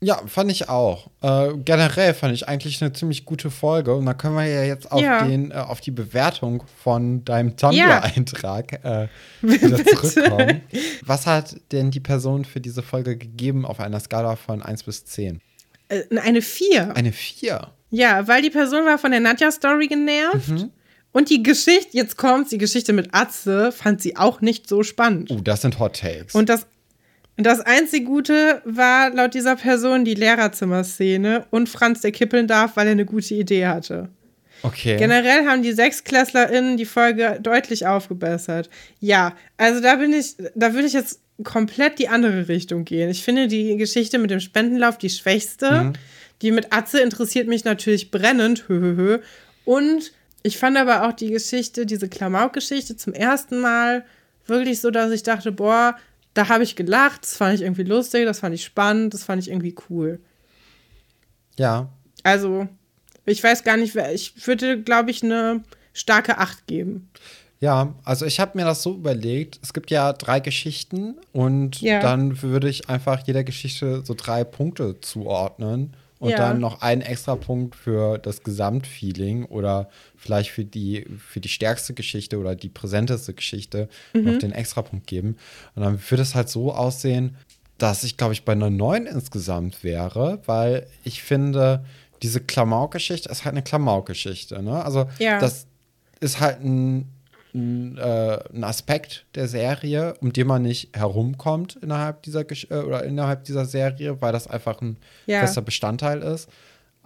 Ja, 0.00 0.20
fand 0.26 0.50
ich 0.50 0.68
auch. 0.68 1.10
Äh, 1.22 1.54
generell 1.64 2.12
fand 2.12 2.34
ich 2.34 2.46
eigentlich 2.46 2.82
eine 2.82 2.92
ziemlich 2.92 3.24
gute 3.24 3.50
Folge. 3.50 3.94
Und 3.94 4.04
da 4.04 4.12
können 4.12 4.36
wir 4.36 4.44
ja 4.46 4.62
jetzt 4.64 4.92
auf, 4.92 5.00
Ja. 5.00 5.24
den, 5.24 5.50
äh, 5.50 5.54
auf 5.54 5.80
die 5.80 5.92
Bewertung 5.92 6.62
von 6.82 7.24
deinem. 7.24 7.56
Tumblr-Eintrag 7.56 8.84
äh, 8.84 9.08
wieder 9.40 9.82
zurückkommen. 9.82 10.60
Was 11.02 11.26
hat 11.26 11.56
denn 11.72 11.90
die 11.90 12.00
Person 12.00 12.44
für 12.44 12.60
diese 12.60 12.82
Folge 12.82 13.16
gegeben 13.16 13.64
auf 13.64 13.80
einer 13.80 13.98
Skala 13.98 14.36
von 14.36 14.60
1 14.60 14.82
bis 14.82 15.06
10? 15.06 15.40
Äh, 15.88 16.02
eine 16.18 16.42
4. 16.42 16.94
Eine 16.94 17.12
4. 17.12 17.68
Ja, 17.90 18.28
weil 18.28 18.42
die 18.42 18.50
Person 18.50 18.84
war 18.84 18.98
von 18.98 19.10
der 19.10 19.20
Nadja-Story 19.20 19.86
genervt. 19.86 20.48
Mhm. 20.48 20.70
Und 21.12 21.30
die 21.30 21.42
Geschichte, 21.44 21.96
jetzt 21.96 22.16
kommt 22.18 22.50
die 22.50 22.58
Geschichte 22.58 22.92
mit 22.92 23.14
Atze, 23.14 23.70
fand 23.70 24.02
sie 24.02 24.16
auch 24.16 24.40
nicht 24.40 24.68
so 24.68 24.82
spannend. 24.82 25.30
Uh, 25.30 25.40
das 25.40 25.62
sind 25.62 25.78
Hot 25.78 26.00
Takes. 26.00 26.34
Und 26.34 26.48
das, 26.48 26.66
das 27.36 27.60
einzig 27.60 28.04
Gute 28.04 28.62
war 28.64 29.10
laut 29.10 29.34
dieser 29.34 29.56
Person 29.56 30.04
die 30.04 30.14
Lehrerzimmerszene 30.14 31.46
und 31.50 31.68
Franz, 31.68 32.00
der 32.00 32.12
kippeln 32.12 32.46
darf, 32.46 32.76
weil 32.76 32.86
er 32.86 32.92
eine 32.92 33.06
gute 33.06 33.34
Idee 33.34 33.66
hatte. 33.66 34.08
okay. 34.62 34.96
Generell 34.96 35.46
haben 35.46 35.62
die 35.62 35.72
SechsklässlerInnen 35.72 36.76
die 36.76 36.84
Folge 36.84 37.38
deutlich 37.42 37.86
aufgebessert. 37.86 38.70
Ja, 39.00 39.34
also 39.56 39.80
da 39.80 39.96
bin 39.96 40.12
ich, 40.12 40.36
da 40.54 40.74
würde 40.74 40.86
ich 40.86 40.92
jetzt 40.92 41.20
komplett 41.42 41.98
die 41.98 42.08
andere 42.08 42.46
Richtung 42.48 42.84
gehen. 42.84 43.10
Ich 43.10 43.24
finde 43.24 43.48
die 43.48 43.76
Geschichte 43.76 44.18
mit 44.18 44.30
dem 44.30 44.40
Spendenlauf 44.40 44.98
die 44.98 45.10
schwächste. 45.10 45.92
Die 46.42 46.52
mit 46.52 46.72
Atze 46.72 47.00
interessiert 47.00 47.48
mich 47.48 47.64
natürlich 47.64 48.10
brennend. 48.10 48.68
Hö, 48.68 48.80
hö, 48.80 48.96
hö. 48.96 49.18
Und 49.64 50.12
ich 50.42 50.58
fand 50.58 50.76
aber 50.76 51.08
auch 51.08 51.12
die 51.12 51.30
Geschichte, 51.30 51.86
diese 51.86 52.08
Klamauk-Geschichte 52.08 52.96
zum 52.96 53.14
ersten 53.14 53.60
Mal 53.60 54.04
wirklich 54.46 54.80
so, 54.80 54.90
dass 54.90 55.10
ich 55.10 55.22
dachte, 55.22 55.52
boah, 55.52 55.96
da 56.34 56.48
habe 56.48 56.64
ich 56.64 56.76
gelacht, 56.76 57.22
das 57.22 57.36
fand 57.36 57.54
ich 57.54 57.62
irgendwie 57.62 57.84
lustig, 57.84 58.24
das 58.26 58.40
fand 58.40 58.54
ich 58.54 58.64
spannend, 58.64 59.14
das 59.14 59.24
fand 59.24 59.42
ich 59.42 59.48
irgendwie 59.50 59.74
cool. 59.88 60.20
Ja. 61.56 61.88
Also, 62.22 62.68
ich 63.26 63.42
weiß 63.42 63.64
gar 63.64 63.76
nicht, 63.76 63.94
wer- 63.94 64.12
ich 64.12 64.46
würde, 64.46 64.80
glaube 64.82 65.10
ich, 65.10 65.22
eine 65.22 65.62
starke 65.92 66.38
Acht 66.38 66.66
geben. 66.66 67.08
Ja, 67.60 67.94
also 68.04 68.26
ich 68.26 68.40
habe 68.40 68.58
mir 68.58 68.64
das 68.64 68.82
so 68.82 68.94
überlegt, 68.94 69.58
es 69.62 69.72
gibt 69.72 69.90
ja 69.90 70.12
drei 70.12 70.40
Geschichten 70.40 71.16
und 71.32 71.80
Ja. 71.80 72.00
dann 72.00 72.42
würde 72.42 72.68
ich 72.68 72.90
einfach 72.90 73.26
jeder 73.26 73.44
Geschichte 73.44 74.02
so 74.04 74.12
drei 74.14 74.44
Punkte 74.44 75.00
zuordnen 75.00 75.96
und 76.18 76.30
Ja. 76.30 76.36
dann 76.36 76.60
noch 76.60 76.80
einen 76.82 77.02
extra 77.02 77.36
Punkt 77.36 77.74
für 77.76 78.18
das 78.18 78.42
Gesamtfeeling 78.42 79.44
oder 79.46 79.88
vielleicht 80.16 80.50
für 80.50 80.64
die, 80.64 81.06
für 81.18 81.40
die 81.40 81.48
stärkste 81.48 81.94
Geschichte 81.94 82.38
oder 82.38 82.54
die 82.54 82.68
präsenteste 82.68 83.34
Geschichte 83.34 83.88
Mhm. 84.12 84.24
noch 84.24 84.38
den 84.38 84.52
extra 84.52 84.82
Punkt 84.82 85.06
geben. 85.06 85.36
Und 85.74 85.82
dann 85.82 85.98
würde 86.10 86.22
es 86.22 86.34
halt 86.34 86.48
so 86.48 86.72
aussehen, 86.72 87.36
dass 87.78 88.04
ich, 88.04 88.16
glaube 88.16 88.32
ich, 88.32 88.44
bei 88.44 88.52
einer 88.52 88.70
9 88.70 89.06
insgesamt 89.06 89.82
wäre, 89.82 90.40
weil 90.46 90.86
ich 91.02 91.22
finde, 91.22 91.84
diese 92.22 92.40
Klamauk-Geschichte 92.40 93.28
ist 93.28 93.44
halt 93.44 93.54
eine 93.54 93.62
Klamauk-Geschichte. 93.64 94.62
Ne? 94.62 94.84
Also 94.84 95.06
Ja. 95.18 95.38
das 95.40 95.66
ist 96.20 96.40
halt 96.40 96.60
ein, 96.62 97.10
ein, 97.54 97.96
äh, 97.98 98.38
ein 98.52 98.64
Aspekt 98.64 99.26
der 99.36 99.46
Serie, 99.48 100.14
um 100.20 100.32
den 100.32 100.46
man 100.46 100.62
nicht 100.62 100.96
herumkommt 100.96 101.76
innerhalb 101.80 102.22
dieser 102.22 102.44
Gesch 102.44 102.66
äh, 102.70 102.74
oder 102.78 103.04
innerhalb 103.04 103.44
dieser 103.44 103.64
Serie, 103.64 104.20
weil 104.20 104.32
das 104.32 104.46
einfach 104.48 104.80
ein 104.80 104.96
Ja. 105.26 105.40
fester 105.40 105.62
Bestandteil 105.62 106.20
ist. 106.22 106.48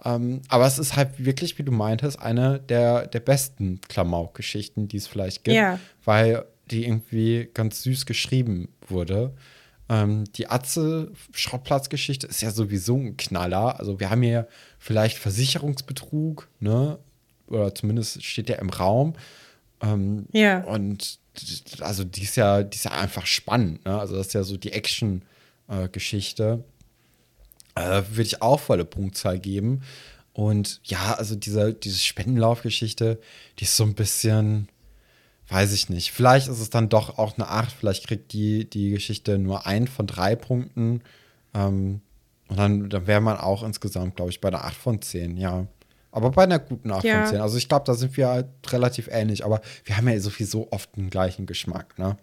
Ähm, 0.03 0.41
aber 0.47 0.65
es 0.65 0.79
ist 0.79 0.95
halt 0.95 1.23
wirklich, 1.23 1.57
wie 1.59 1.63
du 1.63 1.71
meintest, 1.71 2.19
eine 2.19 2.59
der, 2.59 3.05
der 3.07 3.19
besten 3.19 3.79
Klamauk-Geschichten, 3.89 4.87
die 4.87 4.97
es 4.97 5.07
vielleicht 5.07 5.43
gibt, 5.43 5.55
Ja. 5.57 5.77
weil 6.05 6.45
die 6.71 6.85
irgendwie 6.85 7.49
ganz 7.53 7.83
süß 7.83 8.05
geschrieben 8.05 8.69
wurde. 8.87 9.33
Ähm, 9.89 10.23
die 10.35 10.47
Atze-Schrottplatz-Geschichte 10.49 12.27
ist 12.27 12.41
ja 12.41 12.51
sowieso 12.51 12.95
ein 12.97 13.17
Knaller. 13.17 13.79
Also 13.79 13.99
wir 13.99 14.09
haben 14.09 14.21
hier 14.21 14.47
vielleicht 14.77 15.17
Versicherungsbetrug, 15.17 16.47
ne? 16.59 16.99
Oder 17.47 17.73
zumindest 17.73 18.23
steht 18.23 18.49
der 18.49 18.59
im 18.59 18.69
Raum. 18.69 19.13
Ähm, 19.81 20.25
Ja. 20.31 20.63
Und 20.63 21.19
also 21.79 22.03
die 22.03 22.23
ist 22.23 22.35
ja, 22.35 22.63
die 22.63 22.75
ist 22.75 22.85
ja 22.85 22.91
einfach 22.91 23.25
spannend, 23.25 23.85
ne? 23.85 23.97
Also 23.99 24.15
das 24.15 24.27
ist 24.27 24.33
ja 24.33 24.43
so 24.43 24.57
die 24.57 24.73
Action-Geschichte. 24.73 26.63
Äh, 27.75 28.01
Würde 28.09 28.21
ich 28.23 28.41
auch 28.41 28.59
volle 28.59 28.85
Punktzahl 28.85 29.39
geben. 29.39 29.83
Und 30.33 30.79
ja, 30.83 31.13
also 31.13 31.35
diese, 31.35 31.73
diese 31.73 31.97
Spendenlaufgeschichte, 31.99 33.19
die 33.59 33.63
ist 33.63 33.75
so 33.75 33.83
ein 33.83 33.93
bisschen, 33.93 34.69
weiß 35.47 35.73
ich 35.73 35.89
nicht. 35.89 36.11
Vielleicht 36.11 36.47
ist 36.47 36.59
es 36.59 36.69
dann 36.69 36.89
doch 36.89 37.17
auch 37.17 37.37
eine 37.37 37.47
8, 37.47 37.71
vielleicht 37.71 38.07
kriegt 38.07 38.33
die, 38.33 38.69
die 38.69 38.91
Geschichte 38.91 39.37
nur 39.37 39.65
ein 39.65 39.87
von 39.87 40.07
drei 40.07 40.35
Punkten. 40.35 41.01
Ähm, 41.53 42.01
und 42.47 42.57
dann, 42.57 42.89
dann 42.89 43.07
wäre 43.07 43.21
man 43.21 43.37
auch 43.37 43.63
insgesamt, 43.63 44.15
glaube 44.15 44.31
ich, 44.31 44.41
bei 44.41 44.49
einer 44.49 44.65
8 44.65 44.75
von 44.75 45.01
10, 45.01 45.37
ja. 45.37 45.67
Aber 46.11 46.31
bei 46.31 46.43
einer 46.43 46.59
guten 46.59 46.91
8 46.91 47.03
Ja. 47.03 47.21
von 47.21 47.31
10. 47.31 47.41
Also 47.41 47.57
ich 47.57 47.69
glaube, 47.69 47.85
da 47.85 47.93
sind 47.93 48.17
wir 48.17 48.29
halt 48.29 48.47
relativ 48.71 49.07
ähnlich, 49.11 49.45
aber 49.45 49.61
wir 49.85 49.97
haben 49.97 50.07
ja 50.07 50.19
sowieso 50.19 50.71
oft 50.71 50.95
den 50.95 51.09
gleichen 51.09 51.45
Geschmack, 51.45 51.97
ne? 51.99 52.17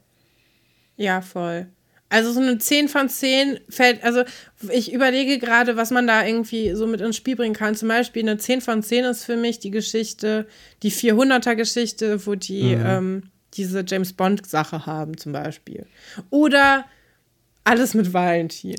Ja, 0.97 1.21
voll. 1.21 1.69
Also 2.09 2.33
so 2.33 2.41
eine 2.41 2.59
10 2.59 2.89
von 2.89 3.09
10 3.09 3.59
fällt, 3.69 4.05
also 4.05 4.23
ich 4.71 4.93
überlege 4.93 5.39
gerade, 5.39 5.77
was 5.77 5.91
man 5.91 6.07
da 6.07 6.25
irgendwie 6.25 6.73
so 6.75 6.87
mit 6.87 7.01
ins 7.01 7.17
Spiel 7.17 7.35
bringen 7.35 7.55
kann. 7.55 7.75
Zum 7.75 7.89
Beispiel 7.89 8.23
eine 8.23 8.39
10 8.39 8.61
von 8.61 8.83
10 8.83 9.05
ist 9.05 9.25
für 9.25 9.37
mich 9.37 9.59
die 9.59 9.73
Geschichte, 9.73 10.47
die 10.83 10.93
400er-Geschichte, 10.93 12.25
wo 12.27 12.37
die 12.37 12.77
mhm. 12.77 12.87
ähm, 12.87 13.23
diese 13.55 13.85
James 13.87 14.13
Bond-Sache 14.13 14.87
haben 14.87 15.17
zum 15.17 15.33
Beispiel. 15.33 15.87
Oder 16.31 16.85
alles 17.67 17.95
mit 17.95 18.13
Valentin. 18.13 18.77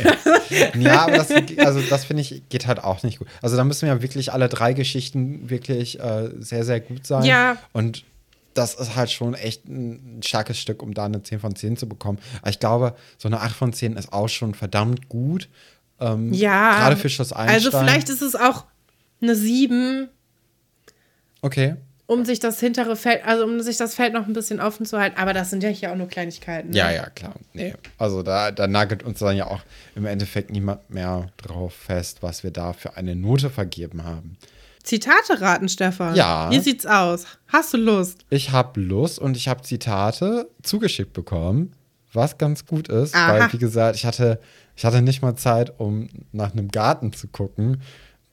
ja, 0.78 1.02
aber 1.02 1.18
das, 1.18 1.30
also 1.58 1.80
das 1.88 2.04
finde 2.04 2.22
ich, 2.22 2.42
geht 2.48 2.66
halt 2.66 2.82
auch 2.82 3.02
nicht 3.02 3.18
gut. 3.18 3.28
Also 3.40 3.56
da 3.56 3.64
müssen 3.64 3.86
ja 3.86 4.02
wirklich 4.02 4.32
alle 4.32 4.48
drei 4.48 4.72
Geschichten 4.72 5.48
wirklich 5.48 6.00
äh, 6.00 6.30
sehr, 6.38 6.64
sehr 6.64 6.80
gut 6.80 7.06
sein. 7.06 7.24
Ja. 7.24 7.56
Und 7.72 8.04
das 8.54 8.74
ist 8.74 8.96
halt 8.96 9.10
schon 9.10 9.34
echt 9.34 9.66
ein 9.66 10.20
starkes 10.24 10.58
Stück, 10.58 10.82
um 10.82 10.94
da 10.94 11.04
eine 11.04 11.22
10 11.22 11.40
von 11.40 11.54
10 11.54 11.76
zu 11.76 11.88
bekommen. 11.88 12.18
Aber 12.40 12.50
ich 12.50 12.58
glaube, 12.58 12.96
so 13.18 13.28
eine 13.28 13.40
8 13.40 13.54
von 13.54 13.72
10 13.72 13.96
ist 13.96 14.12
auch 14.12 14.28
schon 14.28 14.54
verdammt 14.54 15.08
gut. 15.08 15.48
Ähm, 16.00 16.32
ja. 16.32 16.78
Gerade 16.78 16.96
für 16.96 17.08
Schloss 17.08 17.32
Einstein. 17.32 17.54
Also 17.54 17.70
vielleicht 17.70 18.08
ist 18.08 18.22
es 18.22 18.34
auch 18.34 18.64
eine 19.20 19.36
7. 19.36 20.08
Okay. 21.42 21.76
Um 22.06 22.24
sich 22.24 22.38
das 22.38 22.60
hintere 22.60 22.94
Feld, 22.94 23.26
also 23.26 23.44
um 23.44 23.60
sich 23.60 23.78
das 23.78 23.96
Feld 23.96 24.12
noch 24.12 24.26
ein 24.26 24.32
bisschen 24.32 24.60
offen 24.60 24.86
zu 24.86 24.98
halten. 24.98 25.18
Aber 25.18 25.32
das 25.32 25.50
sind 25.50 25.62
ja 25.64 25.68
hier 25.68 25.90
auch 25.90 25.96
nur 25.96 26.06
Kleinigkeiten. 26.06 26.70
Ne? 26.70 26.76
Ja, 26.76 26.90
ja, 26.92 27.10
klar. 27.10 27.34
Nee. 27.52 27.74
Also 27.98 28.22
da, 28.22 28.52
da 28.52 28.68
nagelt 28.68 29.02
uns 29.02 29.18
dann 29.18 29.36
ja 29.36 29.48
auch 29.48 29.60
im 29.96 30.06
Endeffekt 30.06 30.50
niemand 30.50 30.88
mehr 30.88 31.28
drauf 31.36 31.74
fest, 31.74 32.18
was 32.22 32.44
wir 32.44 32.52
da 32.52 32.72
für 32.72 32.96
eine 32.96 33.16
Note 33.16 33.50
vergeben 33.50 34.04
haben. 34.04 34.36
Zitate 34.86 35.40
raten, 35.40 35.68
Stefan. 35.68 36.14
Ja. 36.14 36.48
Wie 36.50 36.60
sieht's 36.60 36.86
aus? 36.86 37.26
Hast 37.48 37.74
du 37.74 37.76
Lust? 37.76 38.24
Ich 38.30 38.52
habe 38.52 38.80
Lust 38.80 39.18
und 39.18 39.36
ich 39.36 39.48
habe 39.48 39.62
Zitate 39.62 40.48
zugeschickt 40.62 41.12
bekommen, 41.12 41.72
was 42.12 42.38
ganz 42.38 42.66
gut 42.66 42.86
ist, 42.88 43.12
Aha. 43.14 43.32
weil 43.32 43.52
wie 43.52 43.58
gesagt, 43.58 43.96
ich 43.96 44.06
hatte, 44.06 44.38
ich 44.76 44.84
hatte 44.84 45.02
nicht 45.02 45.22
mal 45.22 45.34
Zeit, 45.34 45.72
um 45.80 46.08
nach 46.30 46.52
einem 46.52 46.68
Garten 46.68 47.12
zu 47.12 47.26
gucken. 47.26 47.82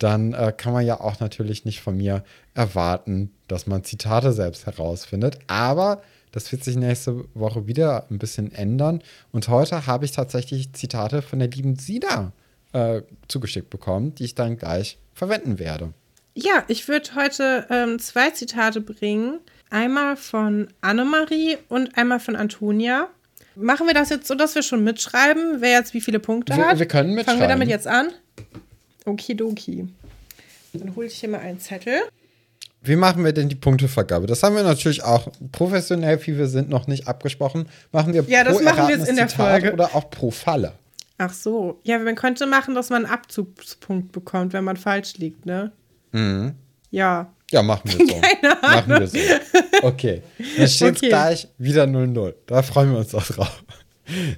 Dann 0.03 0.33
äh, 0.33 0.51
kann 0.55 0.73
man 0.73 0.85
ja 0.85 0.99
auch 0.99 1.21
natürlich 1.21 1.63
nicht 1.63 1.81
von 1.81 1.95
mir 1.95 2.25
erwarten, 2.55 3.31
dass 3.47 3.67
man 3.67 3.85
Zitate 3.85 4.33
selbst 4.33 4.65
herausfindet. 4.65 5.39
Aber 5.47 6.01
das 6.33 6.51
wird 6.51 6.65
sich 6.65 6.75
nächste 6.75 7.23
Woche 7.33 7.67
wieder 7.67 8.07
ein 8.11 8.17
bisschen 8.17 8.51
ändern. 8.51 9.01
Und 9.31 9.47
heute 9.47 9.87
habe 9.87 10.03
ich 10.03 10.11
tatsächlich 10.11 10.73
Zitate 10.73 11.21
von 11.21 11.39
der 11.39 11.47
lieben 11.47 11.77
Sina 11.77 12.33
äh, 12.73 13.03
zugeschickt 13.29 13.69
bekommen, 13.69 14.13
die 14.15 14.25
ich 14.25 14.35
dann 14.35 14.57
gleich 14.57 14.97
verwenden 15.13 15.57
werde. 15.57 15.93
Ja, 16.35 16.65
ich 16.67 16.89
würde 16.89 17.15
heute 17.15 17.65
ähm, 17.69 17.97
zwei 17.97 18.31
Zitate 18.31 18.81
bringen. 18.81 19.39
Einmal 19.69 20.17
von 20.17 20.67
Annemarie 20.81 21.59
und 21.69 21.97
einmal 21.97 22.19
von 22.19 22.35
Antonia. 22.35 23.07
Machen 23.55 23.87
wir 23.87 23.93
das 23.93 24.09
jetzt 24.09 24.27
so, 24.27 24.35
dass 24.35 24.53
wir 24.53 24.63
schon 24.63 24.83
mitschreiben, 24.83 25.61
wer 25.61 25.71
jetzt 25.71 25.93
wie 25.93 26.01
viele 26.01 26.19
Punkte 26.19 26.57
wir, 26.57 26.67
hat? 26.67 26.79
Wir 26.79 26.87
können 26.87 27.13
mitschreiben. 27.13 27.39
Fangen 27.39 27.49
wir 27.49 27.55
damit 27.55 27.69
jetzt 27.69 27.87
an? 27.87 28.09
Okidoki. 29.05 29.87
Dann 30.73 30.95
hole 30.95 31.07
ich 31.07 31.15
hier 31.15 31.29
mal 31.29 31.39
einen 31.39 31.59
Zettel. 31.59 32.01
Wie 32.81 32.95
machen 32.97 33.23
wir 33.23 33.31
denn 33.31 33.47
die 33.47 33.55
Punktevergabe? 33.55 34.27
Das 34.27 34.43
haben 34.43 34.55
wir 34.55 34.63
natürlich 34.63 35.03
auch 35.03 35.29
professionell, 35.51 36.19
wie 36.25 36.37
wir 36.37 36.47
sind, 36.47 36.69
noch 36.69 36.87
nicht 36.87 37.07
abgesprochen. 37.07 37.69
Machen 37.91 38.13
wir 38.13 38.23
ja, 38.27 38.43
das 38.43 38.57
pro 38.57 38.63
machen 38.63 38.87
wir 38.87 38.97
jetzt 38.97 39.07
in 39.07 39.15
der 39.15 39.27
Zitat 39.29 39.61
Folge. 39.61 39.73
oder 39.73 39.95
auch 39.95 40.09
pro 40.09 40.31
Falle? 40.31 40.73
Ach 41.17 41.31
so. 41.31 41.79
Ja, 41.83 41.97
man 41.99 42.15
könnte 42.15 42.45
machen, 42.45 42.75
dass 42.75 42.89
man 42.89 43.05
einen 43.05 43.13
Abzugspunkt 43.13 44.11
bekommt, 44.11 44.51
wenn 44.51 44.65
man 44.65 44.75
falsch 44.75 45.13
liegt, 45.17 45.45
ne? 45.45 45.71
Mhm. 46.11 46.55
Ja. 46.91 47.31
Ja, 47.51 47.61
machen 47.61 47.89
wir 47.91 48.07
so. 48.07 48.19
Keine 48.19 48.63
Ahnung. 48.63 48.89
Machen 48.89 48.99
wir 48.99 49.07
so. 49.07 49.17
Okay. 49.83 50.21
Dann 50.57 50.67
steht 50.67 50.97
okay. 50.97 51.09
gleich 51.09 51.47
wieder 51.57 51.85
0-0. 51.85 52.33
Da 52.47 52.61
freuen 52.63 52.91
wir 52.91 52.99
uns 52.99 53.15
auch 53.15 53.25
drauf. 53.25 53.63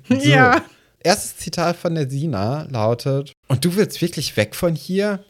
So. 0.07 0.15
Ja. 0.15 0.61
Erstes 1.05 1.37
Zitat 1.37 1.77
von 1.77 1.93
der 1.93 2.09
Sina 2.09 2.63
lautet: 2.71 3.31
Und 3.47 3.63
du 3.63 3.75
willst 3.75 4.01
wirklich 4.01 4.35
weg 4.37 4.55
von 4.55 4.73
hier? 4.73 5.23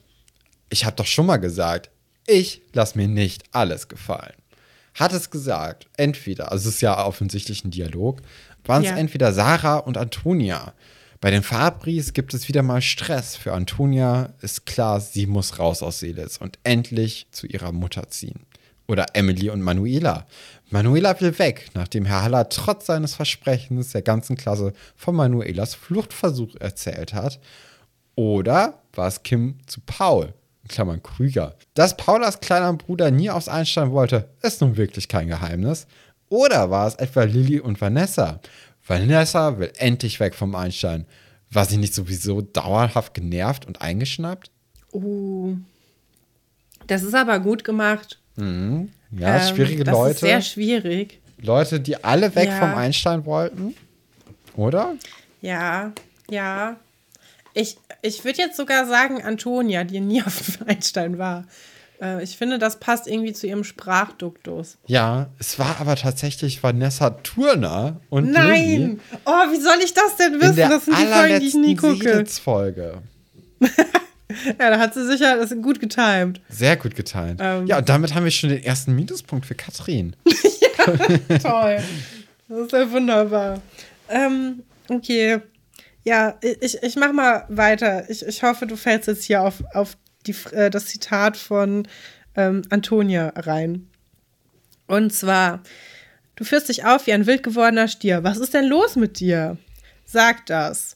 Ich 0.69 0.85
habe 0.85 0.95
doch 0.95 1.05
schon 1.05 1.25
mal 1.25 1.35
gesagt, 1.35 1.89
ich 2.25 2.61
lass 2.71 2.95
mir 2.95 3.09
nicht 3.09 3.43
alles 3.51 3.89
gefallen. 3.89 4.35
Hat 4.93 5.11
es 5.11 5.31
gesagt, 5.31 5.87
entweder, 5.97 6.53
also 6.53 6.69
es 6.69 6.75
ist 6.75 6.81
ja 6.81 7.05
offensichtlich 7.05 7.65
ein 7.65 7.71
Dialog, 7.71 8.21
waren 8.63 8.83
es 8.83 8.89
ja. 8.91 8.95
entweder 8.95 9.33
Sarah 9.33 9.79
und 9.79 9.97
Antonia, 9.97 10.73
bei 11.19 11.29
den 11.29 11.43
Fabris 11.43 12.13
gibt 12.13 12.33
es 12.33 12.47
wieder 12.47 12.63
mal 12.63 12.81
Stress. 12.81 13.35
Für 13.35 13.51
Antonia 13.51 14.33
ist 14.41 14.65
klar, 14.65 15.01
sie 15.01 15.25
muss 15.25 15.59
raus 15.59 15.83
aus 15.83 15.99
Seelitz 15.99 16.37
und 16.37 16.57
endlich 16.63 17.27
zu 17.31 17.47
ihrer 17.47 17.73
Mutter 17.73 18.07
ziehen. 18.07 18.45
Oder 18.87 19.07
Emily 19.13 19.49
und 19.49 19.61
Manuela. 19.61 20.25
Manuela 20.69 21.19
will 21.21 21.37
weg, 21.37 21.69
nachdem 21.73 22.05
Herr 22.05 22.23
Haller 22.23 22.49
trotz 22.49 22.87
seines 22.87 23.15
Versprechens 23.15 23.91
der 23.91 24.01
ganzen 24.01 24.35
Klasse 24.35 24.73
von 24.95 25.15
Manuelas 25.15 25.75
Fluchtversuch 25.75 26.55
erzählt 26.59 27.13
hat. 27.13 27.39
Oder 28.15 28.81
war 28.93 29.07
es 29.07 29.23
Kim 29.23 29.57
zu 29.67 29.81
Paul, 29.85 30.33
Klammern 30.67 31.03
Krüger. 31.03 31.55
Dass 31.73 31.97
Paulas 31.97 32.39
kleiner 32.39 32.73
Bruder 32.73 33.11
nie 33.11 33.29
aufs 33.29 33.47
Einstein 33.49 33.91
wollte, 33.91 34.29
ist 34.41 34.61
nun 34.61 34.77
wirklich 34.77 35.07
kein 35.07 35.27
Geheimnis. 35.27 35.85
Oder 36.29 36.71
war 36.71 36.87
es 36.87 36.95
etwa 36.95 37.23
Lilly 37.23 37.59
und 37.59 37.79
Vanessa? 37.79 38.39
Vanessa 38.87 39.59
will 39.59 39.71
endlich 39.77 40.19
weg 40.19 40.33
vom 40.33 40.55
Einstein. 40.55 41.05
War 41.51 41.65
sie 41.65 41.77
nicht 41.77 41.93
sowieso 41.93 42.41
dauerhaft 42.41 43.13
genervt 43.13 43.65
und 43.65 43.81
eingeschnappt? 43.81 44.49
Oh. 44.91 45.53
Das 46.87 47.03
ist 47.03 47.15
aber 47.15 47.39
gut 47.39 47.63
gemacht. 47.63 48.19
Mhm. 48.35 48.91
Ja, 49.17 49.37
ähm, 49.37 49.55
schwierige 49.55 49.83
das 49.83 49.93
Leute. 49.93 50.11
Ist 50.11 50.19
sehr 50.21 50.41
schwierig. 50.41 51.19
Leute, 51.41 51.79
die 51.79 52.03
alle 52.03 52.35
weg 52.35 52.49
ja. 52.49 52.59
vom 52.59 52.73
Einstein 52.75 53.25
wollten. 53.25 53.75
Oder? 54.55 54.95
Ja, 55.41 55.91
ja. 56.29 56.77
Ich, 57.53 57.77
ich 58.01 58.23
würde 58.25 58.39
jetzt 58.39 58.57
sogar 58.57 58.85
sagen, 58.85 59.21
Antonia, 59.23 59.83
die 59.83 59.99
nie 59.99 60.21
auf 60.25 60.57
dem 60.57 60.67
Einstein 60.67 61.17
war. 61.17 61.45
Äh, 62.01 62.23
ich 62.23 62.37
finde, 62.37 62.59
das 62.59 62.79
passt 62.79 63.07
irgendwie 63.07 63.33
zu 63.33 63.47
ihrem 63.47 63.63
Sprachduktus. 63.63 64.77
Ja, 64.87 65.27
es 65.39 65.59
war 65.59 65.77
aber 65.79 65.95
tatsäch 65.95 66.61
Vanessa 66.61 67.11
Turner 67.11 68.01
und 68.09 68.31
Nein! 68.31 68.65
Lilly 68.65 68.99
oh, 69.25 69.51
wie 69.51 69.61
soll 69.61 69.77
ich 69.83 69.93
das 69.93 70.17
denn 70.17 70.41
wissen? 70.41 70.57
das 70.57 70.85
sind 70.85 70.97
die 70.97 71.05
Folgen, 71.05 71.39
die 71.39 71.47
ich 71.47 71.53
nie 71.55 71.75
gucke. 71.75 72.25
Folge. 72.25 73.01
ja, 74.59 74.69
da 74.69 74.79
hat 74.79 74.93
sie 74.93 75.05
sicher 75.05 75.37
das 75.37 75.49
gut 75.61 75.79
getimed. 75.79 76.41
Sehr 76.49 76.75
gut 76.77 76.95
getimed. 76.95 77.39
Ähm. 77.41 77.67
Ja, 77.67 77.77
und 77.77 77.89
damit 77.89 78.13
haben 78.13 78.23
wir 78.23 78.31
schon 78.31 78.49
den 78.49 78.63
ersten 78.63 78.95
Minuspunkt 78.95 79.45
für 79.45 79.55
Katrin. 79.55 80.15
ja, 80.77 81.37
toll. 81.39 81.79
Das 82.47 82.59
ist 82.59 82.71
ja 82.71 82.91
wunderbar. 82.91 83.61
Ähm, 84.09 84.63
okay. 84.89 85.39
Ja, 86.03 86.37
ich, 86.61 86.81
ich 86.83 86.95
mach 86.95 87.11
mal 87.11 87.45
weiter. 87.49 88.09
Ich, 88.09 88.25
ich 88.25 88.43
hoffe, 88.43 88.67
du 88.67 88.75
fällst 88.75 89.07
jetzt 89.07 89.23
hier 89.23 89.41
auf, 89.41 89.63
auf 89.73 89.97
die, 90.27 90.35
äh, 90.51 90.69
das 90.69 90.85
Zitat 90.87 91.37
von 91.37 91.87
ähm, 92.35 92.61
Antonia 92.69 93.33
rein. 93.35 93.87
Und 94.87 95.11
zwar, 95.13 95.63
du 96.35 96.43
führst 96.43 96.69
dich 96.69 96.85
auf 96.85 97.07
wie 97.07 97.13
ein 97.13 97.25
wild 97.25 97.41
gewordener 97.41 97.87
Stier. 97.87 98.23
Was 98.23 98.37
ist 98.37 98.53
denn 98.53 98.65
los 98.65 98.95
mit 98.95 99.19
dir? 99.19 99.57
Sag 100.05 100.45
das. 100.45 100.94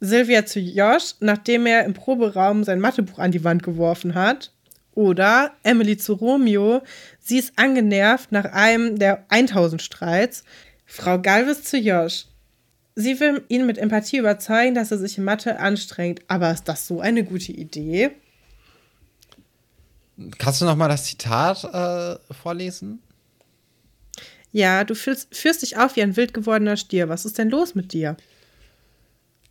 Silvia 0.00 0.44
zu 0.46 0.60
Josh, 0.60 1.14
nachdem 1.20 1.66
er 1.66 1.84
im 1.84 1.94
Proberaum 1.94 2.64
sein 2.64 2.80
Mathebuch 2.80 3.18
an 3.18 3.32
die 3.32 3.44
Wand 3.44 3.62
geworfen 3.62 4.14
hat. 4.14 4.52
Oder 4.94 5.52
Emily 5.64 5.96
zu 5.96 6.12
Romeo, 6.12 6.82
sie 7.18 7.38
ist 7.38 7.52
angenervt 7.56 8.30
nach 8.30 8.44
einem 8.44 8.98
der 8.98 9.24
1000 9.28 9.82
Streits. 9.82 10.44
Frau 10.86 11.18
Galvis 11.18 11.64
zu 11.64 11.78
Josh, 11.78 12.26
sie 12.94 13.18
will 13.18 13.42
ihn 13.48 13.66
mit 13.66 13.78
Empathie 13.78 14.18
überzeugen, 14.18 14.74
dass 14.74 14.92
er 14.92 14.98
sich 14.98 15.18
in 15.18 15.24
Mathe 15.24 15.58
anstrengt. 15.58 16.22
Aber 16.28 16.50
ist 16.50 16.64
das 16.64 16.86
so 16.86 17.00
eine 17.00 17.24
gute 17.24 17.52
Idee? 17.52 18.12
Kannst 20.38 20.60
du 20.60 20.64
noch 20.64 20.76
mal 20.76 20.88
das 20.88 21.06
Zitat 21.06 21.64
äh, 21.64 22.32
vorlesen? 22.32 23.00
Ja, 24.52 24.84
du 24.84 24.94
fühlst, 24.94 25.34
führst 25.34 25.62
dich 25.62 25.76
auf 25.76 25.96
wie 25.96 26.02
ein 26.02 26.16
wild 26.16 26.32
gewordener 26.32 26.76
Stier. 26.76 27.08
Was 27.08 27.24
ist 27.24 27.38
denn 27.38 27.50
los 27.50 27.74
mit 27.74 27.92
dir? 27.92 28.16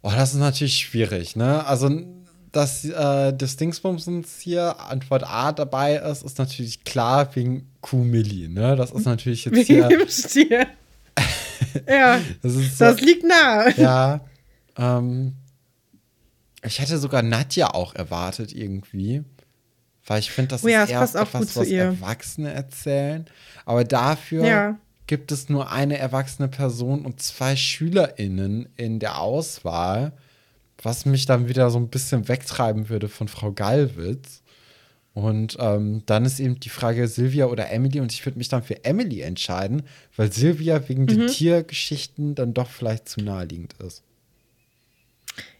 Oh, 0.03 0.11
das 0.11 0.33
ist 0.33 0.39
natürlich 0.39 0.79
schwierig, 0.79 1.37
ne? 1.37 1.65
Also, 1.65 1.89
dass 2.51 2.83
äh, 2.83 3.33
das 3.33 3.55
Dingsbumsens 3.55 4.39
hier 4.41 4.79
Antwort 4.79 5.23
A 5.23 5.53
dabei 5.53 5.95
ist, 5.95 6.23
ist 6.23 6.37
natürlich 6.37 6.83
klar 6.83 7.33
wegen 7.35 7.71
Kuhmilli, 7.79 8.49
ne? 8.49 8.75
Das 8.75 8.91
ist 8.91 9.05
natürlich 9.05 9.45
jetzt 9.45 9.65
hier. 9.65 9.89
Wegen 9.89 10.09
Stier. 10.09 10.67
ja, 11.87 12.19
das, 12.41 12.55
ist, 12.55 12.81
das 12.81 12.99
liegt 12.99 13.23
nah. 13.23 13.69
Ja. 13.77 14.19
Ähm, 14.77 15.35
ich 16.63 16.79
hätte 16.79 16.97
sogar 16.97 17.23
Nadja 17.23 17.73
auch 17.73 17.95
erwartet 17.95 18.53
irgendwie. 18.53 19.23
Weil 20.05 20.19
ich 20.19 20.31
finde, 20.31 20.49
das 20.49 20.65
oh 20.65 20.67
ja, 20.67 20.83
ist 20.83 20.91
das 20.91 21.15
eher 21.15 21.21
etwas, 21.21 21.55
was 21.55 21.67
Erwachsene 21.69 22.51
erzählen. 22.51 23.25
Aber 23.65 23.85
dafür 23.85 24.45
ja. 24.45 24.79
Gibt 25.07 25.31
es 25.31 25.49
nur 25.49 25.71
eine 25.71 25.97
erwachsene 25.97 26.47
Person 26.47 27.05
und 27.05 27.21
zwei 27.21 27.55
SchülerInnen 27.55 28.69
in 28.77 28.99
der 28.99 29.19
Auswahl, 29.19 30.13
was 30.81 31.05
mich 31.05 31.25
dann 31.25 31.47
wieder 31.47 31.69
so 31.69 31.79
ein 31.79 31.89
bisschen 31.89 32.27
wegtreiben 32.27 32.89
würde 32.89 33.09
von 33.09 33.27
Frau 33.27 33.51
Gallwitz. 33.51 34.41
Und 35.13 35.57
ähm, 35.59 36.01
dann 36.07 36.25
ist 36.25 36.39
eben 36.39 36.59
die 36.59 36.69
Frage 36.69 37.07
Silvia 37.07 37.45
oder 37.45 37.69
Emily 37.69 37.99
und 37.99 38.11
ich 38.11 38.25
würde 38.25 38.39
mich 38.39 38.49
dann 38.49 38.63
für 38.63 38.83
Emily 38.83 39.21
entscheiden, 39.21 39.83
weil 40.15 40.31
Silvia 40.31 40.89
wegen 40.89 41.03
mhm. 41.03 41.07
den 41.07 41.27
Tiergeschichten 41.27 42.33
dann 42.33 42.55
doch 42.55 42.69
vielleicht 42.69 43.07
zu 43.07 43.21
naheliegend 43.21 43.73
ist. 43.73 44.01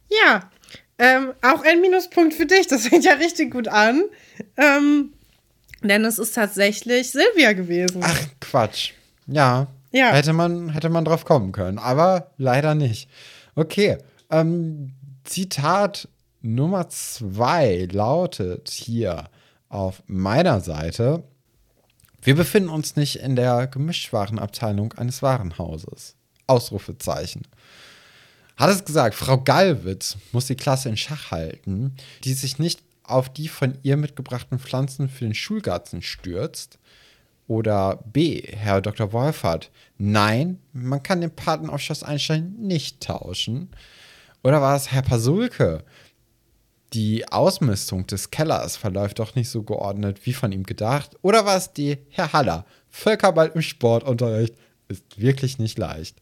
Ja, 0.10 0.50
ähm, 0.98 1.34
auch 1.42 1.64
ein 1.64 1.82
Minuspunkt 1.82 2.34
für 2.34 2.46
dich. 2.46 2.68
Das 2.68 2.88
fängt 2.88 3.06
ja 3.06 3.14
richtig 3.14 3.52
gut 3.52 3.68
an. 3.68 4.04
Ähm, 4.58 5.14
denn 5.84 6.06
es 6.06 6.18
ist 6.18 6.34
tatsächlich 6.34 7.12
Silvia 7.12 7.54
gewesen. 7.54 8.02
Ach, 8.04 8.20
Quatsch. 8.40 8.94
Ja. 9.28 9.68
Ja. 9.92 10.12
Hätte 10.12 10.34
man, 10.34 10.70
hätte 10.70 10.90
man 10.90 11.06
drauf 11.06 11.24
kommen 11.26 11.52
können, 11.52 11.78
aber 11.78 12.32
leider 12.38 12.76
nicht. 12.76 13.10
Okay. 13.56 13.98
Ähm, 14.32 14.94
Zitat 15.24 16.08
Nummer 16.42 16.90
zwei 16.90 17.88
lautet 17.92 18.70
hier 18.70 19.26
auf 19.70 20.04
meiner 20.08 20.62
Seite: 20.62 21.24
Wir 22.22 22.36
befinden 22.36 22.70
uns 22.70 22.96
nicht 22.96 23.18
in 23.18 23.36
der 23.36 23.68
Gemischtwarenabteilung 23.68 24.94
eines 24.94 25.22
Warenhauses. 25.22 26.16
Ausrufezeichen. 26.48 27.44
Hat 28.58 28.70
es 28.70 28.86
gesagt, 28.86 29.16
Frau 29.16 29.38
Gallwitz 29.38 30.18
muss 30.32 30.46
die 30.48 30.56
Klasse 30.56 30.90
in 30.90 30.98
Schach 30.98 31.32
halten, 31.32 31.96
die 32.24 32.34
sich 32.34 32.60
nicht 32.60 32.82
auf 33.04 33.30
die 33.30 33.48
von 33.48 33.78
ihr 33.84 33.98
mitgebrachten 33.98 34.60
Pflanzen 34.60 35.10
für 35.10 35.26
den 35.26 35.34
Schulgarten 35.34 36.02
stürzt. 36.02 36.78
Oder 37.54 38.04
B, 38.12 38.42
Herr 38.42 38.82
Dr. 38.82 39.14
Wolfert, 39.14 39.70
nein, 40.00 40.58
man 40.72 41.04
kann 41.04 41.22
den 41.22 41.30
Patenausschuss 41.30 42.02
Einstein 42.02 42.56
nicht 42.58 43.00
tauschen. 43.04 43.70
Oder 44.44 44.60
war 44.60 44.76
es 44.76 44.92
Herr 44.92 45.04
Pasulke? 45.04 45.84
Die 46.94 47.32
Ausmistung 47.32 48.08
des 48.08 48.32
Kellers 48.32 48.76
verläuft 48.76 49.20
doch 49.20 49.36
nicht 49.36 49.52
so 49.52 49.62
geordnet 49.62 50.26
wie 50.26 50.34
von 50.34 50.52
ihm 50.52 50.64
gedacht. 50.64 51.12
Oder 51.22 51.46
war 51.46 51.56
es 51.56 51.74
die 51.74 52.00
Herr 52.10 52.34
Haller? 52.34 52.66
Völkerball 52.90 53.52
im 53.54 53.62
Sportunterricht 53.62 54.56
ist 54.88 55.04
wirklich 55.20 55.60
nicht 55.60 55.78
leicht. 55.78 56.18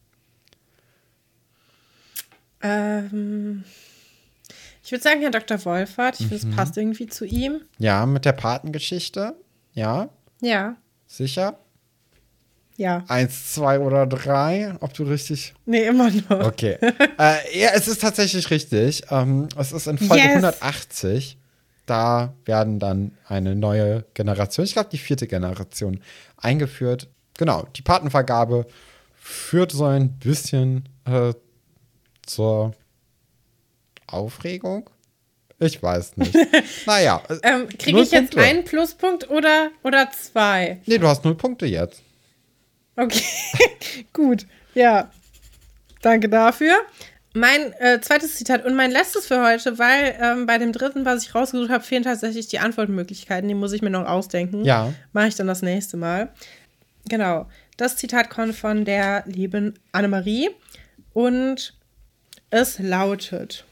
Ähm, 2.60 3.64
ich 4.84 4.92
würde 4.92 5.02
sagen, 5.02 5.22
Herr 5.22 5.30
Dr. 5.30 5.64
Wolfert, 5.64 6.20
ich 6.20 6.26
mhm. 6.26 6.36
finde, 6.36 6.48
es 6.50 6.56
passt 6.56 6.76
irgendwie 6.76 7.06
zu 7.06 7.24
ihm. 7.24 7.62
Ja, 7.78 8.04
mit 8.04 8.26
der 8.26 8.32
Patengeschichte. 8.32 9.34
Ja. 9.72 10.10
Ja. 10.42 10.76
Sicher? 11.12 11.58
Ja. 12.78 13.04
Eins, 13.06 13.52
zwei 13.52 13.80
oder 13.80 14.06
drei, 14.06 14.74
ob 14.80 14.94
du 14.94 15.04
richtig. 15.04 15.52
Nee, 15.66 15.84
immer 15.84 16.10
noch. 16.10 16.46
Okay. 16.46 16.78
äh, 17.18 17.60
ja, 17.60 17.68
es 17.74 17.86
ist 17.86 18.00
tatsächlich 18.00 18.50
richtig. 18.50 19.02
Ähm, 19.10 19.48
es 19.58 19.72
ist 19.72 19.88
in 19.88 19.98
Folge 19.98 20.22
yes. 20.22 20.36
180. 20.36 21.38
Da 21.84 22.32
werden 22.46 22.78
dann 22.78 23.12
eine 23.28 23.54
neue 23.54 24.06
Generation, 24.14 24.64
ich 24.64 24.72
glaube 24.72 24.88
die 24.90 24.96
vierte 24.96 25.26
Generation, 25.26 26.00
eingeführt. 26.38 27.08
Genau, 27.36 27.66
die 27.76 27.82
Patenvergabe 27.82 28.66
führt 29.14 29.72
so 29.72 29.84
ein 29.84 30.18
bisschen 30.18 30.88
äh, 31.04 31.34
zur 32.24 32.72
Aufregung? 34.06 34.88
Ich 35.62 35.80
weiß 35.80 36.16
nicht. 36.16 36.34
naja. 36.86 37.22
Äh, 37.28 37.36
ähm, 37.44 37.68
Kriege 37.78 38.00
ich 38.00 38.10
jetzt 38.10 38.32
Punkte. 38.32 38.40
einen 38.40 38.64
Pluspunkt 38.64 39.30
oder, 39.30 39.70
oder 39.84 40.10
zwei? 40.10 40.80
Nee, 40.86 40.98
du 40.98 41.06
hast 41.06 41.24
null 41.24 41.36
Punkte 41.36 41.66
jetzt. 41.66 42.02
Okay, 42.96 43.22
gut. 44.12 44.46
Ja. 44.74 45.10
Danke 46.02 46.28
dafür. 46.28 46.74
Mein 47.34 47.72
äh, 47.74 48.00
zweites 48.00 48.34
Zitat 48.34 48.66
und 48.66 48.74
mein 48.74 48.90
letztes 48.90 49.26
für 49.26 49.42
heute, 49.42 49.78
weil 49.78 50.16
ähm, 50.20 50.46
bei 50.46 50.58
dem 50.58 50.72
dritten, 50.72 51.04
was 51.04 51.22
ich 51.22 51.34
rausgesucht 51.34 51.70
habe, 51.70 51.84
fehlen 51.84 52.02
tatsächlich 52.02 52.48
die 52.48 52.58
Antwortmöglichkeiten. 52.58 53.48
Die 53.48 53.54
muss 53.54 53.72
ich 53.72 53.82
mir 53.82 53.90
noch 53.90 54.06
ausdenken. 54.06 54.64
Ja. 54.64 54.92
Mache 55.12 55.28
ich 55.28 55.36
dann 55.36 55.46
das 55.46 55.62
nächste 55.62 55.96
Mal. 55.96 56.30
Genau. 57.08 57.46
Das 57.76 57.96
Zitat 57.96 58.30
kommt 58.30 58.54
von 58.54 58.84
der 58.84 59.22
lieben 59.26 59.78
Annemarie 59.92 60.50
und 61.14 61.74
es 62.50 62.78
lautet: 62.80 63.64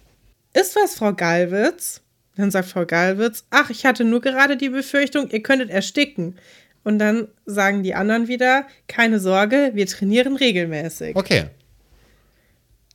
Ist 0.52 0.76
was, 0.76 0.94
Frau 0.94 1.12
Gallwitz? 1.12 2.00
Dann 2.36 2.50
sagt 2.50 2.68
Frau 2.68 2.86
Gallwitz: 2.86 3.44
Ach, 3.50 3.70
ich 3.70 3.84
hatte 3.84 4.04
nur 4.04 4.20
gerade 4.20 4.56
die 4.56 4.70
Befürchtung, 4.70 5.30
ihr 5.30 5.42
könntet 5.42 5.70
ersticken. 5.70 6.36
Und 6.82 6.98
dann 6.98 7.28
sagen 7.46 7.82
die 7.82 7.94
anderen 7.94 8.28
wieder: 8.28 8.66
Keine 8.88 9.20
Sorge, 9.20 9.72
wir 9.74 9.86
trainieren 9.86 10.36
regelmäßig. 10.36 11.16
Okay. 11.16 11.46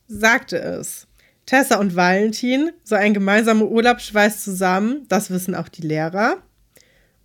Sagte 0.08 0.58
es. 0.58 1.06
Tessa 1.46 1.76
und 1.76 1.94
Valentin, 1.94 2.72
so 2.82 2.96
ein 2.96 3.14
gemeinsamer 3.14 3.66
Urlaub 3.66 4.00
schweißt 4.00 4.42
zusammen, 4.42 5.06
das 5.08 5.30
wissen 5.30 5.54
auch 5.54 5.68
die 5.68 5.82
Lehrer. 5.82 6.42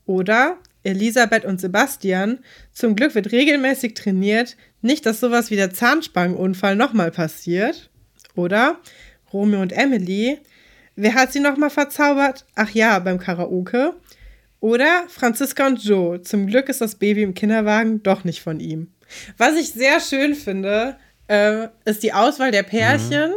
Oder 0.05 0.57
Elisabeth 0.83 1.43
und 1.43 1.59
Sebastian, 1.59 2.39
zum 2.71 2.95
Glück 2.95 3.15
wird 3.15 3.31
regelmäßig 3.31 3.95
trainiert, 3.95 4.57
nicht, 4.81 5.07
dass 5.07 5.19
sowas 5.19 5.49
wie 5.49 5.55
der 5.55 5.73
Zahnspangenunfall 5.73 6.75
nochmal 6.75 7.11
passiert. 7.11 7.89
Oder 8.35 8.79
Romeo 9.33 9.61
und 9.61 9.71
Emily. 9.71 10.39
Wer 10.95 11.13
hat 11.13 11.31
sie 11.31 11.39
nochmal 11.39 11.69
verzaubert? 11.69 12.45
Ach 12.55 12.69
ja, 12.71 12.99
beim 12.99 13.19
Karaoke. 13.19 13.93
Oder 14.59 15.05
Franziska 15.07 15.67
und 15.67 15.83
Joe. 15.83 16.21
Zum 16.21 16.47
Glück 16.47 16.69
ist 16.69 16.81
das 16.81 16.95
Baby 16.95 17.23
im 17.23 17.33
Kinderwagen 17.33 18.03
doch 18.03 18.23
nicht 18.23 18.41
von 18.41 18.59
ihm. 18.59 18.91
Was 19.37 19.55
ich 19.55 19.71
sehr 19.71 19.99
schön 19.99 20.35
finde, 20.35 20.97
äh, 21.27 21.67
ist 21.85 22.03
die 22.03 22.13
Auswahl 22.13 22.51
der 22.51 22.63
Pärchen. 22.63 23.31
Mhm. 23.31 23.35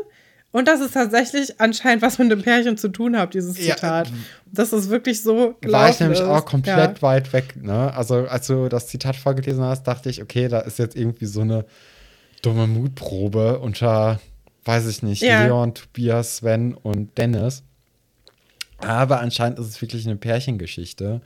Und 0.52 0.68
dass 0.68 0.80
es 0.80 0.92
tatsächlich 0.92 1.60
anscheinend 1.60 2.00
was 2.02 2.18
mit 2.18 2.30
dem 2.30 2.42
Pärchen 2.42 2.76
zu 2.76 2.88
tun 2.88 3.18
hat, 3.18 3.34
dieses 3.34 3.56
Zitat. 3.56 4.06
Ja, 4.06 4.14
dass 4.52 4.72
es 4.72 4.88
wirklich 4.88 5.20
so 5.20 5.56
War 5.62 5.90
ich 5.90 5.98
nämlich 5.98 6.20
ist. 6.20 6.26
auch 6.26 6.44
komplett 6.44 6.98
ja. 6.98 7.02
weit 7.02 7.32
weg. 7.32 7.56
Ne? 7.60 7.92
Also 7.92 8.28
als 8.28 8.46
du 8.46 8.68
das 8.68 8.86
Zitat 8.86 9.16
vorgelesen 9.16 9.64
hast, 9.64 9.82
dachte 9.84 10.10
ich, 10.10 10.22
okay, 10.22 10.46
da 10.46 10.60
ist 10.60 10.78
jetzt 10.78 10.94
irgendwie 10.94 11.26
so 11.26 11.40
eine 11.40 11.64
dumme 12.40 12.68
Mutprobe 12.68 13.58
unter 13.58 14.20
weiß 14.64 14.86
ich 14.86 15.02
nicht, 15.02 15.22
ja. 15.22 15.44
Leon, 15.44 15.74
Tobias, 15.74 16.38
Sven 16.38 16.74
und 16.74 17.16
Dennis. 17.18 17.62
Aber 18.78 19.20
anscheinend 19.20 19.58
ist 19.58 19.68
es 19.68 19.82
wirklich 19.82 20.06
eine 20.06 20.16
Pärchengeschichte. 20.16 21.20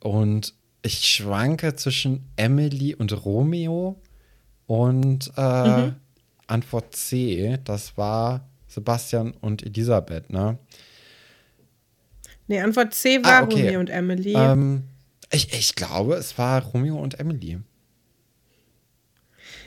Und 0.00 0.54
ich 0.82 1.08
schwanke 1.08 1.74
zwischen 1.76 2.28
Emily 2.36 2.94
und 2.94 3.24
Romeo 3.24 4.00
und 4.66 5.30
äh, 5.36 5.86
mhm. 5.86 5.94
Antwort 6.46 6.94
C, 6.94 7.58
das 7.64 7.96
war 7.96 8.48
Sebastian 8.66 9.32
und 9.40 9.62
Elisabeth, 9.62 10.30
ne? 10.30 10.58
Nee, 12.48 12.60
Antwort 12.60 12.94
C 12.94 13.22
war 13.22 13.40
ah, 13.40 13.42
okay. 13.44 13.62
Romeo 13.62 13.80
und 13.80 13.90
Emily. 13.90 14.34
Ähm, 14.34 14.82
ich, 15.30 15.52
ich 15.52 15.74
glaube, 15.74 16.14
es 16.14 16.36
war 16.36 16.62
Romeo 16.62 16.96
und 16.96 17.18
Emily. 17.20 17.60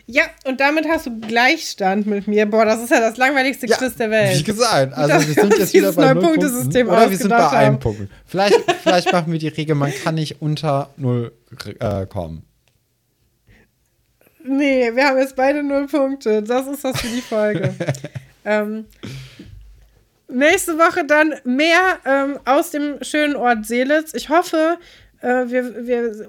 Ja, 0.07 0.23
und 0.45 0.59
damit 0.59 0.87
hast 0.87 1.07
du 1.07 1.19
Gleichstand 1.19 2.05
mit 2.05 2.27
mir. 2.27 2.45
Boah, 2.45 2.63
das 2.63 2.81
ist 2.81 2.91
ja 2.91 2.99
das 2.99 3.17
langweiligste 3.17 3.65
ja, 3.65 3.75
Quiz 3.75 3.95
der 3.95 4.11
Welt. 4.11 4.37
Wie 4.37 4.43
gesagt, 4.43 4.93
also 4.93 5.27
wir 5.27 5.33
sind 5.33 5.57
jetzt 5.57 5.73
wieder 5.73 5.91
bei 5.93 6.13
null 6.13 6.23
Punkten. 6.23 6.87
Oder 6.87 7.09
wir 7.09 7.17
sind 7.17 7.29
bei 7.29 7.49
einem 7.49 7.79
Punkt. 7.79 8.11
Vielleicht, 8.25 8.55
vielleicht 8.83 9.11
machen 9.11 9.31
wir 9.31 9.39
die 9.39 9.47
Regel, 9.47 9.75
man 9.75 9.91
kann 9.91 10.15
nicht 10.15 10.41
unter 10.41 10.89
null 10.97 11.31
äh, 11.79 12.05
kommen. 12.05 12.43
Nee, 14.47 14.91
wir 14.93 15.07
haben 15.07 15.17
jetzt 15.17 15.35
beide 15.35 15.63
null 15.63 15.87
Punkte. 15.87 16.43
Das 16.43 16.67
ist 16.67 16.83
das 16.83 17.01
für 17.01 17.07
die 17.07 17.21
Folge. 17.21 17.73
ähm, 18.45 18.85
nächste 20.27 20.77
Woche 20.77 21.03
dann 21.05 21.33
mehr 21.43 21.97
ähm, 22.05 22.39
aus 22.45 22.69
dem 22.69 22.97
schönen 23.01 23.35
Ort 23.35 23.65
Seelitz. 23.65 24.13
Ich 24.13 24.29
hoffe, 24.29 24.77
äh, 25.21 25.47
wir, 25.47 25.87
wir 25.87 26.27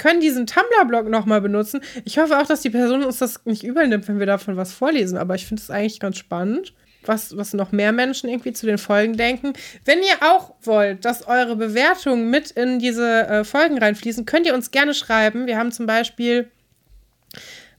können 0.00 0.20
diesen 0.20 0.46
Tumblr-Blog 0.46 1.10
nochmal 1.10 1.42
benutzen. 1.42 1.82
Ich 2.06 2.18
hoffe 2.18 2.38
auch, 2.38 2.46
dass 2.46 2.62
die 2.62 2.70
Person 2.70 3.04
uns 3.04 3.18
das 3.18 3.44
nicht 3.44 3.62
übernimmt, 3.62 4.08
wenn 4.08 4.18
wir 4.18 4.24
davon 4.24 4.56
was 4.56 4.72
vorlesen. 4.72 5.18
Aber 5.18 5.34
ich 5.34 5.46
finde 5.46 5.62
es 5.62 5.70
eigentlich 5.70 6.00
ganz 6.00 6.16
spannend, 6.16 6.72
was, 7.04 7.36
was 7.36 7.52
noch 7.52 7.70
mehr 7.70 7.92
Menschen 7.92 8.30
irgendwie 8.30 8.54
zu 8.54 8.64
den 8.64 8.78
Folgen 8.78 9.18
denken. 9.18 9.52
Wenn 9.84 9.98
ihr 9.98 10.16
auch 10.22 10.54
wollt, 10.62 11.04
dass 11.04 11.26
eure 11.26 11.54
Bewertungen 11.54 12.30
mit 12.30 12.50
in 12.50 12.78
diese 12.78 13.26
äh, 13.26 13.44
Folgen 13.44 13.76
reinfließen, 13.76 14.24
könnt 14.24 14.46
ihr 14.46 14.54
uns 14.54 14.70
gerne 14.70 14.94
schreiben. 14.94 15.46
Wir 15.46 15.58
haben 15.58 15.70
zum 15.70 15.84
Beispiel 15.84 16.50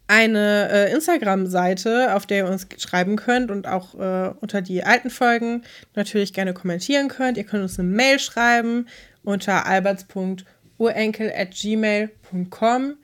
eine 0.05 0.69
äh, 0.71 0.93
Instagram-Seite, 0.93 2.13
auf 2.13 2.27
der 2.27 2.45
ihr 2.45 2.51
uns 2.51 2.67
schreiben 2.77 3.15
könnt 3.15 3.49
und 3.49 3.67
auch 3.67 3.95
äh, 3.95 4.31
unter 4.39 4.61
die 4.61 4.83
alten 4.83 5.09
Folgen 5.09 5.63
natürlich 5.95 6.33
gerne 6.33 6.53
kommentieren 6.53 7.07
könnt. 7.07 7.37
Ihr 7.37 7.45
könnt 7.45 7.63
uns 7.63 7.79
eine 7.79 7.89
Mail 7.89 8.19
schreiben 8.19 8.87
unter 9.23 9.65
alberts.com 9.65 10.37
urenkel 10.81 11.31
at 11.35 11.51
gmail.com. 11.51 12.95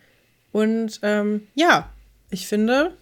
Und 0.51 0.99
ähm, 1.03 1.47
ja, 1.53 1.89
ich 2.29 2.47
finde, 2.47 2.97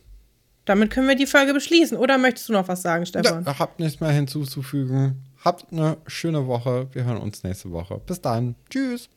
damit 0.66 0.92
können 0.92 1.08
wir 1.08 1.16
die 1.16 1.26
Folge 1.26 1.54
beschließen. 1.54 1.98
Oder 1.98 2.18
möchtest 2.18 2.50
du 2.50 2.54
noch 2.54 2.68
was 2.68 2.82
sagen, 2.82 3.06
Stefan? 3.06 3.46
Ja, 3.46 3.60
habt 3.60 3.80
nichts 3.80 4.00
mehr 4.02 4.12
hinzuzufügen. 4.12 5.24
Habt 5.44 5.72
eine 5.72 5.98
schöne 6.08 6.48
Woche. 6.48 6.88
Wir 6.92 7.06
hören 7.06 7.18
uns 7.18 7.44
nächste 7.44 7.72
Woche. 7.72 8.02
Bis 8.06 8.20
dann. 8.20 8.56
Tschüss. 8.70 9.10